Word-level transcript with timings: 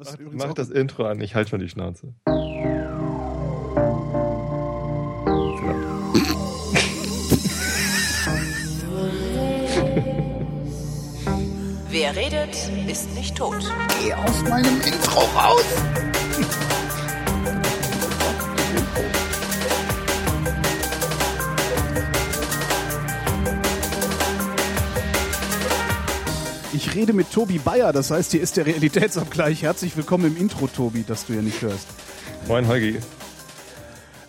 Was 0.00 0.16
Mach, 0.16 0.46
mach 0.46 0.54
das 0.54 0.70
Intro 0.70 1.06
an, 1.06 1.20
ich 1.20 1.34
halte 1.34 1.50
schon 1.50 1.58
die 1.58 1.68
Schnauze. 1.68 2.14
Wer 11.90 12.14
redet, 12.14 12.70
ist 12.86 13.12
nicht 13.16 13.36
tot. 13.36 13.56
Geh 14.00 14.14
aus 14.14 14.42
meinem 14.48 14.80
Intro 14.82 15.18
raus! 15.36 15.64
Ich 26.90 26.94
rede 26.96 27.12
mit 27.12 27.30
Tobi 27.30 27.58
Bayer, 27.58 27.92
das 27.92 28.10
heißt, 28.10 28.32
hier 28.32 28.40
ist 28.40 28.56
der 28.56 28.66
Realitätsabgleich. 28.66 29.62
Herzlich 29.62 29.96
willkommen 29.96 30.26
im 30.26 30.36
Intro, 30.36 30.66
Tobi, 30.66 31.04
das 31.06 31.26
du 31.26 31.34
ja 31.34 31.42
nicht 31.42 31.60
hörst. 31.62 31.86
Moin 32.46 32.66
Holgi. 32.66 32.98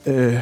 Äh, 0.06 0.38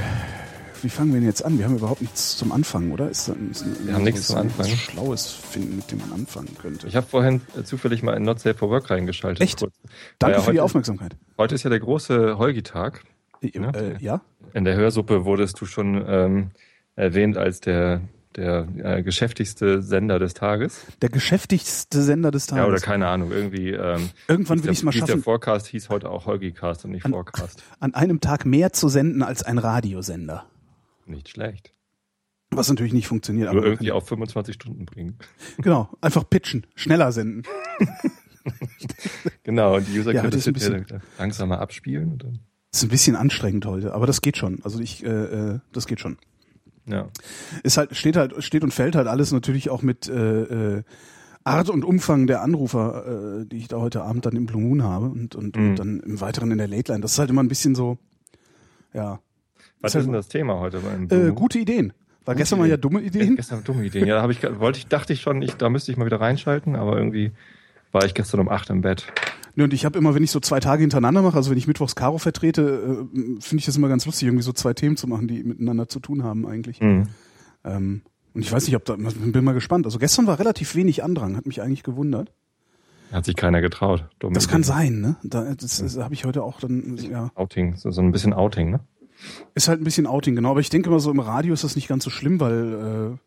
wie 0.82 0.90
fangen 0.90 1.14
wir 1.14 1.20
denn 1.20 1.28
jetzt 1.28 1.44
an? 1.46 1.58
Wir 1.58 1.66
haben 1.66 1.76
überhaupt 1.78 2.02
nichts 2.02 2.38
zum 2.38 2.52
Anfangen, 2.52 2.92
oder? 2.92 3.10
Ist, 3.10 3.28
da- 3.30 3.36
ist 3.52 3.66
Wir 3.86 3.94
haben 3.94 4.04
nichts 4.04 4.28
zum 4.28 4.38
Anfangen. 4.38 4.70
Schlaues 4.76 5.28
finden, 5.32 5.76
mit 5.78 5.92
dem 5.92 6.00
man 6.00 6.12
anfangen 6.14 6.56
könnte. 6.60 6.88
Ich 6.88 6.96
habe 6.96 7.06
vorhin 7.08 7.42
äh, 7.58 7.64
zufällig 7.64 8.04
mal 8.04 8.14
in 8.14 8.24
Not 8.24 8.40
Safe 8.40 8.56
for 8.58 8.70
Work 8.70 8.90
reingeschaltet. 8.90 9.42
Echt? 9.42 9.60
Kurz. 9.60 9.74
Danke 10.20 10.38
Ja, 10.38 10.44
für 10.44 10.52
die 10.54 10.60
Aufmerksamkeit. 10.60 11.16
Heute 11.38 11.56
ist 11.56 11.64
ja 11.64 11.70
der 11.70 11.80
große 11.80 12.38
Holgi-Tag. 12.38 13.04
Äh, 13.42 13.52
Ja. 13.60 13.70
äh, 13.72 13.96
ja? 14.00 14.22
In 14.54 14.66
der 14.66 14.76
Hörsuppe 14.76 15.26
wurdest 15.26 15.60
du 15.62 15.66
schon 15.66 16.04
ähm, 16.08 16.52
erwähnt 16.96 17.38
als 17.38 17.60
der, 17.60 18.02
der 18.36 18.68
äh, 18.84 19.04
geschäftigste 19.04 19.82
Sender 19.82 20.20
des 20.20 20.34
Tages. 20.36 20.86
Der 21.02 21.10
geschäftigste 21.10 22.02
Sender 22.04 22.30
des 22.32 22.46
Tages. 22.48 22.64
Ja, 22.64 22.68
oder 22.70 22.80
keine 22.80 23.08
Ahnung. 23.08 23.32
Irgendwie. 23.32 23.72
Ähm, 23.72 24.10
Irgendwann 24.28 24.64
will 24.64 24.72
ich 24.72 24.78
es 24.80 24.84
mal 24.84 24.92
hieß 24.92 25.02
Der 25.02 25.08
schaffen, 25.08 25.24
Forecast 25.24 25.68
hieß 25.68 25.90
heute 25.90 26.10
auch 26.10 26.26
Holgi-Cast 26.28 26.86
und 26.86 26.92
nicht 26.92 27.06
An- 27.06 27.12
Forecast. 27.14 27.64
an 27.80 27.94
einem 27.96 28.20
Tag 28.22 28.46
mehr 28.46 28.74
zu 28.74 28.90
senden 28.90 29.24
als 29.24 29.44
ein 29.44 29.58
Radiosender. 29.58 30.46
Nicht 31.06 31.30
schlecht. 31.30 31.72
Was 32.52 32.70
natürlich 32.70 32.94
nicht 32.94 33.08
funktioniert. 33.08 33.52
Nur 33.52 33.60
aber 33.62 33.68
irgendwie 33.72 33.92
auf 33.92 34.08
25 34.08 34.56
Stunden 34.56 34.86
bringen. 34.86 35.18
Genau, 35.62 35.90
einfach 36.02 36.30
pitchen, 36.30 36.68
schneller 36.76 37.12
senden. 37.12 37.44
Genau, 39.44 39.76
und 39.76 39.88
die 39.88 40.00
User 40.00 40.14
Ja, 40.14 40.22
können 40.22 40.32
das 40.32 40.46
hinterher 40.46 41.02
langsamer 41.18 41.60
abspielen. 41.60 42.18
Ist 42.72 42.84
ein 42.84 42.90
bisschen 42.90 43.16
anstrengend 43.16 43.66
heute, 43.66 43.94
aber 43.94 44.08
das 44.08 44.22
geht 44.22 44.38
schon. 44.38 44.60
Also 44.64 44.80
ich, 44.80 45.04
äh, 45.04 45.08
äh, 45.10 45.60
das 45.74 45.88
geht 45.88 46.00
schon. 46.00 46.18
Ja. 46.88 47.08
Ist 47.64 47.78
halt, 47.78 47.96
steht 47.96 48.16
halt, 48.18 48.44
steht 48.44 48.64
und 48.64 48.74
fällt 48.74 48.96
halt 48.96 49.08
alles 49.08 49.32
natürlich 49.32 49.70
auch 49.70 49.82
mit 49.82 50.08
äh, 50.10 50.78
äh, 50.78 50.84
Art 51.44 51.70
und 51.70 51.86
Umfang 51.86 52.28
der 52.28 52.42
Anrufer, 52.42 53.42
äh, 53.42 53.46
die 53.46 53.58
ich 53.58 53.68
da 53.70 53.78
heute 53.78 54.04
Abend 54.04 54.26
dann 54.26 54.36
im 54.36 54.46
Blue 54.48 54.62
Moon 54.62 54.84
habe 54.84 55.08
und, 55.08 55.36
und, 55.36 55.56
Mhm. 55.56 55.70
und 55.70 55.76
dann 55.80 56.00
im 56.02 56.20
Weiteren 56.22 56.52
in 56.52 56.58
der 56.58 56.68
Late 56.68 56.92
Line. 56.92 57.02
Das 57.02 57.14
ist 57.14 57.20
halt 57.20 57.30
immer 57.30 57.44
ein 57.44 57.48
bisschen 57.48 57.76
so, 57.76 57.98
ja, 58.94 59.20
Was 59.82 59.92
Ist 59.92 59.96
halt- 59.96 60.02
ist 60.02 60.06
denn 60.08 60.14
das 60.14 60.28
Thema 60.28 60.60
heute 60.60 60.80
beim 60.80 61.04
äh, 61.04 61.08
Blue 61.08 61.24
Moon? 61.26 61.36
gute 61.36 61.60
Ideen. 61.60 61.94
Weil 62.26 62.34
Gute 62.36 62.40
gestern 62.44 62.60
ja 62.60 62.66
Ideen. 62.66 62.82
dumme 62.82 63.00
Ja, 63.02 63.08
Ideen. 63.08 63.36
Gestern 63.38 63.64
dumme 63.64 63.86
Ideen. 63.86 64.06
Ja, 64.08 64.16
da 64.16 64.22
habe 64.24 64.32
ich, 64.34 64.42
wollte 64.60 64.80
ich, 64.80 64.88
dachte 64.88 65.14
ich 65.14 65.22
schon, 65.22 65.42
ich, 65.42 65.54
da 65.56 65.70
müsste 65.70 65.92
ich 65.92 65.98
mal 65.98 66.06
wieder 66.06 66.20
reinschalten, 66.20 66.76
aber 66.76 66.98
irgendwie 66.98 67.32
war 67.94 68.04
ich 68.04 68.14
gestern 68.14 68.42
um 68.42 68.50
acht 68.50 68.70
im 68.70 68.82
Bett. 68.82 69.06
Ne, 69.58 69.64
und 69.64 69.74
ich 69.74 69.86
habe 69.86 69.98
immer, 69.98 70.14
wenn 70.14 70.24
ich 70.24 70.30
so 70.30 70.40
zwei 70.40 70.60
Tage 70.60 70.82
hintereinander 70.82 71.24
mache, 71.24 71.36
also 71.36 71.50
wenn 71.50 71.58
ich 71.58 71.66
mittwochs 71.66 71.96
Caro 71.96 72.20
vertrete, 72.20 73.08
äh, 73.12 73.42
finde 73.42 73.58
ich 73.58 73.66
das 73.66 73.76
immer 73.76 73.88
ganz 73.90 74.06
lustig, 74.06 74.28
irgendwie 74.28 74.44
so 74.44 74.54
zwei 74.54 74.76
Themen 74.76 74.98
zu 74.98 75.08
machen, 75.08 75.28
die 75.28 75.44
miteinander 75.44 75.88
zu 75.88 76.00
tun 76.00 76.24
haben 76.24 76.46
eigentlich. 76.46 76.80
Mhm. 76.80 77.08
Ähm, 77.64 78.02
und 78.36 78.42
ich 78.42 78.52
weiß 78.52 78.68
nicht, 78.68 78.76
ob 78.76 78.86
da, 78.86 78.96
bin 78.96 79.44
mal 79.44 79.56
gespannt. 79.56 79.88
Also 79.88 79.98
gestern 79.98 80.28
war 80.28 80.38
relativ 80.38 80.76
wenig 80.76 81.04
Andrang, 81.04 81.36
hat 81.36 81.48
mich 81.48 81.60
eigentlich 81.64 81.82
gewundert. 81.82 82.32
Hat 83.12 83.26
sich 83.26 83.36
keiner 83.36 83.62
getraut. 83.62 84.08
Dumme 84.20 84.36
Das 84.36 84.48
kann 84.48 84.62
sein, 84.62 85.02
ne? 85.02 85.16
Da, 85.24 85.56
das 85.56 85.80
das 85.80 85.98
habe 85.98 86.14
ich 86.14 86.24
heute 86.26 86.44
auch 86.44 86.60
dann, 86.60 86.96
ja. 86.98 87.32
Outing, 87.34 87.78
so, 87.78 87.90
so 87.90 88.02
ein 88.02 88.12
bisschen 88.12 88.34
Outing, 88.34 88.70
ne? 88.70 88.82
Ist 89.56 89.70
halt 89.70 89.82
ein 89.82 89.86
bisschen 89.86 90.06
Outing, 90.06 90.36
genau. 90.36 90.52
Aber 90.52 90.60
ich 90.60 90.70
denke 90.70 90.92
mal 90.92 91.00
so 91.00 91.10
im 91.10 91.20
Radio 91.20 91.56
ist 91.56 91.64
das 91.64 91.76
nicht 91.76 91.88
ganz 91.88 92.04
so 92.04 92.12
schlimm, 92.12 92.40
weil, 92.40 93.18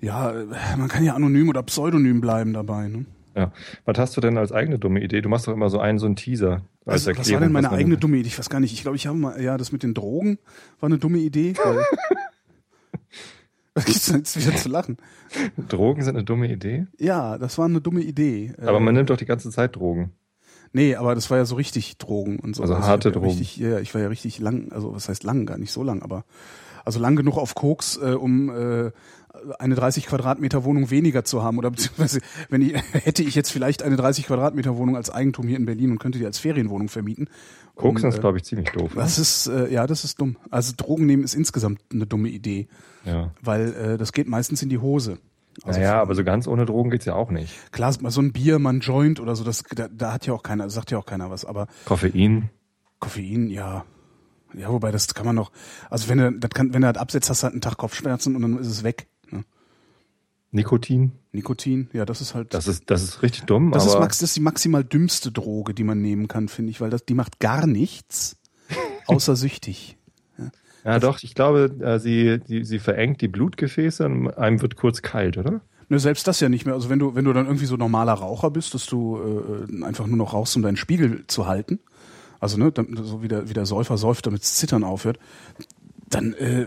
äh, 0.00 0.06
ja, 0.06 0.32
man 0.78 0.88
kann 0.88 1.04
ja 1.04 1.14
anonym 1.14 1.50
oder 1.50 1.62
pseudonym 1.62 2.22
bleiben 2.22 2.54
dabei, 2.54 2.88
ne? 2.88 3.04
Ja. 3.34 3.52
Was 3.84 3.98
hast 3.98 4.16
du 4.16 4.20
denn 4.20 4.36
als 4.38 4.52
eigene 4.52 4.78
dumme 4.78 5.02
Idee? 5.02 5.20
Du 5.22 5.28
machst 5.28 5.46
doch 5.48 5.52
immer 5.52 5.70
so 5.70 5.78
einen, 5.78 5.98
so 5.98 6.06
einen 6.06 6.16
Teaser. 6.16 6.62
Als 6.84 7.06
Also, 7.06 7.10
was 7.10 7.16
war 7.16 7.18
Erklärung, 7.18 7.42
denn 7.42 7.52
meine 7.52 7.70
was 7.70 7.74
eigene 7.74 7.96
dumme 7.96 8.16
Idee? 8.18 8.28
Ich 8.28 8.38
weiß 8.38 8.50
gar 8.50 8.60
nicht. 8.60 8.72
Ich 8.72 8.82
glaube, 8.82 8.96
ich 8.96 9.06
habe 9.06 9.16
mal, 9.16 9.40
ja, 9.42 9.56
das 9.56 9.72
mit 9.72 9.82
den 9.82 9.94
Drogen 9.94 10.38
war 10.80 10.88
eine 10.88 10.98
dumme 10.98 11.18
Idee. 11.18 11.54
Was 13.74 13.84
gibt's 13.86 14.06
denn 14.06 14.16
jetzt 14.18 14.36
wieder 14.36 14.54
zu 14.56 14.68
lachen? 14.68 14.98
Drogen 15.68 16.02
sind 16.02 16.16
eine 16.16 16.24
dumme 16.24 16.52
Idee? 16.52 16.86
Ja, 16.98 17.38
das 17.38 17.56
war 17.56 17.64
eine 17.64 17.80
dumme 17.80 18.02
Idee. 18.02 18.52
Aber 18.60 18.76
Äh, 18.76 18.80
man 18.80 18.94
nimmt 18.94 19.08
doch 19.08 19.16
die 19.16 19.24
ganze 19.24 19.50
Zeit 19.50 19.76
Drogen. 19.76 20.12
Nee, 20.74 20.94
aber 20.94 21.14
das 21.14 21.30
war 21.30 21.38
ja 21.38 21.44
so 21.44 21.54
richtig 21.54 21.96
Drogen 21.98 22.38
und 22.38 22.54
so. 22.56 22.62
Also 22.62 22.74
ich 22.74 22.80
harte 22.80 23.08
ja 23.08 23.12
Drogen. 23.14 23.28
Richtig, 23.28 23.56
ja, 23.56 23.78
ich 23.78 23.94
war 23.94 24.02
ja 24.02 24.08
richtig 24.08 24.38
lang, 24.40 24.72
also 24.72 24.94
was 24.94 25.08
heißt 25.08 25.22
lang, 25.24 25.46
gar 25.46 25.58
nicht 25.58 25.72
so 25.72 25.82
lang, 25.82 26.02
aber 26.02 26.24
also 26.84 26.98
lang 26.98 27.14
genug 27.16 27.36
auf 27.38 27.54
Koks, 27.54 27.96
äh, 27.96 28.12
um 28.14 28.50
äh, 28.50 28.90
eine 29.58 29.74
30 29.74 30.06
Quadratmeter 30.06 30.64
Wohnung 30.64 30.90
weniger 30.90 31.24
zu 31.24 31.42
haben. 31.42 31.58
Oder 31.58 31.70
beziehungsweise, 31.70 32.20
wenn 32.48 32.62
ich, 32.62 32.74
hätte 32.92 33.22
ich 33.22 33.34
jetzt 33.34 33.50
vielleicht 33.50 33.82
eine 33.82 33.96
30 33.96 34.26
Quadratmeter 34.26 34.76
Wohnung 34.76 34.96
als 34.96 35.10
Eigentum 35.10 35.48
hier 35.48 35.56
in 35.56 35.66
Berlin 35.66 35.90
und 35.90 35.98
könnte 35.98 36.18
die 36.18 36.26
als 36.26 36.38
Ferienwohnung 36.38 36.88
vermieten. 36.88 37.28
Koksen 37.74 38.06
Und, 38.06 38.10
ist, 38.12 38.18
äh, 38.18 38.20
glaube 38.20 38.38
ich, 38.38 38.44
ziemlich 38.44 38.70
doof. 38.70 38.94
Ne? 38.94 39.00
Das 39.00 39.18
ist, 39.18 39.46
äh, 39.46 39.72
ja, 39.72 39.86
das 39.86 40.04
ist 40.04 40.20
dumm. 40.20 40.36
Also 40.50 40.72
Drogen 40.76 41.06
nehmen 41.06 41.24
ist 41.24 41.34
insgesamt 41.34 41.80
eine 41.92 42.06
dumme 42.06 42.28
Idee, 42.28 42.68
Ja. 43.04 43.32
weil 43.42 43.72
äh, 43.74 43.98
das 43.98 44.12
geht 44.12 44.28
meistens 44.28 44.62
in 44.62 44.68
die 44.68 44.78
Hose. 44.78 45.18
Also 45.64 45.80
naja, 45.80 46.00
aber 46.00 46.14
so 46.14 46.24
ganz 46.24 46.46
ohne 46.46 46.64
Drogen 46.64 46.90
geht's 46.90 47.04
ja 47.04 47.14
auch 47.14 47.30
nicht. 47.30 47.52
Klar, 47.72 47.92
so 47.92 48.20
ein 48.20 48.32
Bier, 48.32 48.58
mal 48.58 48.70
ein 48.74 48.80
Joint 48.80 49.20
oder 49.20 49.36
so, 49.36 49.44
das, 49.44 49.64
da, 49.74 49.88
da 49.88 50.12
hat 50.12 50.26
ja 50.26 50.32
auch 50.32 50.42
keiner, 50.42 50.68
sagt 50.70 50.90
ja 50.90 50.98
auch 50.98 51.04
keiner 51.06 51.30
was, 51.30 51.44
aber 51.44 51.66
Koffein. 51.84 52.48
Koffein, 53.00 53.48
ja. 53.50 53.84
Ja, 54.54 54.68
wobei 54.70 54.90
das 54.90 55.12
kann 55.14 55.24
man 55.26 55.34
noch, 55.34 55.50
also 55.88 56.08
wenn 56.08 56.18
du 56.18 56.32
das 56.32 56.50
kann, 56.50 56.74
wenn 56.74 56.82
du 56.82 56.92
das 56.92 57.00
absetzt, 57.00 57.30
hast 57.30 57.42
du 57.42 57.44
halt 57.44 57.54
einen 57.54 57.60
Tag 57.62 57.78
Kopfschmerzen 57.78 58.36
und 58.36 58.42
dann 58.42 58.58
ist 58.58 58.66
es 58.68 58.82
weg. 58.82 59.08
Nikotin. 60.52 61.12
Nikotin, 61.32 61.88
ja, 61.94 62.04
das 62.04 62.20
ist 62.20 62.34
halt, 62.34 62.52
Das 62.52 62.68
ist, 62.68 62.90
das 62.90 63.02
ist 63.02 63.22
richtig 63.22 63.44
dumm, 63.44 63.72
das 63.72 63.86
ist, 63.86 63.98
max, 63.98 64.18
das 64.18 64.30
ist 64.30 64.36
die 64.36 64.40
maximal 64.40 64.84
dümmste 64.84 65.32
Droge, 65.32 65.72
die 65.72 65.82
man 65.82 66.00
nehmen 66.00 66.28
kann, 66.28 66.48
finde 66.48 66.70
ich, 66.70 66.80
weil 66.80 66.90
das, 66.90 67.06
die 67.06 67.14
macht 67.14 67.40
gar 67.40 67.66
nichts, 67.66 68.36
außer 69.06 69.34
süchtig. 69.34 69.96
ja 70.84 70.98
doch, 70.98 71.22
ich 71.22 71.34
glaube, 71.34 71.74
äh, 71.80 71.98
sie, 71.98 72.38
die, 72.38 72.64
sie 72.64 72.78
verengt 72.78 73.22
die 73.22 73.28
Blutgefäße 73.28 74.04
und 74.04 74.30
einem 74.36 74.60
wird 74.60 74.76
kurz 74.76 75.00
kalt, 75.00 75.38
oder? 75.38 75.62
Ne, 75.88 75.98
selbst 75.98 76.28
das 76.28 76.40
ja 76.40 76.48
nicht 76.48 76.66
mehr. 76.66 76.74
Also 76.74 76.90
wenn 76.90 76.98
du, 76.98 77.14
wenn 77.14 77.24
du 77.24 77.32
dann 77.32 77.46
irgendwie 77.46 77.66
so 77.66 77.76
normaler 77.76 78.12
Raucher 78.12 78.50
bist, 78.50 78.74
dass 78.74 78.86
du 78.86 79.66
äh, 79.70 79.84
einfach 79.84 80.06
nur 80.06 80.18
noch 80.18 80.34
rauchst, 80.34 80.54
um 80.56 80.62
deinen 80.62 80.76
Spiegel 80.76 81.24
zu 81.26 81.46
halten, 81.46 81.80
also 82.40 82.58
ne, 82.58 82.72
so 83.02 83.22
wie 83.22 83.28
der, 83.28 83.48
wie 83.48 83.54
der 83.54 83.66
Säufer 83.66 83.96
säuft, 83.96 84.26
damit 84.26 84.42
das 84.42 84.54
Zittern 84.54 84.84
aufhört, 84.84 85.18
dann, 86.08 86.34
äh, 86.34 86.66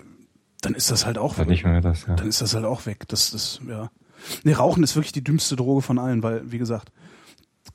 dann 0.66 0.74
ist 0.76 0.92
das 0.92 1.06
halt 1.06 1.18
auch 1.18 1.38
Hat 1.38 1.48
nicht 1.48 1.64
mehr 1.64 1.82
das, 1.82 2.06
ja. 2.08 2.16
dann 2.16 2.28
ist 2.28 2.42
das 2.42 2.54
halt 2.56 2.66
auch 2.66 2.86
weg. 2.86 3.08
Das, 3.08 3.32
das, 3.32 3.60
ja. 3.68 3.90
Nee, 4.44 4.54
Rauchen 4.54 4.84
ist 4.84 4.96
wirklich 4.96 5.12
die 5.12 5.24
dümmste 5.24 5.56
Droge 5.56 5.82
von 5.82 6.00
allen, 6.00 6.24
weil, 6.24 6.52
wie 6.52 6.58
gesagt, 6.58 6.92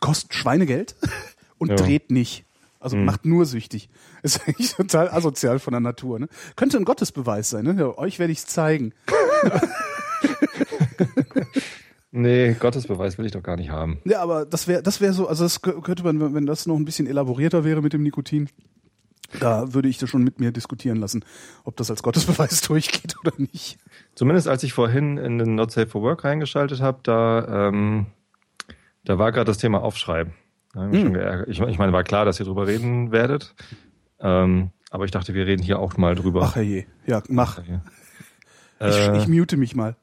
kostet 0.00 0.34
Schweinegeld 0.34 0.96
und 1.58 1.68
Ja. 1.70 1.76
dreht 1.76 2.10
nicht. 2.10 2.44
Also 2.80 2.96
Mhm. 2.96 3.04
macht 3.04 3.24
nur 3.26 3.44
süchtig. 3.44 3.90
Ist 4.22 4.40
eigentlich 4.46 4.72
total 4.74 5.10
asozial 5.10 5.58
von 5.58 5.72
der 5.72 5.80
Natur. 5.80 6.18
Ne? 6.18 6.28
Könnte 6.56 6.78
ein 6.78 6.84
Gottesbeweis 6.84 7.50
sein. 7.50 7.64
Ne? 7.64 7.76
Ja, 7.78 7.98
euch 7.98 8.18
werde 8.18 8.32
ich's 8.32 8.46
zeigen. 8.46 8.92
Nee, 12.12 12.54
Gottesbeweis 12.58 13.18
will 13.18 13.26
ich 13.26 13.32
doch 13.32 13.42
gar 13.42 13.56
nicht 13.56 13.70
haben. 13.70 14.00
Ja, 14.04 14.20
aber 14.20 14.44
das 14.44 14.66
wäre 14.66 14.82
das 14.82 15.00
wäre 15.00 15.12
so, 15.12 15.28
also 15.28 15.44
das 15.44 15.62
kö- 15.62 15.80
könnte 15.80 16.02
man, 16.02 16.34
wenn 16.34 16.44
das 16.44 16.66
noch 16.66 16.74
ein 16.74 16.84
bisschen 16.84 17.06
elaborierter 17.06 17.64
wäre 17.64 17.82
mit 17.82 17.92
dem 17.92 18.02
Nikotin, 18.02 18.48
da 19.38 19.72
würde 19.74 19.88
ich 19.88 19.98
das 19.98 20.10
schon 20.10 20.24
mit 20.24 20.40
mir 20.40 20.50
diskutieren 20.52 20.96
lassen, 20.98 21.24
ob 21.64 21.76
das 21.76 21.90
als 21.90 22.02
Gottesbeweis 22.02 22.60
durchgeht 22.68 23.16
oder 23.20 23.32
nicht. 23.36 23.78
Zumindest 24.14 24.48
als 24.48 24.62
ich 24.62 24.72
vorhin 24.72 25.16
in 25.18 25.38
den 25.38 25.54
Not 25.54 25.70
Safe 25.72 25.86
for 25.86 26.02
Work 26.02 26.24
reingeschaltet 26.24 26.80
habe, 26.80 26.98
da, 27.02 27.68
ähm, 27.68 28.06
da 29.04 29.18
war 29.18 29.30
gerade 29.32 29.46
das 29.46 29.58
Thema 29.58 29.82
Aufschreiben. 29.82 30.32
Da 30.72 30.90
Hm. 30.90 31.44
ich, 31.48 31.60
ich 31.60 31.78
meine, 31.78 31.92
war 31.92 32.04
klar, 32.04 32.24
dass 32.24 32.38
ihr 32.40 32.46
drüber 32.46 32.66
reden 32.66 33.12
werdet. 33.12 33.54
Ähm, 34.20 34.70
aber 34.90 35.04
ich 35.04 35.10
dachte, 35.10 35.34
wir 35.34 35.46
reden 35.46 35.62
hier 35.62 35.78
auch 35.78 35.96
mal 35.96 36.14
drüber. 36.14 36.42
Ach 36.44 36.56
herrje. 36.56 36.86
Ja, 37.06 37.22
mach. 37.28 37.58
Ich, 37.58 37.68
Äh, 38.80 39.18
ich 39.18 39.28
mute 39.28 39.56
mich 39.56 39.74
mal. 39.74 39.96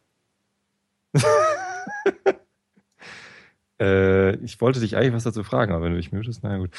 Äh, 3.79 4.35
ich 4.37 4.59
wollte 4.59 4.79
dich 4.79 4.97
eigentlich 4.97 5.13
was 5.13 5.23
dazu 5.23 5.43
fragen, 5.43 5.71
aber 5.71 5.83
wenn 5.85 5.91
du 5.91 5.97
dich 5.97 6.11
mutest, 6.11 6.43
naja 6.43 6.57
gut. 6.57 6.71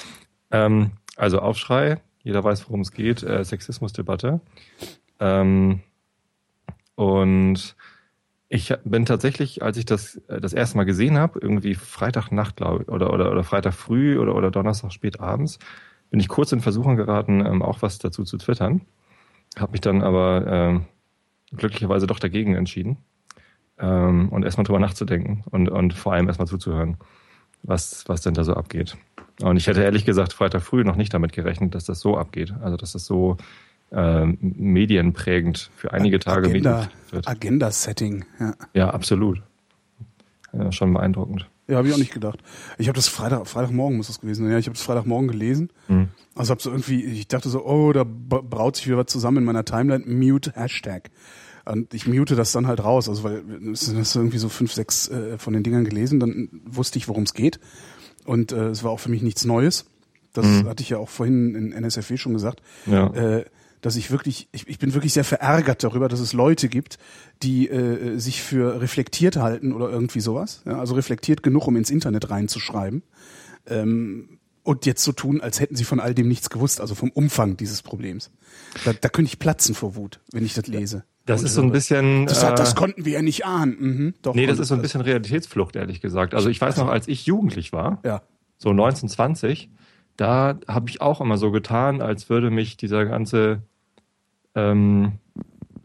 Ähm, 0.51 0.91
also 1.17 1.39
Aufschrei, 1.39 2.01
jeder 2.29 2.45
weiß, 2.45 2.69
worum 2.69 2.83
es 2.83 2.93
geht, 2.93 3.23
äh, 3.23 3.43
Sexismusdebatte. 3.43 4.41
Ähm, 5.19 5.81
und 6.95 7.75
ich 8.51 8.75
bin 8.85 9.07
tatsächlich, 9.07 9.63
als 9.63 9.79
ich 9.79 9.87
das 9.87 10.17
äh, 10.29 10.39
das 10.39 10.53
erste 10.53 10.77
Mal 10.77 10.85
gesehen 10.85 11.17
habe, 11.17 11.39
irgendwie 11.41 11.75
Freitagnacht, 11.75 12.57
glaube 12.57 12.83
ich, 12.83 12.89
oder, 12.89 13.15
oder, 13.15 13.33
oder 13.33 13.45
Freitag 13.45 13.73
früh 13.73 14.19
oder, 14.19 14.35
oder 14.35 14.51
Donnerstag 14.51 14.93
spät 14.93 15.21
abends, 15.21 15.59
bin 16.11 16.21
ich 16.21 16.29
kurz 16.29 16.53
in 16.53 16.61
Versuchung 16.61 16.97
geraten, 16.97 17.45
ähm, 17.45 17.63
auch 17.63 17.81
was 17.81 17.99
dazu 17.99 18.25
zu 18.25 18.37
twittern. 18.37 18.83
Habe 19.59 19.73
mich 19.73 19.81
dann 19.81 20.03
aber 20.03 20.45
ähm, 20.47 20.85
glücklicherweise 21.57 22.07
doch 22.07 22.19
dagegen 22.19 22.55
entschieden 22.57 22.99
ähm, 23.79 24.29
und 24.29 24.45
erstmal 24.45 24.65
drüber 24.65 24.81
nachzudenken 24.81 25.45
und, 25.51 25.71
und 25.71 25.95
vor 25.95 26.13
allem 26.13 26.27
erstmal 26.27 26.47
zuzuhören, 26.49 26.99
was, 27.63 28.05
was 28.07 28.23
denn 28.23 28.35
da 28.35 28.45
so 28.45 28.55
abgeht. 28.55 28.97
Und 29.43 29.57
ich 29.57 29.67
hätte 29.67 29.83
ehrlich 29.83 30.05
gesagt 30.05 30.33
Freitag 30.33 30.63
früh 30.63 30.85
noch 30.85 30.97
nicht 30.97 31.15
damit 31.15 31.33
gerechnet, 31.33 31.75
dass 31.75 31.85
das 31.85 32.01
so 32.01 32.17
abgeht. 32.17 32.53
Also 32.61 32.77
dass 32.77 32.93
das 32.93 33.05
so 33.05 33.37
äh, 33.91 34.27
medienprägend 34.27 35.71
für 35.77 35.93
einige 35.93 36.19
Tage 36.19 36.49
Agenda, 36.49 36.89
wird. 37.11 37.29
Agenda-Setting, 37.29 38.25
ja. 38.41 38.55
Ja, 38.75 38.91
absolut. 38.91 39.43
Ja, 40.53 40.73
schon 40.73 40.93
beeindruckend. 40.93 41.49
Ja, 41.69 41.77
habe 41.77 41.89
ich 41.89 41.95
auch 41.95 41.99
nicht 41.99 42.15
gedacht. 42.15 42.43
Ich 42.79 42.89
habe 42.89 42.97
das 42.97 43.09
Freitag, 43.09 43.47
Freitagmorgen 43.47 43.99
muss 43.99 44.07
das 44.07 44.21
gewesen 44.21 44.45
sein. 44.45 44.53
Ja, 44.53 44.59
ich 44.59 44.67
habe 44.67 44.75
das 44.75 44.83
Freitagmorgen 44.83 45.29
gelesen. 45.29 45.71
Mhm. 45.89 46.09
Also 46.35 46.51
habe 46.53 46.63
so 46.63 46.71
irgendwie, 46.71 47.05
ich 47.05 47.29
dachte 47.29 47.51
so, 47.51 47.65
oh, 47.65 47.93
da 47.93 48.05
braut 48.05 48.77
sich 48.77 48.87
wieder 48.87 48.97
was 48.97 49.07
zusammen 49.07 49.39
in 49.39 49.45
meiner 49.45 49.67
Timeline. 49.67 50.05
Mute 50.07 50.53
Hashtag. 50.55 51.11
Und 51.71 51.93
ich 51.93 52.07
mute 52.07 52.35
das 52.35 52.53
dann 52.53 52.67
halt 52.67 52.83
raus, 52.83 53.09
also 53.09 53.25
weil 53.25 53.43
es 53.73 53.89
ist 53.89 54.15
irgendwie 54.15 54.39
so 54.39 54.49
fünf, 54.49 54.73
sechs 54.73 55.09
äh, 55.09 55.39
von 55.39 55.53
den 55.53 55.63
Dingern 55.63 55.85
gelesen, 55.85 56.19
dann 56.19 56.49
wusste 56.65 56.99
ich, 56.99 57.09
worum 57.09 57.25
es 57.25 57.35
geht. 57.35 57.61
Und 58.25 58.53
äh, 58.53 58.69
es 58.69 58.85
war 58.85 58.91
auch 58.91 59.01
für 59.01 59.11
mich 59.11 59.23
nichts 59.23 59.45
Neues. 59.45 59.87
Das 60.33 60.47
mhm. 60.47 60.69
hatte 60.69 60.83
ich 60.83 60.91
ja 60.91 60.99
auch 60.99 61.09
vorhin 61.09 61.55
in 61.55 61.73
NSFW 61.73 62.17
schon 62.17 62.33
gesagt. 62.33 62.63
Ja. 62.87 63.13
Äh, 63.13 63.45
dass 63.81 63.97
ich 63.97 64.11
wirklich, 64.11 64.49
ich, 64.51 64.67
ich 64.67 64.79
bin 64.79 64.95
wirklich 64.95 65.13
sehr 65.13 65.25
verärgert 65.25 65.85
darüber, 65.85 66.09
dass 66.09 66.21
es 66.21 66.33
Leute 66.33 66.69
gibt, 66.69 66.99
die 67.43 67.69
äh, 67.69 68.19
sich 68.19 68.43
für 68.43 68.81
reflektiert 68.81 69.37
halten 69.37 69.73
oder 69.73 69.89
irgendwie 69.89 70.21
sowas. 70.21 70.63
Ja, 70.67 70.79
also 70.79 70.95
reflektiert 70.95 71.43
genug, 71.43 71.67
um 71.67 71.77
ins 71.77 71.91
Internet 71.91 72.31
reinzuschreiben. 72.31 73.03
Ähm, 73.67 74.39
und 74.65 74.85
jetzt 74.85 75.03
so 75.03 75.13
tun, 75.13 75.41
als 75.41 75.61
hätten 75.61 75.77
sie 75.77 75.85
von 75.85 76.01
all 76.01 76.15
dem 76.15 76.29
nichts 76.29 76.51
gewusst, 76.51 76.81
also 76.81 76.95
vom 76.95 77.11
Umfang 77.11 77.57
dieses 77.57 77.83
Problems. 77.83 78.31
Da, 78.85 78.93
da 78.93 79.09
könnte 79.09 79.31
ich 79.31 79.39
platzen 79.39 79.75
vor 79.75 79.95
Wut, 79.95 80.21
wenn 80.33 80.45
ich 80.45 80.55
das 80.55 80.67
lese. 80.67 81.05
Das 81.29 81.43
ist 81.43 81.55
so 81.55 81.63
ein 81.63 81.73
bisschen. 81.73 82.25
Das, 82.25 82.43
äh, 82.43 82.55
das 82.55 82.75
konnten 82.75 83.05
wir 83.05 83.13
ja 83.13 83.23
nicht 83.23 83.45
ahnen. 83.45 83.77
Mhm, 83.79 84.15
doch, 84.23 84.35
nee, 84.35 84.47
das 84.47 84.59
ist 84.59 84.69
so 84.69 84.75
ein 84.75 84.81
bisschen 84.81 85.03
Realitätsflucht, 85.03 85.77
ehrlich 85.77 86.01
gesagt. 86.01 86.35
Also 86.35 86.49
ich 86.49 86.59
weiß 86.59 86.79
noch, 86.79 86.89
als 86.89 87.07
ich 87.07 87.27
jugendlich 87.27 87.71
war, 87.73 88.01
ja. 88.03 88.23
so 88.57 88.71
1920, 88.71 89.69
da 90.17 90.59
habe 90.67 90.89
ich 90.89 91.03
auch 91.03 91.21
immer 91.21 91.37
so 91.37 91.51
getan, 91.51 92.01
als 92.01 92.31
würde 92.31 92.51
mich 92.51 92.79
dieser 92.79 93.05
ganze, 93.05 93.61
ähm, 94.55 95.13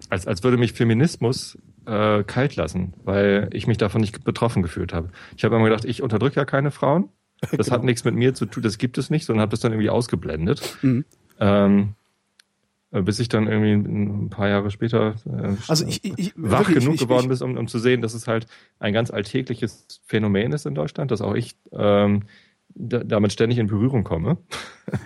als, 0.09 0.27
als 0.27 0.43
würde 0.43 0.55
mich 0.55 0.71
Feminismus 0.71 1.57
äh, 1.85 2.23
kalt 2.23 2.55
lassen, 2.55 2.93
weil 3.03 3.49
ich 3.51 3.67
mich 3.67 3.77
davon 3.77 3.99
nicht 3.99 4.23
betroffen 4.23 4.63
gefühlt 4.63 4.93
habe. 4.93 5.09
Ich 5.35 5.43
habe 5.43 5.57
immer 5.57 5.65
gedacht, 5.65 5.83
ich 5.83 6.01
unterdrücke 6.01 6.37
ja 6.37 6.45
keine 6.45 6.71
Frauen. 6.71 7.09
Das 7.57 7.65
genau. 7.65 7.79
hat 7.79 7.83
nichts 7.83 8.05
mit 8.05 8.15
mir 8.15 8.33
zu 8.33 8.45
tun, 8.45 8.63
das 8.63 8.77
gibt 8.77 8.97
es 8.97 9.09
nicht, 9.09 9.25
sondern 9.25 9.41
habe 9.41 9.51
das 9.51 9.59
dann 9.59 9.73
irgendwie 9.73 9.89
ausgeblendet. 9.89 10.77
Mhm. 10.81 11.03
Ähm, 11.41 11.79
äh, 11.79 12.02
bis 13.01 13.19
ich 13.19 13.27
dann 13.27 13.47
irgendwie 13.47 13.73
ein 13.73 14.29
paar 14.29 14.47
Jahre 14.47 14.69
später 14.69 15.15
äh, 15.25 15.55
also 15.67 15.85
ich, 15.87 16.03
ich, 16.03 16.33
wach 16.35 16.59
wirklich, 16.59 16.79
genug 16.79 16.95
ich, 16.95 17.01
geworden 17.01 17.27
bin, 17.27 17.37
um, 17.41 17.57
um 17.57 17.67
zu 17.67 17.79
sehen, 17.79 18.01
dass 18.01 18.13
es 18.13 18.27
halt 18.27 18.45
ein 18.79 18.93
ganz 18.93 19.09
alltägliches 19.09 20.01
Phänomen 20.05 20.51
ist 20.51 20.65
in 20.65 20.75
Deutschland, 20.75 21.11
dass 21.11 21.21
auch 21.21 21.33
ich 21.33 21.55
ähm, 21.71 22.23
damit 22.75 23.31
ständig 23.33 23.59
in 23.59 23.67
Berührung 23.67 24.03
komme. 24.03 24.37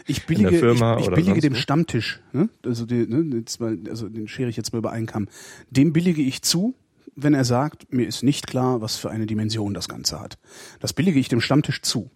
Ich 0.06 0.26
billige, 0.28 0.50
ich, 0.50 0.82
ich 0.82 1.10
billige 1.10 1.42
dem 1.42 1.56
Stammtisch, 1.56 2.22
ne? 2.32 2.50
also, 2.66 2.86
die, 2.86 3.08
ne, 3.08 3.44
mal, 3.60 3.78
also 3.90 4.10
den 4.10 4.28
schere 4.28 4.50
ich 4.50 4.58
jetzt 4.58 4.74
mal 4.74 4.80
über 4.80 4.92
einen 4.92 5.06
Kamm, 5.06 5.28
dem 5.70 5.94
billige 5.94 6.22
ich 6.22 6.42
zu, 6.42 6.76
wenn 7.16 7.34
er 7.34 7.46
sagt, 7.46 7.92
mir 7.92 8.08
ist 8.08 8.24
nicht 8.24 8.48
klar, 8.48 8.82
was 8.82 8.98
für 8.98 9.10
eine 9.10 9.26
Dimension 9.26 9.74
das 9.74 9.90
Ganze 9.90 10.20
hat. 10.20 10.38
Das 10.80 10.94
billige 10.94 11.20
ich 11.20 11.30
dem 11.30 11.42
Stammtisch 11.42 11.82
zu 11.82 12.12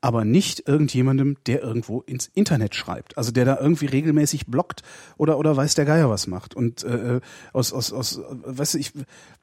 aber 0.00 0.24
nicht 0.24 0.66
irgendjemandem, 0.66 1.36
der 1.46 1.62
irgendwo 1.62 2.00
ins 2.00 2.30
Internet 2.32 2.74
schreibt. 2.74 3.18
Also 3.18 3.32
der 3.32 3.44
da 3.44 3.58
irgendwie 3.60 3.86
regelmäßig 3.86 4.46
blockt 4.46 4.82
oder 5.18 5.38
oder 5.38 5.56
weiß 5.56 5.74
der 5.74 5.84
Geier 5.84 6.08
was 6.08 6.26
macht. 6.26 6.54
Und 6.54 6.84
äh, 6.84 7.20
aus 7.52 7.72
aus 7.72 7.92
aus, 7.92 8.20
weißt 8.28 8.74
du, 8.74 8.78
ich 8.78 8.92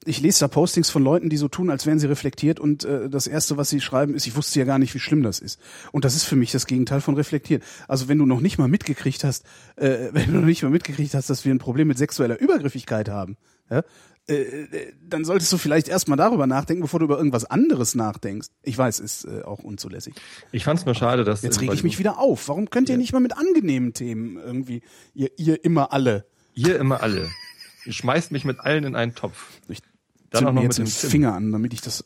ich 0.05 0.19
lese 0.19 0.39
da 0.39 0.47
Postings 0.47 0.89
von 0.89 1.03
Leuten, 1.03 1.29
die 1.29 1.37
so 1.37 1.47
tun, 1.47 1.69
als 1.69 1.85
wären 1.85 1.99
sie 1.99 2.07
reflektiert 2.07 2.59
und 2.59 2.85
äh, 2.85 3.09
das 3.09 3.27
erste, 3.27 3.57
was 3.57 3.69
sie 3.69 3.81
schreiben, 3.81 4.15
ist, 4.15 4.25
ich 4.25 4.35
wusste 4.35 4.59
ja 4.59 4.65
gar 4.65 4.79
nicht, 4.79 4.93
wie 4.95 4.99
schlimm 4.99 5.21
das 5.21 5.39
ist. 5.39 5.59
Und 5.91 6.05
das 6.05 6.15
ist 6.15 6.23
für 6.23 6.35
mich 6.35 6.51
das 6.51 6.65
Gegenteil 6.65 7.01
von 7.01 7.15
reflektiert. 7.15 7.63
Also 7.87 8.07
wenn 8.07 8.17
du 8.17 8.25
noch 8.25 8.41
nicht 8.41 8.57
mal 8.57 8.67
mitgekriegt 8.67 9.23
hast, 9.23 9.45
äh, 9.75 10.09
wenn 10.11 10.31
du 10.31 10.39
noch 10.39 10.45
nicht 10.45 10.63
mal 10.63 10.69
mitgekriegt 10.69 11.13
hast, 11.13 11.29
dass 11.29 11.45
wir 11.45 11.53
ein 11.53 11.59
Problem 11.59 11.87
mit 11.87 11.97
sexueller 11.97 12.39
Übergriffigkeit 12.39 13.09
haben, 13.09 13.37
ja, 13.69 13.83
äh, 14.27 14.93
dann 15.01 15.25
solltest 15.25 15.51
du 15.53 15.57
vielleicht 15.57 15.87
erstmal 15.87 16.17
darüber 16.17 16.47
nachdenken, 16.47 16.81
bevor 16.81 16.99
du 16.99 17.05
über 17.05 17.17
irgendwas 17.17 17.45
anderes 17.45 17.95
nachdenkst. 17.95 18.49
Ich 18.63 18.77
weiß, 18.77 18.99
ist 18.99 19.25
äh, 19.25 19.43
auch 19.43 19.59
unzulässig. 19.59 20.15
Ich 20.51 20.65
fand 20.65 20.79
es 20.79 20.85
nur 20.85 20.95
schade, 20.95 21.23
dass. 21.23 21.41
Jetzt 21.41 21.61
rege 21.61 21.73
ich 21.73 21.83
mich 21.83 21.99
wieder 21.99 22.19
auf. 22.19 22.49
Warum 22.49 22.69
könnt 22.69 22.89
ihr 22.89 22.95
ja. 22.95 22.99
nicht 22.99 23.13
mal 23.13 23.19
mit 23.19 23.37
angenehmen 23.37 23.93
Themen 23.93 24.37
irgendwie, 24.37 24.81
ihr, 25.13 25.31
ihr 25.37 25.63
immer 25.63 25.93
alle? 25.93 26.25
Ihr 26.53 26.77
immer 26.77 27.01
alle. 27.01 27.29
Ihr 27.85 27.93
schmeißt 27.93 28.31
mich 28.31 28.43
mit 28.43 28.59
allen 28.59 28.83
in 28.83 28.95
einen 28.95 29.15
Topf. 29.15 29.47
Ich 29.69 29.79
dann 30.29 30.45
auch 30.45 30.51
noch 30.51 30.61
mir 30.61 30.67
jetzt 30.67 30.79
mit 30.79 30.87
dem 30.87 31.09
Finger 31.09 31.33
an, 31.33 31.51
damit 31.51 31.73
ich 31.73 31.81
das. 31.81 32.03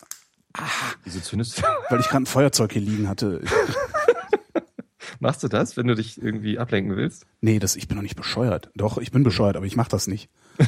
Ah, 0.53 0.63
Wieso 1.03 1.19
zündest 1.21 1.59
du? 1.59 1.63
Weil 1.89 1.99
ich 2.01 2.07
gerade 2.07 2.23
ein 2.23 2.27
Feuerzeug 2.27 2.73
hier 2.73 2.81
liegen 2.81 3.07
hatte. 3.07 3.41
Machst 5.19 5.43
du 5.43 5.47
das, 5.47 5.77
wenn 5.77 5.87
du 5.87 5.95
dich 5.95 6.21
irgendwie 6.21 6.57
ablenken 6.59 6.95
willst? 6.95 7.25
Nee, 7.41 7.59
das, 7.59 7.75
ich 7.75 7.87
bin 7.87 7.97
doch 7.97 8.01
nicht 8.01 8.15
bescheuert. 8.15 8.71
Doch, 8.75 8.97
ich 8.97 9.11
bin 9.11 9.23
bescheuert, 9.23 9.55
aber 9.55 9.65
ich 9.65 9.75
mach 9.75 9.87
das 9.87 10.07
nicht. 10.07 10.29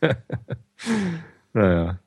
naja. 1.52 1.98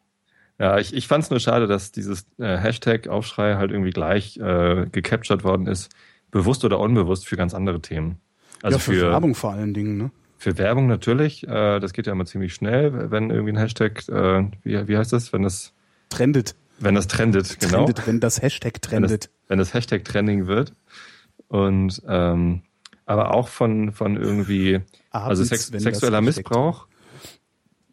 Ja, 0.60 0.78
ich, 0.78 0.94
ich 0.94 1.08
fand 1.08 1.24
es 1.24 1.30
nur 1.30 1.40
schade, 1.40 1.68
dass 1.68 1.92
dieses 1.92 2.26
äh, 2.38 2.58
Hashtag-Aufschrei 2.58 3.56
halt 3.56 3.72
irgendwie 3.72 3.90
gleich 3.90 4.38
äh, 4.38 4.86
gecaptured 4.92 5.44
worden 5.44 5.68
ist, 5.68 5.92
bewusst 6.32 6.64
oder 6.64 6.80
unbewusst 6.80 7.28
für 7.28 7.36
ganz 7.36 7.54
andere 7.54 7.82
Themen. 7.82 8.20
Also 8.62 8.78
ja, 8.78 8.80
für, 8.80 8.94
für 8.94 9.12
Werbung 9.12 9.36
vor 9.36 9.52
allen 9.52 9.74
Dingen, 9.74 9.98
ne? 9.98 10.12
Für 10.38 10.58
Werbung 10.58 10.88
natürlich, 10.88 11.48
äh, 11.48 11.80
das 11.80 11.94
geht 11.94 12.06
ja 12.06 12.14
immer 12.14 12.26
ziemlich 12.26 12.54
schnell, 12.54 13.12
wenn 13.12 13.30
irgendwie 13.30 13.54
ein 13.54 13.58
Hashtag, 13.58 14.08
äh, 14.10 14.46
wie, 14.64 14.88
wie 14.88 14.98
heißt 14.98 15.14
das, 15.14 15.34
wenn 15.34 15.44
das 15.44 15.74
trendet. 16.10 16.56
Wenn 16.80 16.96
das 16.96 17.08
trendet, 17.08 17.60
genau. 17.60 17.86
Trendet, 17.86 18.08
wenn 18.08 18.20
das 18.20 18.42
Hashtag 18.42 18.82
trendet. 18.82 19.12
Wenn 19.12 19.18
das, 19.18 19.30
wenn 19.48 19.60
das 19.60 19.74
Hashtag 19.74 20.04
trending 20.06 20.48
wird. 20.48 20.74
Und 21.48 22.02
ähm, 22.08 22.64
aber 23.06 23.34
auch 23.34 23.48
von, 23.48 23.92
von 23.92 24.18
irgendwie, 24.18 24.82
Abends, 25.12 25.30
also 25.30 25.44
sex, 25.44 25.68
sexueller 25.68 26.22
Missbrauch 26.22 26.88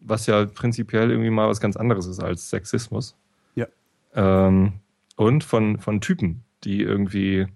was 0.01 0.27
ja 0.27 0.45
prinzipiell 0.47 1.11
irgendwie 1.11 1.31
mal 1.31 1.49
was 1.49 1.61
ganz 1.61 1.77
anderes 1.77 2.07
ist 2.07 2.21
als 2.21 2.51
Sexismus. 2.51 3.17
Ja. 3.55 3.67
Ähm, 4.15 4.75
und 5.17 5.45
von, 5.45 5.79
von 5.79 6.01
Typen, 6.01 6.43
die 6.65 6.81
irgendwie, 6.81 7.47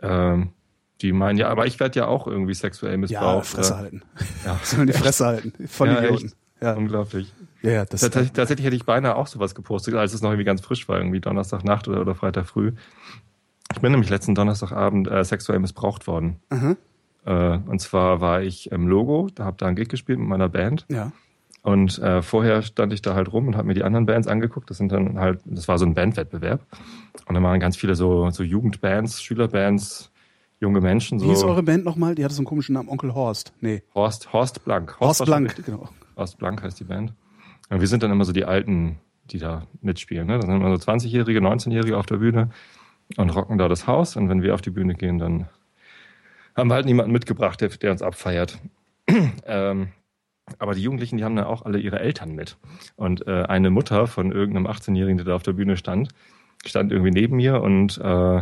ähm, 0.00 0.50
die 1.00 1.12
meinen, 1.12 1.38
ja, 1.38 1.48
aber 1.48 1.66
ich 1.66 1.80
werde 1.80 1.98
ja 1.98 2.06
auch 2.06 2.26
irgendwie 2.26 2.54
sexuell 2.54 2.96
missbraucht. 2.96 3.46
Ja, 3.46 3.56
Fresse 3.56 3.76
halten. 3.76 4.02
Ja. 4.44 4.60
Sollen 4.62 4.86
die 4.86 4.92
Fresse 4.92 5.26
halten. 5.26 5.52
Voll 5.68 5.88
ja, 5.88 5.98
Idioten. 5.98 6.32
Ja. 6.60 6.74
Unglaublich. 6.74 7.32
Ja, 7.62 7.70
ja, 7.70 7.84
das 7.84 8.00
tatsächlich, 8.00 8.32
tatsächlich 8.32 8.66
hätte 8.66 8.76
ich 8.76 8.84
beinahe 8.84 9.16
auch 9.16 9.26
sowas 9.26 9.54
gepostet, 9.54 9.94
als 9.94 10.14
es 10.14 10.22
noch 10.22 10.30
irgendwie 10.30 10.44
ganz 10.44 10.60
frisch 10.60 10.88
war, 10.88 10.98
irgendwie 10.98 11.20
Donnerstagnacht 11.20 11.88
oder, 11.88 12.00
oder 12.00 12.14
Freitag 12.14 12.46
früh. 12.46 12.72
Ich 13.72 13.80
bin 13.80 13.90
nämlich 13.90 14.10
letzten 14.10 14.34
Donnerstagabend 14.34 15.10
äh, 15.10 15.24
sexuell 15.24 15.58
missbraucht 15.58 16.06
worden. 16.06 16.36
Mhm. 16.50 16.76
Äh, 17.24 17.58
und 17.66 17.80
zwar 17.80 18.20
war 18.20 18.42
ich 18.42 18.70
im 18.70 18.86
Logo, 18.86 19.28
da 19.34 19.44
habe 19.44 19.56
da 19.58 19.66
ein 19.66 19.76
Gig 19.76 19.88
gespielt 19.88 20.18
mit 20.18 20.28
meiner 20.28 20.48
Band. 20.48 20.86
Ja. 20.90 21.12
Und 21.64 21.98
äh, 21.98 22.20
vorher 22.20 22.60
stand 22.60 22.92
ich 22.92 23.00
da 23.00 23.14
halt 23.14 23.32
rum 23.32 23.48
und 23.48 23.56
habe 23.56 23.66
mir 23.66 23.72
die 23.72 23.84
anderen 23.84 24.04
Bands 24.04 24.28
angeguckt. 24.28 24.68
Das 24.68 24.76
sind 24.76 24.92
dann 24.92 25.18
halt, 25.18 25.40
das 25.46 25.66
war 25.66 25.78
so 25.78 25.86
ein 25.86 25.94
Bandwettbewerb. 25.94 26.60
Und 27.26 27.34
da 27.34 27.42
waren 27.42 27.58
ganz 27.58 27.78
viele 27.78 27.94
so, 27.94 28.28
so 28.28 28.42
Jugendbands, 28.42 29.22
Schülerbands, 29.22 30.12
junge 30.60 30.82
Menschen. 30.82 31.18
So. 31.18 31.26
Wie 31.26 31.32
ist 31.32 31.42
eure 31.42 31.62
Band 31.62 31.86
nochmal? 31.86 32.14
Die 32.14 32.22
hatte 32.22 32.34
so 32.34 32.40
einen 32.40 32.46
komischen 32.46 32.74
Namen, 32.74 32.90
Onkel 32.90 33.14
Horst. 33.14 33.54
Nee. 33.62 33.82
Horst, 33.94 34.30
Horst 34.34 34.62
Blank. 34.62 35.00
Horst, 35.00 35.20
Horst 35.20 35.24
Blank, 35.24 35.64
genau. 35.64 35.88
Horst 36.18 36.36
Blank 36.36 36.62
heißt 36.62 36.78
die 36.78 36.84
Band. 36.84 37.14
Und 37.70 37.80
wir 37.80 37.88
sind 37.88 38.02
dann 38.02 38.10
immer 38.10 38.26
so 38.26 38.32
die 38.32 38.44
Alten, 38.44 38.98
die 39.30 39.38
da 39.38 39.66
mitspielen. 39.80 40.26
Ne? 40.26 40.34
Da 40.38 40.42
sind 40.42 40.54
immer 40.54 40.76
so 40.76 40.90
20-Jährige, 40.90 41.40
19-Jährige 41.40 41.96
auf 41.96 42.04
der 42.04 42.18
Bühne 42.18 42.50
und 43.16 43.30
rocken 43.34 43.56
da 43.56 43.68
das 43.68 43.86
Haus. 43.86 44.16
Und 44.16 44.28
wenn 44.28 44.42
wir 44.42 44.52
auf 44.52 44.60
die 44.60 44.68
Bühne 44.70 44.96
gehen, 44.96 45.18
dann 45.18 45.48
haben 46.54 46.68
wir 46.68 46.74
halt 46.74 46.84
niemanden 46.84 47.12
mitgebracht, 47.12 47.62
der, 47.62 47.70
der 47.70 47.90
uns 47.90 48.02
abfeiert. 48.02 48.58
ähm, 49.46 49.88
aber 50.58 50.74
die 50.74 50.82
Jugendlichen, 50.82 51.16
die 51.16 51.24
haben 51.24 51.36
dann 51.36 51.46
auch 51.46 51.62
alle 51.62 51.78
ihre 51.78 52.00
Eltern 52.00 52.34
mit. 52.34 52.56
Und 52.96 53.26
äh, 53.26 53.44
eine 53.44 53.70
Mutter 53.70 54.06
von 54.06 54.32
irgendeinem 54.32 54.66
18-Jährigen, 54.66 55.16
der 55.16 55.26
da 55.26 55.34
auf 55.34 55.42
der 55.42 55.52
Bühne 55.52 55.76
stand, 55.76 56.10
stand 56.64 56.92
irgendwie 56.92 57.10
neben 57.10 57.36
mir 57.36 57.62
und 57.62 57.98
äh, 57.98 58.38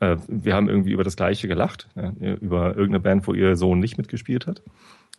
äh, 0.00 0.16
wir 0.28 0.54
haben 0.54 0.68
irgendwie 0.68 0.92
über 0.92 1.04
das 1.04 1.16
Gleiche 1.16 1.48
gelacht, 1.48 1.88
ja, 1.94 2.12
über 2.36 2.70
irgendeine 2.70 3.00
Band, 3.00 3.26
wo 3.26 3.34
ihr 3.34 3.56
Sohn 3.56 3.78
nicht 3.78 3.98
mitgespielt 3.98 4.46
hat. 4.46 4.62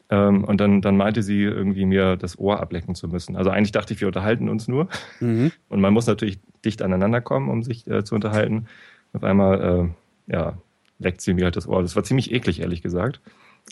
Ähm, 0.10 0.44
und 0.44 0.60
dann, 0.60 0.82
dann 0.82 0.98
meinte 0.98 1.24
sie 1.24 1.44
irgendwie 1.44 1.86
mir 1.86 2.18
das 2.18 2.38
Ohr 2.38 2.60
ablecken 2.60 2.96
zu 2.96 3.08
müssen. 3.08 3.38
Also 3.38 3.50
eigentlich 3.50 3.72
dachte 3.72 3.94
ich, 3.94 4.02
wir 4.02 4.08
unterhalten 4.08 4.50
uns 4.50 4.68
nur. 4.68 4.90
Mhm. 5.22 5.52
Und 5.70 5.80
man 5.80 5.94
muss 5.94 6.08
natürlich 6.08 6.40
dicht 6.66 6.82
aneinander 6.82 7.22
kommen, 7.22 7.50
um 7.50 7.64
sich 7.64 7.88
äh, 7.88 8.04
zu 8.04 8.16
unterhalten. 8.16 8.66
Auf 9.14 9.24
einmal, 9.24 9.94
äh, 10.28 10.34
ja, 10.34 10.58
leckt 11.00 11.22
sie 11.22 11.34
mir 11.34 11.46
halt 11.46 11.56
das 11.56 11.68
Ohr. 11.68 11.82
Das 11.82 11.96
war 11.96 12.04
ziemlich 12.04 12.32
eklig, 12.32 12.60
ehrlich 12.60 12.82
gesagt. 12.82 13.22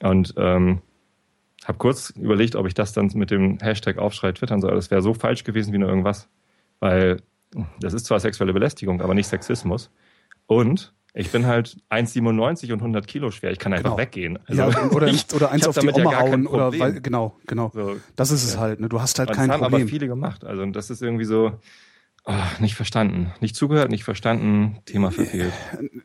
Und 0.02 0.34
ähm, 0.38 0.82
habe 1.70 1.78
kurz 1.78 2.10
überlegt, 2.10 2.56
ob 2.56 2.68
ich 2.68 2.74
das 2.74 2.94
dann 2.94 3.12
mit 3.14 3.32
dem 3.32 3.60
Hashtag 3.60 4.00
Aufschrei 4.00 4.32
twittern 4.32 4.60
soll. 4.60 4.74
Das 4.74 4.92
wäre 4.92 5.02
so 5.02 5.14
falsch 5.14 5.44
gewesen 5.44 5.72
wie 5.72 5.78
nur 5.78 5.88
irgendwas. 5.88 6.28
Weil 6.80 7.22
das 7.80 7.94
ist 7.94 8.08
zwar 8.08 8.20
sexuelle 8.20 8.54
Belästigung, 8.54 9.02
aber 9.02 9.14
nicht 9.14 9.28
Sexismus. 9.28 9.92
Und 10.48 10.94
ich 11.14 11.32
bin 11.32 11.46
halt 11.46 11.78
1,97 11.90 12.74
und 12.74 12.80
100 12.80 13.08
Kilo 13.08 13.30
schwer. 13.30 13.52
Ich 13.52 13.60
kann 13.60 13.72
einfach 13.74 13.92
genau. 13.92 13.98
weggehen. 13.98 14.40
Also 14.48 14.62
ja, 14.62 14.90
oder, 14.92 15.08
ich, 15.08 15.32
oder 15.34 15.52
eins 15.52 15.68
auf 15.68 15.78
die 15.78 15.90
Oma 15.90 16.12
ja 16.12 16.20
hauen. 16.20 16.48
Oder, 16.48 16.78
weil, 16.80 17.02
genau, 17.02 17.38
genau. 17.46 17.72
So, 17.74 17.98
das 18.16 18.32
ist 18.32 18.44
es 18.44 18.56
ja. 18.56 18.62
halt. 18.62 18.80
Ne? 18.80 18.90
Du 18.90 19.00
hast 19.00 19.20
halt 19.20 19.30
und 19.30 19.36
kein 19.36 19.50
das 19.50 19.60
Problem. 19.60 19.74
haben 19.74 19.82
aber 19.82 19.90
viele 19.90 20.08
gemacht. 20.08 20.44
Also 20.44 20.66
das 20.66 20.90
ist 20.90 21.04
irgendwie 21.04 21.26
so, 21.26 21.52
Ach, 22.26 22.60
nicht 22.60 22.76
verstanden. 22.76 23.32
Nicht 23.40 23.56
zugehört, 23.56 23.90
nicht 23.90 24.04
verstanden, 24.04 24.78
Thema 24.86 25.12
verfehlt. 25.12 25.54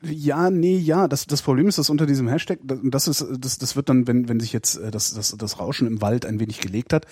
Ja, 0.03 0.49
nee, 0.51 0.77
ja. 0.77 1.09
Das, 1.09 1.27
das 1.27 1.43
Problem 1.43 1.67
ist, 1.67 1.79
dass 1.79 1.91
unter 1.91 2.07
diesem 2.07 2.29
Hashtag, 2.29 2.61
das 2.63 3.09
ist, 3.09 3.27
das, 3.39 3.59
das 3.59 3.77
wird 3.77 3.89
dann, 3.89 4.07
wenn, 4.07 4.29
wenn 4.29 4.41
sich 4.41 4.53
jetzt 4.53 4.77
äh, 4.77 4.91
das, 4.91 5.13
das, 5.13 5.37
das 5.37 5.59
Rauschen 5.59 5.87
im 5.87 6.01
Wald 6.01 6.25
ein 6.25 6.41
wenig 6.41 6.61
gelegt 6.61 6.93
hat, 6.93 7.07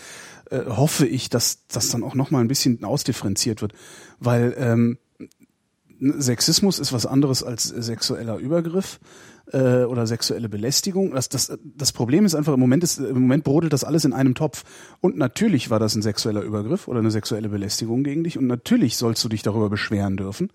äh, 0.50 0.64
hoffe 0.66 1.06
ich, 1.06 1.28
dass 1.28 1.66
das 1.66 1.88
dann 1.90 2.04
auch 2.04 2.14
nochmal 2.14 2.42
ein 2.42 2.48
bisschen 2.48 2.82
ausdifferenziert 2.84 3.60
wird. 3.60 3.72
Weil 4.18 4.54
ähm, 4.56 4.98
Sexismus 6.00 6.78
ist 6.78 6.92
was 6.92 7.06
anderes 7.06 7.42
als 7.42 7.64
sexueller 7.64 8.36
Übergriff 8.38 8.98
äh, 9.52 9.84
oder 9.84 10.06
sexuelle 10.06 10.48
Belästigung. 10.48 11.12
Das, 11.12 11.28
das, 11.28 11.56
das 11.62 11.92
Problem 11.92 12.24
ist 12.24 12.34
einfach, 12.34 12.54
im 12.54 12.60
Moment, 12.60 12.82
ist, 12.82 12.98
im 12.98 13.20
Moment 13.20 13.44
brodelt 13.44 13.72
das 13.72 13.84
alles 13.84 14.04
in 14.04 14.12
einem 14.12 14.34
Topf. 14.34 14.64
Und 15.00 15.16
natürlich 15.16 15.70
war 15.70 15.78
das 15.78 15.94
ein 15.94 16.02
sexueller 16.02 16.42
Übergriff 16.42 16.88
oder 16.88 17.00
eine 17.00 17.10
sexuelle 17.10 17.48
Belästigung 17.48 18.02
gegen 18.02 18.24
dich 18.24 18.38
und 18.38 18.46
natürlich 18.46 18.96
sollst 18.96 19.22
du 19.24 19.28
dich 19.28 19.42
darüber 19.42 19.68
beschweren 19.68 20.16
dürfen. 20.16 20.50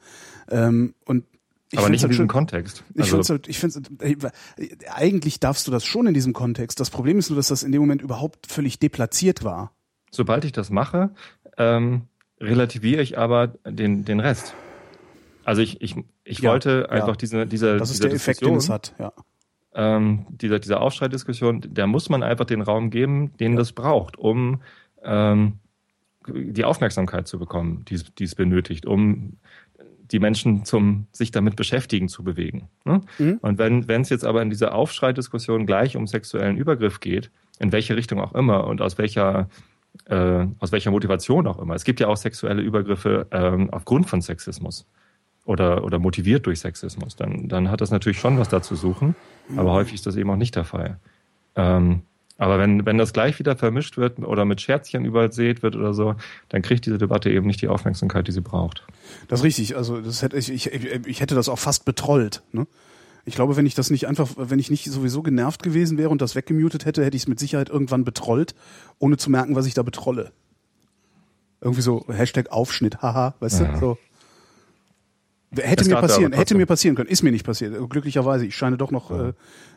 Ähm, 0.50 0.94
und 1.06 1.26
ich 1.72 1.80
aber 1.80 1.90
nicht 1.90 2.02
in 2.02 2.04
halt 2.04 2.14
diesem 2.14 2.28
Kontext. 2.28 2.84
Also 2.98 3.20
ich 3.20 3.28
finde 3.28 3.34
halt, 3.34 3.48
ich 3.50 3.60
find's, 3.60 3.82
äh, 4.00 4.16
eigentlich 4.94 5.40
darfst 5.40 5.68
du 5.68 5.72
das 5.72 5.84
schon 5.84 6.08
in 6.08 6.14
diesem 6.14 6.34
Kontext. 6.34 6.80
Das 6.80 6.90
Problem 6.90 7.20
ist 7.20 7.30
nur, 7.30 7.36
dass 7.38 7.48
das 7.48 7.64
in 7.64 7.72
dem 7.72 7.82
Moment 7.82 8.02
überhaupt 8.02 8.48
völlig 8.48 8.80
deplatziert 8.80 9.44
war. 9.44 9.74
Sobald 10.10 10.46
ich 10.46 10.54
das 10.54 10.70
mache, 10.70 11.10
ähm, 11.58 12.04
relativiere 12.40 13.02
ich 13.02 13.18
aber 13.18 13.48
den, 13.66 14.06
den 14.06 14.22
Rest. 14.22 14.54
Also 15.48 15.62
ich, 15.62 15.82
ich, 15.82 15.96
ich 16.26 16.40
ja, 16.40 16.52
wollte 16.52 16.90
einfach 16.90 17.08
ja. 17.08 17.16
diese, 17.16 17.48
diese, 17.48 17.78
das 17.78 17.90
ist 17.90 18.04
der 18.04 18.12
Effekt, 18.12 18.42
den 18.42 18.56
es 18.56 18.70
hat, 18.70 18.94
ja. 19.00 19.14
Ähm, 19.74 20.26
dieser, 20.30 20.60
dieser 20.60 20.82
Aufschreidiskussion, 20.82 21.62
der 21.66 21.88
muss 21.88 22.10
man 22.10 22.22
einfach 22.22 22.44
den 22.44 22.62
Raum 22.62 22.90
geben, 22.90 23.32
den 23.38 23.54
ja. 23.54 23.60
das 23.60 23.72
braucht, 23.72 24.18
um 24.18 24.62
ähm, 25.04 25.60
die 26.28 26.66
Aufmerksamkeit 26.66 27.30
zu 27.30 27.40
bekommen, 27.40 27.86
die, 27.88 27.98
die 28.18 28.26
es 28.26 28.36
benötigt, 28.36 28.86
um 28.86 29.38
die 30.12 30.20
Menschen 30.20 30.66
zum 30.66 31.08
sich 31.14 31.32
damit 31.32 31.56
beschäftigen 31.56 32.10
zu 32.10 32.26
bewegen. 32.26 32.68
Ne? 32.84 33.00
Mhm. 33.18 33.40
Und 33.42 33.58
wenn 33.58 33.88
wenn 33.88 34.02
es 34.02 34.10
jetzt 34.10 34.26
aber 34.26 34.42
in 34.42 34.50
dieser 34.50 34.76
Aufschreidiskussion 34.76 35.66
gleich 35.66 35.96
um 35.96 36.08
sexuellen 36.08 36.58
Übergriff 36.58 37.00
geht, 37.00 37.32
in 37.60 37.72
welche 37.72 37.96
Richtung 37.96 38.20
auch 38.20 38.36
immer 38.36 38.68
und 38.68 38.82
aus 38.82 38.98
welcher 38.98 39.48
äh, 40.10 40.46
aus 40.60 40.74
welcher 40.74 40.92
Motivation 40.92 41.48
auch 41.48 41.58
immer. 41.58 41.74
Es 41.74 41.86
gibt 41.86 42.02
ja 42.02 42.10
auch 42.10 42.18
sexuelle 42.18 42.62
Übergriffe 42.62 43.28
ähm, 43.32 43.70
aufgrund 43.70 44.10
von 44.10 44.22
Sexismus 44.22 44.86
oder, 45.48 45.84
oder 45.84 45.98
motiviert 45.98 46.46
durch 46.46 46.60
Sexismus, 46.60 47.16
dann, 47.16 47.48
dann 47.48 47.72
hat 47.72 47.82
das 47.82 47.90
natürlich 47.90 48.20
schon 48.20 48.38
was 48.38 48.50
da 48.50 48.62
zu 48.62 48.76
suchen, 48.76 49.16
aber 49.56 49.72
häufig 49.72 49.96
ist 49.96 50.06
das 50.06 50.18
eben 50.18 50.30
auch 50.30 50.36
nicht 50.36 50.56
der 50.56 50.66
Fall. 50.66 51.00
Ähm, 51.56 52.02
aber 52.38 52.60
wenn, 52.60 52.86
wenn 52.86 52.98
das 52.98 53.14
gleich 53.14 53.40
wieder 53.40 53.56
vermischt 53.56 53.98
wird 53.98 54.20
oder 54.20 54.46
mit 54.46 54.62
Scherzchen 54.62 55.06
übersät 55.06 55.64
wird 55.64 55.76
oder 55.76 55.94
so, 55.94 56.16
dann 56.50 56.62
kriegt 56.62 56.86
diese 56.86 56.98
Debatte 56.98 57.32
eben 57.32 57.48
nicht 57.48 57.62
die 57.62 57.68
Aufmerksamkeit, 57.68 58.28
die 58.28 58.32
sie 58.32 58.42
braucht. 58.42 58.86
Das 59.28 59.40
ist 59.40 59.44
richtig. 59.46 59.76
Also 59.76 60.02
das 60.02 60.22
hätte 60.22 60.38
ich, 60.38 60.52
ich, 60.52 60.72
ich 60.72 61.22
hätte 61.22 61.34
das 61.34 61.50
auch 61.50 61.58
fast 61.58 61.86
betrollt. 61.86 62.44
Ne? 62.52 62.68
Ich 63.26 63.34
glaube, 63.34 63.56
wenn 63.56 63.66
ich 63.66 63.74
das 63.74 63.90
nicht 63.90 64.08
einfach, 64.08 64.30
wenn 64.38 64.60
ich 64.60 64.70
nicht 64.70 64.86
sowieso 64.86 65.24
genervt 65.24 65.64
gewesen 65.64 65.98
wäre 65.98 66.10
und 66.10 66.22
das 66.22 66.36
weggemutet 66.36 66.86
hätte, 66.86 67.04
hätte 67.04 67.18
ich 67.18 67.24
es 67.24 67.28
mit 67.28 67.40
Sicherheit 67.40 67.70
irgendwann 67.70 68.04
betrollt, 68.04 68.54
ohne 69.00 69.18
zu 69.18 69.32
merken, 69.32 69.56
was 69.56 69.66
ich 69.66 69.74
da 69.74 69.82
betrolle. 69.82 70.32
Irgendwie 71.60 71.82
so 71.82 72.06
Hashtag 72.08 72.52
Aufschnitt, 72.52 73.02
haha, 73.02 73.34
weißt 73.40 73.62
ja. 73.62 73.72
du? 73.72 73.80
So. 73.80 73.98
Hätte 75.58 75.86
mir 75.88 75.96
passieren, 75.96 76.34
hätte 76.34 76.56
mir 76.56 76.66
passieren 76.66 76.96
können, 76.96 77.10
ist 77.10 77.24
mir 77.24 77.32
nicht 77.32 77.46
passiert. 77.46 77.76
Glücklicherweise, 77.90 78.46
ich 78.46 78.56
scheine 78.56 78.78
doch 78.78 78.92
noch 78.92 79.12
ja. 79.12 79.34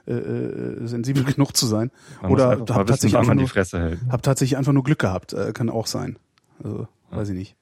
äh, 0.07 0.13
äh, 0.13 0.87
sensibel 0.87 1.25
genug 1.35 1.57
zu 1.57 1.67
sein. 1.67 1.91
Man 2.23 2.33
Oder 2.33 2.51
habe 2.51 2.65
tatsächlich, 2.65 3.17
einfach 3.17 3.35
nur, 3.35 3.49
hab 3.49 4.23
tatsächlich 4.23 4.57
einfach 4.57 4.73
nur 4.73 4.85
Glück 4.85 4.99
gehabt, 4.99 5.33
äh, 5.33 5.53
kann 5.53 5.71
auch 5.71 5.87
sein. 5.87 6.19
Also, 6.63 6.89
ja. 7.11 7.17
weiß 7.17 7.29
ich 7.31 7.37
nicht. 7.37 7.57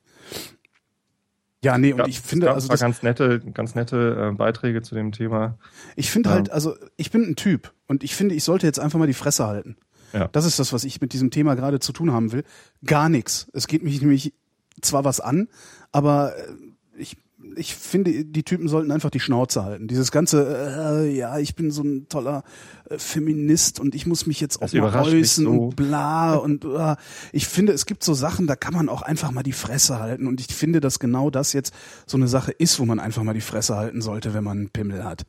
Ja, 1.64 1.76
nee, 1.76 1.92
und 1.92 2.06
ich 2.06 2.20
finde, 2.20 2.52
also 2.52 2.68
das 2.68 2.80
ganz 2.80 3.02
nette, 3.02 3.40
ganz 3.40 3.74
nette 3.74 4.30
äh, 4.30 4.34
Beiträge 4.36 4.82
zu 4.82 4.94
dem 4.94 5.10
Thema. 5.10 5.58
Ich 5.96 6.10
finde 6.10 6.28
ja. 6.28 6.36
halt, 6.36 6.50
also 6.50 6.76
ich 6.96 7.10
bin 7.10 7.22
ein 7.22 7.34
Typ 7.34 7.72
und 7.88 8.04
ich 8.04 8.14
finde, 8.14 8.36
ich 8.36 8.44
sollte 8.44 8.64
jetzt 8.66 8.78
einfach 8.78 8.98
mal 8.98 9.08
die 9.08 9.14
Fresse 9.14 9.46
halten. 9.46 9.76
Ja. 10.12 10.28
Das 10.28 10.44
ist 10.44 10.58
das, 10.58 10.72
was 10.72 10.84
ich 10.84 11.00
mit 11.00 11.12
diesem 11.12 11.30
Thema 11.30 11.56
gerade 11.56 11.80
zu 11.80 11.92
tun 11.92 12.12
haben 12.12 12.32
will. 12.32 12.44
Gar 12.84 13.08
nichts. 13.08 13.48
Es 13.52 13.66
geht 13.66 13.82
mich 13.82 14.00
nämlich 14.00 14.34
zwar 14.80 15.04
was 15.04 15.20
an, 15.20 15.48
aber 15.90 16.36
äh, 16.36 16.52
ich 16.96 17.16
ich 17.56 17.74
finde, 17.74 18.24
die 18.24 18.42
Typen 18.42 18.68
sollten 18.68 18.90
einfach 18.90 19.10
die 19.10 19.20
Schnauze 19.20 19.64
halten. 19.64 19.88
Dieses 19.88 20.10
ganze, 20.10 21.04
äh, 21.04 21.14
ja, 21.14 21.38
ich 21.38 21.54
bin 21.54 21.70
so 21.70 21.82
ein 21.82 22.08
toller 22.08 22.42
äh, 22.88 22.98
Feminist 22.98 23.78
und 23.80 23.94
ich 23.94 24.06
muss 24.06 24.26
mich 24.26 24.40
jetzt 24.40 24.60
auch 24.60 24.72
mal 24.72 24.94
äußern 24.94 25.44
so. 25.44 25.50
und 25.50 25.76
bla 25.76 26.34
und 26.34 26.64
äh, 26.64 26.96
ich 27.32 27.46
finde, 27.46 27.72
es 27.72 27.86
gibt 27.86 28.02
so 28.02 28.14
Sachen, 28.14 28.46
da 28.46 28.56
kann 28.56 28.74
man 28.74 28.88
auch 28.88 29.02
einfach 29.02 29.30
mal 29.30 29.42
die 29.42 29.52
Fresse 29.52 30.00
halten 30.00 30.26
und 30.26 30.40
ich 30.40 30.54
finde, 30.54 30.80
dass 30.80 30.98
genau 30.98 31.30
das 31.30 31.52
jetzt 31.52 31.72
so 32.06 32.16
eine 32.16 32.28
Sache 32.28 32.52
ist, 32.52 32.80
wo 32.80 32.84
man 32.84 32.98
einfach 32.98 33.22
mal 33.22 33.34
die 33.34 33.40
Fresse 33.40 33.76
halten 33.76 34.02
sollte, 34.02 34.34
wenn 34.34 34.44
man 34.44 34.58
einen 34.58 34.70
Pimmel 34.70 35.04
hat. 35.04 35.24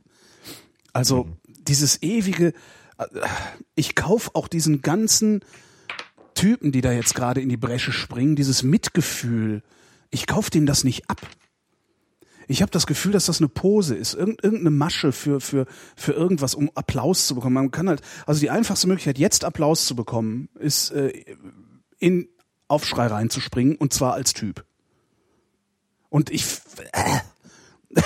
Also 0.94 1.26
mhm. 1.26 1.38
dieses 1.68 2.02
ewige, 2.02 2.54
äh, 2.98 3.06
ich 3.76 3.96
kauf 3.96 4.32
auch 4.34 4.48
diesen 4.48 4.82
ganzen 4.82 5.42
Typen, 6.34 6.72
die 6.72 6.82
da 6.82 6.92
jetzt 6.92 7.16
gerade 7.16 7.42
in 7.42 7.50
die 7.50 7.58
Bresche 7.58 7.92
springen, 7.92 8.36
dieses 8.36 8.64
Mitgefühl. 8.64 9.62
Ich 10.10 10.26
kauf 10.26 10.50
denen 10.50 10.66
das 10.66 10.84
nicht 10.84 11.10
ab. 11.10 11.20
Ich 12.50 12.64
habe 12.64 12.72
das 12.72 12.88
Gefühl, 12.88 13.12
dass 13.12 13.28
das 13.28 13.40
eine 13.40 13.48
Pose 13.48 13.94
ist, 13.94 14.16
irgendeine 14.16 14.72
Masche 14.72 15.12
für, 15.12 15.40
für, 15.40 15.68
für 15.96 16.14
irgendwas, 16.14 16.56
um 16.56 16.72
Applaus 16.74 17.28
zu 17.28 17.36
bekommen. 17.36 17.54
Man 17.54 17.70
kann 17.70 17.88
halt, 17.88 18.02
also 18.26 18.42
die 18.42 18.50
einfachste 18.50 18.88
Möglichkeit, 18.88 19.20
jetzt 19.20 19.46
Applaus 19.46 19.86
zu 19.86 19.96
bekommen, 19.96 20.50
ist 20.56 20.90
äh, 20.90 21.14
in 22.00 22.28
Aufschrei 22.68 23.06
reinzuspringen 23.06 23.76
und 23.76 23.94
zwar 23.94 24.14
als 24.14 24.34
Typ. 24.34 24.66
Und 26.10 26.32
ich, 26.32 26.44
äh, 26.92 27.20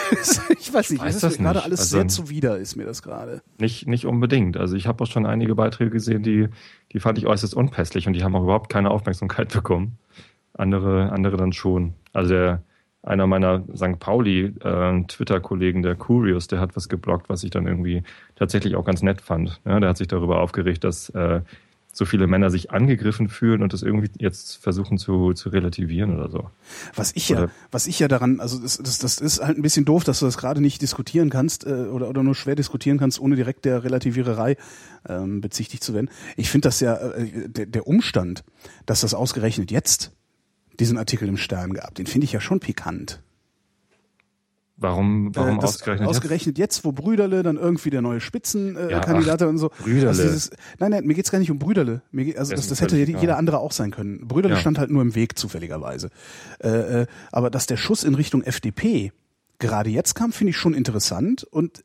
ich 0.59 0.73
weiß 0.73 0.89
nicht, 0.89 0.99
ich 0.99 1.07
weiß 1.07 1.21
das 1.21 1.37
gerade 1.37 1.63
alles 1.63 1.79
also 1.79 1.97
sehr 1.97 2.09
zuwider, 2.09 2.57
ist 2.57 2.75
mir 2.75 2.85
das 2.85 3.01
gerade. 3.01 3.41
Nicht, 3.59 3.87
nicht 3.87 4.05
unbedingt. 4.05 4.57
Also 4.57 4.75
ich 4.75 4.87
habe 4.87 5.05
auch 5.05 5.07
schon 5.07 5.25
einige 5.25 5.55
Beiträge 5.55 5.89
gesehen, 5.89 6.21
die, 6.21 6.49
die 6.91 6.99
fand 6.99 7.17
ich 7.17 7.27
äußerst 7.27 7.53
unpässlich 7.53 8.07
und 8.07 8.13
die 8.13 8.25
haben 8.25 8.35
auch 8.35 8.43
überhaupt 8.43 8.69
keine 8.69 8.91
Aufmerksamkeit 8.91 9.47
bekommen. 9.53 9.99
Andere, 10.53 11.13
andere 11.13 11.37
dann 11.37 11.53
schon. 11.53 11.93
Also 12.11 12.33
der, 12.33 12.63
einer 13.03 13.27
meiner 13.27 13.63
St. 13.75 13.99
Pauli 13.99 14.53
äh, 14.63 15.03
Twitter-Kollegen, 15.07 15.83
der 15.83 15.95
Curious, 15.95 16.47
der 16.47 16.59
hat 16.59 16.75
was 16.75 16.89
geblockt, 16.89 17.29
was 17.29 17.43
ich 17.43 17.51
dann 17.51 17.67
irgendwie 17.67 18.03
tatsächlich 18.35 18.75
auch 18.75 18.85
ganz 18.85 19.01
nett 19.01 19.21
fand. 19.21 19.61
Ja, 19.65 19.79
der 19.79 19.89
hat 19.89 19.97
sich 19.97 20.07
darüber 20.07 20.39
aufgeregt, 20.39 20.83
dass 20.85 21.09
äh, 21.09 21.41
so 21.95 22.05
viele 22.05 22.25
Männer 22.25 22.49
sich 22.49 22.71
angegriffen 22.71 23.29
fühlen 23.29 23.61
und 23.61 23.71
das 23.71 23.83
irgendwie 23.83 24.09
jetzt 24.17 24.57
versuchen 24.57 24.97
zu, 24.97 25.33
zu 25.33 25.49
relativieren 25.49 26.15
oder 26.15 26.29
so. 26.29 26.49
Was 26.95 27.11
ich 27.15 27.29
ja, 27.29 27.49
was 27.71 27.85
ich 27.85 27.99
ja 27.99 28.07
daran, 28.07 28.39
also 28.39 28.57
das, 28.57 28.79
das, 28.79 28.97
das 28.97 29.21
ist 29.21 29.43
halt 29.43 29.57
ein 29.57 29.61
bisschen 29.61 29.85
doof, 29.85 30.03
dass 30.03 30.19
du 30.19 30.25
das 30.25 30.37
gerade 30.37 30.59
nicht 30.59 30.81
diskutieren 30.81 31.29
kannst 31.29 31.67
äh, 31.67 31.69
oder, 31.69 32.09
oder 32.09 32.23
nur 32.23 32.33
schwer 32.33 32.55
diskutieren 32.55 32.97
kannst, 32.97 33.19
ohne 33.19 33.35
direkt 33.35 33.65
der 33.65 33.83
Relativiererei 33.83 34.57
ähm, 35.07 35.39
bezichtigt 35.39 35.83
zu 35.83 35.93
werden. 35.93 36.09
Ich 36.35 36.49
finde 36.49 36.67
das 36.67 36.79
ja, 36.79 36.95
äh, 36.95 37.47
der, 37.47 37.67
der 37.67 37.85
Umstand, 37.85 38.43
dass 38.87 39.01
das 39.01 39.13
ausgerechnet 39.13 39.69
jetzt 39.69 40.13
diesen 40.79 40.97
Artikel 40.97 41.27
im 41.27 41.37
Stern 41.37 41.73
gehabt. 41.73 41.97
Den 41.97 42.07
finde 42.07 42.25
ich 42.25 42.33
ja 42.33 42.41
schon 42.41 42.59
pikant. 42.59 43.21
Warum, 44.75 45.33
warum 45.35 45.59
äh, 45.59 45.63
ausgerechnet, 45.63 46.09
ausgerechnet 46.09 46.57
jetzt? 46.57 46.77
jetzt? 46.77 46.85
wo 46.85 46.91
Brüderle 46.91 47.43
dann 47.43 47.57
irgendwie 47.57 47.89
der 47.89 48.01
neue 48.01 48.19
Spitzenkandidat 48.19 49.41
äh, 49.41 49.45
ja, 49.45 49.49
und 49.49 49.57
so. 49.57 49.69
Brüderle. 49.69 50.09
Also 50.09 50.23
dieses, 50.23 50.49
nein, 50.79 50.91
nein, 50.91 51.05
mir 51.05 51.13
geht's 51.13 51.31
gar 51.31 51.39
nicht 51.39 51.51
um 51.51 51.59
Brüderle. 51.59 52.01
Mir 52.11 52.25
geht, 52.25 52.37
also 52.37 52.55
das, 52.55 52.67
das 52.67 52.81
hätte 52.81 52.97
jeder 52.97 53.17
klar. 53.17 53.37
andere 53.37 53.59
auch 53.59 53.71
sein 53.71 53.91
können. 53.91 54.27
Brüderle 54.27 54.55
ja. 54.55 54.59
stand 54.59 54.79
halt 54.79 54.89
nur 54.89 55.01
im 55.01 55.15
Weg 55.15 55.37
zufälligerweise. 55.37 56.09
Äh, 56.59 56.69
äh, 57.01 57.05
aber 57.31 57.49
dass 57.49 57.67
der 57.67 57.77
Schuss 57.77 58.03
in 58.03 58.15
Richtung 58.15 58.41
FDP 58.41 59.13
gerade 59.59 59.89
jetzt 59.89 60.15
kam, 60.15 60.33
finde 60.33 60.49
ich 60.49 60.57
schon 60.57 60.73
interessant 60.73 61.43
und 61.43 61.79
äh, 61.79 61.83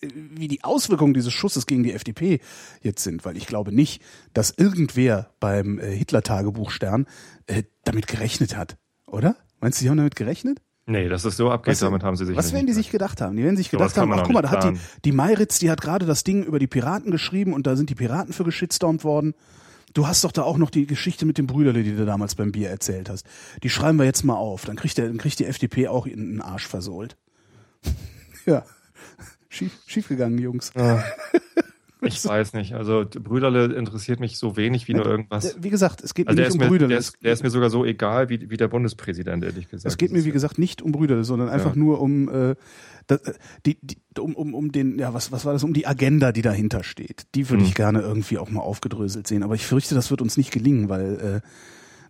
wie 0.00 0.48
die 0.48 0.64
Auswirkungen 0.64 1.14
dieses 1.14 1.32
Schusses 1.32 1.66
gegen 1.66 1.82
die 1.82 1.92
FDP 1.92 2.40
jetzt 2.82 3.02
sind, 3.02 3.24
weil 3.24 3.36
ich 3.36 3.46
glaube 3.46 3.72
nicht, 3.72 4.02
dass 4.32 4.50
irgendwer 4.50 5.30
beim 5.40 5.78
äh, 5.78 5.90
Hitler-Tagebuch-Stern 5.90 7.06
äh, 7.46 7.64
damit 7.84 8.06
gerechnet 8.06 8.56
hat, 8.56 8.76
oder? 9.06 9.36
Meinst 9.60 9.80
du, 9.80 9.84
die 9.84 9.90
haben 9.90 9.96
damit 9.96 10.16
gerechnet? 10.16 10.60
Nee, 10.86 11.08
dass 11.08 11.24
es 11.24 11.36
so 11.36 11.50
abgeht, 11.50 11.72
was, 11.72 11.80
damit 11.80 12.02
haben 12.02 12.16
sie 12.16 12.24
sich 12.24 12.36
Was 12.36 12.52
werden 12.54 12.66
die 12.66 12.72
sich 12.72 12.90
gedacht 12.90 13.20
haben? 13.20 13.36
Die 13.36 13.44
werden 13.44 13.58
sich 13.58 13.70
gedacht 13.70 13.96
haben, 13.98 14.10
ach 14.12 14.22
guck 14.22 14.32
mal, 14.32 14.42
da 14.42 14.50
hat 14.50 14.64
die, 14.64 14.78
die 15.04 15.12
Mayritz, 15.12 15.58
die 15.58 15.70
hat 15.70 15.82
gerade 15.82 16.06
das 16.06 16.24
Ding 16.24 16.44
über 16.44 16.58
die 16.58 16.66
Piraten 16.66 17.10
geschrieben 17.10 17.52
und 17.52 17.66
da 17.66 17.76
sind 17.76 17.90
die 17.90 17.94
Piraten 17.94 18.32
für 18.32 18.44
geschitstormt 18.44 19.04
worden. 19.04 19.34
Du 19.92 20.06
hast 20.06 20.24
doch 20.24 20.32
da 20.32 20.42
auch 20.42 20.56
noch 20.56 20.70
die 20.70 20.86
Geschichte 20.86 21.26
mit 21.26 21.36
dem 21.36 21.46
Brüderle, 21.46 21.82
die 21.82 21.94
du 21.94 22.06
damals 22.06 22.36
beim 22.36 22.52
Bier 22.52 22.70
erzählt 22.70 23.10
hast. 23.10 23.26
Die 23.62 23.68
schreiben 23.68 23.98
wir 23.98 24.06
jetzt 24.06 24.22
mal 24.22 24.36
auf. 24.36 24.64
Dann 24.64 24.76
kriegt, 24.76 24.96
der, 24.96 25.08
dann 25.08 25.18
kriegt 25.18 25.38
die 25.38 25.44
FDP 25.44 25.88
auch 25.88 26.06
in 26.06 26.32
den 26.32 26.40
Arsch 26.40 26.66
versohlt. 26.66 27.16
ja. 28.46 28.64
Schief, 29.48 29.72
schief 29.86 30.08
gegangen, 30.08 30.38
Jungs. 30.38 30.72
Ja. 30.76 31.02
Ich 32.00 32.24
weiß 32.24 32.52
nicht. 32.52 32.74
Also 32.74 33.04
Brüderle 33.04 33.74
interessiert 33.74 34.20
mich 34.20 34.38
so 34.38 34.56
wenig 34.56 34.86
wie 34.86 34.94
nur 34.94 35.04
irgendwas. 35.04 35.56
Wie 35.60 35.68
gesagt, 35.68 36.00
es 36.04 36.14
geht 36.14 36.28
also 36.28 36.40
mir 36.40 36.46
nicht 36.46 36.54
um 36.54 36.60
mir, 36.60 36.68
Brüderle. 36.68 36.90
Der 36.90 36.98
ist, 36.98 37.16
der 37.24 37.32
ist, 37.32 37.42
mir 37.42 37.50
sogar 37.50 37.70
so 37.70 37.84
egal 37.84 38.28
wie, 38.28 38.50
wie 38.50 38.56
der 38.56 38.68
Bundespräsident, 38.68 39.42
ehrlich 39.42 39.68
gesagt. 39.68 39.90
Es 39.90 39.96
geht 39.96 40.12
mir, 40.12 40.24
wie 40.24 40.30
gesagt, 40.30 40.58
nicht 40.58 40.80
um 40.80 40.92
Brüderle, 40.92 41.24
sondern 41.24 41.48
einfach 41.48 41.74
ja. 41.74 41.76
nur 41.76 42.00
um, 42.00 42.28
äh, 42.28 42.54
das, 43.08 43.20
die, 43.66 43.78
die, 43.82 43.98
um, 44.16 44.36
um, 44.36 44.54
um 44.54 44.70
den, 44.70 44.96
ja, 44.96 45.12
was, 45.12 45.32
was 45.32 45.44
war 45.44 45.52
das, 45.52 45.64
um 45.64 45.72
die 45.72 45.88
Agenda, 45.88 46.30
die 46.30 46.42
dahinter 46.42 46.84
steht. 46.84 47.26
Die 47.34 47.50
würde 47.50 47.62
hm. 47.62 47.68
ich 47.68 47.74
gerne 47.74 48.00
irgendwie 48.00 48.38
auch 48.38 48.48
mal 48.48 48.60
aufgedröselt 48.60 49.26
sehen. 49.26 49.42
Aber 49.42 49.56
ich 49.56 49.66
fürchte, 49.66 49.96
das 49.96 50.10
wird 50.10 50.22
uns 50.22 50.36
nicht 50.36 50.52
gelingen, 50.52 50.88
weil 50.88 51.42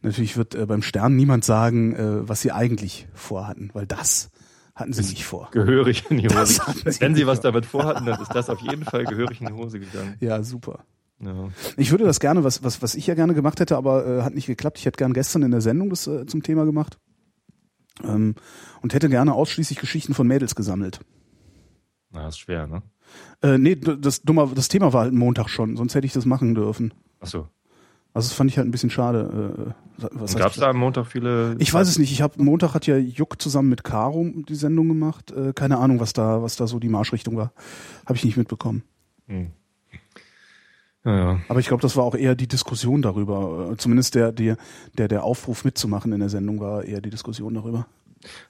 natürlich 0.02 0.37
wird 0.37 0.54
äh, 0.54 0.66
beim 0.66 0.83
Stern 0.83 1.16
niemand 1.16 1.45
sagen, 1.45 1.95
äh, 1.95 2.28
was 2.28 2.40
sie 2.40 2.52
eigentlich 2.52 3.09
vorhatten, 3.14 3.71
weil 3.73 3.87
das 3.87 4.30
hatten 4.79 4.93
sie 4.93 5.03
nicht 5.03 5.25
vor. 5.25 5.49
Gehörig 5.51 6.05
in 6.11 6.19
die 6.19 6.29
Das 6.29 6.67
Hose. 6.67 7.01
Wenn 7.01 7.15
sie 7.15 7.27
was 7.27 7.39
vor. 7.41 7.51
damit 7.51 7.67
vorhatten, 7.67 8.07
dann 8.07 8.21
ist 8.21 8.35
das 8.35 8.49
auf 8.49 8.61
jeden 8.61 8.85
Fall 8.85 9.05
gehörig 9.05 9.41
in 9.41 9.49
die 9.49 9.53
Hose 9.53 9.81
gegangen. 9.81 10.17
Ja, 10.21 10.43
super. 10.43 10.85
Ja. 11.21 11.49
Ich 11.77 11.91
würde 11.91 12.05
das 12.05 12.21
gerne, 12.21 12.45
was, 12.45 12.63
was, 12.63 12.81
was 12.81 12.95
ich 12.95 13.07
ja 13.09 13.15
gerne 13.15 13.35
gemacht 13.35 13.59
hätte, 13.59 13.77
aber 13.77 14.07
äh, 14.07 14.23
hat 14.23 14.35
nicht 14.35 14.47
geklappt. 14.47 14.79
Ich 14.79 14.87
hätte 14.87 14.99
gern 14.99 15.13
gestern 15.13 15.43
in 15.43 15.51
der 15.51 15.61
Sendung 15.61 15.91
das 15.91 16.07
äh, 16.07 16.27
zum 16.27 16.43
Thema 16.43 16.65
gemacht. 16.65 16.99
Ähm, 18.05 18.37
und 18.83 18.95
hätte 18.95 19.09
gerne 19.09 19.35
ausschließlich 19.35 19.81
Geschichten 19.81 20.15
von 20.15 20.29
Mädels 20.29 20.55
gesammelt. 20.55 21.01
Na, 22.11 22.29
ist 22.29 22.39
schwer, 22.39 22.69
ne? 22.69 22.83
Äh, 23.43 23.59
nee, 23.59 23.75
das, 23.75 24.23
dummer, 24.23 24.49
das 24.55 24.69
Thema 24.69 24.93
war 24.93 25.03
halt 25.03 25.15
Montag 25.15 25.49
schon, 25.49 25.77
sonst 25.77 25.95
hätte 25.95 26.07
ich 26.07 26.13
das 26.13 26.25
machen 26.25 26.55
dürfen. 26.55 26.95
Ach 27.21 27.27
so. 27.27 27.49
Also 28.19 28.31
das 28.31 28.37
fand 28.37 28.51
ich 28.51 28.59
halt 28.59 28.67
ein 28.67 28.73
bisschen 28.73 28.91
schade. 28.91 29.73
Äh, 30.01 30.09
was 30.11 30.35
Gab 30.35 30.51
es 30.51 30.57
da 30.57 30.71
am 30.71 30.79
Montag 30.79 31.07
viele? 31.07 31.55
Ich 31.61 31.73
weiß 31.73 31.87
es 31.87 32.01
nicht. 32.01 32.11
Ich 32.11 32.21
habe 32.21 32.43
Montag 32.43 32.75
hat 32.75 32.85
ja 32.89 32.97
Juck 32.97 33.41
zusammen 33.41 33.69
mit 33.69 33.85
Caro 33.85 34.27
die 34.49 34.57
Sendung 34.57 34.89
gemacht. 34.89 35.31
Äh, 35.31 35.53
keine 35.53 35.79
Ahnung, 35.79 36.01
was 36.01 36.15
da, 36.15 36.43
was 36.43 36.57
da 36.57 36.67
so 36.67 36.81
die 36.81 36.89
Marschrichtung 36.89 37.37
war. 37.37 37.53
Habe 38.07 38.17
ich 38.17 38.25
nicht 38.25 38.37
mitbekommen. 38.37 38.83
Hm. 39.29 39.53
Ja, 41.05 41.17
ja. 41.17 41.41
Aber 41.49 41.61
ich 41.61 41.69
glaube, 41.69 41.81
das 41.81 41.97
war 41.97 42.03
auch 42.03 42.17
eher 42.17 42.35
die 42.35 42.49
Diskussion 42.49 43.03
darüber. 43.03 43.71
Äh, 43.71 43.77
Zumindest 43.77 44.17
der, 44.17 44.33
der, 44.33 44.57
der, 44.99 45.07
der 45.07 45.23
Aufruf 45.23 45.65
mitzumachen 45.65 46.13
in 46.13 46.19
der 46.19 46.29
Sendung 46.29 46.59
war 46.59 46.83
eher 46.83 47.01
die 47.01 47.11
Diskussion 47.11 47.55
darüber. 47.55 47.87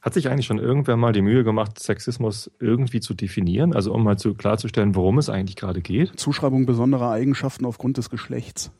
Hat 0.00 0.14
sich 0.14 0.30
eigentlich 0.30 0.46
schon 0.46 0.58
irgendwer 0.58 0.96
mal 0.96 1.12
die 1.12 1.20
Mühe 1.20 1.44
gemacht, 1.44 1.78
Sexismus 1.78 2.50
irgendwie 2.58 3.00
zu 3.00 3.12
definieren? 3.12 3.74
Also 3.74 3.92
um 3.92 4.02
mal 4.02 4.18
zu 4.18 4.32
klarzustellen, 4.32 4.94
worum 4.94 5.18
es 5.18 5.28
eigentlich 5.28 5.56
gerade 5.56 5.82
geht? 5.82 6.18
Zuschreibung 6.18 6.64
besonderer 6.64 7.10
Eigenschaften 7.10 7.66
aufgrund 7.66 7.98
des 7.98 8.08
Geschlechts. 8.08 8.72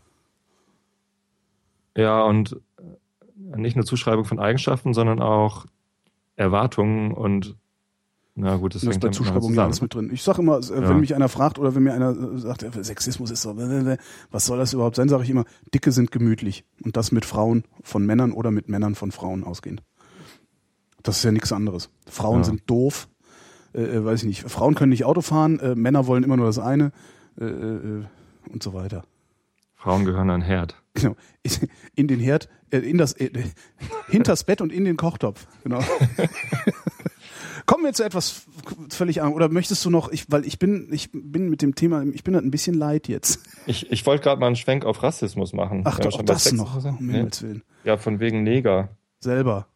Ja, 1.99 2.23
und 2.23 2.61
äh, 3.53 3.59
nicht 3.59 3.77
nur 3.77 3.85
Zuschreibung 3.85 4.25
von 4.25 4.39
Eigenschaften, 4.39 4.95
sondern 4.95 5.21
auch 5.21 5.67
Erwartungen 6.37 7.13
und 7.13 7.57
na 8.41 8.55
gut, 8.57 8.77
das 8.77 8.83
Das 8.83 8.91
ist 8.95 9.01
bei 9.01 9.09
Zuschreibung 9.09 9.53
ja 9.55 9.65
alles 9.65 9.81
mit 9.83 9.93
drin. 9.95 10.11
Ich 10.13 10.23
sage 10.23 10.43
immer, 10.43 10.59
äh, 10.59 10.71
wenn 10.71 10.83
Ja. 10.85 10.95
mich 10.95 11.13
einer 11.17 11.29
fragt 11.29 11.59
oder 11.59 11.75
wenn 11.75 11.83
mir 11.83 11.93
einer 11.93 12.11
äh, 12.11 12.39
sagt, 12.39 12.65
Sexismus 12.85 13.33
ist 13.33 13.43
so, 13.43 13.57
was 14.31 14.47
soll 14.47 14.59
das 14.59 14.73
überhaupt 14.73 14.95
sein, 14.95 15.09
sage 15.09 15.25
ich 15.25 15.31
immer, 15.31 15.45
Dicke 15.75 15.91
sind 15.91 16.13
gemütlich. 16.13 16.65
Und 16.85 16.97
das 16.97 17.11
mit 17.11 17.25
Frauen 17.25 17.65
von 17.83 18.07
Männern 18.07 18.31
oder 18.31 18.53
mit 18.53 18.69
Männern 18.69 18.95
von 18.95 19.11
Frauen 19.11 19.43
ausgehend. 19.43 19.83
Das 21.03 21.17
ist 21.17 21.25
ja 21.25 21.33
nichts 21.33 21.53
anderes. 21.53 21.91
Frauen 22.07 22.39
Ja. 22.39 22.45
sind 22.45 22.63
doof, 22.71 23.09
äh, 23.73 24.05
weiß 24.05 24.21
ich 24.23 24.29
nicht. 24.29 24.43
Frauen 24.49 24.77
können 24.77 24.91
nicht 24.91 25.05
Auto 25.05 25.21
fahren, 25.21 25.59
äh, 25.59 25.75
Männer 25.75 26.07
wollen 26.07 26.23
immer 26.23 26.37
nur 26.37 26.47
das 26.47 26.61
eine 26.61 26.93
äh, 27.41 27.45
und 27.45 28.63
so 28.63 28.73
weiter. 28.73 29.03
Frauen 29.79 30.05
gehören 30.05 30.29
an 30.29 30.43
Herd. 30.43 30.77
Genau. 30.95 31.15
In 31.95 32.09
den 32.09 32.19
Herd, 32.19 32.49
äh, 32.71 32.79
in 32.79 32.99
das, 32.99 33.13
äh, 33.13 33.31
hinters 34.09 34.43
Bett 34.43 34.61
und 34.61 34.73
in 34.73 34.85
den 34.85 34.97
Kochtopf. 34.97 35.47
Genau. 35.63 35.81
Kommen 37.67 37.85
wir 37.85 37.93
zu 37.93 38.03
etwas 38.03 38.47
völlig 38.91 39.21
anderem. 39.21 39.37
Oder 39.37 39.49
möchtest 39.49 39.85
du 39.85 39.91
noch, 39.91 40.11
ich, 40.11 40.31
weil 40.31 40.45
ich 40.45 40.59
bin, 40.59 40.89
ich 40.91 41.11
bin 41.13 41.49
mit 41.49 41.63
dem 41.63 41.77
Thema, 41.77 42.03
ich 42.03 42.25
bin 42.25 42.35
halt 42.35 42.45
ein 42.45 42.51
bisschen 42.51 42.75
leid 42.75 43.07
jetzt. 43.07 43.41
Ich, 43.67 43.93
ich 43.93 44.05
wollte 44.05 44.25
gerade 44.25 44.41
mal 44.41 44.49
einen 44.49 44.57
Schwenk 44.57 44.85
auf 44.85 45.03
Rassismus 45.03 45.53
machen. 45.53 45.83
Ach 45.85 46.01
doch, 46.01 46.17
bei 46.19 46.25
das 46.25 46.53
noch. 46.53 46.85
Um 46.85 46.97
Nee. 47.07 47.29
Ja, 47.85 47.97
von 47.97 48.19
wegen 48.19 48.43
Neger. 48.43 48.89
Selber. 49.21 49.69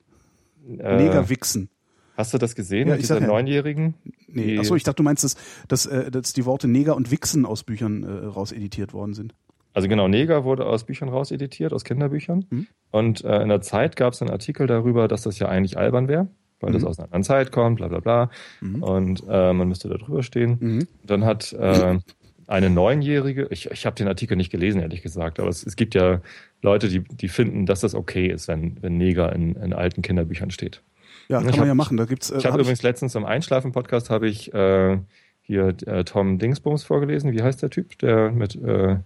Äh, 0.66 0.97
Neger 0.97 1.28
wichsen. 1.28 1.68
Hast 2.16 2.35
du 2.35 2.38
das 2.38 2.54
gesehen 2.54 2.88
Ja, 2.88 2.94
mit 2.94 3.02
dieser 3.02 3.21
ja. 3.21 3.26
Neunjährigen? 3.26 3.94
Nee. 4.26 4.59
Achso, 4.59 4.75
ich 4.75 4.82
dachte, 4.82 4.97
du 4.97 5.02
meinst, 5.04 5.23
dass, 5.25 5.37
dass, 5.68 5.87
äh, 5.87 6.11
dass 6.11 6.32
die 6.32 6.44
Worte 6.44 6.66
Neger 6.66 6.97
und 6.97 7.11
Wichsen 7.11 7.47
aus 7.47 7.62
Büchern 7.62 8.02
äh, 8.02 8.26
rauseditiert 8.26 8.92
worden 8.92 9.14
sind. 9.14 9.35
Also 9.75 9.88
genau, 9.88 10.07
Neger 10.09 10.45
wurde 10.45 10.67
aus 10.67 10.85
Büchern 10.85 11.09
rauseditiert, 11.09 11.73
aus 11.73 11.85
Kinderbüchern. 11.85 12.45
Mhm. 12.50 12.67
Und 12.91 13.25
äh, 13.25 13.43
in 13.43 13.49
der 13.49 13.61
Zeit 13.62 13.97
gab 13.97 14.12
es 14.12 14.21
einen 14.23 14.31
Artikel 14.31 14.67
darüber, 14.67 15.09
dass 15.09 15.23
das 15.23 15.38
ja 15.38 15.49
eigentlich 15.49 15.79
albern 15.79 16.09
wäre, 16.09 16.29
weil 16.61 16.73
das 16.73 16.83
Mhm. 16.83 16.88
aus 16.88 16.99
einer 16.99 17.07
anderen 17.07 17.25
Zeit 17.25 17.52
kommt, 17.52 17.76
bla 17.79 17.88
bla 17.88 18.00
bla. 18.00 18.31
Mhm. 18.61 18.83
Und 18.83 19.23
äh, 19.29 19.52
man 19.52 19.69
müsste 19.69 19.88
da 19.88 19.97
drüber 19.97 20.23
stehen. 20.23 20.57
Mhm. 20.61 20.88
Dann 21.05 21.25
hat 21.25 21.52
äh, 21.55 21.99
eine 22.47 22.69
Neunjährige, 22.71 23.47
ich, 23.50 23.71
ich 23.71 23.87
habe 23.87 23.97
den 23.97 24.08
Artikel 24.08 24.37
nicht 24.37 24.50
gelesen, 24.50 24.80
ehrlich 24.82 25.00
gesagt, 25.00 25.41
aber 25.41 25.49
es, 25.49 25.65
es 25.65 25.76
gibt 25.76 25.95
ja 25.95 26.21
Leute, 26.61 26.89
die, 26.89 27.00
die 27.00 27.28
finden, 27.28 27.65
dass 27.67 27.80
das 27.80 27.95
okay 27.95 28.26
ist, 28.26 28.49
wenn, 28.49 28.76
wenn 28.82 28.99
Neger 28.99 29.32
in, 29.35 29.54
in 29.56 29.73
alten 29.73 30.02
Kinderbüchern 30.02 30.50
steht. 30.50 30.82
Ja, 31.28 31.39
Ich 31.39 31.45
kann 31.47 31.50
man 31.52 31.61
hab- 31.61 31.67
ja 31.69 31.75
machen. 31.75 31.97
Da 31.97 32.04
gibt's. 32.04 32.30
Äh, 32.30 32.39
Ich 32.39 32.45
habe 32.45 32.54
hab 32.54 32.61
übrigens 32.61 32.82
letztens 32.82 33.15
im 33.15 33.25
Einschlafen-Podcast 33.25 34.11
habe 34.11 34.28
ich 34.28 34.52
äh, 34.52 34.99
hier 35.41 35.75
äh, 35.87 36.04
Tom 36.04 36.39
Dingsbums 36.39 36.85
vorgelesen. 36.85 37.32
Wie 37.32 37.43
heißt 37.43 37.63
der 37.63 37.71
Typ? 37.71 37.97
Der 38.00 38.30
mit 38.32 38.54
äh, 38.56 38.97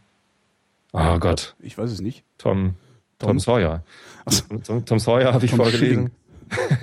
Oh 0.93 1.19
Gott, 1.19 1.57
ich 1.61 1.77
weiß 1.77 1.91
es 1.91 2.01
nicht. 2.01 2.25
Tom, 2.39 2.75
Tom, 3.19 3.29
Tom? 3.29 3.39
Sawyer. 3.41 3.85
So. 4.29 4.45
Tom, 4.59 4.85
Tom 4.85 4.99
Sawyer 4.99 5.33
habe 5.33 5.45
ich 5.45 5.53
Tom 5.53 5.61
vorgelesen. 5.61 6.11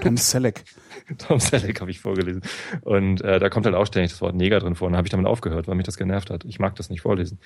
Tom 0.02 0.18
Selleck. 0.18 0.64
Tom 1.18 1.40
Selleck 1.40 1.82
habe 1.82 1.92
ich 1.92 2.00
vorgelesen. 2.00 2.42
Und 2.82 3.22
äh, 3.22 3.40
da 3.40 3.50
kommt 3.50 3.66
halt 3.66 3.76
auch 3.76 3.86
ständig 3.86 4.12
das 4.12 4.22
Wort 4.22 4.36
Neger 4.36 4.60
drin 4.60 4.76
vor. 4.76 4.88
Und 4.88 4.94
da 4.94 4.98
habe 4.98 5.08
ich 5.08 5.12
damit 5.12 5.26
aufgehört, 5.26 5.68
weil 5.68 5.76
mich 5.76 5.86
das 5.86 5.98
genervt 5.98 6.30
hat. 6.30 6.46
Ich 6.46 6.60
mag 6.60 6.76
das 6.76 6.90
nicht 6.90 7.02
vorlesen. 7.02 7.40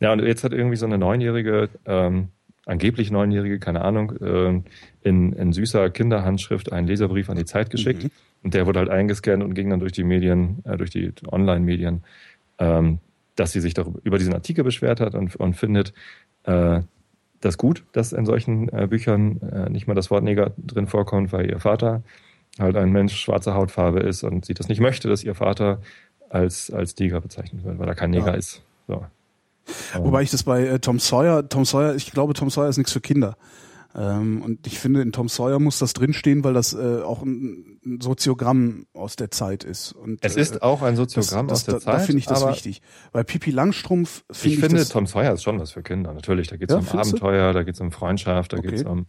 Ja, 0.00 0.12
und 0.12 0.22
jetzt 0.22 0.44
hat 0.44 0.52
irgendwie 0.52 0.76
so 0.76 0.86
eine 0.86 0.98
Neunjährige, 0.98 1.68
ähm, 1.86 2.28
angeblich 2.66 3.10
Neunjährige, 3.10 3.58
keine 3.58 3.82
Ahnung, 3.82 4.14
ähm, 4.20 4.64
in, 5.02 5.32
in 5.32 5.52
süßer 5.52 5.90
Kinderhandschrift 5.90 6.72
einen 6.72 6.86
Leserbrief 6.86 7.30
an 7.30 7.36
die 7.36 7.44
Zeit 7.44 7.70
geschickt. 7.70 8.04
Mhm. 8.04 8.10
Und 8.42 8.54
der 8.54 8.66
wurde 8.66 8.80
halt 8.80 8.90
eingescannt 8.90 9.42
und 9.42 9.54
ging 9.54 9.70
dann 9.70 9.80
durch 9.80 9.92
die 9.92 10.04
Medien, 10.04 10.62
äh, 10.64 10.76
durch 10.76 10.90
die 10.90 11.12
Online-Medien, 11.30 12.02
ähm, 12.58 12.98
dass 13.36 13.52
sie 13.52 13.60
sich 13.60 13.74
darüber 13.74 14.00
über 14.04 14.18
diesen 14.18 14.34
Artikel 14.34 14.64
beschwert 14.64 15.00
hat 15.00 15.14
und, 15.14 15.36
und 15.36 15.54
findet 15.54 15.92
äh, 16.44 16.80
das 17.40 17.58
gut, 17.58 17.84
dass 17.92 18.12
in 18.12 18.24
solchen 18.26 18.68
äh, 18.70 18.86
Büchern 18.88 19.40
äh, 19.42 19.70
nicht 19.70 19.86
mal 19.86 19.94
das 19.94 20.10
Wort 20.10 20.24
Neger 20.24 20.52
drin 20.56 20.86
vorkommt, 20.86 21.32
weil 21.32 21.50
ihr 21.50 21.58
Vater 21.60 22.02
halt 22.58 22.76
ein 22.76 22.90
Mensch 22.92 23.16
schwarzer 23.20 23.54
Hautfarbe 23.54 24.00
ist 24.00 24.22
und 24.22 24.44
sie 24.44 24.54
das 24.54 24.68
nicht 24.68 24.80
möchte, 24.80 25.08
dass 25.08 25.24
ihr 25.24 25.34
Vater 25.34 25.80
als, 26.30 26.70
als 26.70 26.96
Neger 26.98 27.20
bezeichnet 27.20 27.64
wird, 27.64 27.78
weil 27.78 27.88
er 27.88 27.94
kein 27.94 28.10
Neger 28.10 28.28
Ja. 28.28 28.34
ist. 28.34 28.62
So. 28.86 29.04
Wobei 29.94 30.22
ich 30.22 30.30
das 30.30 30.42
bei 30.44 30.66
äh, 30.66 30.78
Tom 30.78 30.98
Sawyer, 30.98 31.48
Tom 31.48 31.64
Sawyer, 31.64 31.94
ich 31.94 32.12
glaube, 32.12 32.34
Tom 32.34 32.50
Sawyer 32.50 32.68
ist 32.68 32.76
nichts 32.76 32.92
für 32.92 33.00
Kinder. 33.00 33.36
Ähm, 33.96 34.42
und 34.42 34.66
ich 34.66 34.78
finde, 34.80 35.02
in 35.02 35.12
Tom 35.12 35.28
Sawyer 35.28 35.60
muss 35.60 35.78
das 35.78 35.92
drinstehen, 35.92 36.42
weil 36.42 36.52
das 36.54 36.72
äh, 36.74 37.00
auch 37.02 37.22
ein, 37.22 37.78
ein 37.86 38.00
Soziogramm 38.00 38.86
aus 38.92 39.14
der 39.16 39.30
Zeit 39.30 39.62
ist. 39.62 39.92
Und, 39.92 40.18
Es 40.24 40.36
äh, 40.36 40.40
ist 40.40 40.62
auch 40.62 40.82
ein 40.82 40.96
das, 40.96 41.14
Soziogramm 41.14 41.46
das, 41.46 41.60
aus 41.60 41.64
der 41.66 41.74
da, 41.74 41.80
Zeit. 41.80 41.94
Da 41.94 41.98
finde 42.00 42.18
ich 42.18 42.26
das 42.26 42.46
wichtig. 42.48 42.82
Bei 43.12 43.22
Pipi 43.22 43.50
Langstrumpf 43.52 44.24
Ich, 44.30 44.38
finde 44.38 44.54
ich, 44.54 44.60
finde, 44.60 44.76
das, 44.78 44.88
Tom 44.88 45.06
Sawyer 45.06 45.32
ist 45.34 45.42
schon 45.44 45.60
was 45.60 45.70
für 45.72 45.82
Kinder. 45.82 46.12
Natürlich, 46.12 46.48
da 46.48 46.56
geht 46.56 46.70
es 46.70 46.74
Ja, 46.74 46.80
um 46.80 46.84
findest 46.86 47.12
du? 47.12 47.16
Abenteuer, 47.18 47.52
da 47.52 47.62
geht 47.62 47.74
es 47.74 47.80
um 47.80 47.92
Freundschaft, 47.92 48.52
da 48.52 48.56
Okay. 48.58 48.68
geht 48.70 48.78
es 48.80 48.84
um, 48.84 49.06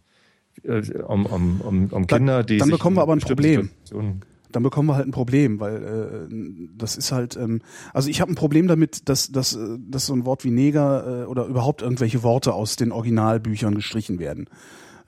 äh, 0.62 1.02
um, 1.02 1.26
um, 1.26 1.60
um, 1.62 1.84
um 1.90 2.06
Dann- 2.06 2.06
Kinder, 2.06 2.44
die 2.44 2.58
dann 2.58 2.68
sich 2.68 2.76
bekommen 2.76 2.96
wir 2.96 3.02
aber 3.02 3.14
ein 3.14 3.18
Problem. 3.20 3.70
Situationen- 3.84 4.20
dann 4.56 4.62
bekommen 4.62 4.88
wir 4.88 4.96
halt 4.96 5.06
ein 5.06 5.10
Problem, 5.10 5.60
weil 5.60 6.28
äh, 6.30 6.68
das 6.78 6.96
ist 6.96 7.12
halt, 7.12 7.36
ähm, 7.36 7.60
also 7.92 8.08
ich 8.08 8.22
habe 8.22 8.32
ein 8.32 8.36
Problem 8.36 8.68
damit, 8.68 9.06
dass, 9.10 9.30
dass, 9.30 9.54
äh, 9.54 9.76
dass 9.78 10.06
so 10.06 10.14
ein 10.14 10.24
Wort 10.24 10.44
wie 10.44 10.50
Neger 10.50 11.24
äh, 11.24 11.26
oder 11.26 11.44
überhaupt 11.44 11.82
irgendwelche 11.82 12.22
Worte 12.22 12.54
aus 12.54 12.76
den 12.76 12.90
Originalbüchern 12.90 13.74
gestrichen 13.74 14.18
werden. 14.18 14.48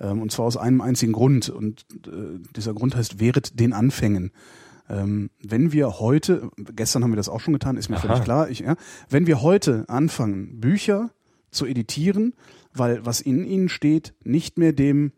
Ähm, 0.01 0.21
und 0.21 0.33
zwar 0.33 0.45
aus 0.45 0.59
einem 0.59 0.83
einzigen 0.83 1.15
Grund. 1.15 1.49
Und 1.49 1.87
äh, 2.07 2.41
dieser 2.55 2.75
Grund 2.75 2.95
heißt 2.95 3.21
Wehret 3.21 3.59
den 3.59 3.73
Anfängen. 3.73 4.33
Ähm, 4.87 5.31
wenn 5.43 5.73
wir 5.73 5.99
heute, 5.99 6.51
gestern 6.77 7.03
haben 7.03 7.13
wir 7.13 7.17
das 7.17 7.31
auch 7.31 7.41
schon 7.41 7.55
getan, 7.55 7.79
ist 7.79 7.89
mir 7.89 7.97
Aha. 7.97 8.07
völlig 8.07 8.25
klar, 8.25 8.51
ich, 8.51 8.59
ja, 8.59 8.77
wenn 9.09 9.27
wir 9.27 9.41
heute 9.41 9.87
anfangen, 9.89 10.61
Bücher 10.61 11.09
zu 11.51 11.65
editieren, 11.65 12.35
weil 12.75 13.07
was 13.07 13.23
in 13.23 13.47
ihnen 13.47 13.71
steht, 13.71 14.13
nicht 14.25 14.59
mehr 14.59 14.75
dem 14.75 15.13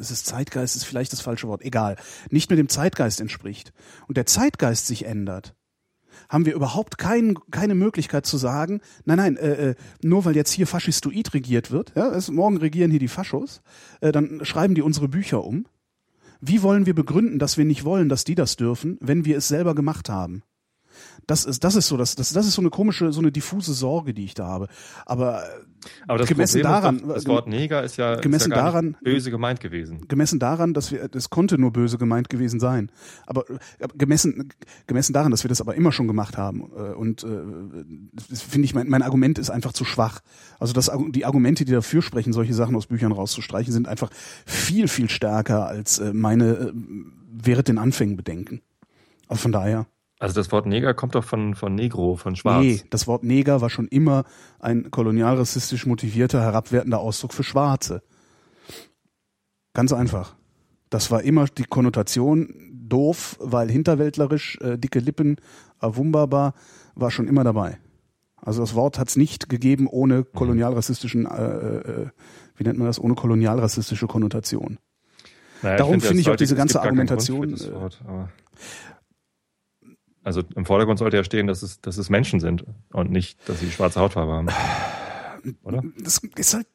das 0.00 0.10
ist 0.10 0.26
Zeitgeist, 0.26 0.76
ist 0.76 0.84
vielleicht 0.84 1.12
das 1.12 1.20
falsche 1.20 1.46
Wort, 1.46 1.62
egal, 1.62 1.96
nicht 2.30 2.50
mehr 2.50 2.56
dem 2.56 2.68
Zeitgeist 2.68 3.20
entspricht 3.20 3.72
und 4.08 4.16
der 4.16 4.26
Zeitgeist 4.26 4.86
sich 4.86 5.04
ändert, 5.04 5.54
haben 6.28 6.46
wir 6.46 6.54
überhaupt 6.54 6.98
kein, 6.98 7.36
keine 7.50 7.74
Möglichkeit 7.74 8.26
zu 8.26 8.38
sagen, 8.38 8.80
nein, 9.04 9.18
nein, 9.18 9.36
äh, 9.36 9.70
äh, 9.70 9.74
nur 10.02 10.24
weil 10.24 10.36
jetzt 10.36 10.52
hier 10.52 10.66
Faschistoid 10.66 11.34
regiert 11.34 11.70
wird, 11.70 11.92
ja, 11.94 12.08
es, 12.10 12.30
morgen 12.30 12.56
regieren 12.56 12.90
hier 12.90 13.00
die 13.00 13.08
Faschos, 13.08 13.62
äh, 14.00 14.10
dann 14.12 14.44
schreiben 14.44 14.74
die 14.74 14.82
unsere 14.82 15.08
Bücher 15.08 15.44
um. 15.44 15.66
Wie 16.40 16.62
wollen 16.62 16.86
wir 16.86 16.94
begründen, 16.94 17.38
dass 17.38 17.58
wir 17.58 17.66
nicht 17.66 17.84
wollen, 17.84 18.08
dass 18.08 18.24
die 18.24 18.34
das 18.34 18.56
dürfen, 18.56 18.96
wenn 19.00 19.26
wir 19.26 19.36
es 19.36 19.48
selber 19.48 19.74
gemacht 19.74 20.08
haben? 20.08 20.42
Das 21.26 21.44
ist, 21.44 21.62
das 21.62 21.76
ist 21.76 21.86
so, 21.86 21.96
das, 21.96 22.16
das, 22.16 22.32
das 22.32 22.46
ist 22.46 22.54
so 22.54 22.62
eine 22.62 22.70
komische, 22.70 23.12
so 23.12 23.20
eine 23.20 23.30
diffuse 23.30 23.72
Sorge, 23.72 24.12
die 24.14 24.24
ich 24.24 24.34
da 24.34 24.46
habe. 24.46 24.68
Aber 25.06 25.42
Aber 26.08 26.18
das 26.18 26.28
Gemessen 26.28 26.60
Problem 26.62 26.82
daran- 26.82 27.08
das 27.08 27.26
Wort 27.26 27.46
Neger 27.46 27.82
ist 27.84 27.96
ja, 27.96 28.16
gemessen 28.16 28.50
ist 28.50 28.56
ja 28.56 28.62
daran- 28.64 28.96
böse 29.02 29.30
gemeint 29.30 29.60
gewesen. 29.60 30.08
gemessen 30.08 30.38
daran, 30.40 30.74
dass 30.74 30.90
wir, 30.90 31.08
das 31.08 31.30
konnte 31.30 31.56
nur 31.56 31.72
böse 31.72 31.98
gemeint 31.98 32.28
gewesen 32.28 32.58
sein. 32.58 32.90
Aber 33.26 33.44
gemessen, 33.96 34.48
gemessen 34.88 35.12
daran, 35.12 35.30
dass 35.30 35.44
wir 35.44 35.48
das 35.48 35.60
aber 35.60 35.74
immer 35.76 35.92
schon 35.92 36.08
gemacht 36.08 36.36
haben. 36.36 36.62
äh, 36.76 36.94
Und 36.94 37.22
äh, 37.22 37.28
das 38.28 38.42
finde 38.42 38.64
ich, 38.66 38.74
mein, 38.74 38.88
mein 38.88 39.02
Argument 39.02 39.38
ist 39.38 39.50
einfach 39.50 39.72
zu 39.72 39.84
schwach. 39.84 40.20
Also 40.58 40.72
das, 40.72 40.90
die 41.10 41.24
Argumente, 41.24 41.64
die 41.64 41.72
dafür 41.72 42.02
sprechen, 42.02 42.32
solche 42.32 42.54
Sachen 42.54 42.74
aus 42.74 42.86
Büchern 42.88 43.12
rauszustreichen, 43.12 43.72
sind 43.72 43.86
einfach 43.88 44.10
viel, 44.46 44.88
viel 44.88 45.08
stärker 45.08 45.66
als 45.66 45.98
äh, 46.00 46.12
meine 46.12 46.44
äh, 46.50 46.72
während 47.32 47.68
den 47.68 47.78
Anfängen 47.78 48.16
bedenken. 48.16 48.60
Also 49.28 49.42
von 49.42 49.52
daher. 49.52 49.86
Also 50.20 50.34
das 50.34 50.52
Wort 50.52 50.66
Neger 50.66 50.92
kommt 50.92 51.14
doch 51.14 51.24
von, 51.24 51.54
von 51.54 51.74
Negro, 51.74 52.14
von 52.14 52.36
Schwarz. 52.36 52.62
Nee, 52.62 52.82
das 52.90 53.06
Wort 53.06 53.24
Neger 53.24 53.62
war 53.62 53.70
schon 53.70 53.88
immer 53.88 54.24
ein 54.58 54.90
kolonialrassistisch 54.90 55.86
motivierter, 55.86 56.42
herabwertender 56.42 57.00
Ausdruck 57.00 57.32
für 57.32 57.42
Schwarze. 57.42 58.02
Ganz 59.72 59.94
einfach. 59.94 60.36
Das 60.90 61.10
war 61.10 61.22
immer 61.22 61.46
die 61.46 61.64
Konnotation 61.64 62.52
doof, 62.70 63.38
weil 63.40 63.70
hinterwäldlerisch, 63.70 64.58
äh, 64.60 64.76
dicke 64.76 64.98
Lippen, 64.98 65.36
awumbaba, 65.78 66.52
war 66.94 67.10
schon 67.10 67.26
immer 67.26 67.42
dabei. 67.42 67.78
Also 68.36 68.60
das 68.60 68.74
Wort 68.74 68.98
hat 68.98 69.08
es 69.08 69.16
nicht 69.16 69.48
gegeben 69.48 69.86
ohne 69.86 70.24
kolonialrassistischen, 70.24 71.24
äh, 71.24 71.78
äh, 71.78 72.06
wie 72.56 72.64
nennt 72.64 72.78
man 72.78 72.86
das, 72.86 72.98
ohne 72.98 73.14
kolonialrassistische 73.14 74.06
Konnotation. 74.06 74.78
Naja, 75.62 75.76
Darum 75.76 75.92
finde, 75.94 76.06
finde 76.06 76.20
ich 76.20 76.30
auch 76.30 76.36
diese 76.36 76.56
ganze 76.56 76.82
Argumentation, 76.82 77.54
äh, 77.54 77.72
Wort, 77.72 78.02
also 80.22 80.42
im 80.54 80.66
Vordergrund 80.66 80.98
sollte 80.98 81.16
ja 81.16 81.24
stehen, 81.24 81.46
dass 81.46 81.62
es, 81.62 81.80
dass 81.80 81.96
es 81.96 82.10
Menschen 82.10 82.40
sind 82.40 82.64
und 82.92 83.10
nicht, 83.10 83.38
dass 83.48 83.60
sie 83.60 83.70
schwarze 83.70 84.00
Hautfarbe 84.00 84.32
haben. 84.32 84.48
Oder? 85.62 85.82
das 85.98 86.20
ist 86.36 86.54
halt 86.54 86.66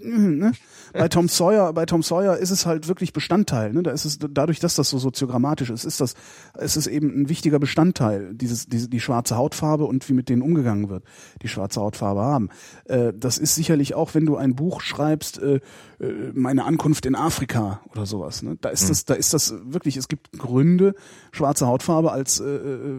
ne? 0.00 0.52
bei 0.92 1.08
Tom 1.08 1.28
Sawyer 1.28 1.72
bei 1.72 1.86
Tom 1.86 2.02
Sawyer 2.02 2.36
ist 2.36 2.50
es 2.50 2.66
halt 2.66 2.88
wirklich 2.88 3.12
Bestandteil 3.12 3.72
ne? 3.72 3.82
da 3.82 3.90
ist 3.90 4.04
es 4.04 4.18
dadurch 4.18 4.60
dass 4.60 4.74
das 4.74 4.90
so 4.90 4.98
soziogrammatisch 4.98 5.70
ist 5.70 5.84
ist 5.84 6.00
das 6.00 6.14
es 6.54 6.76
ist 6.76 6.86
eben 6.86 7.22
ein 7.22 7.28
wichtiger 7.28 7.58
Bestandteil 7.58 8.34
dieses 8.34 8.66
diese 8.66 8.88
die 8.88 9.00
schwarze 9.00 9.36
Hautfarbe 9.36 9.84
und 9.84 10.08
wie 10.08 10.12
mit 10.12 10.28
denen 10.28 10.42
umgegangen 10.42 10.88
wird 10.88 11.04
die 11.42 11.48
schwarze 11.48 11.80
Hautfarbe 11.80 12.22
haben 12.22 12.48
äh, 12.84 13.12
das 13.14 13.38
ist 13.38 13.54
sicherlich 13.54 13.94
auch 13.94 14.14
wenn 14.14 14.26
du 14.26 14.36
ein 14.36 14.54
Buch 14.54 14.80
schreibst 14.80 15.38
äh, 15.38 15.60
äh, 16.00 16.32
meine 16.34 16.64
Ankunft 16.64 17.06
in 17.06 17.14
Afrika 17.14 17.80
oder 17.90 18.06
sowas 18.06 18.42
ne? 18.42 18.56
da 18.60 18.68
ist 18.68 18.90
das 18.90 19.04
da 19.04 19.14
ist 19.14 19.34
das 19.34 19.54
wirklich 19.64 19.96
es 19.96 20.08
gibt 20.08 20.32
Gründe 20.38 20.94
schwarze 21.32 21.66
Hautfarbe 21.66 22.12
als 22.12 22.40
äh, 22.40 22.44
äh, 22.44 22.98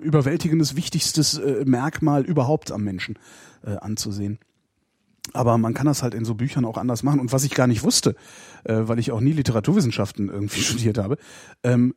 überwältigendes 0.00 0.76
wichtigstes 0.76 1.38
äh, 1.38 1.64
Merkmal 1.66 2.24
überhaupt 2.24 2.72
am 2.72 2.84
Menschen 2.84 3.18
äh, 3.64 3.76
anzusehen. 3.76 4.38
Aber 5.32 5.58
man 5.58 5.74
kann 5.74 5.86
das 5.86 6.02
halt 6.02 6.14
in 6.14 6.24
so 6.24 6.34
Büchern 6.34 6.64
auch 6.64 6.78
anders 6.78 7.02
machen. 7.02 7.20
Und 7.20 7.32
was 7.32 7.44
ich 7.44 7.54
gar 7.54 7.66
nicht 7.66 7.82
wusste, 7.82 8.14
äh, 8.64 8.74
weil 8.82 8.98
ich 8.98 9.12
auch 9.12 9.20
nie 9.20 9.32
Literaturwissenschaften 9.32 10.28
irgendwie 10.28 10.60
studiert 10.62 10.98
habe, 10.98 11.18
ähm, 11.62 11.94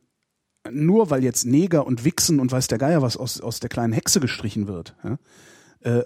nur 0.70 1.10
weil 1.10 1.24
jetzt 1.24 1.44
Neger 1.44 1.86
und 1.86 2.04
Wichsen 2.04 2.38
und 2.38 2.52
weiß 2.52 2.68
der 2.68 2.78
Geier 2.78 3.02
was 3.02 3.16
aus, 3.16 3.40
aus 3.40 3.58
der 3.60 3.68
kleinen 3.68 3.92
Hexe 3.92 4.20
gestrichen 4.20 4.68
wird, 4.68 4.94
ja, 5.02 5.18
äh, 5.80 6.04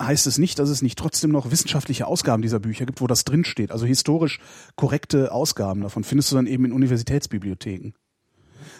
heißt 0.00 0.26
es 0.26 0.38
nicht, 0.38 0.58
dass 0.58 0.68
es 0.68 0.82
nicht 0.82 0.98
trotzdem 0.98 1.30
noch 1.30 1.50
wissenschaftliche 1.50 2.06
Ausgaben 2.06 2.42
dieser 2.42 2.58
Bücher 2.58 2.86
gibt, 2.86 3.00
wo 3.00 3.06
das 3.06 3.24
drinsteht. 3.24 3.70
Also 3.70 3.86
historisch 3.86 4.40
korrekte 4.74 5.30
Ausgaben 5.30 5.82
davon 5.82 6.02
findest 6.02 6.32
du 6.32 6.36
dann 6.36 6.46
eben 6.46 6.64
in 6.64 6.72
Universitätsbibliotheken. 6.72 7.92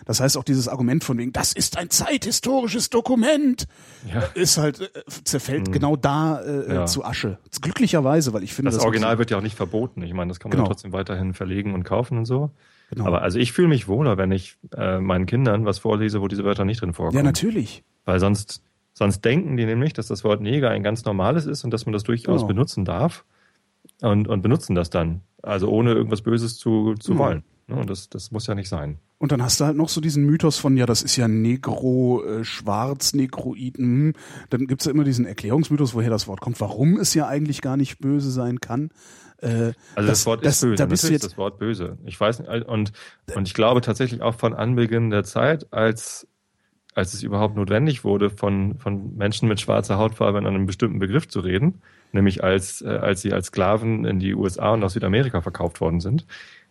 Das 0.05 0.21
heißt 0.21 0.37
auch 0.37 0.45
dieses 0.45 0.69
Argument 0.69 1.05
von 1.05 1.17
wegen, 1.19 1.33
das 1.33 1.53
ist 1.53 1.77
ein 1.79 1.91
zeithistorisches 1.91 2.91
Dokument, 2.91 3.67
Ja. 4.12 4.21
ist 4.35 4.59
halt 4.59 4.81
äh, 4.81 4.88
zerfällt 5.25 5.73
genau 5.73 5.97
da 5.97 6.41
äh, 6.41 6.75
Ja. 6.75 6.87
zu 6.87 7.05
Asche. 7.05 7.38
Glücklicherweise, 7.61 8.33
weil 8.33 8.43
ich 8.43 8.53
finde 8.55 8.69
Das 8.71 8.77
das 8.77 8.85
Original 8.85 9.19
wird 9.19 9.31
ja 9.31 9.38
auch 9.38 9.43
nicht 9.43 9.57
verboten. 9.57 10.03
Ich 10.03 10.12
meine, 10.15 10.29
das 10.29 10.41
kann 10.41 10.49
man 10.51 10.57
Genau. 10.57 10.65
ja 10.65 10.69
trotzdem 10.69 10.93
weiterhin 10.93 11.35
verlegen 11.35 11.75
und 11.75 11.85
kaufen 11.85 12.19
und 12.19 12.25
so. 12.25 12.51
Genau. 12.91 13.07
Aber 13.07 13.23
also 13.23 13.38
ich 13.38 13.53
fühle 13.53 13.69
mich 13.69 13.88
wohler, 13.88 14.19
wenn 14.19 14.33
ich 14.33 14.57
äh, 14.77 14.99
meinen 14.99 15.27
Kindern 15.27 15.65
was 15.65 15.79
vorlese, 15.79 16.21
wo 16.21 16.29
diese 16.29 16.45
Wörter 16.45 16.65
nicht 16.65 16.81
drin 16.83 16.93
vorkommen. 16.93 17.17
ja 17.17 17.23
natürlich. 17.23 17.85
Weil 18.05 18.21
sonst, 18.21 18.62
sonst 18.93 19.25
denken 19.25 19.57
die 19.57 19.65
nämlich, 19.65 19.93
dass 19.95 20.09
das 20.09 20.25
Wort 20.25 20.41
Neger 20.43 20.71
ein 20.71 20.83
ganz 20.83 21.05
normales 21.05 21.47
ist 21.47 21.65
und 21.65 21.71
dass 21.71 21.87
man 21.87 21.93
das 21.95 22.03
durchaus 22.03 22.41
Genau. 22.43 22.49
benutzen 22.49 22.85
darf 22.85 23.25
und, 24.03 24.29
und 24.29 24.43
benutzen 24.43 24.75
das 24.75 24.91
dann. 24.91 25.23
Also 25.43 25.69
ohne 25.71 25.93
irgendwas 25.93 26.21
Böses 26.23 26.57
zu, 26.59 26.95
zu 27.01 27.12
Genau. 27.12 27.25
wollen. 27.25 27.45
Ne, 27.75 27.81
Und 27.81 27.91
das, 27.91 28.09
das 28.09 28.31
muss 28.31 28.47
ja 28.47 28.55
nicht 28.55 28.69
sein. 28.69 28.99
Und 29.19 29.33
dann 29.33 29.43
hast 29.43 29.61
du 29.61 29.65
halt 29.65 29.77
noch 29.77 29.89
so 29.89 30.01
diesen 30.01 30.25
Mythos 30.25 30.59
von, 30.59 30.77
ja, 30.77 30.85
das 30.85 31.03
ist 31.03 31.17
ja 31.17 31.29
Negro, 31.29 32.25
äh, 32.25 32.45
Schwarz, 32.45 33.15
Negroid. 33.15 33.79
Hm. 33.79 34.15
Dann 34.51 34.67
gibt's 34.67 34.85
ja 34.85 34.91
immer 34.91 35.05
diesen 35.05 35.27
Erklärungsmythos, 35.27 35.95
woher 35.95 36.11
das 36.11 36.27
Wort 36.27 36.41
kommt, 36.41 36.61
warum 36.61 36.99
es 36.99 37.15
ja 37.15 37.29
eigentlich 37.29 37.61
gar 37.63 37.77
nicht 37.77 37.99
böse 38.01 38.31
sein 38.31 38.61
kann. 38.61 38.91
Äh, 39.43 39.73
Also 39.95 40.09
das, 40.09 40.27
Wort 40.27 40.45
das, 40.45 40.57
ist 40.57 40.61
böse. 40.63 40.75
Da 40.77 40.87
bist 40.87 41.03
du 41.03 41.07
Natürlich 41.07 41.23
jetzt, 41.23 41.33
das 41.33 41.39
Wort 41.39 41.59
böse. 41.59 41.99
Ich 42.05 42.19
weiß 42.19 42.41
nicht, 42.41 42.51
und, 42.67 42.93
und 43.35 43.49
ich 43.49 43.55
glaube 43.55 43.81
tatsächlich 43.81 44.23
auch 44.23 44.35
von 44.35 44.55
Anbeginn 44.55 45.11
der 45.11 45.25
Zeit, 45.25 45.73
als, 45.73 46.27
als 46.95 47.15
es 47.15 47.23
überhaupt 47.23 47.57
notwendig 47.57 48.05
wurde, 48.05 48.31
von, 48.31 48.79
von 48.79 49.17
Menschen 49.17 49.49
mit 49.49 49.61
schwarzer 49.61 49.99
Hautfarbe 49.99 50.39
in 50.39 50.47
einem 50.47 50.67
bestimmten 50.67 50.99
Begriff 50.99 51.29
zu 51.29 51.41
reden, 51.41 51.83
nämlich 52.13 52.43
als, 52.43 52.83
äh, 52.83 52.89
als 52.89 53.23
sie 53.23 53.33
als 53.33 53.47
Sklaven 53.47 54.05
in 54.05 54.19
die 54.19 54.35
USA 54.35 54.73
und 54.73 54.81
nach 54.81 54.91
Südamerika 54.91 55.41
verkauft 55.43 55.81
worden 55.81 56.01
sind. 56.01 56.27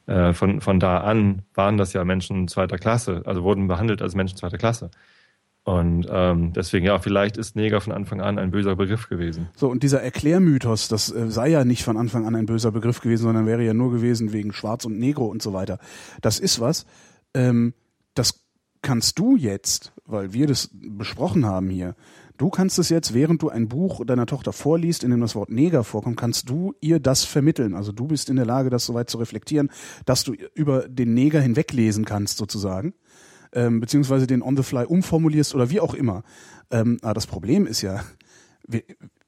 Äh, 0.08 0.34
von, 0.34 0.62
von 0.62 0.80
da 0.80 1.00
an 1.00 1.44
waren 1.54 1.78
das 1.78 1.94
ja 1.94 2.04
Menschen 2.04 2.48
zweiter 2.48 2.78
Klasse, 2.78 3.22
also 3.26 3.44
wurden 3.44 3.68
behandelt 3.68 4.02
als 4.02 4.16
Menschen 4.16 4.38
zweiter 4.38 4.58
Klasse. 4.58 4.92
Und 5.64 6.08
ähm, 6.10 6.54
deswegen, 6.54 6.88
ja, 6.88 6.98
vielleicht 6.98 7.38
ist 7.38 7.56
Neger 7.56 7.82
von 7.82 7.94
Anfang 7.94 8.20
an 8.20 8.40
ein 8.40 8.50
böser 8.50 8.76
Begriff 8.76 9.10
gewesen. 9.10 9.50
so, 9.56 9.70
und 9.70 9.84
dieser 9.84 10.02
Erklärmythos, 10.02 10.88
das 10.88 11.12
äh, 11.12 11.30
sei 11.30 11.50
ja 11.50 11.66
nicht 11.66 11.84
von 11.84 11.98
Anfang 11.98 12.26
an 12.26 12.36
ein 12.36 12.48
böser 12.48 12.72
Begriff 12.72 13.00
gewesen, 13.00 13.24
sondern 13.24 13.46
wäre 13.46 13.64
ja 13.64 13.76
nur 13.76 13.92
gewesen 13.92 14.34
wegen 14.34 14.54
Schwarz 14.54 14.86
und 14.86 14.98
Negro 14.98 15.26
und 15.28 15.44
so 15.44 15.54
weiter. 15.54 15.78
Das 16.22 16.40
ist 16.40 16.60
was, 16.60 16.88
ähm, 17.36 17.76
das 18.16 18.44
kannst 18.82 19.20
du 19.20 19.36
jetzt, 19.36 19.94
weil 20.06 20.34
wir 20.34 20.48
das 20.48 20.72
besprochen 20.74 21.46
haben 21.46 21.70
hier, 21.70 21.96
du 22.41 22.49
kannst 22.49 22.80
es 22.80 22.89
jetzt, 22.89 23.13
während 23.13 23.43
du 23.43 23.49
ein 23.49 23.67
Buch 23.67 24.04
deiner 24.04 24.25
Tochter 24.25 24.51
vorliest, 24.51 25.04
in 25.04 25.12
dem 25.12 25.21
das 25.21 25.36
Wort 25.36 25.51
Neger 25.51 25.84
vorkommt, 25.84 26.17
kannst 26.17 26.49
du 26.49 26.73
ihr 26.82 26.99
das 26.99 27.23
vermitteln. 27.23 27.75
Also 27.75 27.91
du 27.91 28.08
bist 28.08 28.30
in 28.30 28.36
der 28.36 28.45
Lage, 28.45 28.71
das 28.71 28.86
soweit 28.86 29.10
zu 29.12 29.19
reflektieren, 29.19 29.69
dass 30.06 30.23
du 30.23 30.34
über 30.56 30.89
den 30.89 31.13
Neger 31.13 31.39
hinweglesen 31.39 32.04
kannst, 32.04 32.38
sozusagen. 32.38 32.95
Ähm, 33.54 33.80
beziehungsweise 33.80 34.27
den 34.27 34.41
on 34.41 34.58
the 34.58 34.63
fly 34.63 34.86
umformulierst 34.86 35.54
oder 35.54 35.69
wie 35.69 35.82
auch 35.82 35.93
immer. 35.93 36.23
Ähm, 36.71 36.97
aber 37.01 37.13
das 37.13 37.27
Problem 37.27 37.67
ist 37.67 37.82
ja, 37.82 38.04
wir, 38.65 38.84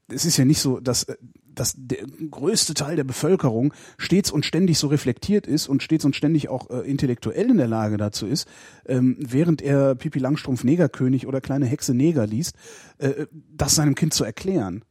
es 0.08 0.24
ist 0.24 0.36
ja 0.36 0.44
nicht 0.44 0.60
so, 0.60 0.80
dass, 0.80 1.04
äh, 1.04 1.16
dass 1.54 1.74
der 1.76 2.06
größte 2.30 2.74
Teil 2.74 2.96
der 2.96 3.04
Bevölkerung 3.04 3.72
stets 3.98 4.30
und 4.30 4.44
ständig 4.44 4.78
so 4.78 4.88
reflektiert 4.88 5.46
ist 5.46 5.68
und 5.68 5.82
stets 5.82 6.04
und 6.04 6.16
ständig 6.16 6.48
auch 6.48 6.70
äh, 6.70 6.80
intellektuell 6.80 7.50
in 7.50 7.56
der 7.56 7.68
Lage 7.68 7.96
dazu 7.96 8.26
ist, 8.26 8.48
ähm, 8.86 9.16
während 9.18 9.62
er 9.62 9.94
Pipi 9.94 10.18
Langstrumpf 10.18 10.64
Negerkönig 10.64 11.26
oder 11.26 11.40
kleine 11.40 11.66
Hexe 11.66 11.94
Neger 11.94 12.26
liest, 12.26 12.56
äh, 12.98 13.26
das 13.52 13.74
seinem 13.74 13.94
Kind 13.94 14.14
zu 14.14 14.24
erklären. 14.24 14.84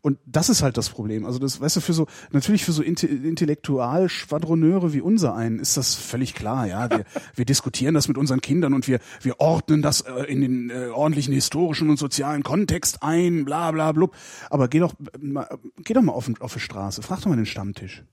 Und 0.00 0.18
das 0.26 0.50
ist 0.50 0.62
halt 0.62 0.76
das 0.76 0.90
Problem. 0.90 1.24
Also 1.24 1.38
das, 1.38 1.60
weißt 1.60 1.76
du, 1.76 1.80
für 1.80 1.94
so, 1.94 2.06
natürlich 2.30 2.64
für 2.64 2.72
so 2.72 2.82
Inte 2.82 3.06
Intellektual-Schwadroneure 3.06 4.92
wie 4.92 5.00
unser 5.00 5.34
einen 5.34 5.58
ist 5.58 5.76
das 5.76 5.94
völlig 5.94 6.34
klar, 6.34 6.66
ja. 6.66 6.90
Wir, 6.90 7.04
wir 7.34 7.44
diskutieren 7.44 7.94
das 7.94 8.06
mit 8.06 8.18
unseren 8.18 8.40
Kindern 8.40 8.74
und 8.74 8.86
wir, 8.86 9.00
wir 9.22 9.40
ordnen 9.40 9.80
das 9.80 10.02
äh, 10.02 10.24
in 10.24 10.42
den 10.42 10.70
äh, 10.70 10.88
ordentlichen 10.88 11.32
historischen 11.32 11.88
und 11.88 11.98
sozialen 11.98 12.42
Kontext 12.42 13.02
ein, 13.02 13.44
bla 13.44 13.70
bla 13.70 13.92
blub. 13.92 14.14
Aber 14.50 14.68
geh 14.68 14.80
doch 14.80 14.92
mal, 15.18 15.48
geh 15.78 15.94
doch 15.94 16.02
mal 16.02 16.12
auf, 16.12 16.30
auf 16.40 16.52
die 16.52 16.60
Straße, 16.60 17.02
frag 17.02 17.22
doch 17.22 17.28
mal 17.28 17.36
den 17.36 17.46
Stammtisch. 17.46 18.04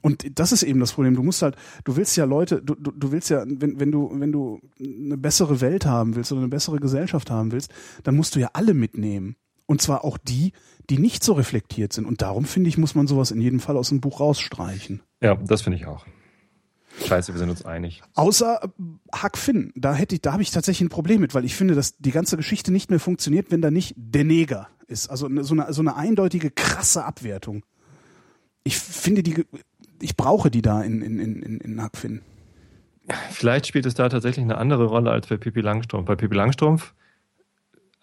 Und 0.00 0.38
das 0.38 0.52
ist 0.52 0.62
eben 0.62 0.80
das 0.80 0.92
Problem. 0.92 1.14
Du 1.14 1.22
musst 1.22 1.42
halt, 1.42 1.56
du 1.84 1.96
willst 1.96 2.16
ja 2.16 2.24
Leute, 2.24 2.62
du, 2.62 2.74
du, 2.74 2.90
du 2.90 3.12
willst 3.12 3.30
ja, 3.30 3.44
wenn, 3.46 3.78
wenn 3.78 3.92
du, 3.92 4.10
wenn 4.14 4.32
du 4.32 4.60
eine 4.80 5.16
bessere 5.16 5.60
Welt 5.60 5.86
haben 5.86 6.16
willst 6.16 6.32
oder 6.32 6.40
eine 6.40 6.48
bessere 6.48 6.78
Gesellschaft 6.78 7.30
haben 7.30 7.52
willst, 7.52 7.72
dann 8.02 8.16
musst 8.16 8.34
du 8.34 8.40
ja 8.40 8.50
alle 8.52 8.74
mitnehmen. 8.74 9.36
Und 9.66 9.80
zwar 9.80 10.04
auch 10.04 10.18
die, 10.18 10.52
die 10.90 10.98
nicht 10.98 11.24
so 11.24 11.32
reflektiert 11.32 11.92
sind. 11.92 12.04
Und 12.06 12.20
darum 12.22 12.44
finde 12.44 12.68
ich, 12.68 12.76
muss 12.78 12.94
man 12.94 13.06
sowas 13.06 13.30
in 13.30 13.40
jedem 13.40 13.60
Fall 13.60 13.76
aus 13.76 13.88
dem 13.88 14.00
Buch 14.00 14.20
rausstreichen. 14.20 15.00
Ja, 15.22 15.34
das 15.36 15.62
finde 15.62 15.78
ich 15.78 15.86
auch. 15.86 16.04
Scheiße, 17.06 17.32
wir 17.32 17.38
sind 17.38 17.50
uns 17.50 17.64
einig. 17.64 18.02
Außer 18.14 18.60
äh, 18.62 18.68
Huck 19.22 19.36
Finn, 19.36 19.72
da 19.74 19.94
hätte 19.94 20.14
ich, 20.14 20.20
da 20.20 20.32
habe 20.32 20.42
ich 20.42 20.50
tatsächlich 20.52 20.86
ein 20.86 20.90
Problem 20.90 21.20
mit, 21.20 21.34
weil 21.34 21.44
ich 21.44 21.56
finde, 21.56 21.74
dass 21.74 21.96
die 21.98 22.12
ganze 22.12 22.36
Geschichte 22.36 22.70
nicht 22.70 22.90
mehr 22.90 23.00
funktioniert, 23.00 23.50
wenn 23.50 23.62
da 23.62 23.70
nicht 23.70 23.94
der 23.96 24.24
Neger 24.24 24.68
ist. 24.86 25.08
Also 25.08 25.26
eine- 25.26 25.42
so 25.44 25.54
eine, 25.54 25.72
so 25.72 25.80
eine 25.80 25.96
eindeutige, 25.96 26.50
krasse 26.50 27.04
Abwertung. 27.04 27.64
Ich 28.62 28.78
finde 28.78 29.22
die, 29.24 29.44
ich 30.00 30.16
brauche 30.16 30.50
die 30.50 30.62
da 30.62 30.82
in, 30.82 31.02
in, 31.02 31.18
in, 31.18 31.42
in- 31.42 31.58
in 31.60 31.82
Huck 31.82 31.96
Finn. 31.96 32.20
Vielleicht 33.32 33.66
spielt 33.66 33.86
es 33.86 33.94
da 33.94 34.08
tatsächlich 34.08 34.44
eine 34.44 34.56
andere 34.58 34.84
Rolle 34.86 35.10
als 35.10 35.26
bei 35.26 35.36
Pippi 35.36 35.60
Langstrumpf. 35.62 36.06
Bei 36.06 36.14
Pippi 36.16 36.36
Langstrumpf, 36.36 36.94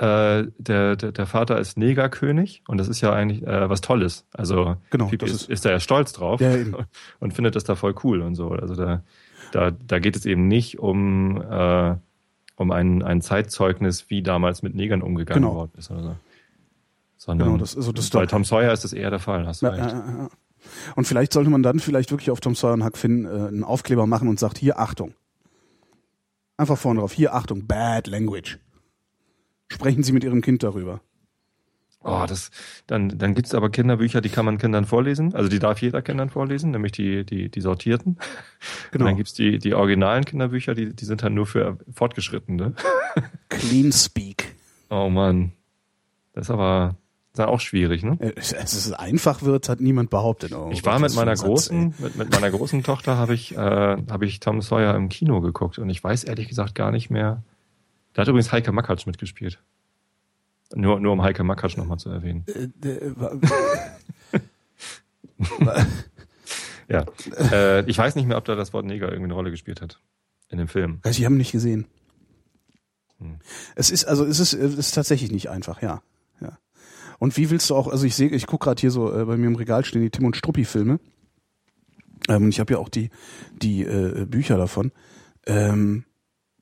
äh, 0.01 0.47
der, 0.57 0.95
der, 0.95 1.11
der 1.11 1.25
Vater 1.27 1.59
ist 1.59 1.77
Negerkönig 1.77 2.63
und 2.67 2.77
das 2.79 2.87
ist 2.87 3.01
ja 3.01 3.13
eigentlich 3.13 3.43
äh, 3.45 3.69
was 3.69 3.81
Tolles. 3.81 4.25
Also 4.33 4.75
Genau, 4.89 5.05
Pippi 5.07 5.25
das 5.25 5.31
ist, 5.43 5.49
ist- 5.49 5.63
da 5.65 5.69
ja 5.69 5.79
stolz 5.79 6.11
drauf 6.13 6.41
Ja, 6.41 6.55
und 7.19 7.33
findet 7.33 7.55
das 7.55 7.63
da 7.65 7.75
voll 7.75 7.93
cool 8.03 8.21
und 8.21 8.33
so. 8.35 8.49
Also 8.49 8.75
da, 8.75 9.03
da, 9.51 9.71
da 9.71 9.99
geht 9.99 10.15
es 10.15 10.25
eben 10.25 10.47
nicht 10.47 10.79
um, 10.79 11.41
äh, 11.41 11.95
um 12.55 12.71
ein, 12.71 13.03
ein 13.03 13.21
Zeitzeugnis, 13.21 14.09
wie 14.09 14.23
damals 14.23 14.63
mit 14.63 14.73
Negern 14.75 15.01
umgegangen 15.03 15.43
Genau. 15.43 15.55
worden 15.55 15.71
ist 15.77 15.91
oder 15.91 16.03
so. 16.03 16.15
Sondern 17.17 17.47
Genau, 17.49 17.59
das- 17.59 17.75
also 17.77 17.91
das 17.91 18.09
bei 18.09 18.25
Tom 18.25 18.43
Sawyer 18.43 18.73
ist 18.73 18.83
das 18.83 18.93
eher 18.93 19.11
der 19.11 19.19
Fall, 19.19 19.45
hast 19.45 19.61
du 19.61 19.67
Ja, 19.67 19.71
recht. 19.73 19.91
ja, 19.91 19.97
ja. 20.23 20.29
Und 20.95 21.05
vielleicht 21.05 21.33
sollte 21.33 21.49
man 21.51 21.61
dann 21.63 21.79
vielleicht 21.79 22.11
wirklich 22.11 22.31
auf 22.31 22.39
Tom 22.39 22.55
Sawyer 22.55 22.73
und 22.73 22.83
Huck 22.85 22.97
Finn 22.97 23.25
äh, 23.25 23.29
einen 23.29 23.63
Aufkleber 23.63 24.07
machen 24.07 24.27
und 24.27 24.39
sagt, 24.39 24.57
hier 24.57 24.79
Achtung. 24.79 25.13
Einfach 26.57 26.77
vorne 26.77 26.99
drauf, 26.99 27.13
hier 27.13 27.33
Achtung, 27.33 27.65
bad 27.67 28.07
language. 28.07 28.57
Sprechen 29.71 30.03
Sie 30.03 30.11
mit 30.11 30.23
Ihrem 30.25 30.41
Kind 30.41 30.63
darüber. 30.63 30.99
Oh, 32.03 32.25
das, 32.27 32.49
dann, 32.87 33.17
dann 33.17 33.35
gibt's 33.35 33.53
aber 33.53 33.69
Kinderbücher, 33.69 34.21
die 34.21 34.29
kann 34.29 34.43
man 34.43 34.57
Kindern 34.57 34.85
vorlesen. 34.85 35.33
Also 35.35 35.49
die 35.49 35.59
darf 35.59 35.81
jeder 35.81 36.01
Kindern 36.01 36.29
vorlesen, 36.29 36.71
nämlich 36.71 36.91
die, 36.91 37.23
die, 37.23 37.49
die 37.49 37.61
sortierten. 37.61 38.17
Genau. 38.91 39.05
Und 39.05 39.11
dann 39.11 39.17
gibt's 39.17 39.33
die, 39.33 39.59
die 39.59 39.75
originalen 39.75 40.25
Kinderbücher, 40.25 40.73
die, 40.73 40.93
die 40.93 41.05
sind 41.05 41.23
dann 41.23 41.35
nur 41.35 41.45
für 41.45 41.77
Fortgeschrittene. 41.93 42.73
Clean 43.49 43.91
Speak. 43.91 44.55
Oh 44.89 45.09
Mann. 45.09 45.53
Das 46.33 46.47
ist 46.47 46.51
aber, 46.51 46.95
ist 47.33 47.39
auch 47.39 47.59
schwierig, 47.61 48.03
ne? 48.03 48.17
Äh, 48.19 48.33
Dass 48.33 48.73
es 48.73 48.91
einfach 48.91 49.43
wird, 49.43 49.69
hat 49.69 49.79
niemand 49.79 50.09
behauptet. 50.09 50.53
Oh, 50.53 50.69
ich 50.71 50.83
war 50.83 50.99
mit 50.99 51.15
meiner 51.15 51.35
Satz, 51.37 51.45
großen, 51.45 51.93
mit, 51.99 52.17
mit 52.17 52.31
meiner 52.31 52.51
großen 52.51 52.83
Tochter 52.83 53.15
habe 53.15 53.35
ich, 53.35 53.55
äh, 53.55 53.57
habe 53.57 54.25
ich 54.25 54.39
Tom 54.41 54.61
Sawyer 54.61 54.95
im 54.95 55.07
Kino 55.07 55.39
geguckt 55.39 55.77
und 55.77 55.89
ich 55.89 56.03
weiß 56.03 56.23
ehrlich 56.25 56.49
gesagt 56.49 56.75
gar 56.75 56.91
nicht 56.91 57.09
mehr. 57.09 57.43
Da 58.13 58.21
hat 58.21 58.27
übrigens 58.27 58.51
Heike 58.51 58.71
Makatsch 58.71 59.05
mitgespielt. 59.07 59.59
Nur, 60.73 60.99
nur 60.99 61.13
um 61.13 61.21
Heike 61.21 61.43
Makatsch 61.43 61.77
nochmal 61.77 61.99
zu 61.99 62.09
erwähnen. 62.09 62.45
Äh, 62.47 62.87
äh, 62.87 63.13
Ja. 66.91 67.05
äh, 67.51 67.89
ich 67.89 67.97
weiß 67.97 68.15
nicht 68.15 68.27
mehr, 68.27 68.37
ob 68.37 68.43
da 68.45 68.55
das 68.55 68.73
Wort 68.73 68.85
Neger 68.85 69.07
irgendwie 69.07 69.25
eine 69.25 69.33
Rolle 69.33 69.51
gespielt 69.51 69.81
hat. 69.81 70.01
In 70.49 70.57
dem 70.57 70.67
Film. 70.67 70.99
Also 71.03 71.19
ich 71.19 71.25
habe 71.25 71.35
ihn 71.35 71.37
nicht 71.37 71.53
gesehen. 71.53 71.85
Hm. 73.19 73.39
Es 73.75 73.89
ist 73.89 74.03
also 74.03 74.25
es 74.25 74.39
ist 74.41 74.53
es 74.53 74.77
ist 74.77 74.91
tatsächlich 74.91 75.31
nicht 75.31 75.49
einfach, 75.49 75.81
ja. 75.81 76.01
Ja. 76.41 76.57
Und 77.19 77.37
wie 77.37 77.49
willst 77.49 77.69
du 77.69 77.75
auch, 77.75 77.87
also 77.87 78.05
ich 78.05 78.15
sehe, 78.15 78.27
ich 78.27 78.45
gucke 78.47 78.65
gerade 78.65 78.81
hier 78.81 78.91
so 78.91 79.13
äh, 79.13 79.23
bei 79.23 79.37
mir 79.37 79.47
im 79.47 79.55
Regal 79.55 79.85
stehen 79.85 80.01
die 80.01 80.09
Tim 80.09 80.25
und 80.25 80.35
Struppi 80.35 80.65
Filme. 80.65 80.99
Ähm, 82.27 82.43
und 82.43 82.49
ich 82.49 82.59
habe 82.59 82.73
ja 82.73 82.79
auch 82.79 82.89
die 82.89 83.09
die 83.53 83.83
äh, 83.83 84.25
Bücher 84.25 84.57
davon. 84.57 84.91
Ähm, 85.45 86.03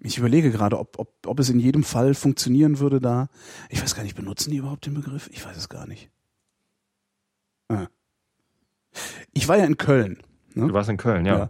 ich 0.01 0.17
überlege 0.17 0.51
gerade, 0.51 0.79
ob, 0.79 0.97
ob, 0.97 1.13
ob 1.25 1.39
es 1.39 1.49
in 1.49 1.59
jedem 1.59 1.83
Fall 1.83 2.13
funktionieren 2.13 2.79
würde 2.79 2.99
da. 2.99 3.27
Ich 3.69 3.81
weiß 3.81 3.95
gar 3.95 4.03
nicht, 4.03 4.15
benutzen 4.15 4.51
die 4.51 4.57
überhaupt 4.57 4.85
den 4.85 4.93
Begriff? 4.93 5.29
Ich 5.33 5.45
weiß 5.45 5.57
es 5.57 5.69
gar 5.69 5.87
nicht. 5.87 6.09
Ah. 7.67 7.87
Ich 9.33 9.47
war 9.47 9.57
ja 9.57 9.65
in 9.65 9.77
Köln. 9.77 10.19
Ne? 10.53 10.67
Du 10.67 10.73
warst 10.73 10.89
in 10.89 10.97
Köln, 10.97 11.25
ja. 11.25 11.37
Ja. 11.37 11.49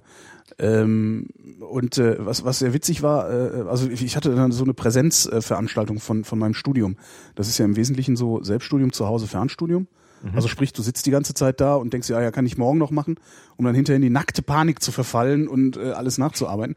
Ähm, 0.58 1.28
und 1.60 1.98
äh, 2.00 2.18
was, 2.20 2.44
was 2.44 2.60
sehr 2.60 2.74
witzig 2.74 3.04
war, 3.04 3.30
äh, 3.30 3.62
also 3.70 3.88
ich 3.88 4.16
hatte 4.16 4.34
dann 4.36 4.52
so 4.52 4.64
eine 4.64 4.74
Präsenzveranstaltung 4.74 6.00
von, 6.00 6.24
von 6.24 6.40
meinem 6.40 6.56
Studium. 6.56 6.98
Das 7.36 7.48
ist 7.48 7.60
ja 7.60 7.66
im 7.66 7.76
Wesentlichen 7.76 8.16
so 8.16 8.44
Selbststudium 8.44 8.92
zu 8.92 9.08
Hause, 9.08 9.28
Fernstudium. 9.28 9.88
Also 10.36 10.48
sprich, 10.48 10.74
du 10.74 10.82
sitzt 10.82 11.06
die 11.06 11.12
ganze 11.12 11.34
Zeit 11.34 11.62
da 11.62 11.76
und 11.76 11.94
denkst, 11.94 12.10
ja, 12.10 12.22
ja, 12.22 12.32
kann 12.32 12.46
ich 12.46 12.58
morgen 12.58 12.78
noch 12.78 12.92
machen, 12.92 13.16
um 13.58 13.66
dann 13.66 13.74
hinterher 13.76 13.96
in 13.98 14.02
die 14.02 14.10
nackte 14.10 14.42
Panik 14.42 14.82
zu 14.82 14.92
verfallen 14.92 15.48
und 15.48 15.78
äh, 15.78 15.92
alles 15.92 16.18
nachzuarbeiten. 16.18 16.76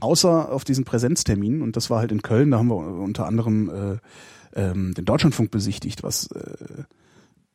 Außer 0.00 0.50
auf 0.50 0.64
diesen 0.64 0.84
Präsenzterminen, 0.84 1.62
und 1.62 1.76
das 1.76 1.90
war 1.90 1.98
halt 2.00 2.10
in 2.12 2.22
Köln, 2.22 2.50
da 2.50 2.58
haben 2.58 2.68
wir 2.68 2.76
unter 2.76 3.26
anderem 3.26 3.98
äh, 4.54 4.60
ähm, 4.60 4.94
den 4.94 5.04
Deutschlandfunk 5.04 5.50
besichtigt, 5.50 6.02
was 6.02 6.26
äh, 6.32 6.82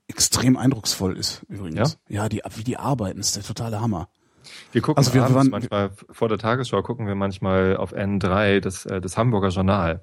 extrem 0.08 0.56
eindrucksvoll 0.58 1.18
ist 1.18 1.42
übrigens. 1.50 1.98
Ja, 2.08 2.30
die, 2.30 2.42
wie 2.56 2.64
die 2.64 2.78
arbeiten, 2.78 3.20
ist 3.20 3.36
der 3.36 3.44
totale 3.44 3.82
Hammer. 3.82 4.08
Wir 4.72 4.82
gucken 4.82 4.98
Also 5.00 5.14
wir 5.14 5.24
abends 5.24 5.36
waren- 5.36 5.50
manchmal 5.50 5.90
vor 6.10 6.30
der 6.30 6.38
Tagesschau 6.38 6.82
gucken 6.82 7.06
wir 7.06 7.16
manchmal 7.16 7.76
auf 7.76 7.94
N3 7.94 8.62
das, 8.62 8.86
äh, 8.86 9.02
das 9.02 9.18
Hamburger 9.18 9.50
Journal. 9.50 10.02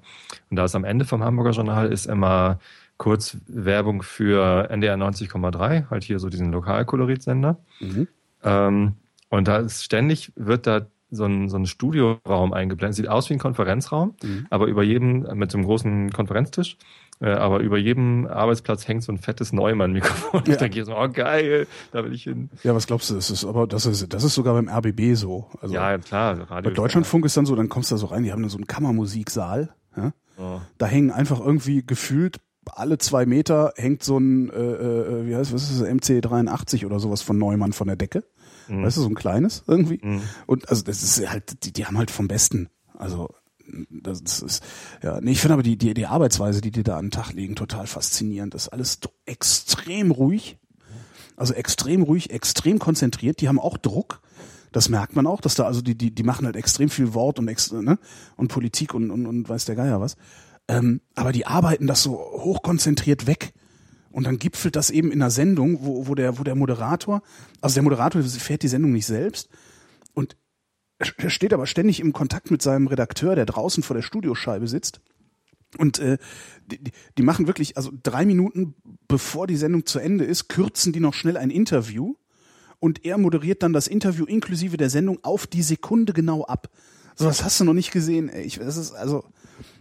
Und 0.51 0.57
da 0.57 0.65
ist 0.65 0.75
am 0.75 0.83
Ende 0.83 1.05
vom 1.05 1.23
Hamburger 1.23 1.49
Journal 1.51 1.91
ist 1.91 2.05
immer 2.05 2.59
kurz 2.97 3.37
Werbung 3.47 4.01
für 4.03 4.69
NDR 4.69 4.95
90,3, 4.95 5.89
halt 5.89 6.03
hier 6.03 6.19
so 6.19 6.29
diesen 6.29 6.51
Lokalkoloritsender. 6.51 7.57
Mhm. 7.79 8.07
Ähm, 8.43 8.93
und 9.29 9.47
da 9.47 9.57
ist 9.57 9.83
ständig 9.83 10.31
wird 10.35 10.67
da 10.67 10.87
so 11.11 11.25
ein, 11.25 11.49
so 11.49 11.57
ein 11.57 11.65
Studioraum 11.65 12.51
eingeblendet. 12.53 12.95
Sieht 12.95 13.07
aus 13.07 13.29
wie 13.29 13.33
ein 13.33 13.39
Konferenzraum, 13.39 14.15
Mhm. 14.23 14.47
aber 14.49 14.65
über 14.67 14.83
jedem, 14.83 15.19
mit 15.37 15.51
so 15.51 15.57
einem 15.57 15.65
großen 15.65 16.11
Konferenztisch, 16.11 16.77
äh, 17.21 17.29
aber 17.29 17.59
über 17.59 17.77
jedem 17.77 18.27
Arbeitsplatz 18.27 18.87
hängt 18.87 19.03
so 19.03 19.11
ein 19.11 19.17
fettes 19.17 19.53
Neumann-Mikrofon. 19.53 20.43
Ja. 20.45 20.51
Ich 20.53 20.57
denke 20.57 20.83
so, 20.83 20.95
oh 20.97 21.07
geil, 21.09 21.67
da 21.91 22.03
will 22.03 22.13
ich 22.13 22.23
hin. 22.23 22.49
Ja, 22.63 22.75
was 22.75 22.87
glaubst 22.87 23.09
du? 23.09 23.15
Das 23.15 23.29
ist 23.29 23.45
aber 23.45 23.67
das 23.67 23.85
ist 23.85 24.13
das 24.13 24.23
ist 24.23 24.33
sogar 24.35 24.53
beim 24.55 24.67
RBB 24.67 25.15
so. 25.15 25.47
Also 25.61 25.73
ja, 25.73 25.97
klar, 25.97 26.39
Radio. 26.49 26.69
bei 26.69 26.75
Deutschlandfunk 26.75 27.25
ist 27.25 27.37
dann 27.37 27.45
so, 27.45 27.55
dann 27.55 27.69
kommst 27.69 27.91
du 27.91 27.95
da 27.95 27.99
so 27.99 28.07
rein, 28.07 28.23
die 28.23 28.31
haben 28.31 28.41
dann 28.41 28.49
so 28.49 28.57
einen 28.57 28.67
Kammermusiksaal. 28.67 29.73
Ja? 29.95 30.11
Oh. 30.37 30.59
Da 30.77 30.87
hängen 30.87 31.11
einfach 31.11 31.39
irgendwie 31.39 31.85
gefühlt 31.85 32.39
alle 32.73 32.97
zwei 32.97 33.25
Meter 33.25 33.73
hängt 33.75 34.03
so 34.03 34.17
ein, 34.17 34.49
äh, 34.49 34.53
äh, 34.53 35.27
wie 35.27 35.35
heißt 35.35 35.53
was 35.53 35.69
ist 35.69 35.81
das, 35.81 35.87
MC83 35.87 36.85
oder 36.85 36.99
sowas 36.99 37.21
von 37.21 37.37
Neumann 37.37 37.73
von 37.73 37.87
der 37.87 37.95
Decke. 37.95 38.23
Mhm. 38.67 38.83
Weißt 38.83 38.97
du, 38.97 39.01
so 39.01 39.09
ein 39.09 39.15
kleines 39.15 39.63
irgendwie. 39.67 39.99
Mhm. 40.01 40.21
Und 40.45 40.69
also 40.69 40.83
das 40.83 41.03
ist 41.03 41.29
halt, 41.29 41.65
die, 41.65 41.73
die 41.73 41.85
haben 41.85 41.97
halt 41.97 42.11
vom 42.11 42.27
Besten. 42.27 42.69
Also 42.97 43.29
das 43.89 44.41
ist, 44.41 44.63
ja, 45.03 45.19
nee, 45.21 45.31
ich 45.31 45.41
finde 45.41 45.53
aber 45.53 45.63
die, 45.63 45.77
die, 45.77 45.93
die 45.93 46.05
Arbeitsweise, 46.05 46.61
die 46.61 46.71
die 46.71 46.83
da 46.83 46.97
an 46.97 47.05
den 47.05 47.11
Tag 47.11 47.33
legen, 47.33 47.55
total 47.55 47.87
faszinierend. 47.87 48.53
Das 48.53 48.63
ist 48.63 48.69
alles 48.69 48.99
extrem 49.25 50.11
ruhig. 50.11 50.57
Also 51.35 51.53
extrem 51.53 52.01
ruhig, 52.01 52.29
extrem 52.31 52.79
konzentriert. 52.79 53.41
Die 53.41 53.47
haben 53.47 53.59
auch 53.59 53.77
Druck. 53.77 54.21
Das 54.71 54.89
merkt 54.89 55.15
man 55.15 55.25
auch, 55.25 55.41
dass 55.41 55.55
da, 55.55 55.63
also 55.63 55.81
die, 55.81 55.97
die, 55.97 56.13
die 56.13 56.23
machen 56.23 56.45
halt 56.45 56.55
extrem 56.55 56.89
viel 56.89 57.13
Wort 57.13 57.39
und, 57.39 57.47
ex, 57.47 57.71
ne? 57.71 57.97
und 58.35 58.49
Politik 58.49 58.93
und, 58.93 59.09
und, 59.09 59.25
und 59.25 59.47
weiß 59.47 59.65
der 59.65 59.75
Geier 59.75 60.01
was. 60.01 60.15
Ähm, 60.67 61.01
aber 61.13 61.31
die 61.31 61.45
arbeiten 61.45 61.87
das 61.87 62.01
so 62.03 62.13
hochkonzentriert 62.13 63.27
weg. 63.27 63.53
Und 64.11 64.25
dann 64.25 64.39
gipfelt 64.39 64.75
das 64.75 64.89
eben 64.89 65.11
in 65.11 65.21
einer 65.21 65.29
Sendung, 65.29 65.79
wo, 65.81 66.07
wo, 66.07 66.15
der, 66.15 66.39
wo 66.39 66.43
der 66.43 66.55
Moderator, 66.55 67.21
also 67.61 67.73
der 67.73 67.83
Moderator 67.83 68.23
fährt 68.23 68.63
die 68.63 68.69
Sendung 68.69 68.93
nicht 68.93 69.05
selbst 69.05 69.49
und 70.13 70.37
er 70.97 71.29
steht 71.29 71.53
aber 71.53 71.67
ständig 71.67 71.99
im 71.99 72.13
Kontakt 72.13 72.51
mit 72.51 72.61
seinem 72.61 72.87
Redakteur, 72.87 73.35
der 73.35 73.45
draußen 73.45 73.83
vor 73.83 73.95
der 73.95 74.01
Studioscheibe 74.01 74.69
sitzt. 74.69 75.01
Und 75.77 75.99
äh, 75.99 76.17
die, 76.65 76.79
die- 77.17 77.23
machen 77.23 77.47
wirklich, 77.47 77.75
also 77.75 77.91
drei 78.01 78.25
Minuten 78.25 78.75
bevor 79.09 79.47
die 79.47 79.57
Sendung 79.57 79.85
zu 79.85 79.99
Ende 79.99 80.23
ist, 80.23 80.47
kürzen 80.47 80.93
die 80.93 81.01
noch 81.01 81.13
schnell 81.13 81.35
ein 81.35 81.49
Interview 81.49 82.15
und 82.79 83.03
er 83.03 83.17
moderiert 83.17 83.61
dann 83.63 83.73
das 83.73 83.87
Interview 83.87 84.23
inklusive 84.23 84.77
der 84.77 84.89
Sendung 84.89 85.19
auf 85.23 85.47
die 85.47 85.63
Sekunde 85.63 86.13
genau 86.13 86.45
ab. 86.45 86.69
So 87.15 87.25
was 87.25 87.43
hast 87.43 87.59
du 87.59 87.65
noch 87.65 87.73
nicht 87.73 87.91
gesehen. 87.91 88.29
Ey. 88.29 88.43
Ich, 88.43 88.59
das 88.59 88.77
ist 88.77 88.93
also, 88.93 89.25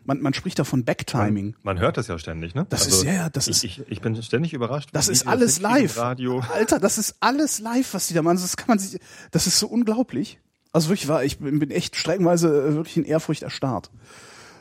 man, 0.04 0.20
man 0.20 0.34
spricht 0.34 0.58
da 0.58 0.64
von 0.64 0.84
Backtiming. 0.84 1.56
Man 1.62 1.78
hört 1.78 1.96
das 1.96 2.06
ja 2.08 2.18
ständig, 2.18 2.54
ne? 2.54 2.66
Das 2.68 2.86
ist- 2.86 3.02
ja, 3.04 3.12
ja, 3.12 3.30
das 3.30 3.48
ist- 3.48 3.64
Ich, 3.64 3.80
ich, 3.80 3.90
ich 3.90 4.00
bin 4.00 4.20
ständig 4.22 4.52
überrascht. 4.52 4.90
Das 4.92 5.08
ist 5.08 5.26
alles 5.26 5.60
live. 5.60 5.96
Radio. 5.96 6.40
Alter, 6.54 6.78
das 6.78 6.98
ist 6.98 7.16
alles 7.20 7.58
live, 7.60 7.94
was 7.94 8.06
die 8.08 8.14
da 8.14 8.22
machen. 8.22 8.38
Das 8.40 8.56
kann 8.56 8.68
man 8.68 8.78
sich, 8.78 9.00
das 9.30 9.46
ist 9.46 9.58
so 9.58 9.66
unglaublich. 9.66 10.38
Also 10.72 10.88
wirklich 10.88 11.08
war, 11.08 11.22
ich 11.24 11.38
bin 11.38 11.58
bin 11.58 11.70
echt 11.70 11.96
streckenweise 11.96 12.48
äh, 12.48 12.74
wirklich 12.74 12.96
in 12.96 13.04
Ehrfurcht 13.04 13.42
erstarrt. 13.42 13.90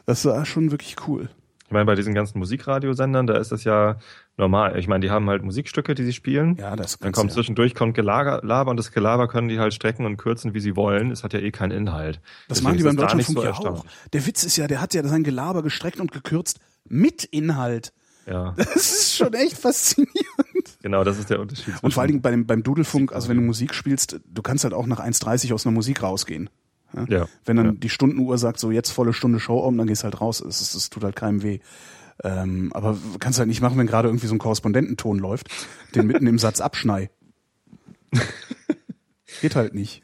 Das 0.06 0.23
war 0.25 0.45
schon 0.45 0.71
wirklich 0.71 0.95
cool. 1.08 1.29
Ich 1.65 1.71
meine, 1.71 1.86
bei 1.86 1.95
diesen 1.95 2.13
ganzen 2.13 2.38
Musikradiosendern, 2.39 3.25
da 3.25 3.38
ist 3.38 3.51
das 3.51 3.63
ja 3.63 3.97
normal. 4.38 4.78
Ich 4.80 4.88
meine, 4.88 5.02
die 5.06 5.12
haben 5.12 5.30
halt 5.30 5.43
Musikstücke, 5.43 5.96
die 5.96 6.04
sie 6.06 6.13
spielen. 6.13 6.56
Ja, 6.56 6.76
das 6.76 6.98
Dann 7.00 7.12
kommt 7.12 7.32
ja. 7.32 7.36
zwischendurch 7.36 7.76
kommt 7.76 7.93
Gelaber 7.93 8.41
Laber 8.43 8.72
und 8.72 8.78
das 8.78 8.91
Gelaber 8.91 9.28
können 9.28 9.48
die 9.48 9.60
halt 9.60 9.74
strecken 9.74 10.06
und 10.06 10.17
kürzen, 10.17 10.54
wie 10.54 10.60
sie 10.60 10.76
wollen. 10.76 11.12
Es 11.12 11.24
hat 11.24 11.34
ja 11.34 11.39
eh 11.39 11.52
keinen 11.52 11.72
Inhalt. 11.72 12.19
Das 12.48 12.58
Deswegen 12.60 12.63
machen 12.65 12.78
die 12.78 12.84
beim 12.84 12.96
es 12.96 13.02
Deutschlandfunk 13.02 13.38
so 13.38 13.43
ja 13.43 13.54
auch. 13.54 13.86
Der 14.13 14.26
Witz 14.26 14.43
ist 14.43 14.58
ja, 14.58 14.67
der 14.67 14.82
hat 14.82 14.93
ja 14.93 15.04
sein 15.06 15.24
Gelaber 15.24 15.63
gestreckt 15.63 16.00
und 16.00 16.12
gekürzt 16.12 16.60
mit 16.88 17.24
Inhalt. 17.24 17.93
Ja, 18.26 18.54
Das 18.58 18.76
ist 18.76 19.15
schon 19.17 19.34
echt 19.34 19.58
faszinierend. 19.58 20.17
genau, 20.82 21.04
das 21.04 21.19
ist 21.19 21.30
der 21.30 21.39
Unterschied. 21.39 21.74
Und 21.82 21.93
vor 21.93 22.02
allen 22.02 22.08
Dingen 22.12 22.22
beim, 22.22 22.46
beim 22.46 22.63
Dudelfunk, 22.63 23.12
also 23.13 23.28
wenn 23.30 23.38
du 23.38 23.43
Musik 23.43 23.74
spielst, 23.74 24.19
du 24.26 24.41
kannst 24.41 24.63
halt 24.63 24.74
auch 24.74 24.88
nach 24.88 25.00
1,30 25.00 25.54
aus 25.54 25.65
einer 25.65 25.74
Musik 25.74 26.02
rausgehen. 26.04 26.50
ja. 27.10 27.28
Wenn 27.46 27.58
dann 27.58 27.65
ja. 27.65 27.72
die 27.74 27.89
Stundenuhr 27.89 28.38
sagt, 28.38 28.60
so 28.60 28.72
jetzt 28.72 28.91
volle 28.91 29.13
Stunde 29.13 29.39
Show 29.39 29.60
um, 29.60 29.78
dann 29.78 29.88
gehst 29.88 30.04
halt 30.04 30.22
raus. 30.22 30.39
Es, 30.41 30.62
ist- 30.62 30.74
es 30.76 30.89
tut 30.89 31.04
halt 31.04 31.15
keinem 31.15 31.43
weh. 31.43 31.60
Ähm, 32.23 32.71
aber 32.73 32.97
kannst 33.19 33.39
halt 33.39 33.47
nicht 33.47 33.62
machen, 33.62 33.78
wenn 33.78 33.88
gerade 33.88 34.08
irgendwie 34.08 34.28
so 34.28 34.36
ein 34.36 34.39
Korrespondententon 34.39 35.19
läuft, 35.19 35.49
den 35.95 36.08
mitten 36.08 36.28
im 36.28 36.39
Satz 36.39 36.62
abschnei. 36.62 37.10
Geht 39.41 39.56
halt 39.56 39.73
nicht. 39.73 40.04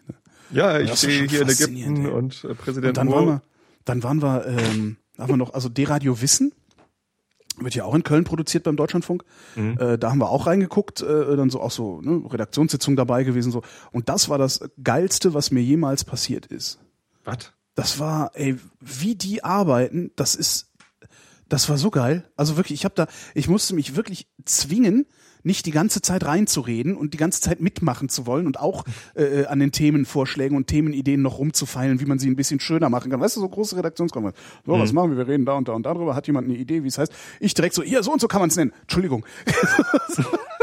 ja, 0.52 0.80
ich 0.80 0.94
stehe 0.94 1.20
schon 1.20 1.30
hier 1.30 1.42
in 1.42 1.50
Ägypten 1.50 2.06
ey. 2.06 2.12
und 2.12 2.44
äh, 2.44 2.48
Und 2.48 2.58
Präsident 2.58 2.98
dann 2.98 3.12
waren 3.12 3.26
wir, 3.26 3.42
dann 3.86 4.04
waren 4.04 4.22
wir, 4.22 4.46
ähm, 4.48 4.98
da 5.16 5.24
haben 5.24 5.34
wir 5.34 5.38
noch, 5.38 5.54
also 5.54 5.70
D-Radio 5.70 6.22
Wissen, 6.22 6.52
wird 7.64 7.76
ja 7.76 7.86
auch 7.86 7.96
in 7.96 8.04
Köln 8.04 8.24
produziert 8.24 8.64
beim 8.64 8.76
Deutschlandfunk. 8.76 9.24
Mhm. 9.56 9.78
Äh, 9.80 9.98
da 9.98 10.10
haben 10.12 10.20
wir 10.20 10.30
auch 10.30 10.48
reingeguckt, 10.48 11.02
äh, 11.02 11.36
dann 11.36 11.50
so 11.50 11.62
auch 11.62 11.72
so 11.72 12.02
ne, 12.02 12.24
Redaktionssitzung 12.32 12.96
dabei 12.96 13.24
gewesen 13.24 13.52
so. 13.52 13.62
Und 13.92 14.10
das 14.10 14.30
war 14.30 14.38
das 14.38 14.62
geilste, 14.82 15.34
was 15.34 15.52
mir 15.52 15.62
jemals 15.62 16.04
passiert 16.04 16.46
ist. 16.46 16.80
Was? 17.26 17.52
Das 17.76 18.00
war, 18.00 18.32
ey, 18.34 18.58
wie 18.80 19.16
die 19.16 19.44
arbeiten, 19.44 20.12
das 20.16 20.36
ist, 20.36 20.69
das 21.50 21.68
war 21.70 21.78
so 21.78 21.90
geil. 21.90 22.24
Also 22.36 22.58
wirklich, 22.58 22.80
ich 22.80 22.86
habe 22.86 22.96
da, 22.96 23.08
ich 23.34 23.50
musste 23.50 23.76
mich 23.76 23.96
wirklich 23.96 24.28
zwingen, 24.46 25.06
nicht 25.44 25.66
die 25.66 25.72
ganze 25.72 26.02
Zeit 26.02 26.26
reinzureden 26.26 26.96
und 26.96 27.14
die 27.14 27.18
ganze 27.18 27.42
Zeit 27.42 27.62
mitmachen 27.62 28.10
zu 28.10 28.26
wollen 28.26 28.46
und 28.46 28.60
auch 28.60 28.84
äh, 29.16 29.46
an 29.46 29.60
den 29.60 29.72
Themenvorschlägen 29.72 30.56
und 30.56 30.68
Themenideen 30.68 31.22
noch 31.22 31.40
rumzufeilen, 31.40 32.00
wie 32.00 32.06
man 32.06 32.20
sie 32.20 32.30
ein 32.30 32.36
bisschen 32.36 32.60
schöner 32.60 32.90
machen 32.90 33.10
kann. 33.10 33.20
Weißt 33.20 33.38
du, 33.38 33.42
so 33.42 33.50
große 33.50 33.78
Redaktionskonferenz. 33.78 34.38
So, 34.66 34.74
was 34.74 34.94
machen 34.94 35.12
wir? 35.12 35.18
Wir 35.18 35.28
reden 35.28 35.46
da 35.46 35.54
und 35.54 35.68
da 35.68 35.74
und 35.74 35.86
darüber. 35.86 36.16
Hat 36.16 36.28
jemand 36.28 36.48
eine 36.48 36.58
Idee, 36.58 36.84
wie 36.84 36.88
es 36.88 36.98
heißt? 36.98 37.14
Ich 37.40 37.54
direkt 37.54 37.74
so, 37.74 37.84
hier, 37.84 38.04
so 38.04 38.12
und 38.12 38.22
so 38.22 38.28
kann 38.28 38.42
man 38.42 38.50
es 38.50 38.56
nennen. 38.56 38.74
Entschuldigung. 38.82 39.26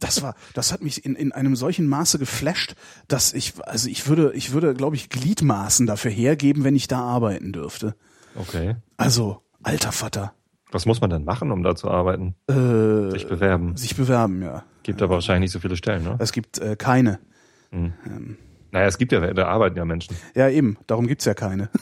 Das 0.00 0.20
war, 0.20 0.34
das 0.52 0.70
hat 0.70 0.82
mich 0.82 1.06
in, 1.06 1.14
in 1.14 1.32
einem 1.32 1.56
solchen 1.56 1.88
Maße 1.88 2.18
geflasht, 2.18 2.74
dass 3.08 3.32
ich, 3.32 3.54
also 3.62 3.88
ich 3.88 4.06
würde, 4.06 4.32
ich 4.34 4.52
würde, 4.52 4.74
glaube 4.74 4.96
ich, 4.96 5.08
Gliedmaßen 5.08 5.86
dafür 5.86 6.10
hergeben, 6.10 6.62
wenn 6.62 6.76
ich 6.76 6.88
da 6.88 7.00
arbeiten 7.00 7.52
dürfte. 7.52 7.94
Okay. 8.34 8.76
Also, 8.98 9.43
alter 9.64 9.92
Vater. 9.92 10.32
Was 10.72 10.86
muss 10.86 11.00
man 11.00 11.10
denn 11.10 11.24
machen, 11.24 11.50
um 11.52 11.62
da 11.62 11.74
zu 11.76 11.90
arbeiten? 11.90 12.34
Äh, 12.48 13.10
Sich 13.12 13.26
bewerben. 13.28 13.76
sich 13.76 13.96
bewerben, 13.96 14.42
ja. 14.42 14.64
Gibt 14.82 15.02
aber 15.02 15.14
wahrscheinlich 15.14 15.42
nicht 15.48 15.52
so 15.52 15.60
viele 15.60 15.76
Stellen, 15.76 16.02
ne? 16.04 16.16
Es 16.18 16.32
gibt 16.32 16.58
äh, 16.58 16.76
keine. 16.76 17.18
Naja, 17.70 18.86
es 18.86 18.98
gibt 18.98 19.12
ja, 19.12 19.32
da 19.32 19.46
arbeiten 19.48 19.76
ja 19.76 19.84
Menschen. 19.84 20.16
Ja, 20.34 20.48
eben, 20.48 20.76
darum 20.86 21.06
gibt's 21.06 21.24
ja 21.24 21.34
keine. 21.34 21.70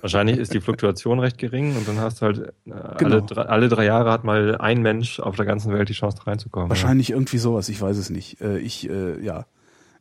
Wahrscheinlich 0.00 0.36
ist 0.38 0.52
die 0.52 0.60
Fluktuation 0.60 1.18
recht 1.20 1.38
gering 1.38 1.76
und 1.76 1.88
dann 1.88 1.98
hast 1.98 2.20
du 2.20 2.26
halt 2.26 2.38
äh, 2.66 2.72
alle, 2.72 2.96
Genau. 2.98 3.20
drei, 3.20 3.42
alle 3.42 3.68
drei 3.68 3.84
Jahre 3.86 4.10
hat 4.10 4.24
mal 4.24 4.56
ein 4.58 4.82
Mensch 4.82 5.20
auf 5.20 5.36
der 5.36 5.46
ganzen 5.46 5.72
Welt 5.72 5.88
die 5.88 5.92
Chance 5.94 6.26
reinzukommen. 6.26 6.68
Wahrscheinlich 6.68 7.10
irgendwie 7.10 7.38
sowas, 7.38 7.68
ich 7.68 7.80
weiß 7.80 7.96
es 7.96 8.10
nicht. 8.10 8.40
Äh, 8.40 8.58
ich, 8.58 8.88
äh, 8.90 9.22
ja. 9.24 9.46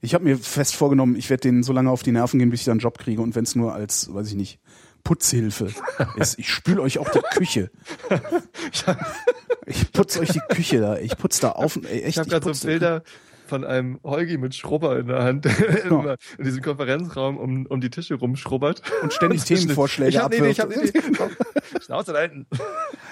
Ich 0.01 0.13
habe 0.13 0.25
mir 0.25 0.37
fest 0.37 0.75
vorgenommen, 0.75 1.15
ich 1.15 1.29
werde 1.29 1.41
denen 1.41 1.63
so 1.63 1.71
lange 1.71 1.89
auf 1.89 2.03
die 2.03 2.11
Nerven 2.11 2.37
gehen, 2.39 2.49
bis 2.49 2.61
ich 2.61 2.65
dann 2.65 2.73
einen 2.73 2.79
Job 2.81 2.97
kriege 2.97 3.21
und 3.21 3.35
wenn 3.35 3.43
es 3.45 3.55
nur 3.55 3.73
als, 3.73 4.13
weiß 4.13 4.27
ich 4.27 4.35
nicht, 4.35 4.59
Putzhilfe 5.03 5.69
ist. 6.15 6.39
Ich 6.39 6.49
spül 6.49 6.79
euch 6.79 6.99
auch 6.99 7.09
die 7.09 7.21
Küche. 7.35 7.71
Ich 9.65 9.93
putz 9.93 10.17
euch 10.17 10.29
die 10.29 10.41
Küche 10.49 10.81
da. 10.81 10.97
Ich 10.97 11.17
putz 11.17 11.39
da 11.39 11.51
auf. 11.51 11.77
Echt, 11.89 12.05
Ich 12.05 12.17
habe 12.17 12.29
gerade 12.29 12.53
so 12.53 12.67
Bilder 12.67 13.01
von 13.47 13.63
einem 13.63 13.99
Holgi 14.03 14.37
mit 14.37 14.55
Schrubber 14.55 14.97
in 14.99 15.07
der 15.07 15.23
Hand, 15.23 15.45
immer 15.85 16.17
in 16.37 16.43
diesem 16.43 16.61
Konferenzraum 16.61 17.37
um, 17.37 17.65
um 17.65 17.81
die 17.81 17.89
Tische 17.89 18.15
rumschrubbert. 18.15 18.81
Und 19.01 19.13
ständig 19.13 19.43
Themenvorschläge 19.45 20.09
Ich 20.09 20.17
hab 20.17 20.31
eine 20.31 20.37
Idee, 20.37 20.49
ich 20.49 20.59
hab 20.59 20.75
Idee. 20.75 20.91
Komm, 21.17 21.29
Schnauze 21.81 22.13
da 22.13 22.21
hinten. 22.21 22.47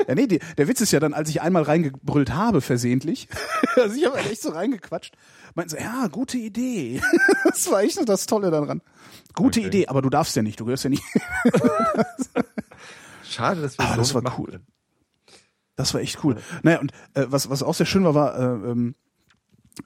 Ja, 0.07 0.15
nee, 0.15 0.27
die, 0.27 0.39
der 0.57 0.67
Witz 0.67 0.81
ist 0.81 0.91
ja 0.91 0.99
dann, 0.99 1.13
als 1.13 1.29
ich 1.29 1.41
einmal 1.41 1.63
reingebrüllt 1.63 2.33
habe, 2.33 2.61
versehentlich, 2.61 3.27
also 3.75 3.95
ich 3.95 4.05
habe 4.05 4.17
halt 4.17 4.31
echt 4.31 4.41
so 4.41 4.49
reingequatscht, 4.49 5.15
meinten 5.55 5.71
so, 5.71 5.77
ja, 5.77 6.07
gute 6.07 6.37
Idee. 6.37 7.01
Das 7.45 7.69
war 7.71 7.83
echt 7.83 7.95
so 7.95 8.05
das 8.05 8.25
Tolle 8.25 8.51
daran. 8.51 8.81
Gute 9.33 9.59
Okay. 9.59 9.67
Idee, 9.67 9.87
aber 9.87 10.01
du 10.01 10.09
darfst 10.09 10.35
ja 10.35 10.41
nicht, 10.41 10.59
du 10.59 10.65
gehörst 10.65 10.83
ja 10.83 10.89
nicht. 10.89 11.03
Schade, 13.23 13.61
dass 13.61 13.77
wir 13.77 13.85
Ah, 13.85 13.91
so 13.91 13.97
das 13.97 14.13
war 14.13 14.21
mitmachen 14.21 14.45
cool. 14.45 14.61
Das 15.75 15.93
war 15.93 16.01
echt 16.01 16.23
cool. 16.23 16.37
Naja, 16.63 16.79
und 16.79 16.91
äh, 17.13 17.25
was, 17.27 17.49
was 17.49 17.63
auch 17.63 17.73
sehr 17.73 17.85
schön 17.85 18.03
war, 18.03 18.13
war, 18.13 18.37
äh, 18.37 18.71
ähm, 18.71 18.95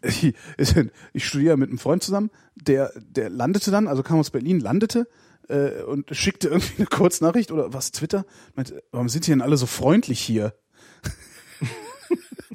ich, 0.02 0.34
ich 1.14 1.28
studiere 1.28 1.58
mit 1.58 1.70
einem 1.70 1.78
Freund 1.78 2.04
zusammen, 2.04 2.32
der, 2.56 2.92
der 2.96 3.30
landete 3.30 3.72
dann, 3.72 3.88
also 3.88 4.04
kam 4.04 4.20
aus 4.20 4.32
Berlin, 4.32 4.60
landete 4.60 5.08
äh, 5.48 5.84
und 5.84 6.16
schickte 6.16 6.50
irgendwie 6.50 6.78
eine 6.78 6.88
Kurznachricht 6.88 7.52
oder 7.52 7.72
was, 7.74 7.92
Twitter, 7.92 8.26
meinte, 8.56 8.84
warum 8.92 9.10
sind 9.10 9.28
die 9.28 9.32
denn 9.32 9.42
alle 9.42 9.58
so 9.58 9.68
freundlich 9.68 10.20
hier? 10.20 10.54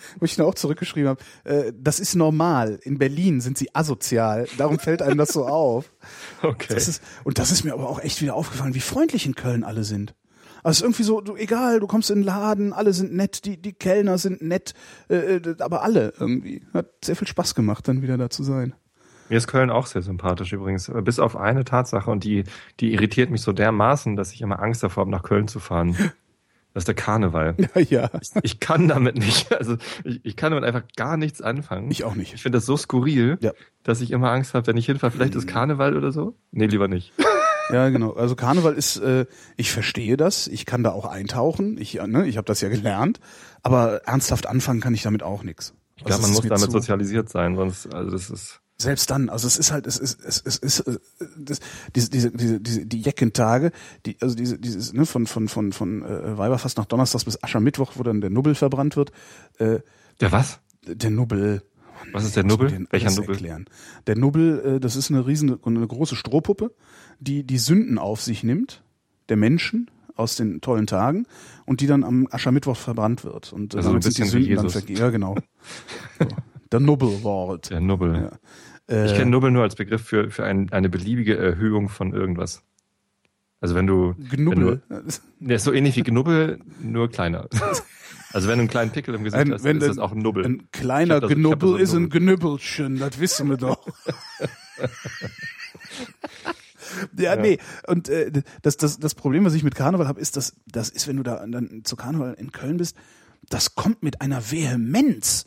Wo 0.19 0.25
ich 0.25 0.37
dann 0.37 0.47
auch 0.47 0.55
zurückgeschrieben 0.55 1.09
habe, 1.09 1.23
äh, 1.45 1.73
das 1.77 2.01
ist 2.01 2.15
normal. 2.15 2.81
In 2.83 2.99
Berlin 2.99 3.41
sind 3.41 3.59
sie 3.59 3.75
asozial. 3.75 4.47
Darum 4.59 4.79
fällt 4.79 5.03
einem 5.03 5.19
das 5.19 5.31
so 5.31 5.47
auf. 5.47 5.93
Okay. 6.43 6.73
Das 6.73 6.89
ist, 6.89 7.03
und 7.23 7.39
das 7.39 7.53
ist 7.53 7.65
mir 7.65 7.75
aber 7.75 7.89
auch 7.89 8.01
echt 8.01 8.23
wieder 8.23 8.35
aufgefallen, 8.35 8.75
wie 8.75 8.81
freundlich 8.81 9.27
in 9.27 9.35
Köln 9.35 9.63
alle 9.63 9.85
sind. 9.85 10.15
Also 10.63 10.71
es 10.71 10.77
ist 10.79 10.83
irgendwie 10.83 11.03
so, 11.03 11.21
du, 11.21 11.37
egal, 11.37 11.81
du 11.81 11.87
kommst 11.87 12.11
in 12.11 12.21
den 12.21 12.25
Laden, 12.25 12.73
alle 12.73 12.93
sind 12.93 13.15
nett, 13.15 13.45
die, 13.45 13.57
die 13.57 13.73
Kellner 13.73 14.19
sind 14.19 14.43
nett, 14.43 14.75
äh, 15.09 15.37
äh, 15.37 15.57
aber 15.61 15.83
alle 15.83 16.15
irgendwie. 16.19 16.63
Hat 16.73 16.87
sehr 17.05 17.17
viel 17.17 17.29
Spaß 17.29 17.55
gemacht, 17.55 17.89
dann 17.89 18.03
wieder 18.03 18.17
da 18.17 18.31
zu 18.31 18.43
sein. 18.43 18.75
Mir 19.29 19.37
ist 19.37 19.47
Köln 19.47 19.71
auch 19.71 19.87
sehr 19.87 20.03
sympathisch 20.03 20.53
übrigens. 20.53 20.89
Äh, 20.89 21.03
Bis 21.03 21.19
auf 21.19 21.37
eine 21.37 21.65
Tatsache 21.65 22.11
und 22.11 22.25
die, 22.25 22.45
die 22.81 22.93
irritiert 22.93 23.31
mich 23.31 23.43
so 23.43 23.53
dermaßen, 23.53 24.17
dass 24.17 24.33
ich 24.33 24.43
immer 24.43 24.61
Angst 24.61 24.83
davor 24.83 25.03
habe, 25.03 25.11
nach 25.11 25.23
Köln 25.23 25.49
zu 25.49 25.61
fahren. 25.61 25.97
Das 26.73 26.83
ist 26.83 26.89
der 26.89 26.95
Karneval. 26.95 27.57
Ja, 27.75 27.81
ja. 27.81 28.11
Ich 28.43 28.61
kann 28.61 28.87
damit 28.89 29.17
nicht. 29.17 29.53
Also 29.53 29.77
ich, 30.05 30.21
ich 30.25 30.37
kann 30.37 30.53
damit 30.53 30.65
einfach 30.65 30.85
gar 30.97 31.17
nichts 31.17 31.43
anfangen. 31.43 31.91
Ich 31.91 32.05
auch 32.05 32.15
nicht. 32.15 32.33
Ich 32.35 32.43
finde 32.43 32.59
das 32.59 32.67
so 32.67 32.77
skurril, 32.77 33.39
Ja. 33.41 33.53
dass 33.83 34.01
ich 34.01 34.11
immer 34.13 34.31
Angst 34.31 34.55
habe, 34.55 34.67
wenn 34.69 34.77
ich 34.77 34.87
hinfahre, 34.87 35.11
vielleicht 35.13 35.35
ist 35.35 35.47
Karneval 35.49 35.97
oder 35.97 36.13
so. 36.13 36.37
Nee, 36.53 36.67
lieber 36.67 36.89
nicht. 36.89 37.13
Ja, 37.73 37.89
genau. 37.89 38.15
Also 38.15 38.35
Karneval 38.35 38.75
ist, 38.75 38.97
äh, 38.97 39.27
ich 39.57 39.71
verstehe 39.71 40.17
das, 40.17 40.49
ich 40.49 40.67
kann 40.67 40.83
da 40.83 40.91
auch 40.91 41.07
eintauchen, 41.07 41.79
ich, 41.79 42.01
äh, 42.01 42.07
ne, 42.09 42.27
ich 42.27 42.37
habe 42.37 42.45
das 42.45 42.61
ja 42.63 42.69
gelernt, 42.69 43.21
aber 43.63 43.99
ernsthaft 44.09 44.49
anfangen 44.49 44.81
kann 44.81 44.93
ich 44.93 45.03
damit 45.03 45.23
auch 45.23 45.45
nichts. 45.45 45.73
Ich 45.95 46.03
glaube, 46.03 46.15
Also 46.15 46.23
man 46.23 46.31
es 46.33 46.37
muss 46.39 46.49
damit 46.49 46.65
zu- 46.65 46.71
sozialisiert 46.73 47.29
sein, 47.29 47.55
sonst, 47.55 47.95
also 47.95 48.11
das 48.11 48.29
ist. 48.29 48.61
Selbst 48.81 49.11
dann, 49.11 49.29
also 49.29 49.47
es 49.47 49.59
ist 49.59 49.73
halt, 49.73 49.87
es 49.87 49.99
ist, 49.99 50.25
es, 50.25 50.41
es 50.43 50.57
ist, 50.57 50.85
das, 51.39 51.61
diese, 51.95 52.11
diese, 52.11 52.31
diese, 52.31 52.61
diese, 52.61 52.87
die 52.87 53.01
Jeckentage, 53.03 53.73
die, 54.07 54.17
also 54.23 54.35
diese, 54.35 54.59
dieses, 54.59 54.95
ne, 54.95 55.05
von, 55.05 55.27
von, 55.27 55.49
von, 55.49 55.73
von 55.73 56.03
äh, 56.03 56.39
Weiberfast 56.39 56.79
nach 56.79 56.87
Donnerstags 56.87 57.27
bis 57.27 57.43
Aschermittwoch, 57.43 57.93
wo 57.97 58.03
dann 58.03 58.23
der 58.23 58.31
Nubbel 58.31 58.55
verbrannt 58.55 58.97
wird, 58.97 59.13
äh, 59.59 59.81
Der 60.21 60.33
was? 60.33 60.61
der 60.87 61.11
Nubbel. 61.11 61.63
Was 62.13 62.25
ist 62.25 62.37
der 62.37 62.45
Nubbel? 62.45 62.71
den 62.71 62.87
Welcher 62.91 63.11
Nubbel? 63.11 63.35
Erklären. 63.35 63.67
Der 64.07 64.17
Nubbel, 64.17 64.77
äh, 64.77 64.81
das 64.81 64.97
ist 64.97 65.11
eine 65.11 65.27
riesen, 65.27 65.63
eine 65.63 65.87
große 65.87 66.17
Strohpuppe, 66.17 66.75
die 67.19 67.45
die 67.45 67.59
Sünden 67.59 67.99
auf 67.99 68.23
sich 68.23 68.43
nimmt, 68.43 68.83
der 69.29 69.37
Menschen 69.37 69.91
aus 70.17 70.37
den 70.37 70.63
tollen 70.63 70.87
Tagen 70.87 71.27
und 71.67 71.83
die 71.83 71.87
dann 71.87 72.03
am 72.03 72.27
Aschermittwoch 72.31 72.77
verbrannt 72.77 73.25
wird. 73.25 73.53
Und 73.53 73.75
äh, 73.75 73.77
Also 73.79 73.91
ein 73.91 74.01
sind 74.01 74.17
die 74.17 74.23
bisschen 74.23 74.39
wie 74.39 74.45
Sünden 74.45 74.57
dann 74.57 74.71
vergeben. 74.71 75.01
Ja, 75.01 75.11
genau. 75.11 75.35
So. 76.19 76.27
Der 76.73 76.79
Nubbelwort. 76.81 77.71
Der 77.71 77.81
Nubbel. 77.81 78.15
Ja. 78.15 78.31
Ich 78.91 79.13
Äh, 79.13 79.17
kenne 79.17 79.31
Nubbel 79.31 79.53
nur 79.53 79.63
als 79.63 79.77
Begriff 79.77 80.03
für, 80.03 80.31
für 80.31 80.45
ein, 80.45 80.71
eine 80.73 80.89
beliebige 80.89 81.37
Erhöhung 81.39 81.89
von 81.89 82.13
irgendwas. 82.13 82.63
Also 83.61 83.75
wenn 83.77 83.87
du. 83.87 84.15
Genubbel. 84.31 84.83
Wenn 84.89 85.07
du 85.07 85.13
der 85.39 85.57
ist 85.57 85.65
so 85.65 85.73
ähnlich 85.73 85.95
wie 85.97 86.03
Knubbel, 86.03 86.59
nur 86.83 87.09
kleiner. 87.11 87.49
Also 88.33 88.47
wenn 88.47 88.59
du 88.59 88.63
einen 88.63 88.71
kleinen 88.71 88.93
Pickel 88.93 89.17
im 89.17 89.25
Gesicht 89.25 89.41
Ein- 89.41 89.53
hast, 89.53 89.65
wenn 89.65 89.79
ist 89.79 89.89
das 89.89 89.99
auch 89.99 90.13
ein 90.13 90.19
Nubbel. 90.19 90.45
Ein 90.47 90.71
kleiner 90.71 91.19
das- 91.19 91.31
das 91.31 91.39
so 91.61 91.77
ist 91.77 91.93
ein 91.95 92.03
Nubbel. 92.03 92.21
Genübbelchen, 92.21 92.99
das 93.01 93.19
wissen 93.19 93.51
wir 93.51 93.57
doch. 93.57 93.85
ja, 97.17 97.35
nee. 97.37 97.59
Und 97.89 98.09
äh, 98.09 98.31
das, 98.63 98.77
das, 98.77 98.99
das 99.01 99.15
Problem, 99.17 99.45
was 99.45 99.55
ich 99.55 99.65
mit 99.65 99.75
Karneval 99.75 100.07
habe, 100.07 100.21
ist, 100.21 100.37
dass 100.37 100.55
das 100.67 100.91
ist, 100.91 101.09
wenn 101.09 101.17
du 101.17 101.23
da 101.25 101.45
dann 101.47 101.83
zu 101.85 101.97
Karneval 101.97 102.35
in 102.35 102.53
Köln 102.53 102.77
bist, 102.77 102.97
das 103.49 103.75
kommt 103.75 104.03
mit 104.05 104.21
einer 104.21 104.51
Vehemenz. 104.53 105.47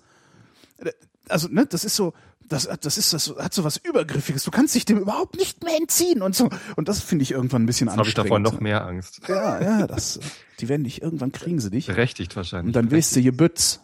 Also, 1.30 1.48
ne, 1.48 1.66
das 1.66 1.86
ist 1.86 1.96
so, 1.96 2.14
das, 2.54 2.70
das 2.80 2.98
ist 2.98 3.12
das 3.14 3.34
hat 3.38 3.54
so 3.54 3.64
was 3.64 3.78
Übergriffiges. 3.78 4.44
Du 4.44 4.52
kannst 4.52 4.74
dich 4.76 4.86
dem 4.86 4.98
überhaupt 5.00 5.36
nicht 5.38 5.64
mehr 5.64 5.76
entziehen 5.76 6.22
und 6.22 6.36
so. 6.36 6.50
Und 6.76 6.88
das 6.88 7.02
finde 7.02 7.24
ich 7.24 7.32
irgendwann 7.32 7.64
ein 7.64 7.66
bisschen 7.66 7.88
Jetzt 7.88 7.98
habe 7.98 8.08
ich 8.08 8.18
anstrengend. 8.18 8.46
davor 8.48 8.54
noch 8.54 8.62
mehr 8.62 8.86
Angst. 8.86 9.22
Ja, 9.28 9.62
ja, 9.62 9.88
das, 9.88 10.20
die 10.60 10.70
werden 10.70 10.84
dich, 10.84 11.02
irgendwann 11.02 11.32
kriegen 11.32 11.60
sie 11.60 11.70
dich. 11.70 11.88
Berechtigt 11.88 12.36
wahrscheinlich. 12.36 12.68
Und 12.68 12.76
dann 12.76 12.92
weißt 12.92 13.16
du, 13.16 13.20
ihr 13.20 13.36
Bütz. 13.36 13.80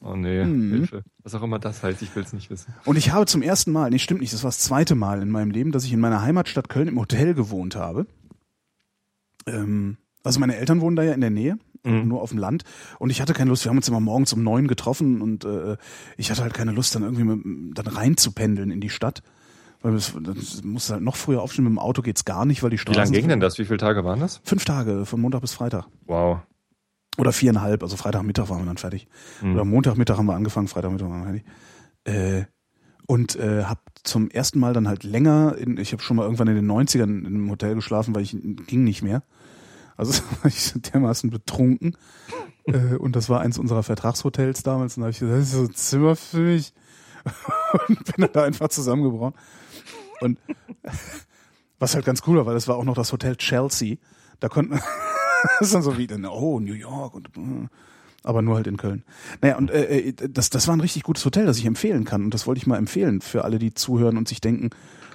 Oh 0.00 0.16
nee, 0.16 0.44
Mhm. 0.44 0.70
Hilfe. 0.72 1.02
Was 1.22 1.34
auch 1.34 1.42
immer 1.42 1.58
das 1.60 1.82
heißt, 1.82 2.02
ich 2.02 2.14
will 2.16 2.24
es 2.24 2.32
nicht 2.32 2.50
wissen. 2.50 2.74
Und 2.84 2.96
ich 2.96 3.12
habe 3.12 3.26
zum 3.26 3.40
ersten 3.42 3.70
Mal, 3.70 3.90
nee, 3.90 4.00
stimmt 4.00 4.20
nicht, 4.20 4.32
das 4.32 4.42
war 4.42 4.48
das 4.50 4.58
zweite 4.58 4.94
Mal 4.96 5.22
in 5.22 5.30
meinem 5.30 5.50
Leben, 5.52 5.70
dass 5.70 5.84
ich 5.84 5.92
in 5.92 6.00
meiner 6.00 6.22
Heimatstadt 6.22 6.68
Köln 6.68 6.88
im 6.88 6.98
Hotel 6.98 7.34
gewohnt 7.34 7.76
habe. 7.76 8.06
Ähm, 9.46 9.96
also 10.24 10.40
meine 10.40 10.56
Eltern 10.56 10.80
wohnen 10.80 10.96
da 10.96 11.02
ja 11.02 11.12
in 11.12 11.20
der 11.20 11.30
Nähe, 11.30 11.58
Mhm. 11.84 12.08
nur 12.08 12.22
auf 12.22 12.30
dem 12.30 12.38
Land. 12.38 12.64
Und 12.98 13.10
ich 13.10 13.20
hatte 13.20 13.32
keine 13.32 13.50
Lust, 13.50 13.64
wir 13.64 13.70
haben 13.70 13.76
uns 13.76 13.88
immer 13.88 14.00
morgens 14.00 14.32
um 14.32 14.42
neun 14.42 14.68
getroffen 14.68 15.20
und 15.20 15.44
äh, 15.44 15.76
ich 16.16 16.30
hatte 16.30 16.42
halt 16.42 16.54
keine 16.54 16.72
Lust, 16.72 16.94
dann 16.94 17.02
irgendwie 17.02 17.24
mit, 17.24 17.76
dann 17.76 17.86
rein 17.86 18.16
zu 18.16 18.32
pendeln 18.32 18.70
in 18.70 18.80
die 18.80 18.90
Stadt. 18.90 19.22
Weil 19.80 19.94
das, 19.94 20.14
das 20.20 20.62
muss 20.62 20.90
halt 20.90 21.02
noch 21.02 21.16
früher 21.16 21.42
aufstehen, 21.42 21.64
mit 21.64 21.72
dem 21.72 21.80
Auto 21.80 22.02
geht's 22.02 22.24
gar 22.24 22.44
nicht, 22.44 22.62
weil 22.62 22.70
die 22.70 22.74
Wie 22.74 22.78
Straßen... 22.78 23.02
lange 23.02 23.18
ging 23.18 23.28
denn 23.28 23.40
das? 23.40 23.58
Wie 23.58 23.64
viele 23.64 23.78
Tage 23.78 24.04
waren 24.04 24.20
das? 24.20 24.40
Fünf 24.44 24.64
Tage, 24.64 25.06
von 25.06 25.20
Montag 25.20 25.40
bis 25.40 25.54
Freitag. 25.54 25.86
Wow. 26.06 26.38
Oder 27.18 27.32
viereinhalb, 27.32 27.82
also 27.82 27.96
Freitagmittag 27.96 28.48
waren 28.48 28.60
wir 28.60 28.66
dann 28.66 28.78
fertig. 28.78 29.08
Mhm. 29.42 29.54
Oder 29.54 29.64
Montagmittag 29.64 30.18
haben 30.18 30.26
wir 30.26 30.34
angefangen, 30.34 30.68
Freitagmittag 30.68 31.08
waren 31.08 31.20
wir 31.20 31.24
fertig. 31.24 31.44
Äh, 32.04 32.44
und 33.06 33.36
äh, 33.36 33.64
habe 33.64 33.80
zum 34.04 34.30
ersten 34.30 34.60
Mal 34.60 34.72
dann 34.72 34.88
halt 34.88 35.02
länger, 35.02 35.56
in, 35.58 35.76
ich 35.76 35.92
habe 35.92 36.02
schon 36.02 36.16
mal 36.16 36.22
irgendwann 36.22 36.48
in 36.48 36.54
den 36.54 36.70
90ern 36.70 37.02
in 37.02 37.26
einem 37.26 37.50
Hotel 37.50 37.74
geschlafen, 37.74 38.14
weil 38.14 38.22
ich 38.22 38.36
ging 38.66 38.84
nicht 38.84 39.02
mehr. 39.02 39.24
Also 39.96 40.22
ich 40.44 40.72
dermaßen 40.72 41.30
betrunken. 41.30 41.96
äh, 42.66 42.96
und 42.96 43.16
das 43.16 43.28
war 43.28 43.40
eins 43.40 43.58
unserer 43.58 43.82
Vertragshotels 43.82 44.62
damals. 44.62 44.96
Und 44.96 45.02
da 45.02 45.04
habe 45.06 45.12
ich 45.12 45.18
gesagt, 45.18 45.38
das 45.38 45.48
ist 45.48 45.52
so 45.52 45.62
ein 45.62 45.74
Zimmer 45.74 46.16
für 46.16 46.40
mich. 46.40 46.72
und 47.88 48.04
bin 48.04 48.14
dann 48.18 48.32
da 48.32 48.44
einfach 48.44 48.68
zusammengebrochen. 48.68 49.34
Und 50.20 50.38
was 51.78 51.94
halt 51.94 52.04
ganz 52.04 52.22
cool 52.26 52.36
war, 52.36 52.46
weil 52.46 52.54
das 52.54 52.68
war 52.68 52.76
auch 52.76 52.84
noch 52.84 52.94
das 52.94 53.12
Hotel 53.12 53.36
Chelsea. 53.36 53.96
Da 54.40 54.48
konnten 54.48 54.80
das 55.58 55.68
ist 55.68 55.74
dann 55.74 55.82
so 55.82 55.98
wie, 55.98 56.06
dann, 56.06 56.24
oh, 56.24 56.60
New 56.60 56.74
York 56.74 57.14
und 57.14 57.28
äh, 57.36 57.68
aber 58.24 58.42
nur 58.42 58.54
halt 58.54 58.68
in 58.68 58.76
Köln. 58.76 59.02
Naja, 59.40 59.56
und 59.56 59.70
äh, 59.70 59.98
äh, 59.98 60.12
das, 60.12 60.50
das 60.50 60.68
war 60.68 60.76
ein 60.76 60.80
richtig 60.80 61.02
gutes 61.02 61.24
Hotel, 61.24 61.46
das 61.46 61.58
ich 61.58 61.66
empfehlen 61.66 62.04
kann. 62.04 62.24
Und 62.24 62.34
das 62.34 62.46
wollte 62.46 62.60
ich 62.60 62.66
mal 62.66 62.76
empfehlen 62.76 63.20
für 63.20 63.44
alle, 63.44 63.58
die 63.58 63.74
zuhören 63.74 64.16
und 64.16 64.28
sich 64.28 64.40
denken, 64.40 64.70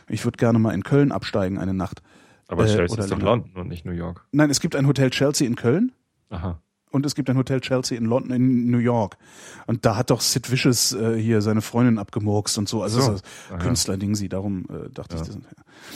ich 0.10 0.26
würde 0.26 0.38
gerne 0.38 0.60
mal 0.60 0.74
in 0.74 0.84
Köln 0.84 1.12
absteigen 1.12 1.58
eine 1.58 1.74
Nacht. 1.74 2.02
Aber 2.48 2.64
Äh, 2.66 2.68
Chelsea 2.68 2.98
ist 3.00 3.12
doch 3.12 3.18
länger. 3.18 3.32
London 3.32 3.52
und 3.62 3.68
nicht 3.68 3.86
New 3.86 3.92
York. 3.92 4.26
Nein, 4.32 4.50
es 4.50 4.60
gibt 4.60 4.76
ein 4.76 4.88
Hotel 4.88 5.10
Chelsea 5.10 5.46
in 5.48 5.56
Köln 5.56 5.92
Aha. 6.30 6.62
und 6.92 7.06
es 7.06 7.14
gibt 7.16 7.30
ein 7.30 7.38
Hotel 7.38 7.60
Chelsea 7.62 7.98
in 7.98 8.06
London, 8.06 8.32
in 8.32 8.72
New 8.72 8.78
York. 8.78 9.18
Und 9.66 9.86
da 9.86 9.98
hat 9.98 10.10
doch 10.10 10.22
Sid 10.22 10.50
Vicious 10.50 10.94
äh, 10.94 11.20
hier 11.22 11.42
seine 11.42 11.62
Freundin 11.62 11.98
abgemurkst 12.00 12.58
und 12.58 12.70
so. 12.70 12.82
Also 12.84 13.02
So. 13.02 13.12
Ah, 13.12 13.18
ja. 13.52 13.58
Künstlerding 13.58 14.16
sie, 14.16 14.30
darum 14.30 14.66
äh, 14.70 14.90
dachte 14.90 15.16
ich 15.18 15.22
das. 15.24 15.36
Ja. 15.36 15.42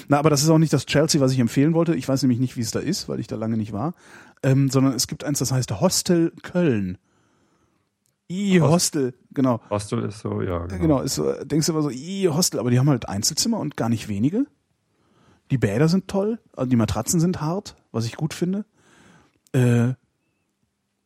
Na, 0.09 0.19
aber 0.19 0.29
das 0.29 0.43
ist 0.43 0.49
auch 0.49 0.57
nicht 0.57 0.73
das 0.73 0.85
Chelsea, 0.85 1.21
was 1.21 1.31
ich 1.31 1.39
empfehlen 1.39 1.73
wollte. 1.73 1.95
Ich 1.95 2.07
weiß 2.07 2.21
nämlich 2.23 2.39
nicht, 2.39 2.57
wie 2.57 2.61
es 2.61 2.71
da 2.71 2.79
ist, 2.79 3.07
weil 3.07 3.19
ich 3.19 3.27
da 3.27 3.35
lange 3.37 3.55
nicht 3.57 3.71
war. 3.71 3.93
Ähm, 4.43 4.69
sondern 4.69 4.93
es 4.93 5.07
gibt 5.07 5.23
eins, 5.23 5.39
das 5.39 5.51
heißt 5.51 5.79
Hostel 5.79 6.33
Köln. 6.43 6.97
I, 8.29 8.59
Host- 8.61 8.71
Hostel, 8.71 9.13
genau. 9.31 9.59
Hostel 9.69 10.03
ist 10.03 10.19
so, 10.19 10.41
ja, 10.41 10.65
genau. 10.65 10.81
Genau, 10.81 11.01
ist 11.01 11.15
so, 11.15 11.33
denkst 11.43 11.65
du 11.67 11.73
immer 11.73 11.81
so, 11.81 11.89
i, 11.89 12.29
Hostel, 12.31 12.59
aber 12.61 12.71
die 12.71 12.79
haben 12.79 12.89
halt 12.89 13.09
Einzelzimmer 13.09 13.59
und 13.59 13.75
gar 13.75 13.89
nicht 13.89 14.07
wenige. 14.07 14.45
Die 15.51 15.57
Bäder 15.57 15.87
sind 15.87 16.07
toll, 16.07 16.39
also 16.55 16.69
die 16.69 16.75
Matratzen 16.75 17.19
sind 17.19 17.41
hart, 17.41 17.75
was 17.91 18.05
ich 18.05 18.15
gut 18.15 18.33
finde. 18.33 18.65
Äh, 19.53 19.93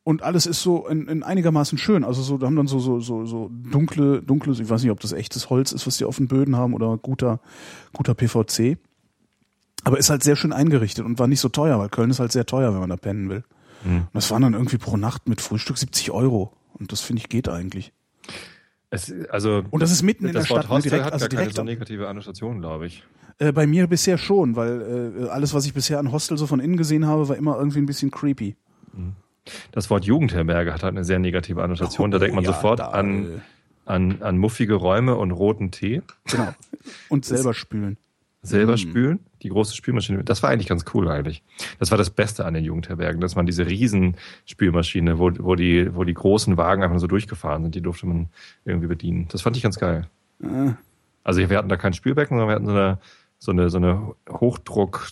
und 0.04 0.22
alles 0.22 0.46
ist 0.46 0.62
so 0.62 0.88
in, 0.88 1.08
in 1.08 1.24
einigermaßen 1.24 1.80
schön. 1.80 2.04
Also 2.04 2.22
so, 2.22 2.38
da 2.38 2.46
haben 2.46 2.56
dann 2.56 2.68
so, 2.68 2.78
so, 2.78 3.00
so, 3.00 3.26
so 3.26 3.50
dunkle, 3.52 4.22
dunkle, 4.22 4.54
ich 4.54 4.70
weiß 4.70 4.84
nicht, 4.84 4.92
ob 4.92 5.00
das 5.00 5.14
echtes 5.14 5.50
Holz 5.50 5.72
ist, 5.72 5.88
was 5.88 5.98
die 5.98 6.06
auf 6.06 6.18
den 6.18 6.28
Böden 6.28 6.56
haben 6.56 6.76
oder 6.76 6.96
guter, 6.98 7.40
guter 7.92 8.14
PVC. 8.14 8.78
Aber 9.84 9.98
ist 9.98 10.12
halt 10.12 10.24
sehr 10.24 10.36
schön 10.36 10.54
eingerichtet 10.54 11.06
und 11.06 11.18
war 11.18 11.26
nicht 11.28 11.40
so 11.40 11.50
teuer, 11.50 11.80
weil 11.80 11.90
Köln 11.90 12.12
ist 12.12 12.20
halt 12.20 12.32
sehr 12.32 12.46
teuer, 12.46 12.72
wenn 12.72 12.80
man 12.80 12.90
da 12.92 12.98
pennen 12.98 13.30
will. 13.30 13.44
Mhm. 13.84 14.02
Und 14.02 14.10
das 14.14 14.30
waren 14.30 14.44
dann 14.44 14.54
irgendwie 14.54 14.78
pro 14.78 14.96
Nacht 14.96 15.28
mit 15.28 15.42
Frühstück 15.42 15.78
70 15.80 16.12
Euro. 16.12 16.54
Und 16.74 16.92
das 16.92 17.02
finde 17.02 17.22
ich 17.22 17.30
geht 17.30 17.50
eigentlich. 17.50 17.92
Es, 18.92 19.12
also 19.30 19.64
Und 19.72 19.82
das 19.82 19.92
ist 19.92 20.04
mitten 20.04 20.26
in 20.26 20.34
der 20.34 20.48
Wort 20.50 20.66
Stadt, 20.66 20.70
ne, 20.70 20.70
Hostel 20.70 20.90
direkt, 20.90 21.06
hat 21.06 21.14
also 21.14 21.28
gar 21.28 21.42
keine 21.42 21.54
so 21.54 21.64
negative 21.64 22.08
Annotation, 22.08 22.62
glaube 22.62 22.86
ich. 22.86 23.04
Äh, 23.38 23.52
bei 23.52 23.68
mir 23.68 23.88
bisher 23.88 24.18
schon, 24.18 24.56
weil 24.56 25.14
äh, 25.26 25.30
alles, 25.30 25.54
was 25.54 25.66
ich 25.66 25.74
bisher 25.74 26.00
an 26.00 26.12
Hostel 26.12 26.38
so 26.38 26.48
von 26.48 26.60
innen 26.60 26.78
gesehen 26.78 27.06
habe, 27.06 27.28
war 27.28 27.36
immer 27.36 27.58
irgendwie 27.58 27.80
ein 27.80 27.86
bisschen 27.86 28.12
creepy. 28.12 28.56
Das 29.72 29.90
Wort 29.90 30.06
Jugendherberge 30.06 30.74
hat 30.74 30.84
halt 30.84 30.94
eine 30.96 31.04
sehr 31.04 31.20
negative 31.20 31.62
Annotation. 31.62 32.12
da 32.12 32.18
Oh, 32.18 32.20
denkt 32.20 32.36
man 32.36 32.44
ja, 32.46 32.54
sofort 32.54 32.80
da, 32.80 32.88
an, 32.90 33.26
äh, 33.26 33.28
an, 33.86 34.22
an 34.22 34.38
muffige 34.38 34.76
Räume 34.76 35.16
und 35.16 35.32
roten 35.32 35.72
Tee. 35.72 36.02
Genau. 36.32 36.54
Und 37.10 37.26
selber 37.26 37.54
spülen. 37.54 37.98
Selber 38.42 38.74
Mm. 38.74 38.78
spülen, 38.78 39.20
die 39.42 39.50
große 39.50 39.76
Spülmaschine. 39.76 40.24
Das 40.24 40.42
war 40.44 40.50
eigentlich 40.52 40.68
ganz 40.68 40.86
cool 40.94 41.10
eigentlich. 41.10 41.42
Das 41.80 41.90
war 41.92 41.98
das 41.98 42.12
Beste 42.12 42.46
an 42.46 42.54
den 42.54 42.64
Jugendherbergen, 42.64 43.20
dass 43.20 43.36
man 43.36 43.46
diese 43.48 43.66
riesen 43.68 44.16
Spülmaschine, 44.46 45.18
wo, 45.20 45.32
wo, 45.40 45.56
die, 45.56 45.94
wo 45.96 46.04
die 46.04 46.14
großen 46.14 46.56
Wagen 46.56 46.84
einfach 46.84 47.00
so 47.00 47.08
durchgefahren 47.08 47.64
sind, 47.64 47.76
die 47.76 47.82
durfte 47.82 48.06
man 48.06 48.30
irgendwie 48.64 48.88
bedienen. 48.88 49.28
Das 49.32 49.42
fand 49.42 49.58
ich 49.58 49.64
ganz 49.64 49.78
geil. 49.80 50.08
Äh, 50.44 50.74
Also 51.24 51.48
wir 51.50 51.58
hatten 51.58 51.70
da 51.70 51.76
kein 51.78 51.94
Spülbecken, 51.94 52.38
sondern 52.38 52.48
wir 52.50 52.56
hatten 52.56 52.66
so 52.68 52.72
eine, 52.72 53.00
so 53.46 53.52
eine, 53.52 53.70
so 53.70 53.78
eine 53.78 54.14
Hochdruck 54.30 55.08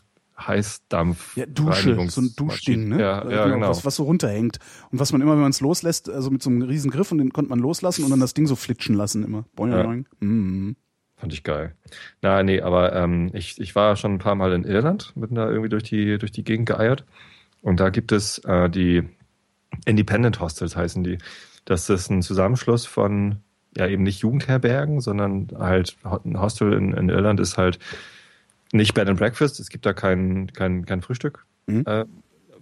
Heißdampf. 0.48 1.38
ja, 1.38 1.46
Dusche, 1.46 1.96
so 2.10 2.22
ein 2.22 2.34
Duschding, 2.36 2.90
ne? 2.90 3.00
Ja, 3.00 3.22
Äh, 3.22 3.36
ja 3.36 3.48
genau. 3.48 3.70
Was, 3.70 3.86
was 3.86 3.96
so 3.96 4.04
runterhängt. 4.04 4.58
Und 4.92 5.00
was 5.00 5.12
man 5.12 5.22
immer, 5.22 5.34
wenn 5.34 5.42
man 5.42 5.52
es 5.52 5.62
loslässt, 5.62 6.10
also 6.10 6.32
mit 6.32 6.42
so 6.42 6.50
einem 6.50 6.64
riesen 6.64 6.92
Griff 6.92 7.12
und 7.12 7.20
den 7.20 7.32
konnte 7.32 7.50
man 7.50 7.60
loslassen 7.60 8.04
und 8.04 8.10
dann 8.10 8.20
das 8.20 8.34
Ding 8.34 8.48
so 8.48 8.56
flitschen 8.56 8.96
lassen 8.96 9.24
immer. 9.24 9.46
Boing, 9.56 9.72
Ja. 9.72 9.84
boing. 9.84 10.06
Mhm. 10.20 10.76
Fand 11.16 11.32
ich 11.34 11.44
geil. 11.44 11.76
Na, 12.22 12.44
nee, 12.44 12.60
aber 12.62 12.94
ähm, 12.94 13.30
ich, 13.34 13.62
ich 13.62 13.76
war 13.76 13.96
schon 13.96 14.14
ein 14.16 14.20
paar 14.20 14.36
Mal 14.36 14.52
in 14.54 14.66
Irland, 14.66 15.14
bin 15.16 15.36
da 15.36 15.48
irgendwie 15.50 15.70
durch 15.70 15.84
die, 15.84 16.18
durch 16.18 16.32
die 16.32 16.44
Gegend 16.44 16.68
geeiert. 16.68 17.06
Und 17.62 17.80
da 17.80 17.90
gibt 17.90 18.12
es 18.12 18.40
äh, 18.40 18.70
die 18.70 19.04
Independent 19.86 20.40
Hostels 20.40 20.76
heißen 20.76 21.04
die. 21.04 21.18
Das 21.64 21.90
ist 21.90 22.10
ein 22.10 22.22
Zusammenschluss 22.22 22.86
von, 22.86 23.38
ja, 23.78 23.88
eben 23.88 24.04
nicht 24.04 24.20
Jugendherbergen, 24.20 25.00
sondern 25.00 25.48
halt 25.58 25.96
ein 26.26 26.42
Hostel 26.42 26.74
in, 26.74 26.92
in 26.94 27.08
Irland 27.10 27.40
ist 27.40 27.58
halt 27.58 27.80
nicht 28.74 28.94
Bed 28.94 29.08
and 29.08 29.20
Breakfast. 29.20 29.60
Es 29.60 29.70
gibt 29.70 29.86
da 29.86 29.94
kein, 29.94 30.52
kein, 30.54 30.86
kein 30.86 31.02
Frühstück. 31.02 31.46
Mhm. 31.68 31.84
Äh, 31.86 32.06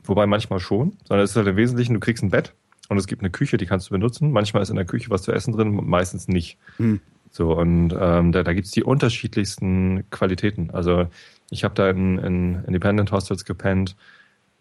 wobei 0.03 0.28
manchmal 0.28 0.59
schon, 0.59 0.97
sondern 1.07 1.24
es 1.24 1.32
ist 1.32 1.38
halt 1.38 1.47
im 1.47 1.55
Wesentlichen, 1.55 1.93
du 1.93 1.99
kriegst 1.99 2.24
ein 2.24 2.30
Bett 2.30 2.53
und 2.89 2.97
es 2.97 3.07
gibt 3.07 3.22
eine 3.22 3.32
Küche, 3.32 3.57
die 3.57 3.66
kannst 3.66 3.89
du 3.89 3.91
benutzen. 3.91 4.32
Manchmal 4.32 4.64
ist 4.64 4.70
in 4.70 4.76
der 4.76 4.86
Küche 4.86 5.09
was 5.09 5.24
zu 5.24 5.32
essen 5.32 5.53
drin, 5.53 5.72
meistens 5.74 6.28
nicht. 6.28 6.57
Hm. 6.78 6.99
So, 7.32 7.57
und 7.57 7.95
ähm, 7.97 8.34
da, 8.34 8.43
da 8.43 8.53
gibt's 8.53 8.72
die 8.72 8.84
unterschiedlichsten 8.84 10.03
Qualitäten. 10.09 10.70
Also 10.72 11.07
ich 11.49 11.64
habe 11.64 11.74
da 11.74 11.89
in, 11.89 12.18
in 12.18 12.64
Independent 12.66 13.12
Hostels 13.12 13.45
gepennt. 13.45 13.95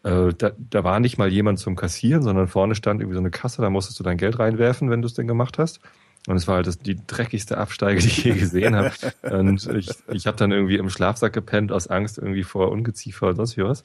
Äh, 0.04 0.32
da, 0.38 0.52
da 0.56 0.84
war 0.84 1.00
nicht 1.00 1.18
mal 1.18 1.28
jemand 1.28 1.58
zum 1.58 1.74
Kassieren, 1.74 2.22
sondern 2.22 2.46
vorne 2.46 2.76
stand 2.76 3.00
irgendwie 3.00 3.16
so 3.16 3.20
eine 3.20 3.30
Kasse, 3.30 3.60
da 3.60 3.70
musstest 3.70 3.98
du 3.98 4.04
dein 4.04 4.16
Geld 4.16 4.38
reinwerfen, 4.38 4.88
wenn 4.88 5.02
du 5.02 5.06
es 5.06 5.14
denn 5.14 5.26
gemacht 5.26 5.58
hast. 5.58 5.80
Und 6.26 6.36
es 6.36 6.46
war 6.46 6.56
halt 6.56 6.66
das, 6.66 6.78
die 6.78 6.98
dreckigste 7.06 7.58
Absteige, 7.58 8.00
die 8.00 8.08
ich 8.08 8.24
je 8.24 8.34
gesehen 8.34 8.76
habe. 8.76 8.92
Und 9.22 9.66
ich, 9.74 9.90
ich 10.08 10.26
habe 10.26 10.36
dann 10.36 10.52
irgendwie 10.52 10.76
im 10.76 10.90
Schlafsack 10.90 11.32
gepennt 11.32 11.72
aus 11.72 11.86
Angst 11.86 12.18
irgendwie 12.18 12.42
vor 12.44 12.70
Ungeziefer 12.70 13.28
oder 13.28 13.36
sonst 13.36 13.56
wie 13.56 13.64
was. 13.64 13.84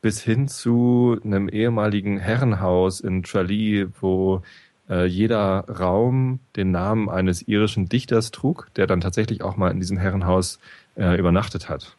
Bis 0.00 0.20
hin 0.20 0.48
zu 0.48 1.18
einem 1.24 1.48
ehemaligen 1.48 2.18
Herrenhaus 2.18 3.00
in 3.00 3.22
Tralee, 3.22 3.86
wo 4.00 4.42
äh, 4.88 5.06
jeder 5.06 5.64
Raum 5.68 6.40
den 6.56 6.72
Namen 6.72 7.08
eines 7.08 7.46
irischen 7.46 7.88
Dichters 7.88 8.32
trug, 8.32 8.68
der 8.74 8.86
dann 8.86 9.00
tatsächlich 9.00 9.42
auch 9.42 9.56
mal 9.56 9.70
in 9.70 9.80
diesem 9.80 9.98
Herrenhaus 9.98 10.58
äh, 10.96 11.18
übernachtet 11.18 11.68
hat. 11.68 11.96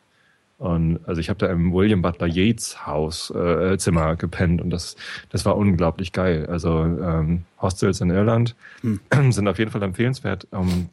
Und 0.64 1.02
also 1.06 1.20
ich 1.20 1.28
habe 1.28 1.40
da 1.40 1.48
im 1.48 1.74
William 1.74 2.02
Butler 2.02 2.26
Yeats 2.26 2.88
Haus 2.88 3.30
äh, 3.32 3.78
Zimmer 3.78 4.16
gepennt 4.16 4.62
und 4.62 4.70
das 4.70 4.96
das 5.28 5.44
war 5.44 5.58
unglaublich 5.58 6.14
geil. 6.14 6.46
Also 6.46 6.84
ähm, 6.84 7.44
Hostels 7.62 8.00
in 8.00 8.10
Irland 8.10 8.56
sind 9.30 9.46
auf 9.50 9.60
jeden 9.60 9.72
Fall 9.72 9.84
empfehlenswert, 9.84 10.48
um 10.52 10.88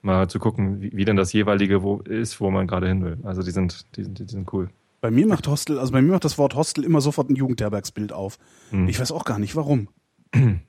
mal 0.00 0.28
zu 0.28 0.38
gucken, 0.38 0.80
wie, 0.80 0.92
wie 0.94 1.04
denn 1.04 1.16
das 1.16 1.34
jeweilige 1.34 1.82
wo 1.82 1.98
ist, 1.98 2.40
wo 2.40 2.50
man 2.50 2.66
gerade 2.66 2.88
hin 2.88 3.04
will. 3.04 3.18
Also 3.22 3.42
die 3.42 3.50
sind 3.50 3.94
die 3.94 4.04
sind 4.04 4.18
die 4.20 4.24
sind 4.24 4.50
cool. 4.54 4.70
Bei 5.02 5.10
mir 5.10 5.26
macht 5.26 5.46
Hostel, 5.48 5.78
also 5.78 5.92
bei 5.92 6.00
mir 6.00 6.12
macht 6.12 6.24
das 6.24 6.38
Wort 6.38 6.54
Hostel 6.54 6.82
immer 6.82 7.02
sofort 7.02 7.28
ein 7.28 7.36
Jugendherbergsbild 7.36 8.14
auf. 8.14 8.38
Hm. 8.70 8.88
Ich 8.88 8.98
weiß 8.98 9.12
auch 9.12 9.26
gar 9.26 9.38
nicht 9.38 9.54
warum. 9.54 9.88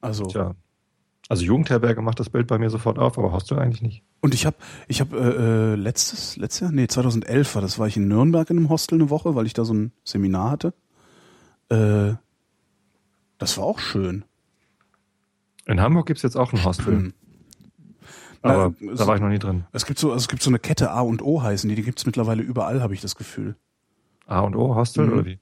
Also 0.00 0.26
Tja. 0.26 0.54
Also 1.30 1.44
Jugendherberge 1.44 2.00
macht 2.00 2.20
das 2.20 2.30
Bild 2.30 2.46
bei 2.46 2.56
mir 2.58 2.70
sofort 2.70 2.98
auf, 2.98 3.18
aber 3.18 3.32
Hostel 3.32 3.58
eigentlich 3.58 3.82
nicht. 3.82 4.02
und 4.22 4.32
ich 4.32 4.46
habe 4.46 4.56
ich 4.86 5.00
habe 5.02 5.16
äh, 5.18 5.72
äh, 5.72 5.74
letztes 5.74 6.36
letztes 6.36 6.60
Jahr, 6.60 6.72
nee, 6.72 6.86
2011 6.88 7.54
war 7.54 7.62
das, 7.62 7.78
war 7.78 7.86
ich 7.86 7.96
in 7.98 8.08
Nürnberg 8.08 8.48
in 8.50 8.56
einem 8.56 8.68
Hostel 8.70 8.94
eine 8.96 9.10
Woche, 9.10 9.34
weil 9.34 9.44
ich 9.46 9.52
da 9.52 9.64
so 9.66 9.74
ein 9.74 9.92
Seminar 10.04 10.50
hatte. 10.50 10.72
Äh, 11.68 12.14
das 13.36 13.58
war 13.58 13.64
auch 13.64 13.78
schön. 13.78 14.24
In 15.66 15.80
Hamburg 15.80 16.06
gibt's 16.06 16.22
jetzt 16.22 16.36
auch 16.36 16.52
ein 16.54 16.64
Hostel, 16.64 16.86
Hm. 16.94 17.12
aber 18.40 18.72
Na, 18.80 18.94
da 18.94 19.06
war 19.06 19.14
ich 19.16 19.20
noch 19.20 19.28
nie 19.28 19.38
drin. 19.38 19.64
Es 19.72 19.84
gibt 19.84 19.98
so, 19.98 20.08
also 20.12 20.22
es 20.22 20.28
gibt 20.28 20.42
so 20.42 20.48
eine 20.50 20.58
Kette 20.58 20.90
A 20.92 21.02
und 21.02 21.20
O 21.22 21.42
heißen 21.42 21.68
die, 21.68 21.76
die 21.76 21.82
gibt's 21.82 22.06
mittlerweile 22.06 22.42
überall, 22.42 22.80
habe 22.80 22.94
ich 22.94 23.02
das 23.02 23.16
Gefühl. 23.16 23.54
A 24.26 24.40
und 24.40 24.56
O 24.56 24.74
Hostel 24.74 25.06
Mhm. 25.06 25.12
oder 25.12 25.26
wie? 25.26 25.38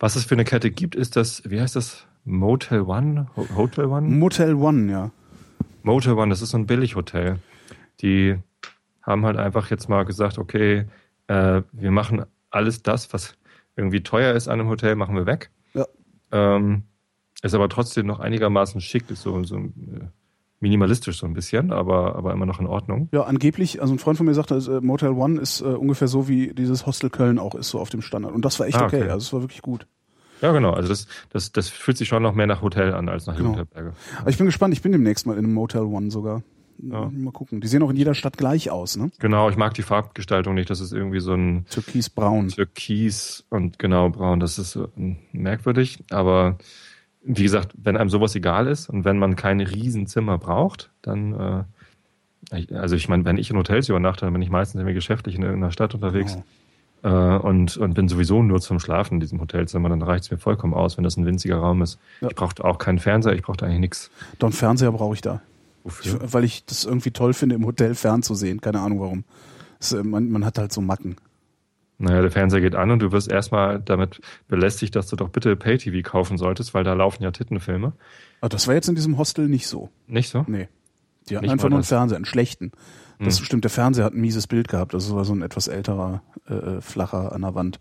Was 0.00 0.16
es 0.16 0.24
für 0.24 0.34
eine 0.34 0.44
Kette 0.44 0.70
gibt, 0.70 0.94
ist 0.94 1.16
das, 1.16 1.42
wie 1.44 1.60
heißt 1.60 1.76
das? 1.76 2.06
Motel 2.26 2.82
One? 2.82 3.28
Ho- 3.36 3.46
Hotel 3.56 3.86
One? 3.86 4.08
Motel 4.08 4.54
One, 4.54 4.90
ja. 4.90 5.10
Motel 5.82 6.14
One, 6.14 6.28
das 6.30 6.42
ist 6.42 6.50
so 6.50 6.58
ein 6.58 6.66
Billighotel. 6.66 7.38
Die 8.02 8.36
haben 9.02 9.24
halt 9.24 9.36
einfach 9.38 9.70
jetzt 9.70 9.88
mal 9.88 10.04
gesagt, 10.04 10.36
okay, 10.38 10.86
äh, 11.28 11.62
wir 11.72 11.90
machen 11.90 12.24
alles 12.50 12.82
das, 12.82 13.12
was 13.12 13.34
irgendwie 13.76 14.02
teuer 14.02 14.34
ist 14.34 14.48
an 14.48 14.60
einem 14.60 14.68
Hotel, 14.68 14.96
machen 14.96 15.14
wir 15.14 15.26
weg. 15.26 15.50
Ja. 15.74 15.86
Ähm, 16.32 16.82
ist 17.42 17.54
aber 17.54 17.68
trotzdem 17.68 18.06
noch 18.06 18.18
einigermaßen 18.18 18.80
schick, 18.80 19.08
ist 19.10 19.22
so, 19.22 19.42
so 19.44 19.56
äh, 19.58 19.60
minimalistisch 20.58 21.18
so 21.18 21.26
ein 21.26 21.34
bisschen, 21.34 21.70
aber, 21.70 22.16
aber 22.16 22.32
immer 22.32 22.46
noch 22.46 22.58
in 22.58 22.66
Ordnung. 22.66 23.08
Ja, 23.12 23.22
angeblich, 23.24 23.80
also 23.80 23.94
ein 23.94 23.98
Freund 23.98 24.16
von 24.16 24.26
mir 24.26 24.34
sagte, 24.34 24.56
äh, 24.56 24.80
Motel 24.84 25.10
One 25.10 25.40
ist 25.40 25.60
äh, 25.60 25.64
ungefähr 25.66 26.08
so 26.08 26.26
wie 26.28 26.52
dieses 26.54 26.86
Hostel 26.86 27.10
Köln 27.10 27.38
auch 27.38 27.54
ist, 27.54 27.68
so 27.68 27.78
auf 27.78 27.90
dem 27.90 28.02
Standard. 28.02 28.32
Und 28.34 28.44
das 28.44 28.58
war 28.58 28.66
echt 28.66 28.78
Ah, 28.78 28.86
okay. 28.86 29.02
okay. 29.02 29.10
Also 29.10 29.24
es 29.24 29.32
war 29.32 29.42
wirklich 29.42 29.62
gut. 29.62 29.86
Ja, 30.42 30.52
genau. 30.52 30.72
Also 30.72 30.88
das, 30.88 31.06
das, 31.30 31.52
das 31.52 31.68
fühlt 31.68 31.96
sich 31.96 32.08
schon 32.08 32.22
noch 32.22 32.34
mehr 32.34 32.46
nach 32.46 32.62
Hotel 32.62 32.92
an 32.94 33.08
als 33.08 33.26
nach 33.26 33.36
Genau. 33.36 33.50
Jugendherberge. 33.50 33.92
Aber 34.20 34.30
ich 34.30 34.36
bin 34.36 34.46
gespannt, 34.46 34.74
ich 34.74 34.82
bin 34.82 34.92
demnächst 34.92 35.26
mal 35.26 35.34
in 35.38 35.44
einem 35.44 35.54
Motel 35.54 35.82
One 35.82 36.10
sogar. 36.10 36.42
Ja. 36.78 37.10
Mal 37.10 37.30
gucken. 37.32 37.62
Die 37.62 37.68
sehen 37.68 37.82
auch 37.82 37.88
in 37.88 37.96
jeder 37.96 38.12
Stadt 38.12 38.36
gleich 38.36 38.70
aus, 38.70 38.98
ne? 38.98 39.10
Genau, 39.18 39.48
ich 39.48 39.56
mag 39.56 39.72
die 39.72 39.82
Farbgestaltung 39.82 40.54
nicht. 40.54 40.68
Das 40.68 40.80
ist 40.80 40.92
irgendwie 40.92 41.20
so 41.20 41.32
ein 41.32 41.64
Türkisbraun. 41.70 42.48
Türkis 42.48 43.44
und 43.48 43.78
genau 43.78 44.10
braun. 44.10 44.40
Das 44.40 44.58
ist 44.58 44.76
mm, 44.96 45.12
merkwürdig. 45.32 46.04
Aber 46.10 46.58
wie 47.22 47.42
gesagt, 47.42 47.72
wenn 47.82 47.96
einem 47.96 48.10
sowas 48.10 48.34
egal 48.34 48.66
ist 48.66 48.90
und 48.90 49.06
wenn 49.06 49.18
man 49.18 49.36
kein 49.36 49.60
Riesenzimmer 49.60 50.36
braucht, 50.36 50.90
dann, 51.00 51.66
äh, 52.50 52.66
also 52.74 52.94
ich 52.94 53.08
meine, 53.08 53.24
wenn 53.24 53.38
ich 53.38 53.48
in 53.50 53.56
Hotels 53.56 53.88
übernachte, 53.88 54.26
dann 54.26 54.34
bin 54.34 54.42
ich 54.42 54.50
meistens 54.50 54.78
irgendwie 54.78 54.94
geschäftlich 54.94 55.34
in 55.36 55.42
irgendeiner 55.42 55.72
Stadt 55.72 55.94
unterwegs 55.94 56.32
Genau. 56.34 56.44
Äh, 57.02 57.08
und, 57.08 57.76
und 57.76 57.94
bin 57.94 58.08
sowieso 58.08 58.42
nur 58.42 58.60
zum 58.60 58.80
Schlafen 58.80 59.14
in 59.14 59.20
diesem 59.20 59.40
Hotelzimmer. 59.40 59.88
Dann 59.88 60.02
reicht 60.02 60.24
es 60.24 60.30
mir 60.30 60.38
vollkommen 60.38 60.74
aus, 60.74 60.96
wenn 60.96 61.04
das 61.04 61.16
ein 61.16 61.26
winziger 61.26 61.56
Raum 61.56 61.82
ist. 61.82 61.98
Ja. 62.20 62.28
Ich 62.28 62.34
brauchte 62.34 62.64
auch 62.64 62.78
keinen 62.78 62.98
Fernseher, 62.98 63.34
ich 63.34 63.42
brauchte 63.42 63.66
eigentlich 63.66 63.80
nichts. 63.80 64.10
Doch 64.38 64.48
einen 64.48 64.54
Fernseher 64.54 64.92
brauche 64.92 65.14
ich 65.14 65.20
da. 65.20 65.40
Ich, 65.84 66.12
Wofür? 66.12 66.32
weil 66.32 66.44
ich 66.44 66.64
das 66.64 66.84
irgendwie 66.84 67.12
toll 67.12 67.32
finde, 67.32 67.54
im 67.54 67.66
Hotel 67.66 67.94
fernzusehen. 67.94 68.60
Keine 68.60 68.80
Ahnung 68.80 69.00
warum. 69.00 69.24
Es, 69.80 69.92
äh, 69.92 70.02
man, 70.02 70.30
man 70.30 70.44
hat 70.44 70.58
halt 70.58 70.72
so 70.72 70.80
Macken. 70.80 71.16
Naja, 71.98 72.20
der 72.20 72.30
Fernseher 72.30 72.60
geht 72.60 72.74
an 72.74 72.90
und 72.90 72.98
du 72.98 73.10
wirst 73.12 73.30
erstmal 73.30 73.80
damit 73.80 74.20
belästigt, 74.48 74.94
dass 74.96 75.06
du 75.06 75.16
doch 75.16 75.30
bitte 75.30 75.56
Pay-TV 75.56 76.06
kaufen 76.06 76.36
solltest, 76.36 76.74
weil 76.74 76.84
da 76.84 76.92
laufen 76.92 77.22
ja 77.22 77.30
Tittenfilme. 77.30 77.94
Aber 78.40 78.48
das 78.50 78.68
war 78.68 78.74
jetzt 78.74 78.88
in 78.88 78.94
diesem 78.94 79.16
Hostel 79.16 79.48
nicht 79.48 79.66
so. 79.66 79.88
Nicht 80.06 80.28
so? 80.28 80.44
Nee. 80.46 80.68
Die 81.28 81.36
hatten 81.36 81.44
Nicht 81.44 81.52
einfach 81.52 81.70
nur 81.70 81.78
einen. 81.78 81.84
Fernseher, 81.84 82.16
einen 82.16 82.26
schlechten. 82.26 82.72
Das 83.18 83.38
Hm. 83.38 83.44
stimmt, 83.44 83.64
der 83.64 83.70
Fernseher 83.70 84.04
hat 84.04 84.12
ein 84.14 84.20
mieses 84.20 84.46
Bild 84.46 84.68
gehabt. 84.68 84.92
Das 84.94 85.10
war 85.12 85.24
so 85.24 85.32
ein 85.34 85.42
etwas 85.42 85.68
älterer, 85.68 86.22
äh, 86.48 86.54
äh, 86.54 86.80
flacher 86.80 87.32
an 87.32 87.42
der 87.42 87.54
Wand. 87.54 87.80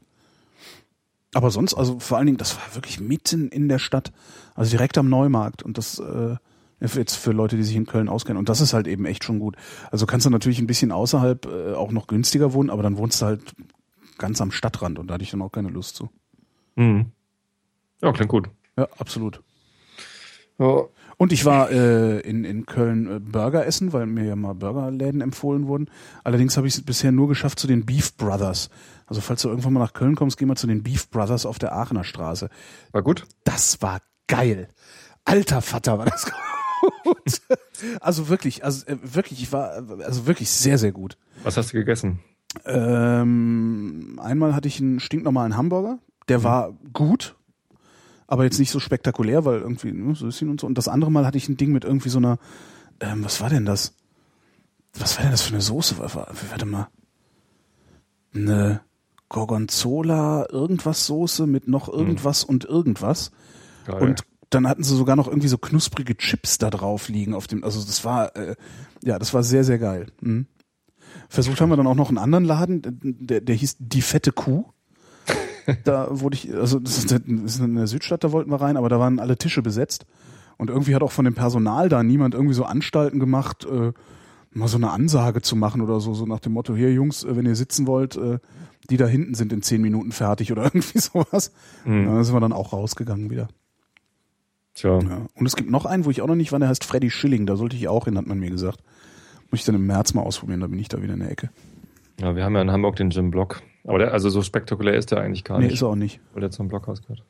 Aber 1.34 1.52
sonst, 1.52 1.74
also 1.74 2.00
vor 2.00 2.18
allen 2.18 2.28
Dingen, 2.28 2.38
das 2.38 2.56
war 2.56 2.76
wirklich 2.76 3.00
mitten 3.02 3.50
in 3.50 3.68
der 3.68 3.80
Stadt. 3.80 4.14
Also 4.54 4.72
direkt 4.72 4.98
am 4.98 5.10
Neumarkt. 5.10 5.64
Und 5.64 5.78
das 5.78 6.00
äh, 6.00 6.36
jetzt 6.80 7.16
für 7.16 7.32
Leute, 7.32 7.58
die 7.58 7.64
sich 7.64 7.76
in 7.76 7.86
Köln 7.86 8.08
auskennen. 8.08 8.38
Und 8.38 8.48
das 8.48 8.62
ist 8.62 8.74
halt 8.74 8.88
eben 8.88 9.06
echt 9.06 9.24
schon 9.24 9.40
gut. 9.40 9.56
Also 9.92 10.06
kannst 10.06 10.26
du 10.26 10.30
natürlich 10.30 10.60
ein 10.60 10.68
bisschen 10.68 10.92
außerhalb 10.92 11.46
äh, 11.46 11.74
auch 11.74 11.92
noch 11.92 12.08
günstiger 12.08 12.54
wohnen, 12.54 12.70
aber 12.70 12.84
dann 12.84 12.96
wohnst 12.98 13.22
du 13.22 13.26
halt 13.26 13.42
ganz 14.18 14.40
am 14.40 14.52
Stadtrand 14.52 14.98
und 15.00 15.08
da 15.08 15.16
hatte 15.16 15.24
ich 15.24 15.32
dann 15.32 15.42
auch 15.42 15.52
keine 15.52 15.70
Lust 15.70 15.96
zu. 15.98 16.10
Mhm. 16.76 17.08
Ja, 18.02 18.12
klingt 18.14 18.30
gut. 18.30 18.50
Ja, 18.78 18.88
absolut. 18.98 19.42
Ja. 20.58 20.84
Und 21.18 21.32
ich 21.32 21.46
war 21.46 21.72
äh, 21.72 22.20
in, 22.20 22.44
in 22.44 22.66
Köln 22.66 23.10
äh, 23.10 23.20
Burger 23.20 23.66
essen, 23.66 23.94
weil 23.94 24.06
mir 24.06 24.26
ja 24.26 24.36
mal 24.36 24.54
Burgerläden 24.54 25.22
empfohlen 25.22 25.68
wurden. 25.68 25.90
Allerdings 26.24 26.58
habe 26.58 26.68
ich 26.68 26.76
es 26.76 26.82
bisher 26.82 27.12
nur 27.12 27.28
geschafft 27.28 27.60
zu 27.60 27.68
den 27.68 27.86
Beef 27.86 28.16
Brothers. 28.18 28.70
Also 29.08 29.22
falls 29.22 29.42
du 29.42 29.50
irgendwann 29.50 29.74
mal 29.74 29.80
nach 29.80 29.94
Köln 29.94 30.16
kommst, 30.16 30.38
geh 30.38 30.46
mal 30.46 30.56
zu 30.56 30.68
den 30.68 30.84
Beef 30.84 31.10
Brothers 31.10 31.46
auf 31.46 31.60
der 31.60 31.74
Aachener 31.74 32.04
Straße. 32.04 32.50
War 32.92 33.02
gut? 33.02 33.26
Das 33.44 33.82
war 33.82 34.02
geil. 34.28 34.68
Alter 35.24 35.62
Vater 35.62 35.98
war 35.98 36.06
das 36.06 36.26
gut. 37.04 37.42
Also 38.02 38.30
wirklich, 38.30 38.64
also 38.64 38.86
äh, 38.88 38.98
wirklich, 39.02 39.42
ich 39.42 39.52
war 39.52 39.84
also 40.04 40.28
wirklich 40.28 40.50
sehr, 40.50 40.78
sehr 40.78 40.92
gut. 40.92 41.18
Was 41.44 41.58
hast 41.58 41.74
du 41.74 41.78
gegessen? 41.78 42.20
Ähm, 42.66 44.20
einmal 44.22 44.56
hatte 44.56 44.68
ich 44.68 44.80
einen 44.80 45.00
stinknormalen 45.00 45.58
Hamburger, 45.58 46.00
der 46.30 46.44
war 46.44 46.74
gut, 46.94 47.36
aber 48.28 48.44
jetzt 48.44 48.60
nicht 48.60 48.72
so 48.72 48.80
spektakulär, 48.80 49.46
weil 49.46 49.60
irgendwie 49.60 49.92
ne, 49.92 50.16
Süßchen 50.16 50.50
und 50.50 50.62
so. 50.62 50.68
Und 50.68 50.78
das 50.78 50.88
andere 50.88 51.12
Mal 51.12 51.26
hatte 51.26 51.38
ich 51.38 51.50
ein 51.50 51.58
Ding 51.58 51.72
mit 51.72 51.86
irgendwie 51.86 52.10
so 52.10 52.18
einer, 52.18 52.38
ähm, 53.00 53.24
was 53.24 53.42
war 53.42 53.50
denn 53.50 53.66
das? 53.66 53.96
Was 54.94 55.18
war 55.18 55.24
denn 55.24 55.32
das 55.32 55.42
für 55.42 55.54
eine 55.54 55.62
Soße? 55.62 55.98
Warte 56.00 56.66
mal. 56.66 56.88
Eine 58.34 58.82
Gorgonzola 59.30 60.48
irgendwas 60.50 61.06
Soße 61.06 61.48
mit 61.48 61.68
noch 61.68 61.90
irgendwas 61.90 62.44
und 62.44 62.66
irgendwas. 62.66 63.32
Geil. 63.86 64.02
Und 64.02 64.24
dann 64.50 64.68
hatten 64.68 64.84
sie 64.84 64.96
sogar 64.96 65.16
noch 65.16 65.28
irgendwie 65.28 65.48
so 65.48 65.58
knusprige 65.58 66.16
Chips 66.16 66.58
da 66.58 66.70
drauf 66.70 67.10
liegen 67.10 67.34
auf 67.34 67.48
dem, 67.48 67.64
also 67.64 67.84
das 67.84 68.06
war, 68.06 68.36
äh, 68.36 68.56
ja, 69.04 69.20
das 69.20 69.34
war 69.34 69.44
sehr, 69.44 69.64
sehr 69.64 69.80
geil. 69.80 70.08
Mhm. 70.22 70.48
Versucht 71.30 71.60
haben 71.60 71.70
wir 71.70 71.78
dann 71.78 71.88
auch 71.88 71.96
noch 71.96 72.10
einen 72.10 72.18
anderen 72.18 72.46
Laden, 72.46 72.82
der, 72.84 73.42
der 73.42 73.56
hieß 73.56 73.78
Die 73.80 74.02
fette 74.02 74.32
Kuh. 74.32 74.66
Da 75.84 76.08
wurde 76.12 76.36
ich, 76.36 76.54
also 76.54 76.80
das 76.80 76.98
ist, 76.98 77.12
das 77.12 77.22
ist 77.28 77.60
in 77.60 77.76
der 77.76 77.88
Südstadt, 77.88 78.24
da 78.24 78.32
wollten 78.32 78.52
wir 78.52 78.62
rein, 78.62 78.78
aber 78.78 78.90
da 78.90 79.00
waren 79.00 79.20
alle 79.20 79.38
Tische 79.38 79.62
besetzt. 79.62 80.06
Und 80.58 80.70
irgendwie 80.70 80.96
hat 80.96 81.04
auch 81.04 81.12
von 81.12 81.26
dem 81.26 81.34
Personal 81.34 81.90
da 81.90 82.04
niemand 82.04 82.34
irgendwie 82.34 82.54
so 82.54 82.64
Anstalten 82.64 83.20
gemacht, 83.20 83.66
äh, 83.66 83.92
mal 84.52 84.68
so 84.68 84.78
eine 84.78 84.92
Ansage 84.92 85.42
zu 85.42 85.56
machen 85.56 85.82
oder 85.82 86.00
so, 86.00 86.14
so 86.14 86.26
nach 86.26 86.40
dem 86.40 86.54
Motto, 86.54 86.76
hier 86.76 86.94
Jungs, 86.94 87.24
äh, 87.24 87.36
wenn 87.36 87.46
ihr 87.46 87.56
sitzen 87.56 87.88
wollt, 87.88 88.16
äh, 88.16 88.40
die 88.90 88.98
da 88.98 89.06
hinten 89.06 89.34
sind 89.34 89.52
in 89.52 89.62
zehn 89.62 89.82
Minuten 89.82 90.12
fertig 90.12 90.52
oder 90.52 90.64
irgendwie 90.74 91.00
sowas. 91.00 91.52
Mhm. 91.84 92.06
Da 92.06 92.24
sind 92.24 92.36
wir 92.36 92.40
dann 92.40 92.54
auch 92.54 92.72
rausgegangen 92.72 93.30
wieder. 93.30 93.48
Tja. 94.76 95.00
Ja. 95.00 95.26
Und 95.36 95.46
es 95.46 95.56
gibt 95.56 95.70
noch 95.70 95.86
einen, 95.86 96.06
wo 96.06 96.10
ich 96.10 96.22
auch 96.22 96.28
noch 96.28 96.36
nicht 96.36 96.52
war, 96.52 96.60
der 96.60 96.70
heißt 96.70 96.84
Freddy 96.84 97.10
Schilling, 97.10 97.46
da 97.46 97.56
sollte 97.56 97.76
ich 97.76 97.88
auch 97.88 98.06
hin, 98.06 98.18
hat 98.18 98.28
man 98.28 98.40
mir 98.40 98.50
gesagt. 98.50 98.80
Muss 99.52 99.62
ich 99.62 99.66
dann 99.66 99.76
im 99.76 99.86
März 99.86 100.14
mal 100.14 100.22
ausprobieren, 100.22 100.62
da 100.62 100.68
bin 100.68 100.80
ich 100.80 100.90
da 100.90 101.02
wieder 101.02 101.14
in 101.14 101.20
der 101.20 101.32
Ecke. 101.32 101.50
ja, 102.20 102.36
wir 102.36 102.44
haben 102.44 102.56
ja 102.56 102.62
in 102.62 102.72
Hamburg 102.72 102.96
den 102.96 103.10
Jim 103.10 103.32
Block. 103.32 103.62
Aber 103.86 104.00
der, 104.00 104.14
also 104.14 104.30
so 104.30 104.42
spektakulär 104.42 104.96
ist 104.96 105.12
der 105.12 105.22
eigentlich 105.22 105.44
gar 105.44 105.58
Nee, 105.60 105.66
nicht, 105.66 105.76
ist 105.76 105.82
er 105.82 105.90
auch 105.90 105.96
nicht. 105.96 106.20
weil 106.34 106.42
der 106.42 106.52
zum 106.52 106.68
Blockhaus 106.68 107.02
gehört. 107.02 107.24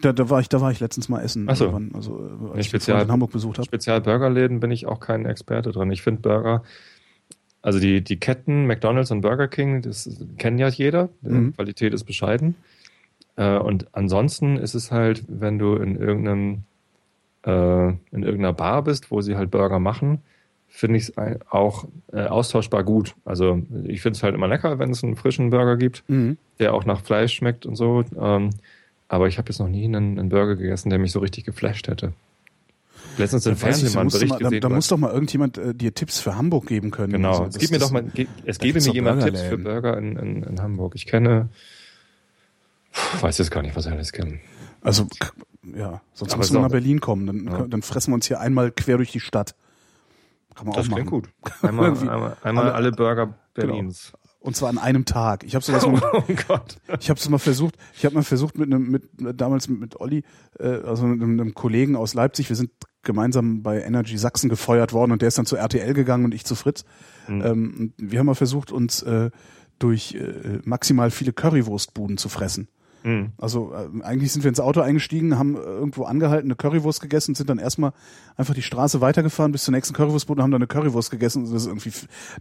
Da, 0.00 0.12
da 0.12 0.28
war 0.30 0.40
ich, 0.40 0.48
da 0.48 0.60
war 0.60 0.70
ich 0.72 0.80
letztens 0.80 1.08
mal 1.08 1.20
essen, 1.20 1.46
Ach 1.48 1.56
so. 1.56 1.66
irgendwann, 1.66 1.90
also 1.94 2.18
äh, 2.18 2.22
als 2.46 2.54
Nee, 2.54 2.60
ich 2.60 2.66
Spezial- 2.68 3.02
in 3.02 3.10
Hamburg 3.12 3.30
besucht 3.32 3.58
habe. 3.58 3.66
Spezial-Burgerläden 3.66 4.60
bin 4.60 4.70
ich 4.70 4.86
auch 4.86 4.98
kein 5.00 5.26
Experte 5.26 5.72
drin. 5.72 5.90
Ich 5.90 6.02
finde 6.02 6.22
Burger, 6.22 6.62
also 7.62 7.78
die, 7.78 8.02
die 8.02 8.18
Ketten 8.18 8.66
McDonalds 8.66 9.10
und 9.10 9.20
Burger 9.20 9.46
King, 9.48 9.82
das 9.82 10.08
kennen 10.38 10.58
ja 10.58 10.68
jeder. 10.68 11.10
Die 11.22 11.28
Mhm. 11.30 11.54
Qualität 11.54 11.92
ist 11.92 12.04
bescheiden. 12.04 12.54
Äh, 13.36 13.58
und 13.58 13.86
ansonsten 13.94 14.56
ist 14.56 14.74
es 14.74 14.90
halt, 14.90 15.24
wenn 15.28 15.58
du 15.58 15.74
in 15.76 15.96
irgendeinem 15.96 16.62
äh, 17.44 17.88
in 17.88 18.22
irgendeiner 18.24 18.52
Bar 18.52 18.82
bist, 18.82 19.10
wo 19.10 19.20
sie 19.20 19.36
halt 19.36 19.50
Burger 19.50 19.78
machen, 19.78 20.22
finde 20.78 20.96
ich 20.98 21.08
es 21.08 21.12
auch 21.50 21.86
äh, 22.12 22.26
austauschbar 22.26 22.84
gut. 22.84 23.16
Also 23.24 23.60
ich 23.84 24.00
finde 24.00 24.16
es 24.16 24.22
halt 24.22 24.36
immer 24.36 24.46
lecker, 24.46 24.78
wenn 24.78 24.90
es 24.90 25.02
einen 25.02 25.16
frischen 25.16 25.50
Burger 25.50 25.76
gibt, 25.76 26.04
Mhm. 26.08 26.38
der 26.60 26.72
auch 26.72 26.84
nach 26.84 27.00
Fleisch 27.02 27.34
schmeckt 27.34 27.66
und 27.66 27.74
so. 27.74 28.04
Ähm, 28.16 28.50
aber 29.08 29.26
ich 29.26 29.38
habe 29.38 29.48
jetzt 29.48 29.58
noch 29.58 29.68
nie 29.68 29.84
einen, 29.86 30.18
einen 30.20 30.28
Burger 30.28 30.54
gegessen, 30.54 30.90
der 30.90 31.00
mich 31.00 31.10
so 31.10 31.18
richtig 31.18 31.44
geflasht 31.44 31.88
hätte. 31.88 32.12
Letztens 33.16 33.44
im 33.46 33.52
Da 33.52 33.54
ich, 33.56 33.60
Fernsehen 33.60 33.88
da 33.88 33.94
mal 33.96 34.00
einen 34.02 34.10
Bericht 34.10 34.30
mal, 34.30 34.38
da, 34.38 34.44
gesehen. 34.44 34.60
da 34.60 34.68
über- 34.68 34.74
muss 34.76 34.86
doch 34.86 34.96
mal 34.98 35.10
irgendjemand 35.10 35.58
äh, 35.58 35.74
dir 35.74 35.92
Tipps 35.94 36.20
für 36.20 36.36
Hamburg 36.36 36.66
geben 36.66 36.92
können. 36.92 37.12
Genau. 37.14 37.30
Also, 37.30 37.44
es 37.46 37.58
gibt 37.58 37.72
mir 37.72 37.78
doch 37.80 37.90
mal, 37.90 38.04
es 38.46 38.58
da 38.58 38.64
gebe 38.64 38.80
mir 38.80 38.92
jemand 38.92 39.22
Tipps 39.24 39.42
für. 39.42 39.58
Burger 39.58 39.98
in, 39.98 40.16
in, 40.16 40.42
in 40.44 40.62
Hamburg. 40.62 40.92
Ich 40.94 41.06
kenne, 41.06 41.48
Puh, 42.92 43.22
weiß 43.22 43.38
jetzt 43.38 43.50
gar 43.50 43.62
nicht, 43.62 43.74
was 43.74 43.86
ich 43.86 43.92
alles 43.92 44.12
kenne. 44.12 44.38
Also, 44.82 45.08
ja, 45.76 46.00
sonst 46.14 46.32
Aber 46.34 46.38
müssen 46.38 46.54
wir 46.54 46.60
nach 46.60 46.70
Berlin 46.70 47.00
kommen. 47.00 47.26
Dann, 47.26 47.46
Ja. 47.46 47.66
dann 47.66 47.82
fressen 47.82 48.12
wir 48.12 48.14
uns 48.14 48.26
hier 48.28 48.38
einmal 48.40 48.70
quer 48.70 48.96
durch 48.98 49.10
die 49.10 49.20
Stadt. 49.20 49.56
Kann 50.58 50.66
man 50.66 50.74
Das 50.76 50.86
auch 50.86 50.90
machen. 50.90 51.06
klingt 51.06 51.10
gut. 51.10 51.28
Einmal, 51.62 51.90
einmal, 51.98 52.36
einmal 52.42 52.64
alle- 52.64 52.74
alle, 52.74 52.90
Burger 52.92 53.34
Berlins. 53.54 54.12
Und 54.40 54.54
zwar 54.56 54.68
an 54.70 54.78
einem 54.78 55.04
Tag. 55.04 55.44
Ich 55.44 55.54
habe 55.54 55.64
sowas 55.64 55.86
mal, 55.86 56.00
Oh 56.12 56.22
Gott. 56.46 56.76
ich 57.00 57.10
habe 57.10 57.18
es 57.18 57.28
mal 57.28 57.38
versucht. 57.38 57.76
Ich 57.94 58.04
habe 58.04 58.14
mal 58.14 58.22
versucht 58.22 58.58
mit 58.58 58.66
einem, 58.72 58.90
mit 58.90 59.08
damals 59.40 59.68
mit, 59.68 59.80
mit 59.80 60.00
Olli, 60.00 60.24
äh, 60.58 60.66
also 60.82 61.06
mit 61.06 61.22
einem, 61.22 61.40
einem 61.40 61.54
Kollegen 61.54 61.96
aus 61.96 62.14
Leipzig. 62.14 62.48
Wir 62.48 62.56
sind 62.56 62.70
gemeinsam 63.02 63.62
bei 63.62 63.80
Energy 63.82 64.18
Sachsen 64.18 64.48
gefeuert 64.50 64.92
worden 64.92 65.12
und 65.12 65.22
der 65.22 65.28
ist 65.28 65.38
dann 65.38 65.46
zu 65.46 65.56
RTL 65.56 65.94
gegangen 65.94 66.24
und 66.24 66.34
ich 66.34 66.44
zu 66.44 66.54
Fritz. 66.54 66.84
Mhm. 67.28 67.44
Ähm, 67.44 67.92
wir 67.96 68.18
haben 68.18 68.26
mal 68.26 68.34
versucht, 68.34 68.70
uns 68.72 69.02
äh, 69.02 69.30
durch 69.78 70.14
äh, 70.14 70.58
maximal 70.64 71.10
viele 71.10 71.32
Currywurstbuden 71.32 72.16
zu 72.18 72.28
fressen. 72.28 72.68
Mhm. 73.04 73.32
Also 73.38 73.72
äh, 73.72 74.02
eigentlich 74.04 74.32
sind 74.32 74.42
wir 74.44 74.48
ins 74.48 74.60
Auto 74.60 74.80
eingestiegen, 74.80 75.38
haben 75.38 75.54
irgendwo 75.56 76.04
angehalten, 76.04 76.48
eine 76.48 76.56
Currywurst 76.56 77.00
gegessen 77.00 77.34
sind 77.34 77.48
dann 77.48 77.58
erstmal 77.58 77.92
einfach 78.36 78.54
die 78.54 78.62
Straße 78.62 79.00
weitergefahren 79.00 79.52
bis 79.52 79.64
zur 79.64 79.72
nächsten 79.72 79.94
Currywurstbude 79.94 80.38
und 80.40 80.42
haben 80.44 80.50
dann 80.50 80.60
eine 80.62 80.66
Currywurst 80.66 81.10
gegessen. 81.10 81.44
Und 81.44 81.52
das 81.54 81.62
ist 81.62 81.68
irgendwie 81.68 81.92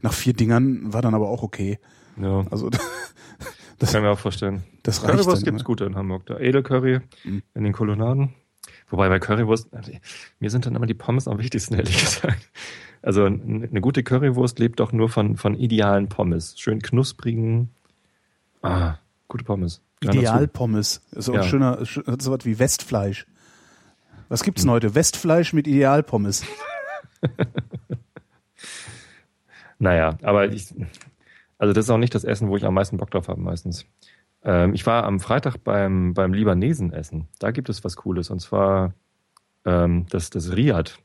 nach 0.02 0.14
vier 0.14 0.34
Dingern 0.34 0.92
war 0.94 1.02
dann 1.02 1.14
aber 1.16 1.30
auch 1.30 1.44
okay. 1.44 1.80
Ja, 2.20 2.46
Also 2.50 2.70
das 3.80 3.92
kann 3.92 4.02
ich 4.02 4.06
mir 4.08 4.12
auch 4.12 4.20
vorstellen. 4.20 4.64
das 4.84 5.04
reicht 5.04 5.12
Currywurst 5.14 5.38
dann. 5.38 5.44
gibt's 5.46 5.62
immer. 5.62 5.66
gute 5.68 5.86
in 5.86 5.96
Hamburg. 5.96 6.26
Da 6.26 6.40
Edelcurry 6.40 7.02
Mhm. 7.24 7.44
in 7.54 7.64
den 7.64 7.74
Kolonnaden. 7.74 8.34
Wobei 8.90 9.10
bei 9.10 9.20
Currywurst, 9.20 9.74
also, 9.74 9.92
mir 10.40 10.50
sind 10.50 10.66
dann 10.66 10.76
immer 10.76 10.86
die 10.88 10.94
Pommes 10.94 11.28
am 11.28 11.38
wichtigsten, 11.40 11.74
ehrlich 11.76 12.00
gesagt. 12.00 12.50
Also 13.04 13.26
eine 13.26 13.80
gute 13.82 14.02
Currywurst 14.04 14.58
lebt 14.60 14.80
doch 14.80 14.92
nur 14.92 15.10
von, 15.10 15.38
von 15.38 15.54
idealen 15.54 16.10
Pommes. 16.10 16.56
Schön 16.58 16.82
knusprigen. 16.82 17.70
Ah, 18.64 18.96
gute 19.28 19.44
Pommes. 19.46 19.82
Idealpommes. 20.02 21.02
Auch 21.16 21.28
Ja. 21.34 21.42
ein 21.42 21.48
schöner, 21.48 21.86
schön- 21.86 22.04
so 22.20 22.32
was 22.32 22.46
wie 22.46 22.60
Westfleisch. 22.60 23.26
Was 24.30 24.44
gibt's 24.44 24.64
denn 24.64 24.72
heute? 24.72 24.94
Westfleisch 24.96 25.54
mit 25.54 25.68
Idealpommes. 25.68 26.44
Naja, 29.80 30.18
aber 30.24 30.52
ich, 30.52 30.74
also 31.60 31.74
das 31.74 31.86
ist 31.86 31.90
auch 31.92 31.98
nicht 32.00 32.16
das 32.16 32.24
Essen, 32.24 32.50
wo 32.50 32.58
ich 32.58 32.66
am 32.66 32.74
meisten 32.74 32.98
Bock 32.98 33.12
drauf 33.12 33.28
habe 33.28 33.40
meistens. 33.42 33.86
Ähm, 34.44 34.74
ich 34.74 34.86
war 34.88 35.04
am 35.04 35.20
Freitag 35.20 35.58
beim, 35.64 36.14
beim 36.14 36.34
Libanesen 36.34 36.92
essen. 36.92 37.28
Da 37.40 37.52
gibt 37.52 37.70
es 37.70 37.84
was 37.84 37.96
Cooles 37.96 38.30
und 38.32 38.40
zwar 38.40 38.94
ähm, 39.66 40.08
das, 40.10 40.30
das 40.32 40.56
Riad. 40.56 40.98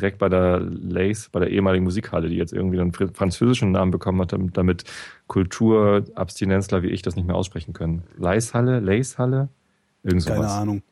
Direkt 0.00 0.18
bei 0.18 0.28
der 0.28 0.60
Lace, 0.60 1.28
bei 1.30 1.40
der 1.40 1.50
ehemaligen 1.50 1.84
Musikhalle, 1.84 2.28
die 2.28 2.36
jetzt 2.36 2.52
irgendwie 2.52 2.80
einen 2.80 2.92
fr- 2.92 3.14
französischen 3.14 3.70
Namen 3.72 3.90
bekommen 3.90 4.20
hat, 4.20 4.34
damit- 4.54 4.84
Kulturabstinenzler 5.26 6.82
wie 6.82 6.88
ich 6.88 7.02
das 7.02 7.16
nicht 7.16 7.26
mehr 7.26 7.36
aussprechen 7.36 7.72
können. 7.72 8.02
Lace-Halle, 8.18 8.80
Lace-Halle, 8.80 9.48
irgend 10.02 10.22
sowas. 10.22 10.36
Keine 10.38 10.48
Ahnung. 10.50 10.82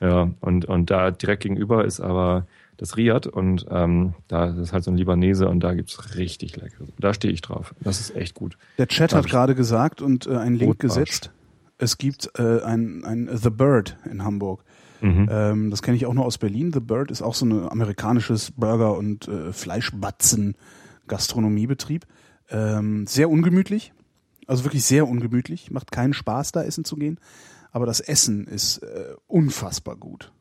Ja, 0.00 0.30
und, 0.40 0.66
und 0.66 0.90
da 0.90 1.10
direkt 1.10 1.42
gegenüber 1.44 1.84
ist 1.84 2.00
aber 2.00 2.46
das 2.76 2.98
Riad 2.98 3.26
und 3.26 3.64
ähm, 3.70 4.12
da 4.28 4.50
ist 4.60 4.74
halt 4.74 4.84
so 4.84 4.90
ein 4.90 4.98
Libanese 4.98 5.48
und 5.48 5.60
da 5.60 5.72
gibt's 5.72 6.16
richtig 6.16 6.56
lecker. 6.56 6.84
Da 6.98 7.14
stehe 7.14 7.32
ich 7.32 7.40
drauf. 7.40 7.74
Das 7.80 8.00
ist 8.00 8.14
echt 8.14 8.34
gut. 8.34 8.58
Der 8.76 8.86
Chat 8.88 9.14
hat 9.14 9.26
gerade 9.26 9.54
gesagt 9.54 10.02
und 10.02 10.26
äh, 10.26 10.36
einen 10.36 10.56
Link 10.56 10.72
Rotbarsch. 10.84 10.94
gesetzt. 10.94 11.30
Es 11.78 11.96
gibt 11.96 12.30
äh, 12.38 12.60
ein, 12.62 13.04
ein 13.04 13.30
The 13.34 13.48
Bird 13.50 13.96
in 14.10 14.22
Hamburg. 14.24 14.62
Mhm. 15.06 15.28
Ähm, 15.30 15.70
das 15.70 15.82
kenne 15.82 15.96
ich 15.96 16.06
auch 16.06 16.14
nur 16.14 16.24
aus 16.24 16.38
Berlin. 16.38 16.72
The 16.72 16.80
Bird 16.80 17.12
ist 17.12 17.22
auch 17.22 17.34
so 17.34 17.46
ein 17.46 17.68
amerikanisches 17.68 18.50
Burger- 18.50 18.96
und 18.96 19.28
äh, 19.28 19.52
Fleischbatzen-Gastronomiebetrieb. 19.52 22.06
Ähm, 22.50 23.06
sehr 23.06 23.30
ungemütlich. 23.30 23.92
Also 24.48 24.64
wirklich 24.64 24.84
sehr 24.84 25.06
ungemütlich. 25.06 25.70
Macht 25.70 25.92
keinen 25.92 26.12
Spaß, 26.12 26.50
da 26.52 26.64
essen 26.64 26.84
zu 26.84 26.96
gehen. 26.96 27.20
Aber 27.70 27.86
das 27.86 28.00
Essen 28.00 28.48
ist 28.48 28.78
äh, 28.78 29.14
unfassbar 29.28 29.94
gut. 29.96 30.32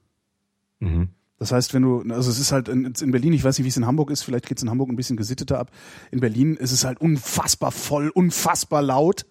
Mhm. 0.79 1.09
Das 1.37 1.51
heißt, 1.51 1.73
wenn 1.73 1.81
du, 1.81 2.01
also 2.13 2.31
es 2.31 2.39
ist 2.39 2.51
halt 2.51 2.69
in, 2.69 2.85
in 2.85 3.11
Berlin, 3.11 3.33
ich 3.33 3.43
weiß 3.43 3.57
nicht, 3.57 3.65
wie 3.65 3.69
es 3.69 3.77
in 3.77 3.85
Hamburg 3.85 4.09
ist, 4.09 4.23
vielleicht 4.23 4.47
geht's 4.47 4.63
in 4.63 4.69
Hamburg 4.69 4.89
ein 4.89 4.95
bisschen 4.95 5.17
gesitteter 5.17 5.59
ab. 5.59 5.69
In 6.11 6.21
Berlin 6.21 6.55
ist 6.55 6.71
es 6.71 6.85
halt 6.85 7.01
unfassbar 7.01 7.71
voll, 7.71 8.09
unfassbar 8.09 8.81
laut. 8.81 9.25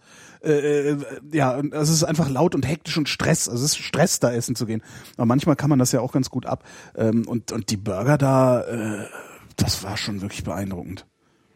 Äh, 0.44 0.90
äh, 0.90 0.98
ja, 1.32 1.56
und 1.56 1.72
es 1.72 1.88
ist 1.88 2.04
einfach 2.04 2.28
laut 2.28 2.54
und 2.54 2.66
hektisch 2.66 2.96
und 2.98 3.08
Stress. 3.08 3.48
Also 3.48 3.64
es 3.64 3.72
ist 3.72 3.78
Stress, 3.78 4.20
da 4.20 4.32
essen 4.32 4.54
zu 4.54 4.66
gehen. 4.66 4.82
Aber 5.16 5.26
manchmal 5.26 5.56
kann 5.56 5.70
man 5.70 5.78
das 5.78 5.92
ja 5.92 6.00
auch 6.00 6.12
ganz 6.12 6.30
gut 6.30 6.46
ab. 6.46 6.64
Ähm, 6.96 7.26
und, 7.26 7.52
und 7.52 7.70
die 7.70 7.76
Burger 7.76 8.18
da, 8.18 8.62
äh, 8.62 9.06
das 9.56 9.82
war 9.84 9.96
schon 9.96 10.20
wirklich 10.20 10.44
beeindruckend. 10.44 11.06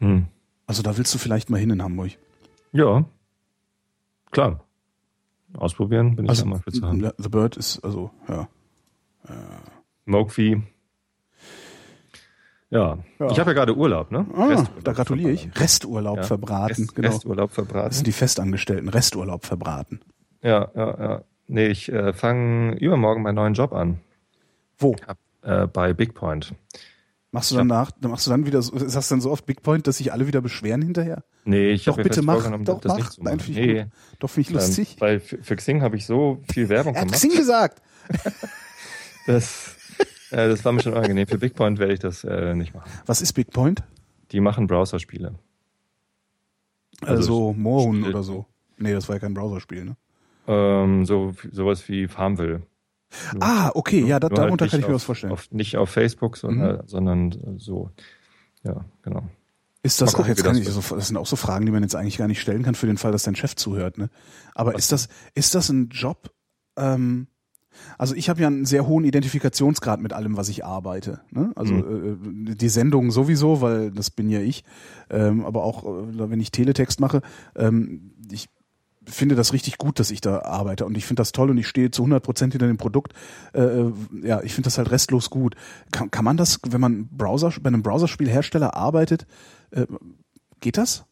Mhm. 0.00 0.26
Also 0.66 0.82
da 0.82 0.96
willst 0.96 1.14
du 1.14 1.18
vielleicht 1.18 1.50
mal 1.50 1.58
hin 1.58 1.70
in 1.70 1.82
Hamburg. 1.82 2.12
Ja, 2.72 3.04
klar. 4.30 4.64
Ausprobieren 5.54 6.14
bin 6.16 6.26
ich 6.26 6.30
Also 6.30 6.44
ja 6.44 6.50
mal 6.50 6.60
für 6.60 6.72
zu 6.72 6.82
haben. 6.86 7.10
The 7.16 7.28
Bird 7.28 7.56
ist, 7.56 7.82
also, 7.82 8.10
ja. 8.28 8.48
Mokvi. 10.04 10.62
Ja. 12.70 12.98
Ja. 13.18 13.30
ich 13.30 13.38
habe 13.40 13.50
ja 13.50 13.54
gerade 13.54 13.74
Urlaub, 13.76 14.10
ne? 14.10 14.26
Ah, 14.34 14.46
Resturlaub 14.46 14.84
da 14.84 14.92
gratuliere 14.92 15.30
ich. 15.32 15.40
verbraten. 15.42 15.62
Resturlaub 15.62 16.16
Ja. 16.18 16.22
verbraten, 16.24 16.82
Rest, 16.82 16.94
genau. 16.94 17.08
Resturlaub 17.08 17.48
Das 17.50 17.54
verbraten. 17.54 17.92
sind 17.94 18.06
die 18.06 18.12
Festangestellten. 18.12 18.88
Resturlaub 18.88 19.46
verbraten. 19.46 20.00
Ja, 20.42 20.70
ja, 20.74 21.00
ja. 21.00 21.22
Nee, 21.46 21.68
ich 21.68 21.90
äh, 21.90 22.12
fange 22.12 22.76
übermorgen 22.78 23.22
meinen 23.22 23.36
neuen 23.36 23.54
Job 23.54 23.72
an. 23.72 24.00
Wo? 24.78 24.94
Äh, 25.42 25.66
bei 25.66 25.94
Big 25.94 26.12
Point. 26.14 26.54
Machst 27.30 27.50
du 27.50 27.56
danach, 27.56 27.90
dann 28.00 28.10
machst 28.10 28.26
du 28.26 28.30
dann 28.30 28.46
wieder, 28.46 28.60
so- 28.62 28.76
sagst 28.78 29.10
du 29.10 29.14
dann 29.14 29.20
so 29.22 29.30
oft 29.30 29.44
Big 29.46 29.62
Point, 29.62 29.86
dass 29.86 29.98
sich 29.98 30.12
alle 30.12 30.26
wieder 30.26 30.40
beschweren 30.40 30.82
hinterher? 30.82 31.24
Nee, 31.44 31.70
ich 31.70 31.88
habe 31.88 32.02
bitte 32.02 32.22
mach. 32.22 32.42
Doch, 32.64 32.80
das 32.80 32.90
mach. 32.92 32.96
nicht 32.98 33.12
zu 33.12 33.22
Nein, 33.22 33.36
machen. 33.36 33.50
ich 33.50 33.56
Nee. 33.56 33.86
Doch, 34.18 34.28
finde 34.30 34.48
ich 34.48 34.54
lustig. 34.54 34.92
Ähm, 34.92 35.00
weil 35.00 35.20
für, 35.20 35.38
für 35.42 35.56
Xing 35.56 35.82
habe 35.82 35.96
ich 35.96 36.06
so 36.06 36.42
viel 36.52 36.68
Werbung 36.68 36.94
er 36.94 37.00
hat 37.02 37.08
gemacht. 37.08 37.20
Xing 37.22 37.34
gesagt. 37.36 37.82
Das, 39.26 39.76
äh, 40.30 40.48
das 40.48 40.64
war 40.64 40.72
mir 40.72 40.82
schon 40.82 40.92
unangenehm. 40.92 41.26
Für 41.26 41.38
Big 41.38 41.54
Point 41.54 41.78
werde 41.78 41.92
ich 41.92 42.00
das 42.00 42.24
äh, 42.24 42.54
nicht 42.54 42.74
machen. 42.74 42.90
Was 43.06 43.22
ist 43.22 43.32
Big 43.32 43.50
Point? 43.50 43.82
Die 44.32 44.40
machen 44.40 44.66
Browserspiele. 44.66 45.34
Also, 47.02 47.52
Moorhuhn 47.52 48.00
Spiel- 48.00 48.10
oder 48.10 48.22
so. 48.22 48.46
Nee, 48.76 48.92
das 48.92 49.08
war 49.08 49.16
ja 49.16 49.20
kein 49.20 49.34
Browserspiel, 49.34 49.84
ne? 49.84 49.96
Ähm, 50.46 51.04
so 51.04 51.34
sowas 51.52 51.88
wie 51.88 52.08
Farmville. 52.08 52.62
Ah, 53.40 53.70
okay, 53.74 54.04
ja, 54.04 54.20
da, 54.20 54.28
halt 54.28 54.38
darunter 54.38 54.64
nicht 54.64 54.72
kann 54.72 54.80
ich 54.80 54.86
mir 54.86 54.94
auf, 54.94 55.00
was 55.00 55.04
vorstellen. 55.04 55.32
Auf, 55.32 55.50
nicht 55.50 55.76
auf 55.76 55.90
Facebook, 55.90 56.36
sondern, 56.36 56.86
sondern 56.86 57.58
so. 57.58 57.90
Ja, 58.64 58.84
genau. 59.02 59.28
Ist 59.82 60.00
das, 60.00 60.12
Mal 60.12 60.18
gucken, 60.18 60.24
ach, 60.24 60.36
jetzt 60.36 60.46
das 60.66 60.76
ich, 60.76 60.88
das 60.90 61.06
sind 61.08 61.16
auch 61.16 61.26
so 61.26 61.36
Fragen, 61.36 61.64
die 61.64 61.72
man 61.72 61.82
jetzt 61.82 61.94
eigentlich 61.94 62.18
gar 62.18 62.28
nicht 62.28 62.40
stellen 62.40 62.62
kann 62.62 62.74
für 62.74 62.86
den 62.86 62.98
Fall, 62.98 63.12
dass 63.12 63.22
dein 63.22 63.36
Chef 63.36 63.54
zuhört, 63.56 63.96
ne? 63.96 64.10
Aber 64.54 64.74
ist 64.74 64.92
das, 64.92 65.08
ist 65.34 65.54
das 65.54 65.68
ein 65.70 65.88
Job, 65.90 66.30
ähm, 66.76 67.28
also 67.98 68.14
ich 68.14 68.28
habe 68.28 68.40
ja 68.40 68.46
einen 68.46 68.64
sehr 68.64 68.86
hohen 68.86 69.04
Identifikationsgrad 69.04 70.00
mit 70.00 70.12
allem, 70.12 70.36
was 70.36 70.48
ich 70.48 70.64
arbeite. 70.64 71.20
Ne? 71.30 71.52
Also 71.56 71.74
Mhm. 71.74 72.50
äh, 72.50 72.54
die 72.54 72.68
Sendung 72.68 73.10
sowieso, 73.10 73.60
weil 73.60 73.90
das 73.90 74.10
bin 74.10 74.28
ja 74.30 74.40
ich. 74.40 74.64
Ähm, 75.10 75.44
aber 75.44 75.64
auch 75.64 75.84
äh, 75.84 76.30
wenn 76.30 76.40
ich 76.40 76.50
Teletext 76.50 77.00
mache, 77.00 77.22
ähm, 77.56 78.12
ich 78.30 78.48
finde 79.06 79.34
das 79.34 79.52
richtig 79.54 79.78
gut, 79.78 79.98
dass 79.98 80.10
ich 80.10 80.20
da 80.20 80.42
arbeite 80.42 80.84
und 80.84 80.96
ich 80.96 81.06
finde 81.06 81.20
das 81.20 81.32
toll 81.32 81.50
und 81.50 81.56
ich 81.58 81.66
stehe 81.66 81.90
zu 81.90 82.02
100 82.02 82.22
Prozent 82.22 82.52
hinter 82.52 82.66
dem 82.66 82.76
Produkt. 82.76 83.14
Äh, 83.54 83.62
äh, 83.62 83.92
ja, 84.22 84.42
ich 84.42 84.54
finde 84.54 84.66
das 84.66 84.76
halt 84.78 84.90
restlos 84.90 85.30
gut. 85.30 85.54
Kann, 85.92 86.10
kann 86.10 86.24
man 86.24 86.36
das, 86.36 86.60
wenn 86.68 86.80
man 86.80 87.08
Browser 87.08 87.52
bei 87.62 87.68
einem 87.68 87.82
Browserspielhersteller 87.82 88.74
arbeitet, 88.74 89.26
äh, 89.70 89.86
geht 90.60 90.76
das? 90.76 91.04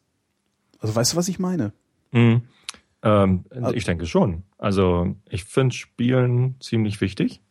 Also 0.79 0.95
weißt 0.95 1.13
du, 1.13 1.17
was 1.17 1.27
ich 1.27 1.39
meine? 1.39 1.73
Mhm. 2.11 2.43
Ähm, 3.07 3.45
Also- 3.49 3.73
ich 3.73 3.85
denke 3.85 4.05
schon. 4.05 4.43
Also 4.57 5.15
ich 5.29 5.43
finde 5.45 5.73
Spielen 5.75 6.55
ziemlich 6.59 6.99
wichtig. 7.01 7.41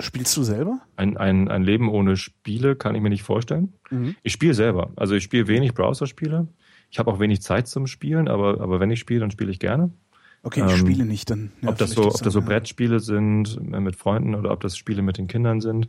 Spielst 0.00 0.36
du 0.36 0.42
selber? 0.42 0.80
Ein, 0.96 1.16
ein, 1.16 1.48
ein 1.48 1.62
Leben 1.62 1.88
ohne 1.88 2.16
Spiele 2.16 2.74
kann 2.76 2.94
ich 2.94 3.02
mir 3.02 3.10
nicht 3.10 3.22
vorstellen. 3.22 3.72
Mhm. 3.90 4.16
Ich 4.22 4.32
spiele 4.32 4.54
selber. 4.54 4.90
Also 4.96 5.14
ich 5.14 5.22
spiele 5.22 5.46
wenig 5.46 5.74
Browserspiele. 5.74 6.48
Ich 6.90 6.98
habe 6.98 7.10
auch 7.10 7.20
wenig 7.20 7.40
Zeit 7.42 7.68
zum 7.68 7.86
Spielen, 7.86 8.28
aber, 8.28 8.60
aber 8.60 8.80
wenn 8.80 8.90
ich 8.90 8.98
spiele, 9.00 9.20
dann 9.20 9.30
spiele 9.30 9.50
ich 9.50 9.60
gerne. 9.60 9.90
Okay, 10.42 10.62
ich 10.66 10.72
Ähm, 10.72 10.78
spiele 10.78 11.04
nicht, 11.04 11.30
dann. 11.30 11.52
ja, 11.62 11.68
ob 11.68 11.78
das 11.78 11.92
so, 11.92 12.06
ob 12.06 12.20
das 12.22 12.32
so 12.32 12.40
ja. 12.40 12.44
Brettspiele 12.46 12.98
sind 12.98 13.56
äh, 13.72 13.78
mit 13.80 13.94
Freunden 13.94 14.34
oder 14.34 14.50
ob 14.50 14.60
das 14.60 14.76
Spiele 14.76 15.02
mit 15.02 15.16
den 15.18 15.28
Kindern 15.28 15.60
sind. 15.60 15.88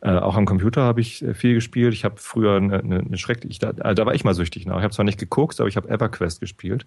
Äh, 0.00 0.10
auch 0.18 0.34
am 0.36 0.44
Computer 0.44 0.82
habe 0.82 1.00
ich 1.00 1.22
äh, 1.22 1.32
viel 1.34 1.54
gespielt. 1.54 1.94
Ich 1.94 2.04
habe 2.04 2.16
früher 2.18 2.56
eine, 2.56 2.80
eine, 2.80 2.98
eine 2.98 3.16
schreckliche, 3.18 3.60
da, 3.60 3.94
da 3.94 4.04
war 4.04 4.14
ich 4.14 4.24
mal 4.24 4.34
süchtig 4.34 4.66
nach. 4.66 4.78
Ich 4.78 4.82
habe 4.82 4.92
zwar 4.92 5.04
nicht 5.04 5.20
geguckt, 5.20 5.60
aber 5.60 5.68
ich 5.68 5.76
habe 5.76 5.88
EverQuest 5.88 6.40
gespielt. 6.40 6.84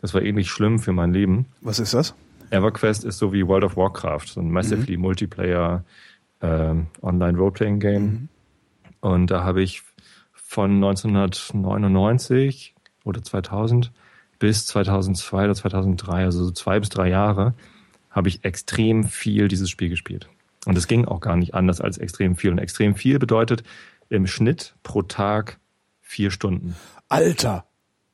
Das 0.00 0.14
war 0.14 0.22
ähnlich 0.22 0.50
schlimm 0.50 0.78
für 0.78 0.92
mein 0.92 1.12
Leben. 1.12 1.46
Was 1.60 1.78
ist 1.78 1.94
das? 1.94 2.14
EverQuest 2.50 3.04
ist 3.04 3.18
so 3.18 3.32
wie 3.32 3.46
World 3.46 3.64
of 3.64 3.76
Warcraft, 3.76 4.26
so 4.26 4.40
ein 4.40 4.50
massively 4.50 4.96
Multiplayer 4.96 5.84
ähm, 6.40 6.86
Online 7.02 7.36
Roleplaying 7.36 7.80
Game. 7.80 8.28
Und 9.00 9.30
da 9.30 9.44
habe 9.44 9.62
ich 9.62 9.82
von 10.32 10.76
1999 10.76 12.74
oder 13.04 13.22
2000 13.22 13.92
bis 14.38 14.66
2002 14.66 15.44
oder 15.44 15.54
2003, 15.54 16.24
also 16.24 16.44
so 16.44 16.50
zwei 16.52 16.80
bis 16.80 16.88
drei 16.88 17.08
Jahre, 17.08 17.54
habe 18.10 18.28
ich 18.28 18.44
extrem 18.44 19.04
viel 19.04 19.48
dieses 19.48 19.68
Spiel 19.68 19.88
gespielt. 19.88 20.28
Und 20.64 20.76
es 20.78 20.86
ging 20.86 21.04
auch 21.06 21.20
gar 21.20 21.36
nicht 21.36 21.54
anders 21.54 21.80
als 21.80 21.98
extrem 21.98 22.36
viel. 22.36 22.50
Und 22.50 22.58
extrem 22.58 22.94
viel 22.94 23.18
bedeutet 23.18 23.62
im 24.08 24.26
Schnitt 24.26 24.74
pro 24.82 25.02
Tag 25.02 25.58
vier 26.00 26.30
Stunden. 26.30 26.76
Alter! 27.08 27.66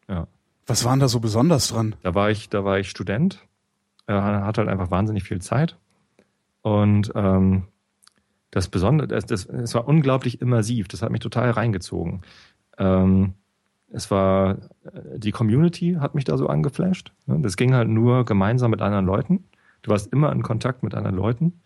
Ja. 0.09 0.26
Was 0.66 0.84
war 0.84 0.92
denn 0.92 1.00
da 1.00 1.08
so 1.08 1.20
besonders 1.20 1.68
dran? 1.68 1.94
Da 2.02 2.14
war 2.14 2.30
ich, 2.30 2.48
da 2.48 2.64
war 2.64 2.78
ich 2.78 2.88
Student, 2.88 3.46
äh, 4.06 4.14
hatte 4.14 4.62
halt 4.62 4.70
einfach 4.70 4.90
wahnsinnig 4.90 5.24
viel 5.24 5.40
Zeit. 5.40 5.76
Und 6.62 7.12
ähm, 7.14 7.64
das 8.50 8.68
Besondere, 8.68 9.08
das, 9.08 9.26
das, 9.26 9.46
es 9.46 9.74
war 9.74 9.86
unglaublich 9.86 10.40
immersiv, 10.40 10.88
das 10.88 11.02
hat 11.02 11.10
mich 11.10 11.20
total 11.20 11.50
reingezogen. 11.50 12.22
Ähm, 12.78 13.34
es 13.92 14.10
war, 14.10 14.58
äh, 14.84 15.18
die 15.18 15.32
Community 15.32 15.98
hat 16.00 16.14
mich 16.14 16.24
da 16.24 16.36
so 16.38 16.46
angeflasht. 16.46 17.12
Ne? 17.26 17.40
Das 17.40 17.56
ging 17.56 17.74
halt 17.74 17.88
nur 17.88 18.24
gemeinsam 18.24 18.70
mit 18.70 18.80
anderen 18.80 19.06
Leuten. 19.06 19.44
Du 19.82 19.90
warst 19.90 20.12
immer 20.12 20.32
in 20.32 20.42
Kontakt 20.42 20.82
mit 20.82 20.94
anderen 20.94 21.16
Leuten, 21.16 21.60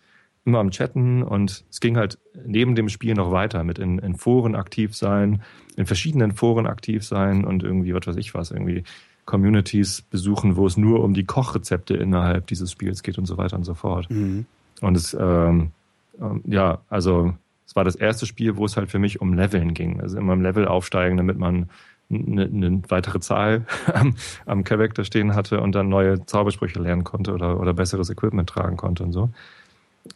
immer 0.48 0.60
am 0.60 0.70
Chatten 0.70 1.22
und 1.22 1.64
es 1.70 1.80
ging 1.80 1.98
halt 1.98 2.18
neben 2.46 2.74
dem 2.74 2.88
Spiel 2.88 3.12
noch 3.12 3.30
weiter 3.30 3.64
mit 3.64 3.78
in, 3.78 3.98
in 3.98 4.16
Foren 4.16 4.54
aktiv 4.54 4.96
sein, 4.96 5.42
in 5.76 5.84
verschiedenen 5.84 6.32
Foren 6.32 6.66
aktiv 6.66 7.04
sein 7.04 7.44
und 7.44 7.62
irgendwie, 7.62 7.94
was 7.94 8.06
weiß 8.06 8.16
ich 8.16 8.34
was, 8.34 8.50
irgendwie 8.50 8.82
Communities 9.26 10.00
besuchen, 10.00 10.56
wo 10.56 10.66
es 10.66 10.78
nur 10.78 11.04
um 11.04 11.12
die 11.12 11.24
Kochrezepte 11.24 11.94
innerhalb 11.94 12.46
dieses 12.46 12.72
Spiels 12.72 13.02
geht 13.02 13.18
und 13.18 13.26
so 13.26 13.36
weiter 13.36 13.56
und 13.56 13.64
so 13.64 13.74
fort. 13.74 14.08
Mhm. 14.08 14.46
Und 14.80 14.96
es, 14.96 15.12
ähm, 15.12 15.72
ähm, 16.18 16.40
ja, 16.46 16.78
also 16.88 17.34
es 17.66 17.76
war 17.76 17.84
das 17.84 17.94
erste 17.94 18.24
Spiel, 18.24 18.56
wo 18.56 18.64
es 18.64 18.78
halt 18.78 18.90
für 18.90 18.98
mich 18.98 19.20
um 19.20 19.34
Leveln 19.34 19.74
ging. 19.74 20.00
Also 20.00 20.16
immer 20.16 20.32
im 20.32 20.40
Level 20.40 20.66
aufsteigen, 20.66 21.18
damit 21.18 21.36
man 21.36 21.68
eine, 22.10 22.44
eine 22.44 22.82
weitere 22.88 23.20
Zahl 23.20 23.66
am, 23.92 24.14
am 24.46 24.64
Charakter 24.64 25.04
stehen 25.04 25.34
hatte 25.34 25.60
und 25.60 25.74
dann 25.74 25.90
neue 25.90 26.24
Zaubersprüche 26.24 26.80
lernen 26.80 27.04
konnte 27.04 27.34
oder, 27.34 27.60
oder 27.60 27.74
besseres 27.74 28.08
Equipment 28.10 28.48
tragen 28.48 28.78
konnte 28.78 29.04
und 29.04 29.12
so. 29.12 29.30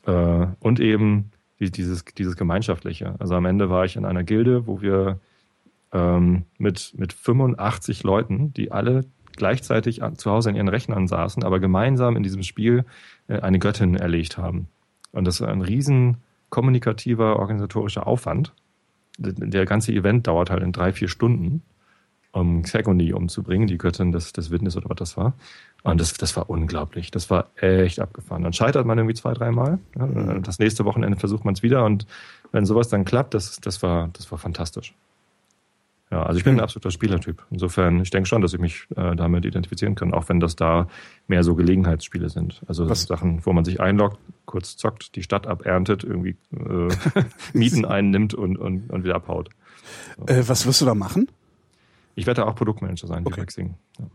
Äh, 0.06 0.46
und 0.60 0.80
eben 0.80 1.30
die, 1.60 1.70
dieses, 1.70 2.04
dieses 2.04 2.36
Gemeinschaftliche. 2.36 3.14
Also 3.18 3.34
am 3.34 3.44
Ende 3.44 3.70
war 3.70 3.84
ich 3.84 3.96
in 3.96 4.04
einer 4.04 4.24
Gilde, 4.24 4.66
wo 4.66 4.82
wir 4.82 5.20
ähm, 5.92 6.44
mit, 6.58 6.94
mit 6.96 7.12
85 7.12 8.02
Leuten, 8.02 8.52
die 8.52 8.72
alle 8.72 9.02
gleichzeitig 9.36 10.02
an, 10.02 10.16
zu 10.16 10.30
Hause 10.30 10.50
in 10.50 10.56
ihren 10.56 10.68
Rechnern 10.68 11.06
saßen, 11.06 11.42
aber 11.42 11.60
gemeinsam 11.60 12.16
in 12.16 12.22
diesem 12.22 12.42
Spiel 12.42 12.84
äh, 13.28 13.40
eine 13.40 13.58
Göttin 13.58 13.96
erlegt 13.96 14.38
haben. 14.38 14.68
Und 15.12 15.26
das 15.26 15.40
war 15.40 15.48
ein 15.48 15.62
riesen 15.62 16.18
kommunikativer, 16.50 17.38
organisatorischer 17.38 18.06
Aufwand. 18.06 18.52
Der, 19.18 19.32
der 19.32 19.66
ganze 19.66 19.92
Event 19.92 20.26
dauert 20.26 20.50
halt 20.50 20.62
in 20.62 20.72
drei, 20.72 20.92
vier 20.92 21.08
Stunden, 21.08 21.62
um 22.32 22.62
Xegony 22.62 23.12
umzubringen, 23.12 23.66
die 23.66 23.78
Göttin 23.78 24.12
des, 24.12 24.32
des 24.32 24.50
Windens 24.50 24.76
oder 24.76 24.88
was 24.90 24.96
das 24.96 25.16
war. 25.16 25.34
Und 25.84 26.00
das, 26.00 26.12
das 26.14 26.36
war 26.36 26.48
unglaublich. 26.48 27.10
Das 27.10 27.28
war 27.28 27.50
echt 27.56 27.98
abgefahren. 27.98 28.44
Dann 28.44 28.52
scheitert 28.52 28.86
man 28.86 28.98
irgendwie 28.98 29.14
zwei, 29.16 29.34
dreimal. 29.34 29.78
Ja, 29.98 30.06
das 30.38 30.58
nächste 30.60 30.84
Wochenende 30.84 31.18
versucht 31.18 31.44
man 31.44 31.54
es 31.54 31.62
wieder 31.62 31.84
und 31.84 32.06
wenn 32.52 32.64
sowas 32.66 32.88
dann 32.88 33.04
klappt, 33.04 33.34
das, 33.34 33.58
das, 33.60 33.82
war, 33.82 34.08
das 34.12 34.30
war 34.30 34.38
fantastisch. 34.38 34.94
Ja, 36.10 36.24
also 36.24 36.36
ich 36.36 36.44
bin 36.44 36.56
ein 36.56 36.60
absoluter 36.60 36.90
Spielertyp. 36.90 37.42
Insofern, 37.50 38.00
ich 38.02 38.10
denke 38.10 38.28
schon, 38.28 38.42
dass 38.42 38.52
ich 38.52 38.60
mich 38.60 38.86
äh, 38.96 39.16
damit 39.16 39.46
identifizieren 39.46 39.94
kann, 39.94 40.12
auch 40.12 40.28
wenn 40.28 40.40
das 40.40 40.54
da 40.56 40.86
mehr 41.26 41.42
so 41.42 41.54
Gelegenheitsspiele 41.54 42.28
sind. 42.28 42.60
Also 42.68 42.88
Was- 42.88 43.04
Sachen, 43.04 43.44
wo 43.46 43.52
man 43.54 43.64
sich 43.64 43.80
einloggt, 43.80 44.18
kurz 44.44 44.76
zockt, 44.76 45.16
die 45.16 45.22
Stadt 45.22 45.46
aberntet, 45.46 46.04
irgendwie 46.04 46.36
äh, 46.54 46.94
Mieten 47.54 47.84
einnimmt 47.86 48.34
und, 48.34 48.58
und, 48.58 48.90
und 48.90 49.04
wieder 49.04 49.14
abhaut. 49.14 49.48
Äh, 50.26 50.42
was 50.46 50.66
wirst 50.66 50.82
du 50.82 50.84
da 50.84 50.94
machen? 50.94 51.28
Ich 52.14 52.26
werde 52.26 52.46
auch 52.46 52.54
Produktmanager 52.54 53.06
sein, 53.06 53.24
wie 53.24 53.28
Okay. 53.28 53.40
Rexing. 53.40 53.74
Ja. 53.98 54.04
ja. 54.04 54.10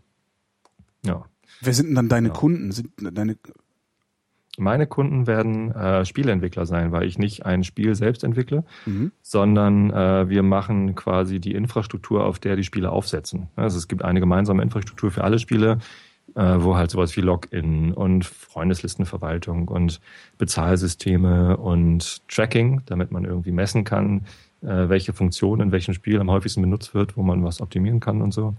Wer 1.61 1.73
sind 1.73 1.87
denn 1.87 1.95
dann 1.95 2.09
deine 2.09 2.29
Ja. 2.29 2.33
Kunden? 2.33 2.71
Sind 2.71 2.91
deine 2.99 3.37
Meine 4.59 4.87
Kunden 4.87 5.27
werden 5.27 5.71
äh, 5.71 6.03
Spieleentwickler 6.03 6.65
sein, 6.65 6.91
weil 6.91 7.03
ich 7.03 7.19
nicht 7.19 7.45
ein 7.45 7.63
Spiel 7.63 7.93
selbst 7.93 8.23
entwickle, 8.23 8.63
mhm. 8.87 9.11
sondern 9.21 9.91
äh, 9.91 10.29
wir 10.29 10.41
machen 10.41 10.95
quasi 10.95 11.39
die 11.39 11.53
Infrastruktur, 11.53 12.25
auf 12.25 12.39
der 12.39 12.55
die 12.55 12.63
Spiele 12.63 12.89
aufsetzen. 12.91 13.49
Also 13.55 13.77
es 13.77 13.87
gibt 13.87 14.03
eine 14.03 14.19
gemeinsame 14.19 14.63
Infrastruktur 14.63 15.11
für 15.11 15.23
alle 15.23 15.37
Spiele, 15.37 15.77
äh, 16.35 16.55
wo 16.57 16.75
halt 16.75 16.89
sowas 16.89 17.15
wie 17.15 17.21
Login 17.21 17.93
und 17.93 18.25
Freundeslistenverwaltung 18.25 19.67
und 19.67 19.99
Bezahlsysteme 20.39 21.57
und 21.57 22.27
Tracking, 22.27 22.81
damit 22.87 23.11
man 23.11 23.25
irgendwie 23.25 23.51
messen 23.51 23.83
kann, 23.83 24.25
äh, 24.61 24.89
welche 24.89 25.13
Funktion 25.13 25.61
in 25.61 25.71
welchem 25.71 25.93
Spiel 25.93 26.19
am 26.19 26.31
häufigsten 26.31 26.61
benutzt 26.61 26.95
wird, 26.95 27.15
wo 27.15 27.21
man 27.21 27.43
was 27.43 27.61
optimieren 27.61 27.99
kann 27.99 28.23
und 28.23 28.33
so. 28.33 28.55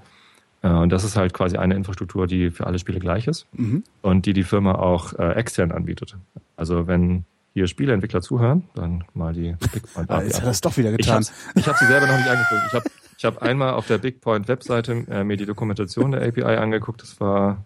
Äh, 0.62 0.68
und 0.70 0.90
das 0.90 1.04
ist 1.04 1.16
halt 1.16 1.32
quasi 1.32 1.56
eine 1.56 1.74
Infrastruktur, 1.74 2.26
die 2.26 2.50
für 2.50 2.66
alle 2.66 2.78
Spiele 2.78 2.98
gleich 3.00 3.26
ist 3.26 3.46
Mhm. 3.52 3.84
und 4.02 4.26
die 4.26 4.32
die 4.32 4.42
Firma 4.44 4.74
auch 4.74 5.12
äh, 5.14 5.32
extern 5.32 5.72
anbietet. 5.72 6.16
Also 6.56 6.86
wenn 6.86 7.24
hier 7.54 7.66
Spieleentwickler 7.66 8.20
zuhören, 8.20 8.64
dann 8.74 9.04
mal 9.14 9.32
die 9.32 9.56
Big 9.72 9.92
Point 9.92 10.11
Ah, 10.11 10.22
jetzt 10.22 10.40
hat 10.42 10.48
es 10.50 10.61
doch 10.61 10.76
wieder 10.76 10.92
getan. 10.92 11.24
habe 11.24 11.26
ich 11.61 11.66
hab 11.68 11.76
sie 11.76 11.86
selber 11.86 12.06
noch 12.06 12.16
nicht 12.16 12.28
angeguckt. 12.28 12.62
Ich 12.68 12.74
habe 12.74 12.84
ich 13.18 13.24
hab 13.24 13.42
einmal 13.42 13.72
auf 13.74 13.86
der 13.88 13.98
Big 13.98 14.20
Point 14.20 14.46
Webseite 14.48 15.04
äh, 15.11 15.24
mir 15.24 15.36
die 15.36 15.46
Dokumentation 15.46 16.12
der 16.12 16.22
API 16.26 16.42
angeguckt. 16.56 17.02
Das 17.02 17.20
war 17.20 17.64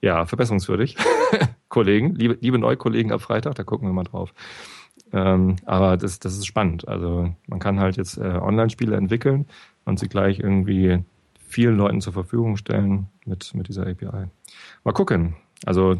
ja 0.00 0.26
verbesserungswürdig. 0.26 0.96
Kollegen, 1.68 2.14
liebe, 2.14 2.38
liebe 2.40 2.58
Neukollegen 2.58 3.12
ab 3.12 3.20
Freitag, 3.22 3.54
da 3.56 3.62
gucken 3.64 3.88
wir 3.88 3.92
mal 3.92 4.04
drauf. 4.04 4.32
Ähm, 5.12 5.56
aber 5.66 5.96
das, 5.96 6.18
das 6.20 6.34
ist 6.34 6.46
spannend. 6.46 6.86
Also 6.86 7.34
man 7.48 7.58
kann 7.58 7.80
halt 7.80 7.96
jetzt 7.96 8.16
äh, 8.16 8.20
Online-Spiele 8.22 8.96
entwickeln 8.96 9.46
und 9.84 9.98
sie 9.98 10.08
gleich 10.08 10.38
irgendwie 10.38 11.02
vielen 11.50 11.76
Leuten 11.76 12.00
zur 12.00 12.12
Verfügung 12.12 12.56
stellen 12.56 13.08
mit, 13.26 13.54
mit 13.54 13.68
dieser 13.68 13.86
API. 13.86 14.26
Mal 14.84 14.92
gucken. 14.92 15.36
Also 15.66 15.96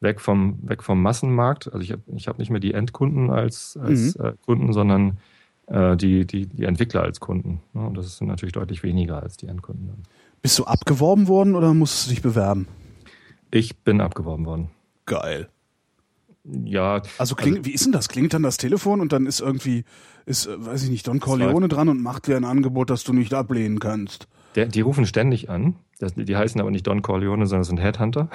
weg 0.00 0.20
vom, 0.20 0.58
weg 0.62 0.82
vom 0.82 1.02
Massenmarkt. 1.02 1.72
Also 1.72 1.80
ich 1.80 1.92
habe 1.92 2.02
ich 2.14 2.28
hab 2.28 2.38
nicht 2.38 2.50
mehr 2.50 2.60
die 2.60 2.74
Endkunden 2.74 3.30
als, 3.30 3.76
als 3.76 4.16
äh, 4.16 4.34
Kunden, 4.44 4.72
sondern 4.72 5.18
äh, 5.66 5.96
die, 5.96 6.26
die, 6.26 6.46
die 6.46 6.64
Entwickler 6.64 7.02
als 7.02 7.20
Kunden. 7.20 7.60
Ne? 7.72 7.86
Und 7.86 7.96
das 7.96 8.18
sind 8.18 8.26
natürlich 8.26 8.52
deutlich 8.52 8.82
weniger 8.82 9.22
als 9.22 9.36
die 9.36 9.46
Endkunden. 9.46 9.88
Dann. 9.88 10.02
Bist 10.42 10.58
du 10.58 10.64
abgeworben 10.64 11.28
worden 11.28 11.54
oder 11.54 11.74
musstest 11.74 12.06
du 12.06 12.10
dich 12.10 12.22
bewerben? 12.22 12.66
Ich 13.50 13.78
bin 13.78 14.00
abgeworben 14.00 14.46
worden. 14.46 14.70
Geil. 15.06 15.48
Ja, 16.44 17.02
Also 17.18 17.34
klingt, 17.34 17.66
wie 17.66 17.72
ist 17.72 17.84
denn 17.84 17.92
das? 17.92 18.08
Klingt 18.08 18.32
dann 18.32 18.42
das 18.42 18.56
Telefon 18.56 19.00
und 19.00 19.12
dann 19.12 19.26
ist 19.26 19.40
irgendwie, 19.40 19.84
ist, 20.24 20.46
äh, 20.46 20.64
weiß 20.64 20.82
ich 20.84 20.90
nicht, 20.90 21.06
Don 21.06 21.20
Corleone 21.20 21.68
dran 21.68 21.88
und 21.88 22.02
macht 22.02 22.26
dir 22.26 22.36
ein 22.36 22.44
Angebot, 22.44 22.90
das 22.90 23.04
du 23.04 23.12
nicht 23.12 23.34
ablehnen 23.34 23.78
kannst. 23.78 24.26
Der, 24.56 24.66
die 24.66 24.80
rufen 24.80 25.06
ständig 25.06 25.48
an. 25.50 25.76
Das, 25.98 26.14
die 26.14 26.36
heißen 26.36 26.60
aber 26.60 26.70
nicht 26.70 26.86
Don 26.86 27.02
Corleone, 27.02 27.46
sondern 27.46 27.64
sind 27.64 27.78
Headhunter. 27.80 28.28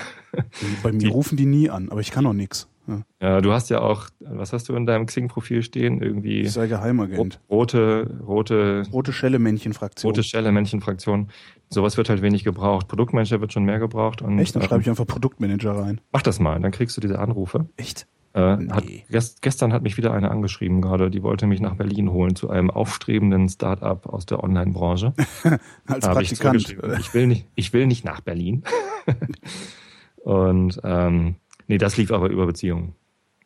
Bei 0.84 0.92
mir 0.92 0.98
Die- 1.00 1.08
rufen 1.08 1.36
die 1.38 1.46
nie 1.46 1.70
an, 1.70 1.90
aber 1.90 2.00
ich 2.02 2.12
kann 2.12 2.24
noch 2.24 2.34
nix. 2.34 2.68
Ja. 2.88 3.02
Ja, 3.20 3.42
du 3.42 3.52
hast 3.52 3.72
ja 3.72 3.82
auch, 3.82 4.06
was 4.20 4.54
hast 4.54 4.70
du 4.70 4.76
in 4.76 4.86
deinem 4.86 5.08
Xing-Profil 5.08 5.64
stehen? 5.64 6.02
Irgendwie 6.04 6.42
Ich 6.42 6.52
sei 6.54 6.68
Geheimagent. 6.68 7.40
rote, 7.50 8.20
rote, 8.28 8.84
Rote 8.94 9.12
Schelle-Männchen-Fraktion. 9.12 10.08
rote 10.12 10.22
Stelle, 10.22 10.52
Männchenfraktion. 10.52 11.30
Sowas 11.70 11.98
wird 11.98 12.10
halt 12.10 12.22
wenig 12.22 12.44
gebraucht. 12.44 12.88
Produktmanager 12.88 13.42
wird 13.42 13.52
schon 13.54 13.64
mehr 13.66 13.80
gebraucht. 13.80 14.22
Und, 14.22 14.38
Echt? 14.38 14.56
Dann 14.56 14.62
ähm, 14.62 14.68
schreibe 14.70 14.82
ich 14.84 14.90
einfach 14.90 15.08
Produktmanager 15.08 15.72
rein. 15.72 16.00
Mach 16.12 16.22
das 16.22 16.40
mal, 16.40 16.60
dann 16.60 16.72
kriegst 16.72 16.96
du 16.96 17.02
diese 17.02 17.18
Anrufe. 17.18 17.66
Echt? 17.76 18.06
Äh, 18.36 18.58
Nee. 18.58 18.72
hat, 18.74 18.84
gest, 19.10 19.42
gestern 19.42 19.72
hat 19.72 19.82
mich 19.82 19.96
wieder 19.98 20.14
eine 20.14 20.30
angeschrieben 20.30 20.82
gerade, 20.82 21.10
die 21.10 21.24
wollte 21.24 21.48
mich 21.48 21.62
nach 21.62 21.76
Berlin 21.76 22.12
holen 22.12 22.36
zu 22.36 22.50
einem 22.50 22.70
aufstrebenden 22.70 23.48
Start-up 23.48 24.06
aus 24.08 24.26
der 24.26 24.44
Online-Branche. 24.44 25.14
Als 25.88 26.06
ich 26.06 26.12
Praktikant. 26.12 26.38
zurückgeschrieben, 26.62 27.00
Ich 27.00 27.14
will 27.14 27.28
nicht, 27.28 27.48
ich 27.56 27.72
will 27.74 27.88
nicht 27.88 28.04
nach 28.04 28.20
Berlin. 28.22 28.64
Und 30.24 30.80
ähm, 30.84 31.36
nee, 31.68 31.78
das 31.78 31.98
lief 31.98 32.12
aber 32.12 32.30
über 32.30 32.46
Beziehungen. 32.46 32.94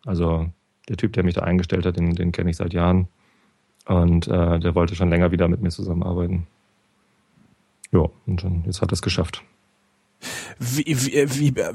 Also 0.05 0.49
der 0.87 0.97
Typ, 0.97 1.13
der 1.13 1.23
mich 1.23 1.35
da 1.35 1.41
eingestellt 1.41 1.85
hat, 1.85 1.97
den, 1.97 2.15
den 2.15 2.31
kenne 2.31 2.49
ich 2.49 2.57
seit 2.57 2.73
Jahren. 2.73 3.07
Und 3.85 4.27
äh, 4.27 4.59
der 4.59 4.75
wollte 4.75 4.95
schon 4.95 5.09
länger 5.09 5.31
wieder 5.31 5.47
mit 5.47 5.61
mir 5.61 5.69
zusammenarbeiten. 5.69 6.47
Ja, 7.91 8.05
und 8.25 8.43
dann, 8.43 8.63
jetzt 8.65 8.81
hat 8.81 8.91
er 8.91 8.93
es 8.93 9.01
geschafft. 9.01 9.43
Wie, 10.59 10.83
wie, 10.85 11.13
äh, 11.15 11.27
wie, 11.35 11.47
äh, 11.57 11.73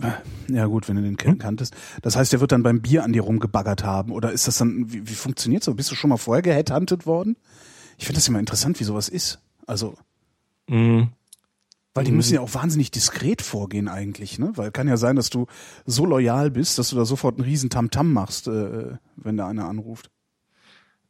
ja 0.48 0.66
gut, 0.66 0.88
wenn 0.88 0.96
du 0.96 1.02
den 1.02 1.16
Hm? 1.20 1.38
kanntest. 1.38 1.74
Das 2.02 2.16
heißt, 2.16 2.32
der 2.32 2.40
wird 2.40 2.52
dann 2.52 2.62
beim 2.62 2.82
Bier 2.82 3.02
an 3.02 3.12
dir 3.12 3.22
rumgebaggert 3.22 3.82
haben. 3.82 4.12
Oder 4.12 4.30
ist 4.32 4.46
das 4.46 4.58
dann, 4.58 4.92
wie, 4.92 5.08
wie 5.08 5.14
funktioniert 5.14 5.64
so? 5.64 5.74
Bist 5.74 5.90
du 5.90 5.94
schon 5.94 6.10
mal 6.10 6.18
vorher 6.18 6.42
geheadhuntet 6.42 7.06
worden? 7.06 7.36
Ich 7.96 8.04
finde 8.04 8.18
das 8.18 8.28
immer 8.28 8.40
interessant, 8.40 8.78
wie 8.80 8.84
sowas 8.84 9.08
ist. 9.08 9.40
Also, 9.66 9.94
Mhm. 10.68 11.08
weil 11.94 12.04
die 12.04 12.10
Mhm. 12.10 12.16
müssen 12.18 12.34
ja 12.34 12.40
auch 12.40 12.52
wahnsinnig 12.54 12.90
diskret 12.90 13.40
vorgehen 13.40 13.88
eigentlich, 13.88 14.38
ne? 14.38 14.52
Weil 14.56 14.70
kann 14.70 14.88
ja 14.88 14.96
sein, 14.96 15.16
dass 15.16 15.30
du 15.30 15.46
so 15.86 16.04
loyal 16.04 16.50
bist, 16.50 16.78
dass 16.78 16.90
du 16.90 16.96
da 16.96 17.04
sofort 17.04 17.36
einen 17.36 17.44
riesen 17.44 17.70
Tamtam 17.70 18.12
machst, 18.12 18.48
äh, 18.48 18.96
wenn 19.16 19.36
da 19.36 19.46
einer 19.48 19.66
anruft. 19.68 20.10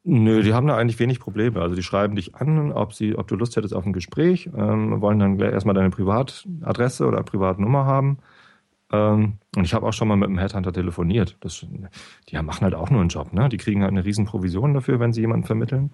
Nö, 0.06 0.42
die 0.42 0.52
haben 0.52 0.66
da 0.66 0.76
eigentlich 0.76 0.98
wenig 0.98 1.18
Probleme. 1.18 1.60
Also 1.62 1.74
die 1.74 1.82
schreiben 1.82 2.14
dich 2.14 2.34
an, 2.34 2.72
ob 2.72 2.92
sie, 2.92 3.16
ob 3.16 3.26
du 3.26 3.36
Lust 3.36 3.56
hättest 3.56 3.74
auf 3.74 3.86
ein 3.86 3.94
Gespräch, 3.94 4.50
ähm, 4.54 5.00
wollen 5.00 5.18
dann 5.18 5.38
gleich 5.38 5.52
erstmal 5.52 5.74
deine 5.74 5.88
Privatadresse 5.88 7.06
oder 7.06 7.22
Privatnummer 7.22 7.86
haben. 7.86 8.18
Ähm, 8.92 9.38
und 9.56 9.64
ich 9.64 9.72
habe 9.72 9.86
auch 9.86 9.94
schon 9.94 10.08
mal 10.08 10.16
mit 10.16 10.28
einem 10.28 10.38
Headhunter 10.38 10.74
telefoniert. 10.74 11.38
Das, 11.40 11.66
die 12.28 12.36
machen 12.42 12.64
halt 12.64 12.74
auch 12.74 12.90
nur 12.90 13.00
einen 13.00 13.08
Job, 13.08 13.32
ne? 13.32 13.48
Die 13.48 13.56
kriegen 13.56 13.80
halt 13.80 13.92
eine 13.92 14.04
riesen 14.04 14.26
Provision 14.26 14.74
dafür, 14.74 15.00
wenn 15.00 15.14
sie 15.14 15.22
jemanden 15.22 15.46
vermitteln. 15.46 15.90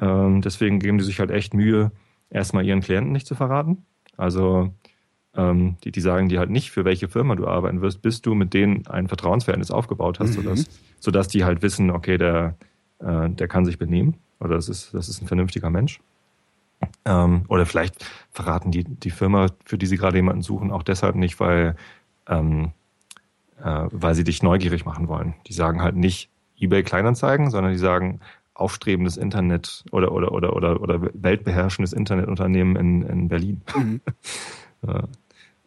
Ähm, 0.00 0.40
deswegen 0.40 0.78
geben 0.78 0.98
die 0.98 1.04
sich 1.04 1.18
halt 1.18 1.32
echt 1.32 1.52
Mühe, 1.52 1.90
erstmal 2.30 2.64
ihren 2.64 2.80
Klienten 2.80 3.10
nicht 3.12 3.26
zu 3.26 3.34
verraten. 3.34 3.84
Also 4.16 4.72
ähm, 5.34 5.76
die, 5.82 5.90
die 5.90 6.00
sagen 6.00 6.28
dir 6.28 6.38
halt 6.38 6.50
nicht, 6.50 6.70
für 6.70 6.84
welche 6.84 7.08
Firma 7.08 7.34
du 7.34 7.48
arbeiten 7.48 7.80
wirst, 7.80 8.02
bis 8.02 8.22
du 8.22 8.34
mit 8.34 8.54
denen 8.54 8.86
ein 8.86 9.08
Vertrauensverhältnis 9.08 9.72
aufgebaut 9.72 10.20
hast, 10.20 10.30
Mhm. 10.30 10.34
sodass, 10.34 10.64
sodass 11.00 11.26
die 11.26 11.44
halt 11.44 11.62
wissen, 11.62 11.90
okay, 11.90 12.18
der, 12.18 12.56
äh, 13.00 13.30
der 13.30 13.48
kann 13.48 13.64
sich 13.64 13.78
benehmen 13.78 14.14
oder 14.40 14.56
das 14.56 14.68
ist, 14.68 14.94
das 14.94 15.08
ist 15.08 15.22
ein 15.22 15.26
vernünftiger 15.26 15.70
Mensch. 15.70 16.00
Ähm, 17.04 17.44
oder 17.48 17.66
vielleicht 17.66 18.06
verraten 18.30 18.70
die, 18.70 18.84
die 18.84 19.10
Firma, 19.10 19.48
für 19.64 19.78
die 19.78 19.86
sie 19.86 19.96
gerade 19.96 20.16
jemanden 20.16 20.42
suchen, 20.42 20.70
auch 20.70 20.82
deshalb 20.82 21.16
nicht, 21.16 21.40
weil, 21.40 21.76
ähm, 22.28 22.70
äh, 23.60 23.86
weil 23.90 24.14
sie 24.14 24.24
dich 24.24 24.42
neugierig 24.42 24.84
machen 24.84 25.08
wollen. 25.08 25.34
Die 25.48 25.52
sagen 25.52 25.82
halt 25.82 25.96
nicht 25.96 26.30
eBay 26.60 26.82
Kleinanzeigen, 26.84 27.50
sondern 27.50 27.72
die 27.72 27.78
sagen 27.78 28.20
aufstrebendes 28.54 29.16
Internet 29.16 29.84
oder, 29.92 30.12
oder, 30.12 30.32
oder, 30.32 30.54
oder, 30.54 30.80
oder 30.80 31.10
weltbeherrschendes 31.14 31.92
Internetunternehmen 31.92 32.76
in, 32.76 33.02
in 33.02 33.28
Berlin. 33.28 33.62
Mhm. 33.76 34.00
Ja. 34.86 35.02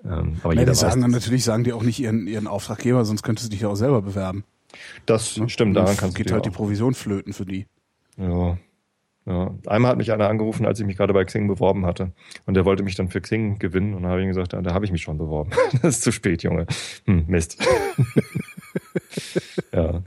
Ähm, 0.05 0.37
aber 0.41 0.53
Ja, 0.53 0.61
jeder 0.61 0.71
die 0.71 0.77
sagen 0.77 1.01
dann 1.01 1.11
natürlich, 1.11 1.43
sagen 1.43 1.65
die 1.65 1.73
auch 1.73 1.83
nicht 1.83 1.99
ihren, 1.99 2.25
ihren 2.25 2.47
Auftraggeber, 2.47 3.03
sonst 3.03 3.23
könntest 3.23 3.47
du 3.47 3.51
dich 3.51 3.59
ja 3.59 3.67
auch 3.67 3.75
selber 3.75 4.01
bewerben. 4.01 4.45
Das 5.05 5.37
Ne? 5.37 5.49
stimmt, 5.49 5.75
daran 5.75 5.97
kannst 5.97 6.17
du 6.17 6.23
geht 6.23 6.31
halt 6.31 6.45
die 6.45 6.49
auch- 6.49 6.53
Provision 6.53 6.93
flöten 6.93 7.33
für 7.33 7.45
die. 7.45 7.67
Ja. 8.17 8.57
ja. 9.25 9.55
Einmal 9.67 9.91
hat 9.91 9.97
mich 9.97 10.11
einer 10.11 10.29
angerufen, 10.29 10.65
als 10.65 10.79
ich 10.79 10.85
mich 10.85 10.97
gerade 10.97 11.13
bei 11.13 11.23
Xing 11.23 11.47
beworben 11.47 11.85
hatte. 11.85 12.11
Und 12.45 12.55
der 12.55 12.65
wollte 12.65 12.83
mich 12.83 12.95
dann 12.95 13.09
für 13.09 13.21
Xing 13.21 13.59
gewinnen. 13.59 13.93
Und 13.93 14.03
dann 14.03 14.11
habe 14.11 14.21
ich 14.21 14.25
ihm 14.25 14.29
gesagt, 14.29 14.53
da, 14.53 14.61
da 14.61 14.73
habe 14.73 14.85
ich 14.85 14.91
mich 14.91 15.01
schon 15.01 15.17
beworben. 15.17 15.51
das 15.81 15.95
ist 15.97 16.03
zu 16.03 16.11
spät, 16.11 16.43
Junge. 16.43 16.65
Hm, 17.05 17.25
Mist. 17.27 17.57
ja. 19.73 20.01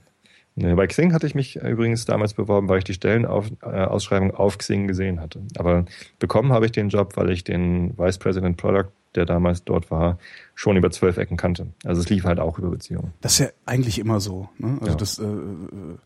Bei 0.56 0.86
Xing 0.86 1.12
hatte 1.12 1.26
ich 1.26 1.34
mich 1.34 1.56
übrigens 1.56 2.04
damals 2.04 2.34
beworben, 2.34 2.68
weil 2.68 2.78
ich 2.78 2.84
die 2.84 2.94
Stellenausschreibung 2.94 4.30
auf 4.32 4.56
Xing 4.58 4.86
gesehen 4.86 5.20
hatte. 5.20 5.40
Aber 5.58 5.84
bekommen 6.20 6.52
habe 6.52 6.66
ich 6.66 6.72
den 6.72 6.90
Job, 6.90 7.16
weil 7.16 7.30
ich 7.30 7.42
den 7.42 7.98
Vice 7.98 8.18
President 8.18 8.56
Product, 8.56 8.86
der 9.14 9.24
damals 9.26 9.64
dort 9.64 9.90
war, 9.90 10.18
schon 10.54 10.76
über 10.76 10.90
zwölf 10.90 11.16
Ecken 11.16 11.36
kannte. 11.36 11.68
Also 11.84 12.00
es 12.00 12.08
lief 12.08 12.24
halt 12.24 12.40
auch 12.40 12.58
über 12.58 12.70
Beziehungen. 12.70 13.12
Das 13.20 13.32
ist 13.34 13.38
ja 13.40 13.48
eigentlich 13.66 13.98
immer 13.98 14.20
so. 14.20 14.48
Ne? 14.58 14.78
Also 14.80 14.86
Ja. 14.92 14.94
das, 14.96 15.18
äh, 15.18 15.24
äh, 15.24 15.96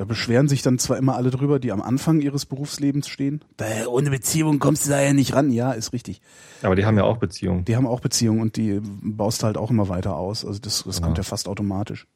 da 0.00 0.06
beschweren 0.06 0.48
sich 0.48 0.62
dann 0.62 0.78
zwar 0.78 0.96
immer 0.96 1.14
alle 1.14 1.30
drüber, 1.30 1.58
die 1.58 1.72
am 1.72 1.82
Anfang 1.82 2.22
ihres 2.22 2.46
Berufslebens 2.46 3.06
stehen. 3.06 3.42
Da, 3.58 3.66
ohne 3.86 4.08
Beziehung 4.08 4.58
kommst 4.58 4.86
du 4.86 4.90
da 4.90 4.98
ja 4.98 5.12
nicht 5.12 5.34
ran. 5.34 5.50
Ja, 5.50 5.72
ist 5.72 5.92
richtig. 5.92 6.22
Aber 6.62 6.74
die 6.74 6.86
haben 6.86 6.96
ja 6.96 7.04
auch 7.04 7.18
Beziehungen. 7.18 7.66
Die 7.66 7.76
haben 7.76 7.86
auch 7.86 8.00
Beziehungen 8.00 8.40
und 8.40 8.56
die 8.56 8.80
baust 8.82 9.42
halt 9.42 9.58
auch 9.58 9.70
immer 9.70 9.90
weiter 9.90 10.16
aus. 10.16 10.46
Also 10.46 10.58
das, 10.58 10.84
das 10.84 11.02
kommt 11.02 11.18
ja 11.18 11.22
fast 11.22 11.48
automatisch. 11.48 12.06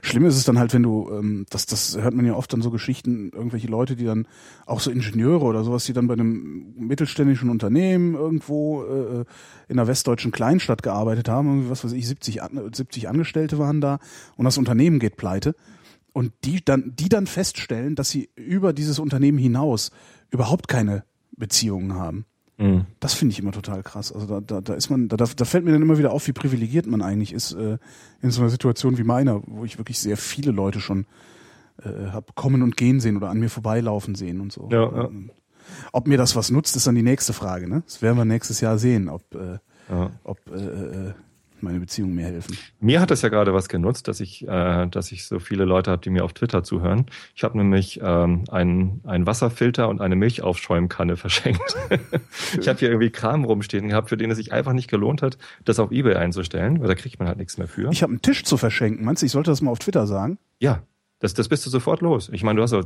Schlimm 0.00 0.24
ist 0.24 0.38
es 0.38 0.44
dann 0.44 0.58
halt, 0.58 0.72
wenn 0.72 0.82
du, 0.82 1.10
ähm, 1.12 1.44
das, 1.50 1.66
das 1.66 1.98
hört 2.00 2.14
man 2.14 2.24
ja 2.24 2.32
oft 2.32 2.50
dann 2.54 2.62
so 2.62 2.70
Geschichten, 2.70 3.30
irgendwelche 3.34 3.66
Leute, 3.66 3.96
die 3.96 4.06
dann, 4.06 4.26
auch 4.64 4.80
so 4.80 4.90
Ingenieure 4.90 5.44
oder 5.44 5.62
sowas, 5.62 5.84
die 5.84 5.92
dann 5.92 6.06
bei 6.06 6.14
einem 6.14 6.72
mittelständischen 6.78 7.50
Unternehmen 7.50 8.14
irgendwo 8.14 8.82
äh, 8.82 9.24
in 9.68 9.78
einer 9.78 9.88
westdeutschen 9.88 10.32
Kleinstadt 10.32 10.82
gearbeitet 10.82 11.28
haben, 11.28 11.48
irgendwie, 11.48 11.70
was 11.70 11.84
weiß 11.84 11.92
ich, 11.92 12.08
70, 12.08 12.42
An 12.42 12.70
70 12.72 13.10
Angestellte 13.10 13.58
waren 13.58 13.82
da 13.82 13.98
und 14.36 14.46
das 14.46 14.56
Unternehmen 14.56 15.00
geht 15.00 15.18
pleite. 15.18 15.54
Und 16.16 16.32
die 16.44 16.64
dann, 16.64 16.94
die 16.96 17.10
dann 17.10 17.26
feststellen, 17.26 17.94
dass 17.94 18.08
sie 18.08 18.30
über 18.36 18.72
dieses 18.72 18.98
Unternehmen 18.98 19.36
hinaus 19.36 19.90
überhaupt 20.30 20.66
keine 20.66 21.04
Beziehungen 21.36 21.92
haben. 21.92 22.24
Mhm. 22.56 22.86
Das 23.00 23.12
finde 23.12 23.34
ich 23.34 23.38
immer 23.38 23.52
total 23.52 23.82
krass. 23.82 24.12
Also 24.12 24.26
da, 24.26 24.40
da, 24.40 24.62
da 24.62 24.72
ist 24.72 24.88
man, 24.88 25.08
da, 25.08 25.18
da 25.18 25.44
fällt 25.44 25.66
mir 25.66 25.72
dann 25.72 25.82
immer 25.82 25.98
wieder 25.98 26.12
auf, 26.12 26.26
wie 26.26 26.32
privilegiert 26.32 26.86
man 26.86 27.02
eigentlich 27.02 27.34
ist 27.34 27.52
äh, 27.52 27.76
in 28.22 28.30
so 28.30 28.40
einer 28.40 28.48
Situation 28.48 28.96
wie 28.96 29.04
meiner, 29.04 29.42
wo 29.46 29.66
ich 29.66 29.76
wirklich 29.76 29.98
sehr 29.98 30.16
viele 30.16 30.52
Leute 30.52 30.80
schon 30.80 31.04
äh, 31.82 32.12
hab 32.12 32.34
kommen 32.34 32.62
und 32.62 32.78
gehen 32.78 32.98
sehen 32.98 33.18
oder 33.18 33.28
an 33.28 33.38
mir 33.38 33.50
vorbeilaufen 33.50 34.14
sehen 34.14 34.40
und 34.40 34.54
so. 34.54 34.70
Ja, 34.72 34.84
ja. 34.90 35.10
Ob 35.92 36.06
mir 36.06 36.16
das 36.16 36.34
was 36.34 36.50
nutzt, 36.50 36.76
ist 36.76 36.86
dann 36.86 36.94
die 36.94 37.02
nächste 37.02 37.34
Frage. 37.34 37.68
Ne? 37.68 37.82
Das 37.84 38.00
werden 38.00 38.16
wir 38.16 38.24
nächstes 38.24 38.62
Jahr 38.62 38.78
sehen, 38.78 39.10
ob, 39.10 39.34
äh, 39.34 39.58
Ja. 39.90 40.12
ob 40.24 40.38
äh, 40.50 41.08
äh, 41.08 41.12
meine 41.62 41.80
Beziehungen 41.80 42.14
mir 42.14 42.24
helfen. 42.24 42.56
Mir 42.80 43.00
hat 43.00 43.10
es 43.10 43.22
ja 43.22 43.28
gerade 43.28 43.54
was 43.54 43.68
genutzt, 43.68 44.08
dass 44.08 44.20
ich, 44.20 44.46
äh, 44.46 44.86
dass 44.86 45.12
ich 45.12 45.26
so 45.26 45.38
viele 45.38 45.64
Leute 45.64 45.90
habe, 45.90 46.02
die 46.02 46.10
mir 46.10 46.24
auf 46.24 46.32
Twitter 46.32 46.62
zuhören. 46.62 47.06
Ich 47.34 47.44
habe 47.44 47.56
nämlich 47.56 48.00
ähm, 48.02 48.44
einen, 48.50 49.00
einen 49.04 49.26
Wasserfilter 49.26 49.88
und 49.88 50.00
eine 50.00 50.16
Milchaufschäumkanne 50.16 51.16
verschenkt. 51.16 51.76
ich 52.58 52.68
habe 52.68 52.78
hier 52.78 52.88
irgendwie 52.88 53.10
Kram 53.10 53.44
rumstehen 53.44 53.88
gehabt, 53.88 54.08
für 54.08 54.16
den 54.16 54.30
es 54.30 54.36
sich 54.36 54.52
einfach 54.52 54.72
nicht 54.72 54.88
gelohnt 54.88 55.22
hat, 55.22 55.38
das 55.64 55.78
auf 55.78 55.92
Ebay 55.92 56.14
einzustellen, 56.16 56.80
weil 56.80 56.88
da 56.88 56.94
kriegt 56.94 57.18
man 57.18 57.28
halt 57.28 57.38
nichts 57.38 57.58
mehr 57.58 57.68
für. 57.68 57.90
Ich 57.90 58.02
habe 58.02 58.12
einen 58.12 58.22
Tisch 58.22 58.44
zu 58.44 58.56
verschenken. 58.56 59.04
Meinst 59.04 59.22
du, 59.22 59.26
ich 59.26 59.32
sollte 59.32 59.50
das 59.50 59.62
mal 59.62 59.70
auf 59.70 59.78
Twitter 59.78 60.06
sagen? 60.06 60.38
ja, 60.58 60.82
das, 61.18 61.34
das 61.34 61.48
bist 61.48 61.64
du 61.66 61.70
sofort 61.70 62.02
los. 62.02 62.28
Ich 62.32 62.42
meine, 62.42 62.58
du 62.58 62.62
hast 62.62 62.72
ja 62.72 62.82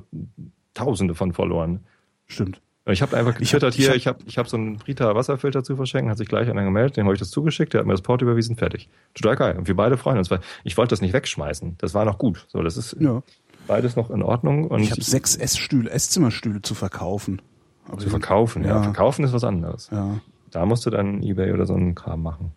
Tausende 0.72 1.14
von 1.14 1.32
verloren. 1.32 1.80
Stimmt. 2.26 2.62
Ich 2.86 3.02
habe 3.02 3.16
einfach 3.16 3.38
Ich 3.40 3.52
hab- 3.54 3.60
getwittert 3.60 3.74
ich 3.78 3.80
hier, 3.84 3.88
hab- 3.90 3.96
ich 3.96 4.06
habe 4.06 4.18
ich 4.26 4.38
hab 4.38 4.48
so 4.48 4.56
einen 4.56 4.76
Brita 4.76 5.14
Wasserfilter 5.14 5.62
zu 5.62 5.76
verschenken, 5.76 6.10
hat 6.10 6.18
sich 6.18 6.28
gleich 6.28 6.48
einer 6.48 6.64
gemeldet, 6.64 6.96
dem 6.96 7.04
habe 7.04 7.14
ich 7.14 7.20
das 7.20 7.30
zugeschickt, 7.30 7.74
der 7.74 7.80
hat 7.80 7.86
mir 7.86 7.92
das 7.92 8.00
Port 8.02 8.22
überwiesen, 8.22 8.56
fertig. 8.56 8.88
Total 9.14 9.36
geil. 9.36 9.58
Und 9.58 9.68
wir 9.68 9.76
beide 9.76 9.96
freuen 9.98 10.18
uns, 10.18 10.30
weil 10.30 10.40
ich 10.64 10.76
wollte 10.76 10.90
das 10.90 11.00
nicht 11.02 11.12
wegschmeißen. 11.12 11.76
Das 11.78 11.92
war 11.94 12.04
noch 12.04 12.18
gut. 12.18 12.46
So, 12.48 12.62
das 12.62 12.76
ist 12.76 12.96
Ja. 12.98 13.22
beides 13.66 13.96
noch 13.96 14.10
in 14.10 14.22
Ordnung. 14.22 14.66
Und 14.66 14.80
Ich 14.80 14.90
habe 14.92 15.02
sechs 15.02 15.36
Essstühle, 15.36 15.90
Esszimmerstühle 15.90 16.62
zu 16.62 16.74
verkaufen. 16.74 17.42
Aber 17.86 17.98
zu 17.98 18.08
verkaufen, 18.08 18.62
ja. 18.64 18.76
Ja. 18.76 18.82
Verkaufen 18.82 19.24
ist 19.24 19.32
was 19.32 19.44
anderes. 19.44 19.88
Ja. 19.92 20.18
Da 20.50 20.64
musst 20.66 20.86
du 20.86 20.90
dann 20.90 21.22
Ebay 21.22 21.52
oder 21.52 21.66
so 21.66 21.74
einen 21.74 21.94
Kram 21.94 22.22
machen. 22.22 22.52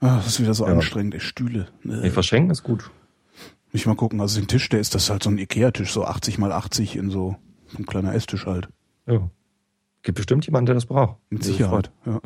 Ah, 0.00 0.16
das 0.16 0.26
ist 0.28 0.40
wieder 0.40 0.54
so 0.54 0.66
Ja. 0.66 0.72
anstrengend, 0.72 1.14
ey, 1.14 1.20
Stühle. 1.20 1.68
Nee, 1.84 2.06
Äh, 2.06 2.10
verschenken 2.10 2.50
ist 2.50 2.62
gut. 2.62 2.90
Nicht 3.72 3.86
mal 3.86 3.94
gucken. 3.94 4.20
Also 4.20 4.40
den 4.40 4.48
Tisch, 4.48 4.68
der 4.68 4.80
ist 4.80 4.94
das 4.94 5.10
halt 5.10 5.22
so 5.22 5.30
ein 5.30 5.38
Ikea-Tisch, 5.38 5.92
so 5.92 6.04
80 6.04 6.38
mal 6.38 6.50
80 6.52 6.96
in 6.96 7.10
so 7.10 7.36
so 7.68 7.78
ein 7.78 7.86
kleiner 7.86 8.12
Esstisch 8.14 8.46
halt. 8.46 8.68
Ja. 9.10 9.30
Gibt 10.02 10.16
bestimmt 10.16 10.46
jemanden, 10.46 10.66
der 10.66 10.74
das 10.74 10.86
braucht. 10.86 11.18
Mit 11.28 11.44
Sicherheit. 11.44 11.90
Ja. 12.06 12.20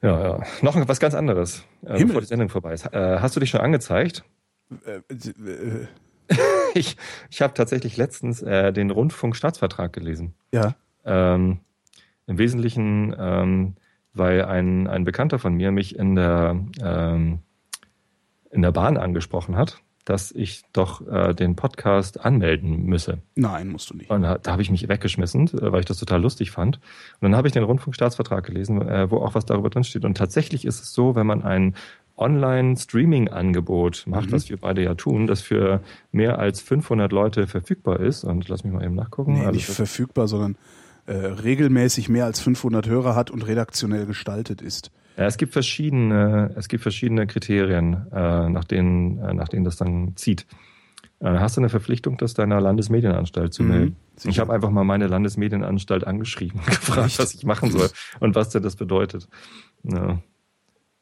Ja, 0.00 0.22
ja. 0.22 0.42
Noch 0.62 0.76
was 0.88 1.00
ganz 1.00 1.14
anderes, 1.14 1.64
äh, 1.84 2.02
bevor 2.04 2.20
die 2.20 2.26
Sendung 2.26 2.48
vorbei 2.48 2.72
ist. 2.72 2.86
Äh, 2.86 3.18
hast 3.20 3.34
du 3.34 3.40
dich 3.40 3.50
schon 3.50 3.60
angezeigt? 3.60 4.24
Äh, 4.84 5.00
äh, 5.10 5.86
Ich, 6.74 6.96
ich 7.30 7.40
habe 7.42 7.54
tatsächlich 7.54 7.96
letztens 7.96 8.40
den 8.40 8.90
Rundfunkstaatsvertrag 8.90 9.92
gelesen. 9.92 10.34
ja. 10.52 10.74
Ähm, 11.04 11.60
Im 12.26 12.36
Wesentlichen, 12.36 13.16
ähm, 13.18 13.76
weil 14.12 14.44
ein, 14.44 14.86
ein 14.86 15.04
Bekannter 15.04 15.38
von 15.38 15.54
mir 15.54 15.72
mich 15.72 15.96
in 15.96 16.14
der, 16.14 16.62
ähm, 16.82 17.38
in 18.50 18.60
der 18.60 18.72
Bahn 18.72 18.98
angesprochen 18.98 19.56
hat, 19.56 19.80
dass 20.08 20.32
ich 20.32 20.62
doch 20.72 21.06
äh, 21.06 21.34
den 21.34 21.54
Podcast 21.56 22.24
anmelden 22.24 22.84
müsse. 22.86 23.18
Nein, 23.34 23.68
musst 23.68 23.90
du 23.90 23.94
nicht. 23.96 24.10
Und 24.10 24.22
da, 24.22 24.38
da 24.38 24.52
habe 24.52 24.62
ich 24.62 24.70
mich 24.70 24.88
weggeschmissen, 24.88 25.48
äh, 25.48 25.72
weil 25.72 25.80
ich 25.80 25.86
das 25.86 25.98
total 25.98 26.22
lustig 26.22 26.50
fand. 26.50 26.76
Und 26.76 27.22
dann 27.30 27.36
habe 27.36 27.48
ich 27.48 27.52
den 27.52 27.62
Rundfunkstaatsvertrag 27.64 28.44
gelesen, 28.46 28.80
äh, 28.82 29.10
wo 29.10 29.18
auch 29.18 29.34
was 29.34 29.44
darüber 29.44 29.70
drin 29.70 29.84
steht. 29.84 30.04
Und 30.04 30.16
tatsächlich 30.16 30.64
ist 30.64 30.80
es 30.82 30.92
so, 30.92 31.14
wenn 31.14 31.26
man 31.26 31.42
ein 31.42 31.74
Online-Streaming-Angebot 32.16 34.04
macht, 34.06 34.28
Mhm. 34.28 34.32
was 34.32 34.48
wir 34.48 34.56
beide 34.56 34.82
ja 34.82 34.94
tun, 34.94 35.26
das 35.26 35.40
für 35.40 35.80
mehr 36.12 36.38
als 36.38 36.60
500 36.60 37.12
Leute 37.12 37.46
verfügbar 37.46 38.00
ist. 38.00 38.24
Und 38.24 38.48
lass 38.48 38.64
mich 38.64 38.72
mal 38.72 38.84
eben 38.84 38.94
nachgucken. 38.94 39.34
Nee, 39.34 39.40
Also 39.40 39.52
nicht 39.52 39.66
verfügbar, 39.66 40.28
sondern 40.28 40.56
äh, 41.06 41.12
regelmäßig 41.14 42.08
mehr 42.08 42.24
als 42.26 42.40
500 42.40 42.86
Hörer 42.88 43.14
hat 43.14 43.30
und 43.30 43.46
redaktionell 43.46 44.06
gestaltet 44.06 44.60
ist. 44.60 44.90
Ja, 45.18 45.24
es 45.26 45.36
gibt 45.36 45.52
verschiedene, 45.52 46.52
es 46.56 46.68
gibt 46.68 46.82
verschiedene 46.82 47.26
Kriterien, 47.26 48.06
äh, 48.12 48.48
nach 48.48 48.64
denen, 48.64 49.18
äh, 49.18 49.34
nach 49.34 49.48
denen 49.48 49.64
das 49.64 49.76
dann 49.76 50.16
zieht. 50.16 50.46
Äh, 51.20 51.26
hast 51.40 51.56
du 51.56 51.60
eine 51.60 51.68
Verpflichtung, 51.68 52.16
das 52.18 52.34
deiner 52.34 52.60
Landesmedienanstalt 52.60 53.52
zu 53.52 53.64
Mhm, 53.64 53.68
melden? 53.68 53.96
sicher. 54.14 54.30
Ich 54.30 54.38
habe 54.38 54.52
einfach 54.52 54.70
mal 54.70 54.84
meine 54.84 55.08
Landesmedienanstalt 55.08 56.06
angeschrieben 56.06 56.60
und 56.60 56.66
gefragt, 56.66 57.06
Echt? 57.08 57.18
was 57.18 57.34
ich 57.34 57.44
machen 57.44 57.72
soll 57.72 57.88
und 58.20 58.36
was 58.36 58.50
denn 58.50 58.62
das 58.62 58.76
bedeutet. 58.76 59.28
Ja. 59.82 60.20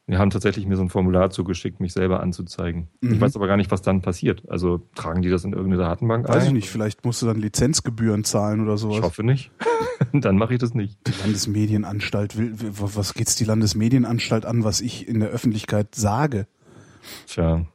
Die 0.09 0.17
haben 0.17 0.29
tatsächlich 0.29 0.65
mir 0.65 0.77
so 0.77 0.83
ein 0.83 0.89
Formular 0.89 1.29
zugeschickt, 1.31 1.81
mich 1.81 1.91
selber 1.91 2.21
anzuzeigen. 2.21 2.87
Ich 3.01 3.09
Mhm. 3.09 3.21
weiß 3.21 3.35
aber 3.35 3.47
gar 3.47 3.57
nicht, 3.57 3.71
was 3.71 3.81
dann 3.81 4.01
passiert. 4.01 4.43
Also 4.49 4.87
tragen 4.95 5.21
die 5.21 5.29
das 5.29 5.43
in 5.43 5.51
irgendeine 5.51 5.81
Datenbank 5.83 6.29
Weiß 6.29 6.43
ein? 6.43 6.47
ich 6.47 6.53
nicht, 6.53 6.69
vielleicht 6.69 7.03
musst 7.03 7.21
du 7.21 7.25
dann 7.25 7.37
Lizenzgebühren 7.41 8.23
zahlen 8.23 8.61
oder 8.61 8.77
sowas. 8.77 8.97
Ich 8.97 9.03
hoffe 9.03 9.23
nicht. 9.23 9.51
dann 10.13 10.37
mache 10.37 10.53
ich 10.53 10.59
das 10.59 10.73
nicht. 10.73 10.97
Die 11.07 11.11
Landesmedienanstalt 11.21 12.37
will, 12.37 12.57
will- 12.61 12.71
was 12.77 13.15
geht's 13.15 13.35
die 13.35 13.43
Landesmedienanstalt 13.43 14.45
an, 14.45 14.63
was 14.63 14.79
ich 14.79 15.07
in 15.09 15.19
der 15.19 15.29
Öffentlichkeit 15.29 15.93
sage? 15.93 16.47
Tja. 17.27 17.65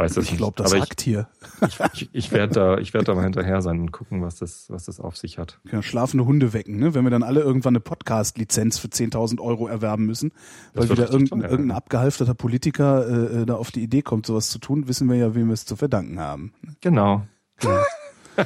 Ich 0.00 0.04
weiß 0.04 0.14
das 0.14 0.30
Ich 0.30 0.36
glaube, 0.38 0.52
nicht. 0.52 0.60
das 0.60 0.72
aber 0.72 0.80
sagt 0.80 1.02
hier. 1.02 1.28
ich, 1.66 1.78
ich, 1.92 2.10
ich 2.12 2.32
werde 2.32 2.54
da, 2.54 2.78
ich 2.78 2.94
werde 2.94 3.04
da 3.04 3.14
mal 3.14 3.24
hinterher 3.24 3.60
sein 3.60 3.80
und 3.80 3.92
gucken, 3.92 4.22
was 4.22 4.36
das, 4.36 4.70
was 4.70 4.86
das 4.86 4.98
auf 4.98 5.18
sich 5.18 5.36
hat. 5.36 5.60
Ja, 5.70 5.82
schlafende 5.82 6.24
Hunde 6.24 6.54
wecken, 6.54 6.78
ne? 6.78 6.94
Wenn 6.94 7.04
wir 7.04 7.10
dann 7.10 7.22
alle 7.22 7.40
irgendwann 7.40 7.72
eine 7.72 7.80
Podcast-Lizenz 7.80 8.78
für 8.78 8.88
10.000 8.88 9.40
Euro 9.40 9.68
erwerben 9.68 10.06
müssen, 10.06 10.32
weil 10.72 10.88
wieder 10.88 11.10
irgendein, 11.10 11.42
irgendein 11.42 11.76
abgehalfterter 11.76 12.32
Politiker 12.32 13.06
äh, 13.06 13.42
äh, 13.42 13.46
da 13.46 13.56
auf 13.56 13.70
die 13.70 13.82
Idee 13.82 14.00
kommt, 14.00 14.24
sowas 14.24 14.48
zu 14.48 14.58
tun, 14.58 14.88
wissen 14.88 15.06
wir 15.08 15.16
ja, 15.16 15.34
wem 15.34 15.48
wir 15.48 15.54
es 15.54 15.66
zu 15.66 15.76
verdanken 15.76 16.18
haben. 16.18 16.54
Genau. 16.80 17.26
Ja. 17.62 17.84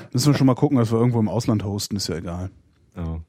Müssen 0.13 0.33
wir 0.33 0.37
schon 0.37 0.49
mal 0.49 0.55
gucken, 0.57 0.79
dass 0.79 0.91
wir 0.91 0.99
irgendwo 0.99 1.21
im 1.21 1.29
Ausland 1.29 1.63
hosten, 1.63 1.95
ist 1.95 2.09
ja 2.09 2.17
egal. 2.17 2.51
Ja. 2.97 3.21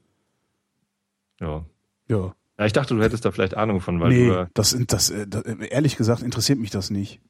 Ja. 1.40 1.64
Ja. 2.08 2.34
Ja, 2.58 2.64
ich 2.64 2.72
dachte, 2.72 2.94
du 2.96 3.02
hättest 3.02 3.24
da 3.24 3.30
vielleicht 3.30 3.56
Ahnung 3.56 3.80
von, 3.80 4.00
weil 4.00 4.08
nee, 4.08 4.28
du 4.28 4.48
das, 4.54 4.76
das, 4.88 5.10
äh, 5.10 5.26
das, 5.28 5.42
ehrlich 5.44 5.96
gesagt 5.96 6.22
interessiert 6.22 6.58
mich 6.58 6.70
das 6.70 6.90
nicht. 6.90 7.20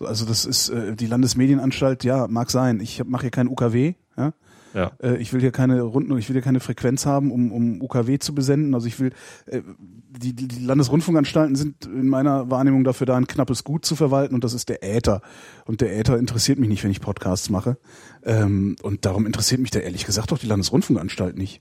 So, 0.00 0.06
Also 0.06 0.24
das 0.24 0.46
ist 0.46 0.70
äh, 0.70 0.96
die 0.96 1.06
Landesmedienanstalt, 1.06 2.04
ja, 2.04 2.26
mag 2.26 2.50
sein. 2.50 2.80
Ich 2.80 3.04
mache 3.04 3.22
hier 3.22 3.30
kein 3.30 3.48
UKW, 3.48 3.94
ja. 4.16 4.32
ja. 4.72 4.92
Äh, 5.02 5.16
ich 5.18 5.32
will 5.34 5.42
hier 5.42 5.52
keine 5.52 5.82
Runden, 5.82 6.16
ich 6.16 6.28
will 6.28 6.34
hier 6.34 6.42
keine 6.42 6.60
Frequenz 6.60 7.04
haben, 7.04 7.30
um, 7.30 7.52
um 7.52 7.82
UKW 7.82 8.18
zu 8.18 8.34
besenden. 8.34 8.74
Also 8.74 8.86
ich 8.86 8.98
will, 8.98 9.12
äh, 9.44 9.60
die, 10.08 10.32
die 10.32 10.64
Landesrundfunkanstalten 10.64 11.54
sind 11.54 11.84
in 11.84 12.08
meiner 12.08 12.50
Wahrnehmung 12.50 12.82
dafür 12.82 13.06
da, 13.06 13.16
ein 13.16 13.26
knappes 13.26 13.62
Gut 13.62 13.84
zu 13.84 13.94
verwalten 13.94 14.34
und 14.34 14.42
das 14.42 14.54
ist 14.54 14.70
der 14.70 14.82
Äther. 14.82 15.20
Und 15.66 15.82
der 15.82 15.94
Äther 15.98 16.18
interessiert 16.18 16.58
mich 16.58 16.70
nicht, 16.70 16.82
wenn 16.82 16.90
ich 16.90 17.02
Podcasts 17.02 17.50
mache. 17.50 17.76
Ähm, 18.24 18.76
und 18.82 19.04
darum 19.04 19.26
interessiert 19.26 19.60
mich 19.60 19.70
da 19.70 19.80
ehrlich 19.80 20.06
gesagt 20.06 20.32
auch 20.32 20.38
die 20.38 20.46
Landesrundfunkanstalt 20.46 21.36
nicht. 21.36 21.60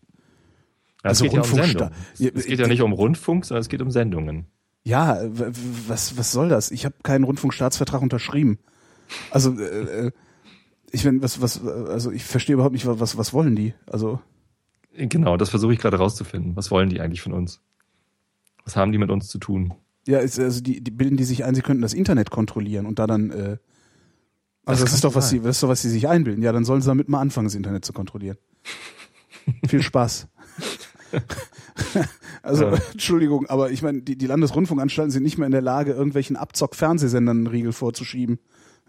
Ja, 1.03 1.11
es 1.11 1.21
also 1.21 1.23
geht 1.25 1.33
ja 1.33 1.41
um 1.41 1.47
Sendungen. 1.47 1.93
Es, 2.13 2.21
es 2.21 2.45
geht 2.45 2.59
ja 2.59 2.67
nicht 2.67 2.81
um 2.81 2.93
Rundfunk, 2.93 3.45
sondern 3.45 3.61
es 3.61 3.69
geht 3.69 3.81
um 3.81 3.91
Sendungen. 3.91 4.47
Ja, 4.84 5.19
was, 5.88 6.17
was 6.17 6.32
soll 6.32 6.49
das? 6.49 6.71
Ich 6.71 6.86
habe 6.86 6.95
keinen 7.03 7.23
Rundfunkstaatsvertrag 7.23 8.01
unterschrieben. 8.01 8.59
Also 9.32 9.59
äh, 9.59 10.07
äh, 10.07 10.11
ich 10.91 11.05
wenn 11.05 11.21
was 11.21 11.41
was 11.41 11.63
also 11.65 12.11
ich 12.11 12.23
verstehe 12.23 12.53
überhaupt 12.53 12.73
nicht 12.73 12.86
was 12.88 13.17
was 13.17 13.34
wollen 13.34 13.55
die? 13.55 13.73
Also 13.86 14.19
Genau, 14.93 15.38
das 15.38 15.49
versuche 15.49 15.73
ich 15.73 15.80
gerade 15.80 15.97
rauszufinden. 15.97 16.55
Was 16.55 16.71
wollen 16.71 16.89
die 16.89 16.99
eigentlich 16.99 17.21
von 17.21 17.34
uns? 17.34 17.61
Was 18.65 18.75
haben 18.75 18.91
die 18.91 18.97
mit 18.97 19.09
uns 19.11 19.27
zu 19.27 19.38
tun? 19.38 19.73
ja, 20.07 20.19
ist, 20.19 20.39
also 20.39 20.61
die, 20.61 20.82
die 20.82 20.91
bilden 20.91 21.17
die 21.17 21.23
sich 21.23 21.45
ein, 21.45 21.53
sie 21.53 21.61
könnten 21.61 21.84
das 21.84 21.93
Internet 21.93 22.32
kontrollieren 22.32 22.86
und 22.88 22.97
da 22.99 23.05
dann 23.05 23.30
äh, 23.30 23.57
also 24.65 24.84
das, 24.84 24.89
kann 24.89 24.95
ist 24.95 25.03
doch 25.03 25.15
was 25.15 25.30
sein. 25.30 25.39
sie 25.39 25.45
das 25.45 25.57
ist 25.57 25.63
doch 25.63 25.69
was 25.69 25.82
sie 25.82 25.89
sich 25.89 26.07
einbilden. 26.07 26.43
Ja, 26.43 26.51
dann 26.51 26.65
sollen 26.65 26.82
sie 26.82 26.88
damit 26.88 27.09
mal 27.09 27.19
anfangen, 27.19 27.45
das 27.45 27.55
Internet 27.55 27.86
zu 27.86 27.93
kontrollieren. 27.93 28.38
Viel 29.67 29.84
Spaß. 29.84 30.27
also 32.43 32.65
Ja. 32.65 32.77
Entschuldigung, 32.91 33.45
aber 33.47 33.71
ich 33.71 33.82
meine, 33.82 34.01
die, 34.01 34.17
die 34.17 34.27
Landesrundfunkanstalten 34.27 35.11
sind 35.11 35.23
nicht 35.23 35.38
mehr 35.38 35.45
in 35.45 35.51
der 35.51 35.61
Lage, 35.61 35.91
irgendwelchen 35.91 36.36
Abzock-Fernsehsendern 36.36 37.38
einen 37.38 37.47
Riegel 37.47 37.73
vorzuschieben. 37.73 38.39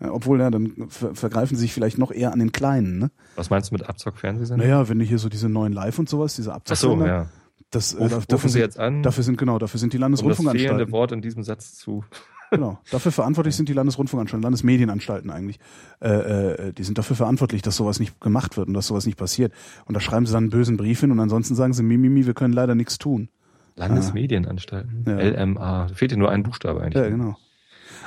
Ja, 0.01 0.12
obwohl, 0.12 0.41
ja, 0.41 0.51
dann 0.51 0.88
ver 0.88 1.14
vergreifen 1.14 1.57
sie 1.57 1.62
sich 1.62 1.74
vielleicht 1.74 1.99
noch 1.99 2.11
eher 2.11 2.32
an 2.32 2.38
den 2.38 2.53
Kleinen, 2.53 2.99
ne? 2.99 3.11
Was 3.36 3.51
meinst 3.51 3.70
du 3.70 3.74
mit 3.74 3.88
Abzock-Fernsehsender? 3.88 4.64
Naja, 4.64 4.88
wenn 4.88 4.99
du 4.99 5.05
hier 5.05 5.18
so 5.18 5.28
diese 5.28 5.49
neuen 5.49 5.72
Live 5.72 5.99
und 5.99 6.09
sowas, 6.09 6.36
diese 6.36 6.51
Ach 6.53 6.61
so, 6.66 6.93
Abzocksender, 6.93 7.07
ja. 7.07 7.26
Das, 7.71 7.95
äh, 7.95 7.99
Ruf, 7.99 8.09
da- 8.11 8.16
rufen 8.16 8.27
dafür, 8.29 8.49
Sie 8.49 8.53
sind, 8.55 8.61
jetzt 8.62 8.79
an, 8.79 9.03
dafür 9.03 9.25
sind, 9.25 9.39
genau, 9.39 9.59
dafür 9.59 9.79
sind 9.79 9.93
die 9.93 9.99
um 9.99 10.11
das 10.11 10.21
fehlende 10.21 10.33
Landesrundfunkanstalten. 10.37 10.93
Wort 10.93 11.12
in 11.12 11.23
diesem 11.23 11.43
Satz 11.43 11.75
zu. 11.75 12.05
Genau, 12.53 12.81
dafür 12.91 13.12
verantwortlich 13.12 13.55
sind 13.55 13.68
die 13.68 13.75
Landesrundfunkanstalten, 13.75 14.43
Landesmedienanstalten 14.43 15.31
eigentlich. 15.31 15.61
Äh, 16.03 16.09
äh, 16.09 16.73
die 16.73 16.83
sind 16.83 16.99
dafür 16.99 17.14
verantwortlich, 17.14 17.62
dass 17.62 17.77
sowas 17.77 18.01
nicht 18.01 18.21
gemacht 18.21 18.57
wird 18.57 18.66
und 18.66 18.75
dass 18.75 18.89
sowas 18.89 19.07
nicht 19.07 19.16
passiert. 19.16 19.53
Und 19.85 19.95
da 19.95 20.01
schreiben 20.01 20.27
sie 20.27 20.33
dann 20.33 20.43
einen 20.45 20.51
bösen 20.51 20.77
Brief 20.77 20.99
hin 20.99 21.12
und 21.12 21.21
ansonsten 21.21 21.55
sagen 21.55 21.75
sie, 21.75 21.85
Mimimi, 21.85 22.27
wir 22.27 22.35
können 22.35 22.53
leider 22.53 22.75
nichts 22.75 22.99
tun. 22.99 23.29
Landesmedienanstalten. 23.77 25.05
Ja. 25.07 25.18
LMA. 25.45 25.87
Da 25.89 25.95
fehlt 25.95 26.11
dir 26.11 26.16
nur 26.16 26.31
ein 26.31 26.43
Buchstabe 26.43 26.81
eigentlich. 26.83 27.01
Ja, 27.01 27.09
genau. 27.09 27.37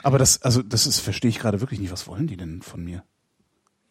Aber 0.04 0.18
das, 0.18 0.42
also 0.42 0.62
das 0.62 0.88
ist, 0.88 1.00
verstehe 1.00 1.30
ich 1.30 1.40
gerade 1.40 1.62
wirklich 1.62 1.80
nicht. 1.80 1.94
Was 1.94 2.08
wollen 2.08 2.28
die 2.28 2.36
denn 2.36 2.62
von 2.62 2.84
mir? 2.84 3.04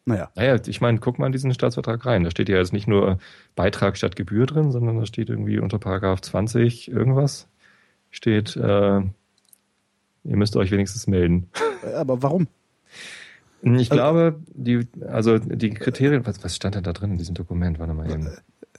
Naja, 0.05 0.30
Naja, 0.34 0.59
ich 0.66 0.80
meine, 0.80 0.98
guck 0.98 1.18
mal 1.18 1.26
in 1.26 1.32
diesen 1.32 1.55
Staatsvertrag 1.55 2.05
rein. 2.05 2.24
Da 2.24 2.30
steht 2.30 2.48
ja 2.48 2.57
jetzt 2.57 2.72
nicht 2.72 2.88
nur 2.88 3.18
Beitrag 3.55 3.96
statt 3.96 4.16
Gebühr 4.16 4.46
drin, 4.46 4.72
sondern 4.72 4.98
da 4.98 5.07
steht 5.07 5.30
irgendwie 5.30 5.61
unter 5.61 5.78
Paragraph 5.78 6.20
20 6.20 6.90
irgendwas. 6.90 7.48
Steht, 8.11 8.57
äh, 8.57 9.00
ihr 9.00 9.12
müsst 10.24 10.57
euch 10.57 10.70
wenigstens 10.70 11.07
melden. 11.07 11.48
Äh, 11.84 11.94
aber 11.94 12.22
warum? 12.22 12.48
Ich 13.62 13.90
glaube, 13.90 14.40
die, 14.53 14.88
also 15.07 15.38
die 15.38 15.70
Kriterien, 15.70 16.26
was, 16.26 16.42
was 16.42 16.57
stand 16.57 16.74
denn 16.74 16.82
da 16.82 16.92
drin 16.92 17.12
in 17.12 17.18
diesem 17.18 17.36
Dokument? 17.36 17.78
Warte 17.78 17.94
mal 17.94 18.11
eben. 18.11 18.28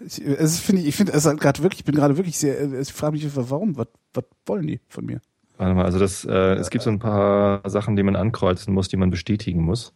Ich, 0.05 0.19
es 0.19 0.59
finde 0.59 0.82
ich, 0.82 0.89
ich 0.89 0.95
finde 0.95 1.13
es 1.13 1.26
halt 1.26 1.39
gerade 1.39 1.63
wirklich, 1.63 1.80
ich 1.80 1.86
bin 1.86 1.95
gerade 1.95 2.17
wirklich 2.17 2.38
sehr, 2.38 2.59
äh, 2.59 2.82
ich 2.82 2.91
frage 2.91 3.13
mich, 3.13 3.34
warum? 3.36 3.78
Was, 3.78 3.88
was 4.13 4.26
wollen 4.45 4.67
die 4.67 4.82
von 4.89 5.05
mir? 5.05 5.21
Warte 5.57 5.74
mal, 5.76 5.86
also 5.86 5.99
das, 5.99 6.26
äh, 6.26 6.55
es 6.55 6.69
gibt 6.69 6.84
so 6.84 6.89
ein 6.89 6.99
paar 6.99 7.61
Sachen, 7.69 7.95
die 7.95 8.03
man 8.03 8.17
ankreuzen 8.17 8.74
muss, 8.74 8.89
die 8.89 8.97
man 8.97 9.09
bestätigen 9.09 9.61
muss. 9.61 9.93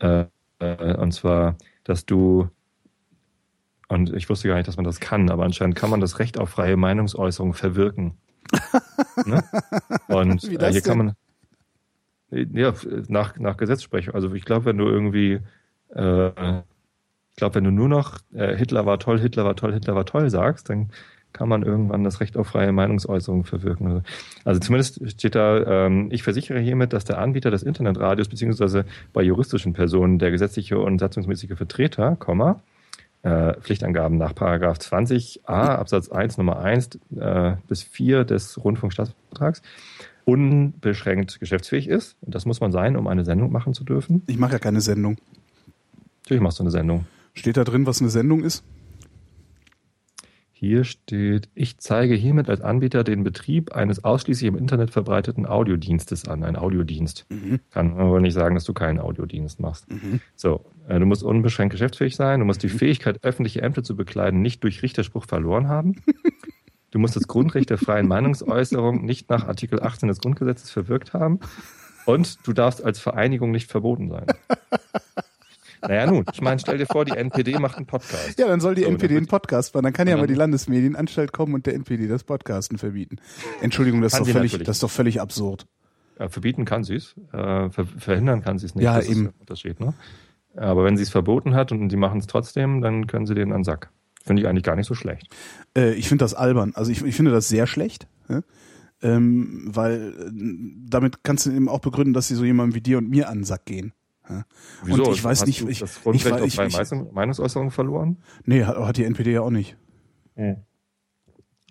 Äh, 0.00 0.26
äh, 0.60 0.94
und 0.96 1.12
zwar, 1.12 1.56
dass 1.84 2.06
du, 2.06 2.48
und 3.88 4.12
ich 4.14 4.28
wusste 4.28 4.48
gar 4.48 4.56
nicht, 4.56 4.68
dass 4.68 4.76
man 4.76 4.84
das 4.84 5.00
kann, 5.00 5.30
aber 5.30 5.44
anscheinend 5.44 5.76
kann 5.76 5.90
man 5.90 6.00
das 6.00 6.18
Recht 6.18 6.38
auf 6.38 6.50
freie 6.50 6.76
Meinungsäußerung 6.76 7.54
verwirken. 7.54 8.16
ne? 9.26 9.42
Und 10.08 10.44
äh, 10.44 10.70
hier 10.70 10.82
kann 10.82 10.98
man, 10.98 11.16
ja, 12.30 12.72
nach, 13.08 13.36
nach 13.38 13.56
Gesetzesprechung. 13.56 14.14
Also 14.14 14.32
ich 14.34 14.44
glaube, 14.44 14.66
wenn 14.66 14.78
du 14.78 14.86
irgendwie, 14.86 15.40
äh, 15.94 16.58
ich 17.30 17.36
glaube, 17.36 17.56
wenn 17.56 17.64
du 17.64 17.70
nur 17.70 17.88
noch 17.88 18.18
äh, 18.32 18.56
Hitler 18.56 18.86
war 18.86 18.98
toll, 18.98 19.18
Hitler 19.18 19.44
war 19.44 19.56
toll, 19.56 19.72
Hitler 19.72 19.94
war 19.94 20.06
toll 20.06 20.30
sagst, 20.30 20.68
dann 20.70 20.90
kann 21.32 21.48
man 21.48 21.62
irgendwann 21.62 22.04
das 22.04 22.20
Recht 22.20 22.36
auf 22.36 22.48
freie 22.48 22.72
Meinungsäußerung 22.72 23.44
verwirken. 23.44 24.02
Also 24.44 24.60
zumindest 24.60 25.10
steht 25.10 25.34
da, 25.34 25.86
ähm, 25.86 26.08
ich 26.10 26.22
versichere 26.22 26.58
hiermit, 26.58 26.92
dass 26.92 27.04
der 27.04 27.18
Anbieter 27.18 27.50
des 27.50 27.62
Internetradios 27.62 28.28
beziehungsweise 28.28 28.84
bei 29.12 29.22
juristischen 29.22 29.72
Personen 29.72 30.18
der 30.18 30.30
gesetzliche 30.30 30.78
und 30.78 30.98
satzungsmäßige 30.98 31.56
Vertreter, 31.56 32.16
Komma, 32.16 32.62
äh, 33.22 33.54
Pflichtangaben 33.60 34.18
nach 34.18 34.34
Paragraph 34.34 34.78
20a 34.78 35.42
Absatz 35.46 36.10
1 36.10 36.38
Nummer 36.38 36.60
1 36.60 36.98
äh, 37.18 37.56
bis 37.68 37.82
4 37.82 38.24
des 38.24 38.62
Rundfunkstaatsvertrags 38.62 39.62
unbeschränkt 40.24 41.40
geschäftsfähig 41.40 41.88
ist. 41.88 42.16
Und 42.20 42.34
das 42.34 42.46
muss 42.46 42.60
man 42.60 42.72
sein, 42.72 42.96
um 42.96 43.06
eine 43.06 43.24
Sendung 43.24 43.52
machen 43.52 43.74
zu 43.74 43.84
dürfen. 43.84 44.22
Ich 44.26 44.38
mache 44.38 44.52
ja 44.52 44.58
keine 44.58 44.80
Sendung. 44.80 45.16
Natürlich 46.22 46.42
machst 46.42 46.58
du 46.58 46.62
eine 46.62 46.70
Sendung. 46.70 47.06
Steht 47.34 47.56
da 47.56 47.64
drin, 47.64 47.86
was 47.86 48.00
eine 48.00 48.10
Sendung 48.10 48.42
ist? 48.42 48.64
Hier 50.60 50.84
steht, 50.84 51.48
ich 51.54 51.78
zeige 51.78 52.14
hiermit 52.14 52.50
als 52.50 52.60
Anbieter 52.60 53.02
den 53.02 53.24
Betrieb 53.24 53.72
eines 53.72 54.04
ausschließlich 54.04 54.46
im 54.46 54.58
Internet 54.58 54.90
verbreiteten 54.90 55.46
Audiodienstes 55.46 56.28
an. 56.28 56.44
Ein 56.44 56.54
Audiodienst. 56.54 57.24
Mhm. 57.30 57.60
Kann 57.70 57.96
aber 57.96 58.20
nicht 58.20 58.34
sagen, 58.34 58.56
dass 58.56 58.64
du 58.64 58.74
keinen 58.74 58.98
Audiodienst 58.98 59.58
machst. 59.58 59.86
So, 60.36 60.66
äh, 60.86 60.98
du 60.98 61.06
musst 61.06 61.22
unbeschränkt 61.22 61.72
geschäftsfähig 61.72 62.14
sein. 62.14 62.40
Du 62.40 62.44
musst 62.44 62.62
die 62.62 62.68
Fähigkeit, 62.68 63.24
öffentliche 63.24 63.62
Ämter 63.62 63.82
zu 63.82 63.96
bekleiden, 63.96 64.42
nicht 64.42 64.62
durch 64.62 64.82
Richterspruch 64.82 65.24
verloren 65.24 65.68
haben. 65.68 66.02
Du 66.90 66.98
musst 66.98 67.16
das 67.16 67.26
Grundrecht 67.26 67.70
der 67.70 67.78
freien 67.78 68.06
Meinungsäußerung 68.06 69.02
nicht 69.02 69.30
nach 69.30 69.48
Artikel 69.48 69.82
18 69.82 70.08
des 70.08 70.20
Grundgesetzes 70.20 70.70
verwirkt 70.70 71.14
haben. 71.14 71.40
Und 72.04 72.46
du 72.46 72.52
darfst 72.52 72.84
als 72.84 72.98
Vereinigung 72.98 73.50
nicht 73.50 73.70
verboten 73.70 74.10
sein. 74.10 74.26
Naja, 75.82 76.06
nun, 76.06 76.24
ich 76.32 76.40
meine, 76.40 76.58
stell 76.58 76.78
dir 76.78 76.86
vor, 76.86 77.04
die 77.04 77.12
NPD 77.12 77.58
macht 77.58 77.76
einen 77.76 77.86
Podcast. 77.86 78.38
Ja, 78.38 78.46
dann 78.48 78.60
soll 78.60 78.74
die 78.74 78.82
So, 78.82 78.88
NPD 78.88 79.16
einen 79.16 79.26
Podcast 79.26 79.74
machen. 79.74 79.84
Dann 79.84 79.92
kann 79.92 80.06
ja 80.08 80.14
Ja. 80.14 80.20
mal 80.20 80.26
die 80.26 80.34
Landesmedienanstalt 80.34 81.32
kommen 81.32 81.54
und 81.54 81.66
der 81.66 81.74
NPD 81.74 82.06
das 82.06 82.24
Podcasten 82.24 82.78
verbieten. 82.78 83.16
Entschuldigung, 83.60 84.00
das 84.00 84.12
ist, 84.14 84.20
doch 84.20 84.28
völlig, 84.28 84.58
das 84.58 84.76
ist 84.76 84.82
doch 84.82 84.90
völlig 84.90 85.20
absurd. 85.20 85.66
Äh, 86.18 86.28
verbieten 86.28 86.64
kann 86.64 86.84
sie 86.84 86.96
es, 86.96 87.14
äh, 87.32 87.70
ver 87.70 87.86
verhindern 87.96 88.42
kann 88.42 88.58
sie 88.58 88.66
es 88.66 88.74
nicht. 88.74 88.84
Ja, 88.84 88.96
das 88.96 89.06
eben. 89.08 89.26
Ist 89.26 89.32
der 89.34 89.40
Unterschied, 89.40 89.80
ne? 89.80 89.94
Aber 90.56 90.84
wenn 90.84 90.96
sie 90.96 91.02
es 91.04 91.10
verboten 91.10 91.54
hat 91.54 91.72
und 91.72 91.88
die 91.88 91.96
machen 91.96 92.18
es 92.18 92.26
trotzdem, 92.26 92.82
dann 92.82 93.06
können 93.06 93.24
sie 93.26 93.34
denen 93.34 93.52
an 93.52 93.60
den 93.60 93.64
Sack. 93.64 93.90
Finde 94.24 94.42
ich 94.42 94.48
eigentlich 94.48 94.64
gar 94.64 94.76
nicht 94.76 94.86
so 94.86 94.94
schlecht. 94.94 95.28
Äh, 95.76 95.92
ich 95.94 96.08
finde 96.08 96.24
das 96.24 96.34
albern. 96.34 96.72
Also 96.74 96.90
ich, 96.92 97.02
ich 97.02 97.14
finde 97.14 97.30
das 97.30 97.48
sehr 97.48 97.66
schlecht. 97.66 98.06
Ja? 98.28 98.42
Ähm, 99.02 99.62
weil 99.72 100.12
äh, 100.12 100.30
damit 100.90 101.24
kannst 101.24 101.46
du 101.46 101.50
eben 101.52 101.68
auch 101.70 101.78
begründen, 101.80 102.12
dass 102.12 102.28
sie 102.28 102.34
so 102.34 102.44
jemandem 102.44 102.74
wie 102.74 102.82
dir 102.82 102.98
und 102.98 103.08
mir 103.08 103.30
an 103.30 103.38
den 103.38 103.44
Sack 103.44 103.64
gehen. 103.64 103.92
Ja? 104.30 104.44
Und 104.94 105.08
ich 105.08 105.24
weiß 105.24 105.40
Hast 105.40 105.46
nicht, 105.46 105.60
ich, 105.68 105.80
das 105.80 105.96
ich, 105.96 106.02
Grundrecht 106.02 106.32
auf 106.40 106.46
ich, 106.46 106.54
freie 106.54 106.68
ich, 106.68 106.74
Meinungs- 106.76 107.12
Meinungsäußerung 107.12 107.70
verloren? 107.70 108.18
nee, 108.44 108.64
hat, 108.64 108.76
hat 108.76 108.96
die 108.96 109.04
NPD 109.04 109.32
ja 109.32 109.40
auch 109.42 109.50
nicht. 109.50 109.76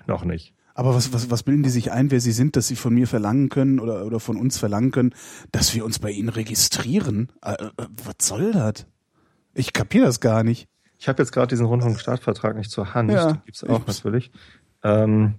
Noch 0.05 0.24
nicht. 0.26 0.53
Aber 0.76 0.95
was, 0.95 1.12
was, 1.12 1.30
was 1.30 1.43
bilden 1.43 1.64
die 1.64 1.70
sich 1.70 1.91
ein, 1.91 2.10
wer 2.10 2.22
sie 2.22 2.32
sind, 2.32 2.55
dass 2.55 2.68
sie 2.68 2.76
von 2.76 2.93
mir 2.93 3.07
verlangen 3.07 3.49
können 3.49 3.80
oder, 3.80 4.05
oder 4.05 4.20
von 4.20 4.38
uns 4.38 4.57
verlangen 4.57 4.91
können, 4.91 5.14
dass 5.51 5.76
wir 5.76 5.84
uns 5.84 5.99
bei 5.99 6.10
ihnen 6.12 6.30
registrieren? 6.30 7.32
Äh, 7.43 7.53
äh, 7.66 7.70
was 8.05 8.16
soll 8.26 8.51
das? 8.53 8.86
Ich 9.53 9.74
kapier 9.74 10.03
das 10.05 10.20
gar 10.22 10.43
nicht. 10.43 10.70
Ich 10.97 11.07
habe 11.10 11.22
jetzt 11.22 11.32
gerade 11.32 11.47
diesen 11.47 11.66
Rundfunkstaatsvertrag 11.66 12.55
nicht 12.55 12.72
zur 12.72 12.93
Hand. 12.93 13.12
Ja, 13.12 13.34
Den 13.34 13.41
gibt's 13.45 13.64
auch 13.64 13.82
ich- 13.82 13.88
natürlich. 13.88 14.32
Ähm, 14.84 15.36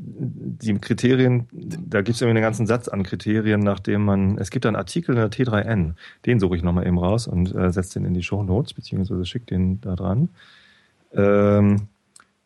die 0.00 0.74
Kriterien, 0.78 1.46
da 1.52 2.02
gibt's 2.02 2.20
irgendwie 2.20 2.38
einen 2.38 2.42
ganzen 2.44 2.66
Satz 2.66 2.88
an 2.88 3.02
Kriterien, 3.02 3.60
nachdem 3.60 4.04
man, 4.04 4.38
es 4.38 4.50
gibt 4.50 4.64
einen 4.66 4.76
Artikel 4.76 5.14
in 5.14 5.20
der 5.20 5.30
T3N, 5.30 5.94
den 6.26 6.38
suche 6.40 6.56
ich 6.56 6.62
nochmal 6.62 6.86
eben 6.86 6.98
raus 6.98 7.26
und 7.26 7.54
äh, 7.54 7.72
setze 7.72 7.98
den 7.98 8.06
in 8.06 8.14
die 8.14 8.22
Show 8.22 8.42
Notes, 8.42 8.74
beziehungsweise 8.74 9.24
schicke 9.26 9.46
den 9.46 9.80
da 9.80 9.96
dran. 9.96 10.28
Ähm, 11.12 11.88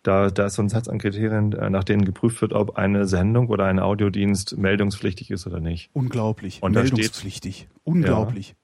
da, 0.03 0.31
da 0.31 0.47
ist 0.47 0.55
so 0.55 0.63
ein 0.63 0.69
Satz 0.69 0.89
an 0.89 0.99
Kriterien, 0.99 1.53
äh, 1.53 1.71
nach 1.71 1.85
denen 1.85 2.05
geprüft 2.05 2.41
wird, 2.43 2.53
ob 2.55 2.77
eine 2.77 3.07
Sendung 3.07 3.49
oder 3.49 3.67
ein 3.67 3.79
Audiodienst 3.79 4.57
meldungspflichtig 4.59 5.31
ist 5.31 5.47
oder 5.47 5.61
nicht. 5.61 5.91
Unglaublich. 5.93 6.63
Und 6.63 6.75
da 6.75 6.81
steht- 6.81 6.93
Meldungspflichtig. 6.95 7.69
Unglaublich. 7.85 8.55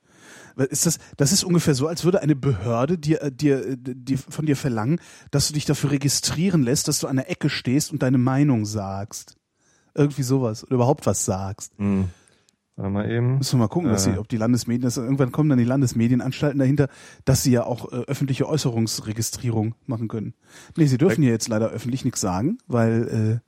Ist 0.64 0.86
das, 0.86 0.98
das 1.16 1.32
ist 1.32 1.44
ungefähr 1.44 1.74
so, 1.74 1.86
als 1.86 2.04
würde 2.04 2.20
eine 2.22 2.36
Behörde 2.36 2.98
dir, 2.98 3.22
äh, 3.22 3.32
dir, 3.32 3.66
äh, 3.66 3.76
dir, 3.78 4.18
von 4.18 4.46
dir 4.46 4.56
verlangen, 4.56 5.00
dass 5.30 5.48
du 5.48 5.54
dich 5.54 5.64
dafür 5.64 5.90
registrieren 5.92 6.62
lässt, 6.62 6.88
dass 6.88 6.98
du 7.00 7.06
an 7.06 7.16
der 7.16 7.30
Ecke 7.30 7.48
stehst 7.48 7.92
und 7.92 8.02
deine 8.02 8.18
Meinung 8.18 8.64
sagst. 8.66 9.36
Irgendwie 9.94 10.22
sowas. 10.22 10.64
Oder 10.64 10.74
überhaupt 10.74 11.06
was 11.06 11.24
sagst. 11.24 11.72
Hm. 11.78 12.06
Warte 12.76 12.90
mal 12.92 13.10
eben. 13.10 13.38
Müssen 13.38 13.58
wir 13.58 13.64
mal 13.64 13.68
gucken, 13.68 13.90
dass 13.90 14.06
Äh. 14.06 14.12
sie, 14.12 14.18
ob 14.18 14.28
die 14.28 14.36
Landesmedien, 14.36 14.82
dass 14.82 14.96
irgendwann 14.96 15.32
kommen 15.32 15.48
dann 15.50 15.58
die 15.58 15.64
Landesmedienanstalten 15.64 16.60
dahinter, 16.60 16.88
dass 17.24 17.42
sie 17.42 17.50
ja 17.50 17.64
auch 17.64 17.90
äh, 17.92 17.96
öffentliche 18.06 18.48
Äußerungsregistrierung 18.48 19.74
machen 19.86 20.06
können. 20.06 20.34
Nee, 20.76 20.86
sie 20.86 20.98
dürfen 20.98 21.22
hier 21.22 21.32
jetzt 21.32 21.48
leider 21.48 21.70
öffentlich 21.70 22.04
nichts 22.04 22.20
sagen, 22.20 22.58
weil 22.68 23.40
äh, 23.42 23.47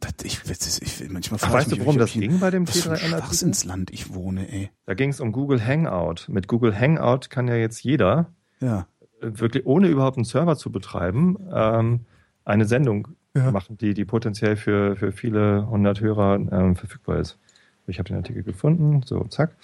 das, 0.00 0.14
ich, 0.24 0.40
ich, 0.82 1.00
ich, 1.02 1.10
manchmal 1.10 1.40
Ach, 1.42 1.52
weißt 1.52 1.66
du, 1.72 1.76
mich, 1.76 1.80
worum 1.80 1.96
ob 1.96 2.00
das 2.00 2.12
ging 2.12 2.38
bei 2.40 2.50
dem 2.50 2.66
was 2.68 2.80
für 2.80 2.90
ein 2.90 2.96
T3N-Artikel? 2.96 3.18
Schwachsinnsland 3.20 3.90
ich 3.90 4.12
wohne, 4.14 4.50
ey. 4.50 4.70
Da 4.86 4.94
ging 4.94 5.10
es 5.10 5.20
um 5.20 5.32
Google 5.32 5.64
Hangout. 5.64 6.28
Mit 6.28 6.48
Google 6.48 6.78
Hangout 6.78 7.28
kann 7.30 7.48
ja 7.48 7.54
jetzt 7.56 7.82
jeder 7.82 8.30
Ja. 8.60 8.86
äh, 9.20 9.30
wirklich 9.38 9.66
ohne 9.66 9.88
überhaupt 9.88 10.16
einen 10.16 10.24
Server 10.24 10.56
zu 10.56 10.70
betreiben, 10.72 11.36
ähm, 11.52 12.00
eine 12.44 12.64
Sendung 12.64 13.08
Ja. 13.34 13.50
machen, 13.50 13.76
die, 13.78 13.94
die 13.94 14.04
potenziell 14.04 14.56
für, 14.56 14.96
für 14.96 15.12
viele 15.12 15.68
hundert 15.68 16.00
Hörer 16.00 16.34
ähm, 16.36 16.76
verfügbar 16.76 17.18
ist. 17.18 17.38
Ich 17.86 17.98
habe 17.98 18.08
den 18.08 18.16
Artikel 18.18 18.42
gefunden, 18.42 19.02
so 19.04 19.24
zack. 19.24 19.56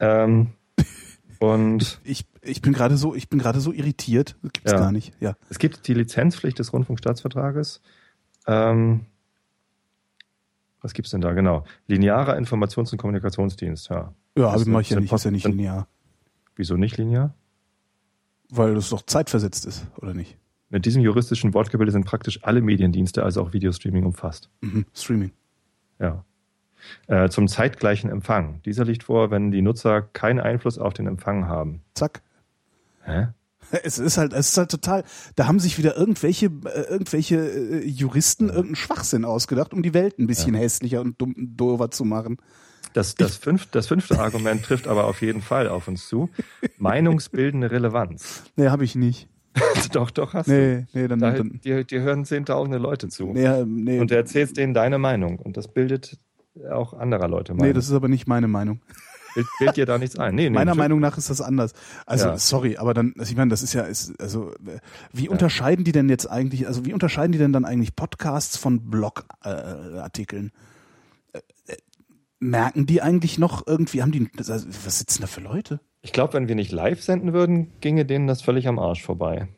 Ähm, 0.00 0.48
und 1.38 2.00
Ich, 2.04 2.26
ich 2.42 2.60
bin 2.62 2.72
gerade 2.72 2.96
so, 2.96 3.14
ich 3.14 3.28
bin 3.28 3.38
gerade 3.38 3.60
so 3.60 3.72
irritiert. 3.72 4.36
Das 4.42 4.52
gibt's 4.52 4.72
Ja. 4.72 4.78
gar 4.78 4.92
nicht. 4.92 5.12
Ja. 5.20 5.34
es 5.50 5.58
gibt 5.58 5.86
die 5.88 5.94
Lizenzpflicht 5.94 6.58
des 6.58 6.72
Rundfunkstaatsvertrages. 6.72 7.80
Ähm, 8.46 9.06
was 10.84 10.92
gibt's 10.92 11.10
denn 11.10 11.22
da? 11.22 11.32
Genau. 11.32 11.64
Linearer 11.88 12.36
Informations- 12.36 12.92
und 12.92 12.98
Kommunikationsdienst, 12.98 13.88
ja. 13.88 14.12
Ja, 14.36 14.48
aber 14.50 14.64
mache 14.66 14.82
ich 14.82 14.90
ja 14.90 15.00
nicht, 15.00 15.12
ist 15.12 15.24
ja 15.24 15.30
nicht 15.30 15.48
linear. 15.48 15.88
Wieso 16.56 16.76
nicht 16.76 16.98
linear? 16.98 17.34
Weil 18.50 18.74
das 18.74 18.90
doch 18.90 19.02
zeitversetzt 19.02 19.64
ist, 19.64 19.86
oder 19.96 20.12
nicht? 20.12 20.36
Mit 20.68 20.84
diesem 20.84 21.02
juristischen 21.02 21.54
Wortgebilde 21.54 21.90
sind 21.90 22.04
praktisch 22.04 22.44
alle 22.44 22.60
Mediendienste, 22.60 23.22
also 23.22 23.42
auch 23.42 23.52
Videostreaming, 23.52 24.04
umfasst. 24.04 24.50
Mhm. 24.60 24.84
Streaming. 24.94 25.32
Ja. 25.98 26.24
Äh, 27.06 27.30
zum 27.30 27.48
zeitgleichen 27.48 28.10
Empfang. 28.10 28.60
Dieser 28.64 28.84
liegt 28.84 29.04
vor, 29.04 29.30
wenn 29.30 29.50
die 29.50 29.62
Nutzer 29.62 30.02
keinen 30.02 30.40
Einfluss 30.40 30.78
auf 30.78 30.92
den 30.92 31.06
Empfang 31.06 31.46
haben. 31.48 31.82
Zack. 31.94 32.22
Hä? 33.04 33.28
Es 33.82 33.98
ist 33.98 34.18
halt, 34.18 34.32
es 34.32 34.50
ist 34.50 34.58
halt 34.58 34.70
total, 34.70 35.04
da 35.36 35.46
haben 35.46 35.58
sich 35.58 35.78
wieder 35.78 35.96
irgendwelche, 35.96 36.46
äh, 36.46 36.90
irgendwelche 36.90 37.36
äh, 37.36 37.86
Juristen 37.86 38.48
irgendeinen 38.48 38.76
Schwachsinn 38.76 39.24
ausgedacht, 39.24 39.72
um 39.72 39.82
die 39.82 39.94
Welt 39.94 40.18
ein 40.18 40.26
bisschen 40.26 40.54
hässlicher 40.54 41.00
und 41.00 41.20
dumm, 41.20 41.34
dover 41.36 41.90
zu 41.90 42.04
machen. 42.04 42.38
Das, 42.92 43.16
das, 43.16 43.36
fünf, 43.36 43.66
das 43.72 43.88
fünfte 43.88 44.20
Argument 44.20 44.62
trifft 44.62 44.86
aber 44.86 45.06
auf 45.06 45.20
jeden 45.20 45.42
Fall 45.42 45.68
auf 45.68 45.88
uns 45.88 46.06
zu. 46.06 46.30
Meinungsbildende 46.78 47.70
Relevanz. 47.70 48.44
Nee, 48.54 48.68
habe 48.68 48.84
ich 48.84 48.94
nicht. 48.94 49.28
doch, 49.92 50.10
doch 50.10 50.34
hast 50.34 50.48
du. 50.48 50.52
Nee, 50.52 50.86
nee, 50.92 51.08
dann, 51.08 51.18
Da, 51.18 51.32
dann 51.32 51.60
dir, 51.64 51.84
dir 51.84 52.02
hören 52.02 52.24
zehntausende 52.24 52.78
Leute 52.78 53.08
zu. 53.08 53.32
nee, 53.32 53.44
äh, 53.44 53.64
nee, 53.66 53.98
Und 53.98 54.10
du 54.10 54.16
erzählst 54.16 54.56
denen 54.56 54.74
deine 54.74 54.98
Meinung. 54.98 55.38
Und 55.38 55.56
das 55.56 55.68
bildet 55.68 56.18
auch 56.70 56.94
anderer 56.94 57.28
Leute 57.28 57.52
Meinung. 57.52 57.66
nee, 57.66 57.72
das 57.72 57.86
ist 57.86 57.92
aber 57.92 58.08
nicht 58.08 58.26
meine 58.26 58.48
Meinung. 58.48 58.80
Bild, 59.34 59.46
bild 59.58 59.76
dir 59.76 59.86
da 59.86 59.98
nichts 59.98 60.18
ein. 60.18 60.34
Nee, 60.34 60.44
nee, 60.44 60.50
Meiner. 60.50 60.74
Meinung 60.74 61.00
nach 61.00 61.18
ist 61.18 61.30
das 61.30 61.40
anders. 61.40 61.72
Also 62.06 62.26
Ja. 62.28 62.38
sorry, 62.38 62.76
aber 62.76 62.94
dann, 62.94 63.14
also 63.18 63.30
ich 63.30 63.36
meine, 63.36 63.50
das 63.50 63.62
ist 63.62 63.72
ja, 63.74 63.82
ist, 63.82 64.18
also 64.20 64.50
äh, 64.66 64.78
wie 65.12 65.28
unterscheiden 65.28 65.84
die 65.84 65.92
denn 65.92 66.08
jetzt 66.08 66.26
eigentlich, 66.30 66.66
also 66.66 66.84
wie 66.84 66.92
unterscheiden 66.92 67.32
die 67.32 67.38
denn 67.38 67.52
dann 67.52 67.64
eigentlich 67.64 67.96
Podcasts 67.96 68.56
von 68.56 68.90
Blogartikeln? 68.90 70.52
Äh? 71.32 71.38
Äh, 71.38 71.72
äh, 71.72 71.76
merken 72.40 72.86
die 72.86 73.02
eigentlich 73.02 73.38
noch 73.38 73.66
irgendwie, 73.66 74.02
haben 74.02 74.12
die, 74.12 74.28
also, 74.36 74.54
was 74.84 74.98
sitzen 74.98 75.22
da 75.22 75.26
für 75.26 75.40
Leute? 75.40 75.80
Ich 76.02 76.12
glaube, 76.12 76.34
wenn 76.34 76.48
wir 76.48 76.54
nicht 76.54 76.72
live 76.72 77.02
senden 77.02 77.32
würden, 77.32 77.72
ginge 77.80 78.04
denen 78.04 78.26
das 78.26 78.42
völlig 78.42 78.68
am 78.68 78.78
Arsch 78.78 79.02
vorbei. 79.02 79.48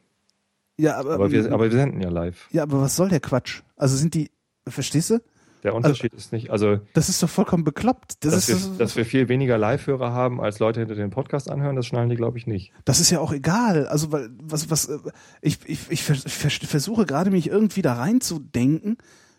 Ja, 0.79 0.97
aber, 0.97 1.15
Aber 1.15 1.33
wir, 1.33 1.53
aber 1.53 1.65
wir 1.71 1.77
senden 1.79 2.01
ja 2.01 2.11
live. 2.11 2.49
ja, 2.53 2.63
aber 2.63 2.81
was 2.83 2.95
soll 2.97 3.09
der 3.09 3.21
Quatsch? 3.21 3.63
Also 3.77 3.97
sind 3.97 4.15
die, 4.15 4.31
verstehst 4.69 5.11
du? 5.11 5.21
Der 5.67 5.75
Unterschied 5.75 6.15
ist 6.15 6.33
nicht, 6.33 6.51
also 6.51 6.79
Das 6.95 7.09
ist 7.09 7.21
doch 7.23 7.29
vollkommen 7.29 7.65
bekloppt. 7.65 8.25
Das 8.25 8.33
dass, 8.35 8.49
ist, 8.49 8.71
wir, 8.73 8.79
dass 8.79 8.95
wir 8.95 9.05
viel 9.05 9.29
weniger 9.29 9.59
Live-Hörer 9.59 10.13
haben, 10.13 10.41
als 10.41 10.61
Leute 10.61 10.79
hinter 10.79 10.95
den 10.95 11.11
Podcast 11.11 11.51
anhören, 11.51 11.75
das 11.75 11.87
schnallen 11.87 12.09
die, 12.09 12.15
glaube 12.15 12.39
ich, 12.39 12.47
nicht. 12.47 12.73
Das 12.85 13.01
ist 13.01 13.11
ja 13.11 13.19
auch 13.19 13.33
egal. 13.33 13.89
Also, 13.89 14.13
weil, 14.13 14.29
was, 14.41 14.71
was, 14.71 14.89
äh, 14.89 14.99
ich, 15.43 15.59
ich, 15.67 15.81
ich 15.91 16.05
vers- 16.05 16.23
vers- 16.27 16.61
versuche 16.65 17.05
gerade 17.05 17.33
mich 17.33 17.49
irgendwie 17.49 17.83
da 17.83 17.95
reinzudenken, 17.95 18.97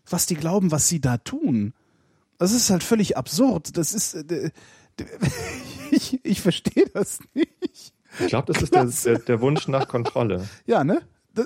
was 0.09 0.25
die 0.25 0.35
glauben, 0.35 0.69
was 0.71 0.89
sie 0.89 0.99
da 0.99 1.15
tun. 1.17 1.73
Das 2.39 2.51
ist 2.51 2.69
halt 2.69 2.83
völlig 2.83 3.15
absurd. 3.15 3.77
Das 3.77 3.93
ist, 3.93 4.13
äh, 4.29 4.51
ich, 5.91 6.19
ich 6.25 6.41
verstehe 6.41 6.87
das 6.93 7.19
nicht. 7.33 7.93
Ich 8.19 8.27
glaube, 8.27 8.51
das 8.51 8.61
ist 8.61 8.73
der, 8.75 8.85
der, 8.85 9.19
der 9.23 9.41
Wunsch 9.41 9.67
nach 9.69 9.87
Kontrolle. 9.87 10.47
Ja, 10.65 10.83
ne? 10.83 11.01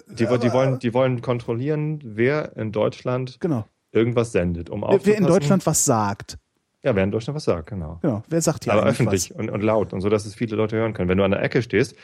Die, 0.07 0.25
die, 0.25 0.53
wollen, 0.53 0.79
die 0.79 0.93
wollen 0.93 1.21
kontrollieren, 1.21 1.99
wer 2.03 2.55
in 2.55 2.71
Deutschland 2.71 3.39
Genau. 3.41 3.67
Irgendwas 3.91 4.31
sendet, 4.31 4.69
um 4.69 4.81
Wer, 4.81 5.05
wer 5.05 5.17
in 5.17 5.25
Deutschland 5.25 5.65
was 5.65 5.85
sagt. 5.85 6.37
Ja, 6.83 6.95
wer 6.95 7.03
in 7.03 7.11
Deutschland 7.11 7.35
was 7.35 7.43
sagt, 7.43 7.69
genau. 7.69 7.99
Genau. 8.01 8.23
Wer 8.27 8.41
sagt 8.41 8.63
hier 8.63 8.73
Aber 8.73 8.83
öffentlich 8.83 9.35
und, 9.35 9.49
und 9.51 9.61
laut 9.61 9.93
und 9.93 10.01
so, 10.01 10.09
dass 10.09 10.25
es 10.25 10.33
viele 10.33 10.55
Leute 10.55 10.77
hören 10.77 10.93
können. 10.93 11.09
Wenn 11.09 11.17
du 11.17 11.23
an 11.23 11.31
der 11.31 11.43
Ecke 11.43 11.61
stehst, 11.61 11.95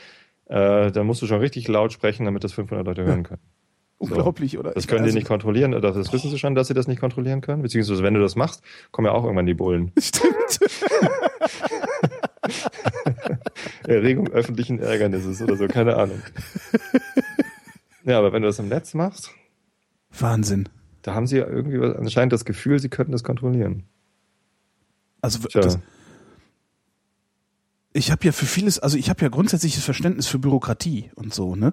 äh, 0.46 0.92
dann 0.92 1.06
musst 1.06 1.20
du 1.20 1.26
schon 1.26 1.40
richtig 1.40 1.66
laut 1.68 1.92
sprechen, 1.92 2.24
damit 2.24 2.44
das 2.44 2.52
500 2.52 2.86
Leute 2.86 3.04
hören 3.04 3.24
können. 3.24 3.40
was? 3.98 4.10
Unglaublich, 4.10 4.56
oder? 4.58 4.70
Das 4.72 4.86
können 4.86 5.04
die 5.04 5.12
nicht 5.12 5.26
kontrollieren, 5.26 5.74
oder 5.74 5.92
das 5.92 6.12
wissen 6.12 6.30
sie 6.30 6.38
schon, 6.38 6.54
dass 6.54 6.68
sie 6.68 6.74
das 6.74 6.86
nicht 6.86 7.00
kontrollieren 7.00 7.40
können. 7.40 7.62
Beziehungsweise, 7.62 8.04
wenn 8.04 8.14
du 8.14 8.20
das 8.20 8.36
machst, 8.36 8.62
kommen 8.92 9.06
ja 9.06 9.12
auch 9.12 9.24
irgendwann 9.24 9.46
die 9.46 9.54
Bullen. 9.54 9.92
Stimmt. 9.98 10.60
Erregung 13.86 14.28
öffentlichen 14.28 14.78
Ärgernisses 14.78 15.42
oder 15.42 15.56
so, 15.56 15.66
keine 15.66 15.96
Ahnung. 15.96 16.22
Ja, 18.04 18.18
aber 18.18 18.32
wenn 18.32 18.42
du 18.42 18.48
das 18.48 18.58
im 18.58 18.68
Netz 18.68 18.94
machst, 18.94 19.30
Wahnsinn. 20.18 20.68
Da 21.08 21.14
haben 21.14 21.26
sie 21.26 21.38
ja 21.38 21.46
irgendwie 21.46 21.78
anscheinend 21.78 22.34
das 22.34 22.44
Gefühl, 22.44 22.78
sie 22.78 22.90
könnten 22.90 23.12
das 23.12 23.24
kontrollieren. 23.24 23.84
Also, 25.22 25.38
das, 25.54 25.78
ich 27.94 28.10
habe 28.10 28.26
ja 28.26 28.32
für 28.32 28.44
vieles, 28.44 28.78
also 28.78 28.98
ich 28.98 29.08
habe 29.08 29.22
ja 29.22 29.30
grundsätzliches 29.30 29.82
Verständnis 29.82 30.26
für 30.26 30.38
Bürokratie 30.38 31.10
und 31.14 31.32
so, 31.32 31.56
ne? 31.56 31.72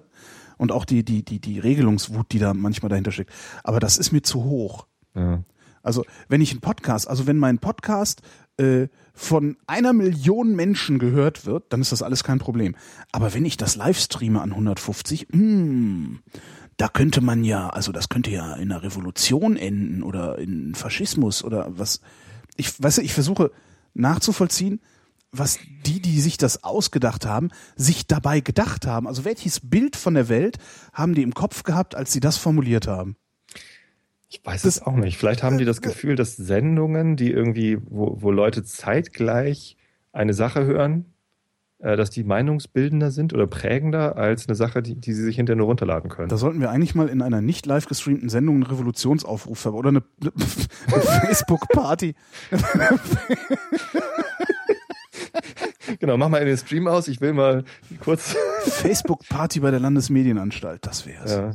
Und 0.56 0.72
auch 0.72 0.86
die, 0.86 1.04
die, 1.04 1.22
die, 1.22 1.38
die 1.38 1.58
Regelungswut, 1.58 2.32
die 2.32 2.38
da 2.38 2.54
manchmal 2.54 2.88
dahinter 2.88 3.12
steckt. 3.12 3.30
Aber 3.62 3.78
das 3.78 3.98
ist 3.98 4.10
mir 4.10 4.22
zu 4.22 4.42
hoch. 4.44 4.86
Ja. 5.14 5.42
Also, 5.82 6.02
wenn 6.28 6.40
ich 6.40 6.52
einen 6.52 6.62
Podcast, 6.62 7.06
also 7.06 7.26
wenn 7.26 7.36
mein 7.36 7.58
Podcast 7.58 8.22
äh, 8.56 8.88
von 9.12 9.58
einer 9.66 9.92
Million 9.92 10.56
Menschen 10.56 10.98
gehört 10.98 11.44
wird, 11.44 11.74
dann 11.74 11.82
ist 11.82 11.92
das 11.92 12.02
alles 12.02 12.24
kein 12.24 12.38
Problem. 12.38 12.74
Aber 13.12 13.34
wenn 13.34 13.44
ich 13.44 13.58
das 13.58 13.76
live 13.76 13.98
streame 13.98 14.40
an 14.40 14.52
150, 14.52 15.28
mh, 15.30 16.20
da 16.76 16.88
könnte 16.88 17.20
man 17.20 17.44
ja, 17.44 17.70
also 17.70 17.92
das 17.92 18.08
könnte 18.08 18.30
ja 18.30 18.54
in 18.54 18.70
einer 18.70 18.82
Revolution 18.82 19.56
enden 19.56 20.02
oder 20.02 20.38
in 20.38 20.74
Faschismus 20.74 21.42
oder 21.42 21.66
was. 21.70 22.00
Ich 22.56 22.82
weiß, 22.82 22.98
ich 22.98 23.12
versuche 23.12 23.50
nachzuvollziehen, 23.94 24.80
was 25.32 25.58
die, 25.84 26.00
die 26.00 26.20
sich 26.20 26.36
das 26.36 26.64
ausgedacht 26.64 27.26
haben, 27.26 27.50
sich 27.76 28.06
dabei 28.06 28.40
gedacht 28.40 28.86
haben. 28.86 29.06
Also 29.06 29.24
welches 29.24 29.60
Bild 29.60 29.96
von 29.96 30.14
der 30.14 30.28
Welt 30.28 30.58
haben 30.92 31.14
die 31.14 31.22
im 31.22 31.34
Kopf 31.34 31.62
gehabt, 31.62 31.94
als 31.94 32.12
sie 32.12 32.20
das 32.20 32.36
formuliert 32.36 32.86
haben? 32.86 33.16
Ich 34.28 34.44
weiß 34.44 34.64
es 34.64 34.82
auch 34.82 34.96
nicht. 34.96 35.18
Vielleicht 35.18 35.42
haben 35.42 35.58
die 35.58 35.64
das 35.64 35.80
Gefühl, 35.80 36.16
dass 36.16 36.36
Sendungen, 36.36 37.16
die 37.16 37.30
irgendwie, 37.30 37.78
wo, 37.82 38.20
wo 38.20 38.30
Leute 38.30 38.64
zeitgleich 38.64 39.76
eine 40.12 40.34
Sache 40.34 40.64
hören, 40.64 41.04
äh, 41.04 41.15
dass 41.78 42.10
die 42.10 42.24
meinungsbildender 42.24 43.10
sind 43.10 43.34
oder 43.34 43.46
prägender 43.46 44.16
als 44.16 44.48
eine 44.48 44.54
Sache, 44.54 44.82
die, 44.82 44.94
die 44.94 45.12
sie 45.12 45.22
sich 45.22 45.36
hinterher 45.36 45.58
nur 45.58 45.66
runterladen 45.66 46.10
können. 46.10 46.28
Da 46.28 46.36
sollten 46.36 46.60
wir 46.60 46.70
eigentlich 46.70 46.94
mal 46.94 47.08
in 47.08 47.20
einer 47.20 47.42
nicht 47.42 47.66
live 47.66 47.86
gestreamten 47.86 48.28
Sendung 48.28 48.56
einen 48.56 48.64
Revolutionsaufruf 48.64 49.64
haben 49.64 49.74
oder 49.74 49.90
eine, 49.90 50.02
eine 50.20 50.32
Facebook-Party. 51.26 52.14
genau, 56.00 56.16
mach 56.16 56.28
mal 56.28 56.38
in 56.38 56.46
den 56.46 56.56
Stream 56.56 56.88
aus. 56.88 57.08
Ich 57.08 57.20
will 57.20 57.34
mal 57.34 57.64
kurz. 58.00 58.34
Facebook-Party 58.60 59.60
bei 59.60 59.70
der 59.70 59.80
Landesmedienanstalt, 59.80 60.86
das 60.86 61.06
wär's. 61.06 61.32
Ja. 61.32 61.54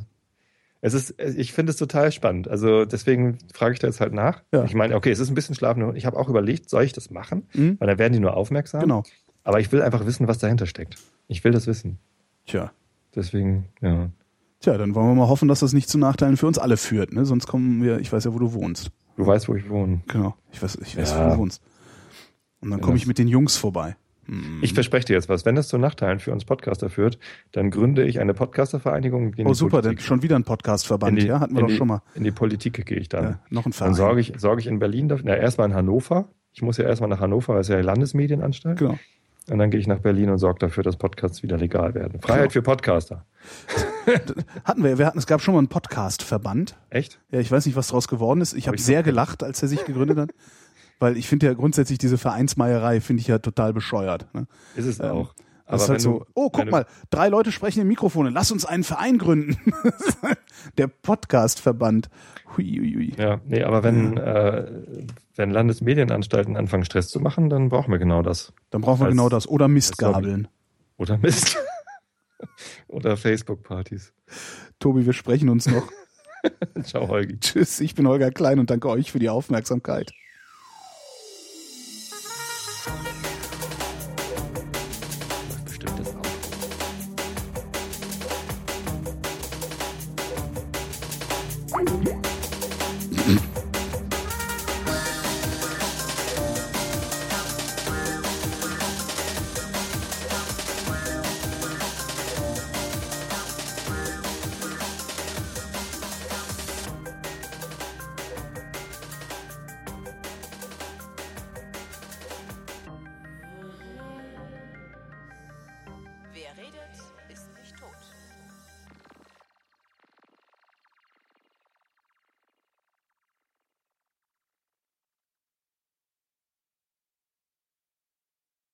Es 0.84 0.96
ist, 0.96 1.20
ich 1.22 1.54
finde 1.54 1.70
es 1.72 1.78
total 1.78 2.12
spannend. 2.12 2.48
Also 2.48 2.86
deswegen 2.86 3.38
frage 3.54 3.74
ich 3.74 3.80
da 3.80 3.88
jetzt 3.88 4.02
halt 4.02 4.14
nach. 4.14 4.42
Ja. 4.52 4.64
Ich 4.64 4.74
meine, 4.74 4.96
okay, 4.96 5.12
es 5.12 5.20
ist 5.20 5.30
ein 5.30 5.36
bisschen 5.36 5.54
schlafen. 5.54 5.96
Ich 5.96 6.08
habe 6.08 6.18
auch 6.18 6.28
überlegt, 6.28 6.72
soll 6.72 6.84
ich 6.84 6.92
das 6.92 7.12
machen? 7.12 7.48
Mhm. 7.54 7.78
Weil 7.80 7.88
dann 7.88 8.00
werden 8.00 8.14
die 8.14 8.20
nur 8.20 8.36
aufmerksam. 8.36 8.82
Genau. 8.82 9.04
Aber 9.44 9.60
ich 9.60 9.72
will 9.72 9.82
einfach 9.82 10.06
wissen, 10.06 10.28
was 10.28 10.38
dahinter 10.38 10.66
steckt. 10.66 10.98
Ich 11.28 11.44
will 11.44 11.52
das 11.52 11.68
wissen. 11.68 11.98
Tja. 12.46 12.72
Deswegen, 13.16 13.66
ja. 13.82 14.10
Tja, 14.60 14.78
dann 14.78 14.94
wollen 14.94 15.08
wir 15.08 15.16
mal 15.16 15.28
hoffen, 15.28 15.48
dass 15.48 15.62
das 15.62 15.74
nicht 15.74 15.90
zu 15.90 15.98
Nachteilen 15.98 16.38
für 16.38 16.48
uns 16.48 16.60
alle 16.60 16.78
führt. 16.78 17.14
Ne? 17.14 17.26
Sonst 17.26 17.48
kommen 17.48 17.82
wir, 17.84 18.00
ich 18.00 18.14
weiß 18.14 18.24
ja, 18.26 18.34
wo 18.34 18.40
du 18.40 18.54
wohnst. 18.54 18.92
Du 19.18 19.26
weißt, 19.26 19.50
wo 19.50 19.56
ich 19.56 19.70
wohne. 19.70 20.02
Genau. 20.08 20.36
Ich 20.52 20.62
weiß, 20.62 20.78
ich 20.84 20.96
weiß 20.98 21.12
Ja. 21.12 21.26
wo 21.26 21.34
du 21.34 21.38
wohnst. 21.40 21.62
Und 22.62 22.70
dann 22.70 22.80
Ja, 22.80 22.86
komme 22.86 22.98
ich 22.98 23.08
mit 23.08 23.18
den 23.18 23.28
Jungs 23.28 23.58
vorbei. 23.58 23.96
Ich 24.62 24.74
verspreche 24.76 25.08
dir 25.08 25.14
jetzt 25.16 25.28
was. 25.28 25.46
Wenn 25.46 25.56
das 25.56 25.68
zu 25.68 25.78
Nachteilen 25.78 26.20
für 26.20 26.32
uns 26.32 26.46
Podcaster 26.46 26.90
führt, 26.90 27.18
dann 27.52 27.70
gründe 27.70 28.06
ich 28.06 28.20
eine 28.22 28.34
Podcastervereinigung. 28.34 29.34
Oh 29.44 29.54
super, 29.54 29.82
denn 29.82 29.90
Politik. 29.90 30.06
schon 30.06 30.22
wieder 30.22 30.38
ein 30.38 30.44
Podcastverband, 30.46 31.22
die, 31.22 31.26
ja? 31.26 31.40
Hatten 31.42 31.56
wir 31.56 31.62
doch 31.62 31.68
die, 31.68 31.76
schon 31.76 31.88
mal. 31.90 32.02
In 32.14 32.24
die 32.24 32.32
Politik 32.32 32.86
gehe 32.86 32.98
ich 33.00 33.10
dann. 33.10 33.24
Ja, 33.24 33.40
noch 33.50 33.62
ein 33.66 33.72
Dann 33.72 33.74
Verein. 33.74 33.94
sorge 33.96 34.22
ich, 34.22 34.34
sorge 34.38 34.62
ich 34.62 34.68
in 34.68 34.80
Berlin 34.80 35.10
dafür. 35.10 35.26
Na, 35.28 35.36
erstmal 35.36 35.68
in 35.70 35.76
Hannover. 35.76 36.30
Ich 36.54 36.62
muss 36.62 36.78
ja 36.78 36.86
erstmal 36.86 37.10
nach 37.10 37.20
Hannover, 37.20 37.56
weil 37.56 37.62
es 37.62 37.68
ja 37.68 37.76
die 37.78 37.82
Landesmedienanstalt. 37.84 38.80
Genau. 38.80 38.98
Und 39.52 39.60
dann 39.60 39.70
gehe 39.70 39.80
ich 39.80 39.88
nach 39.88 40.00
Berlin 40.00 40.30
und 40.30 40.38
sorge 40.38 40.60
dafür, 40.60 40.82
dass 40.84 40.96
Podcasts 40.96 41.44
wieder 41.44 41.58
legal 41.58 41.94
werden. 41.94 42.22
Freiheit 42.22 42.44
Genau. 42.44 42.52
für 42.54 42.62
Podcaster. 42.62 43.26
Hatten 44.64 44.84
wir, 44.84 44.98
wir 44.98 45.06
hatten, 45.06 45.18
es 45.18 45.28
gab 45.28 45.42
schon 45.42 45.54
mal 45.54 45.60
einen 45.60 45.68
Podcastverband. 45.68 46.76
Echt? 46.90 47.20
Ja, 47.32 47.40
ich 47.40 47.52
weiß 47.52 47.66
nicht, 47.66 47.76
was 47.76 47.88
daraus 47.88 48.08
geworden 48.08 48.42
ist. 48.42 48.54
Ich 48.54 48.64
Hab 48.64 48.68
habe 48.68 48.78
ich 48.78 48.86
sehr 48.86 49.04
gelacht, 49.04 49.44
als 49.44 49.62
er 49.62 49.68
sich 49.68 49.84
gegründet 49.86 50.18
hat. 50.18 50.32
Weil 51.00 51.18
ich 51.18 51.28
finde 51.28 51.48
ja 51.48 51.54
grundsätzlich 51.54 51.98
diese 51.98 52.18
Vereinsmeierei 52.18 53.02
finde 53.02 53.22
ich 53.22 53.28
ja 53.28 53.40
total 53.40 53.74
bescheuert. 53.74 54.28
Ne? 54.34 54.48
Ist 54.76 54.86
es 54.86 55.00
Ähm, 55.00 55.06
auch. 55.12 55.36
Das 55.72 55.84
ist 55.84 55.90
halt 55.90 56.02
so, 56.02 56.26
oh, 56.34 56.50
guck 56.50 56.70
mal, 56.70 56.86
drei 57.10 57.30
Leute 57.30 57.52
sprechen 57.52 57.82
in 57.82 57.88
Mikrofone, 57.88 58.30
lass 58.30 58.52
uns 58.52 58.66
einen 58.66 58.84
Verein 58.84 59.18
gründen. 59.18 59.58
Der 60.78 60.88
Podcastverband. 60.88 62.10
Hui, 62.56 62.66
hui, 62.66 62.94
hui. 62.94 63.14
Ja, 63.18 63.40
nee, 63.46 63.64
aber 63.64 63.84
wenn, 63.84 64.18
äh, 64.18 64.70
wenn 65.36 65.50
Landesmedienanstalten 65.52 66.58
anfangen, 66.58 66.86
Stress 66.86 67.08
zu 67.08 67.20
machen, 67.20 67.50
dann 67.50 67.70
brauchen 67.70 67.92
wir 67.92 68.00
genau 68.00 68.22
das. 68.22 68.54
Dann 68.70 68.82
brauchen 68.82 69.00
wir 69.00 69.06
Als- 69.06 69.14
genau 69.14 69.30
das. 69.30 69.48
Oder 69.48 69.68
Mistgabeln. 69.68 70.48
Oder 70.98 71.18
Mist. 71.18 71.58
Oder 72.88 73.18
Facebook-Partys. 73.18 74.14
Tobi, 74.80 75.06
wir 75.06 75.14
sprechen 75.14 75.50
uns 75.50 75.68
noch. 75.68 75.88
Ciao, 76.84 77.08
Holgi. 77.08 77.40
Tschüss, 77.40 77.80
ich 77.80 77.96
bin 77.96 78.08
Holger 78.08 78.32
Klein 78.32 78.60
und 78.60 78.70
danke 78.70 78.90
euch 78.90 79.12
für 79.12 79.20
die 79.20 79.30
Aufmerksamkeit. 79.30 80.12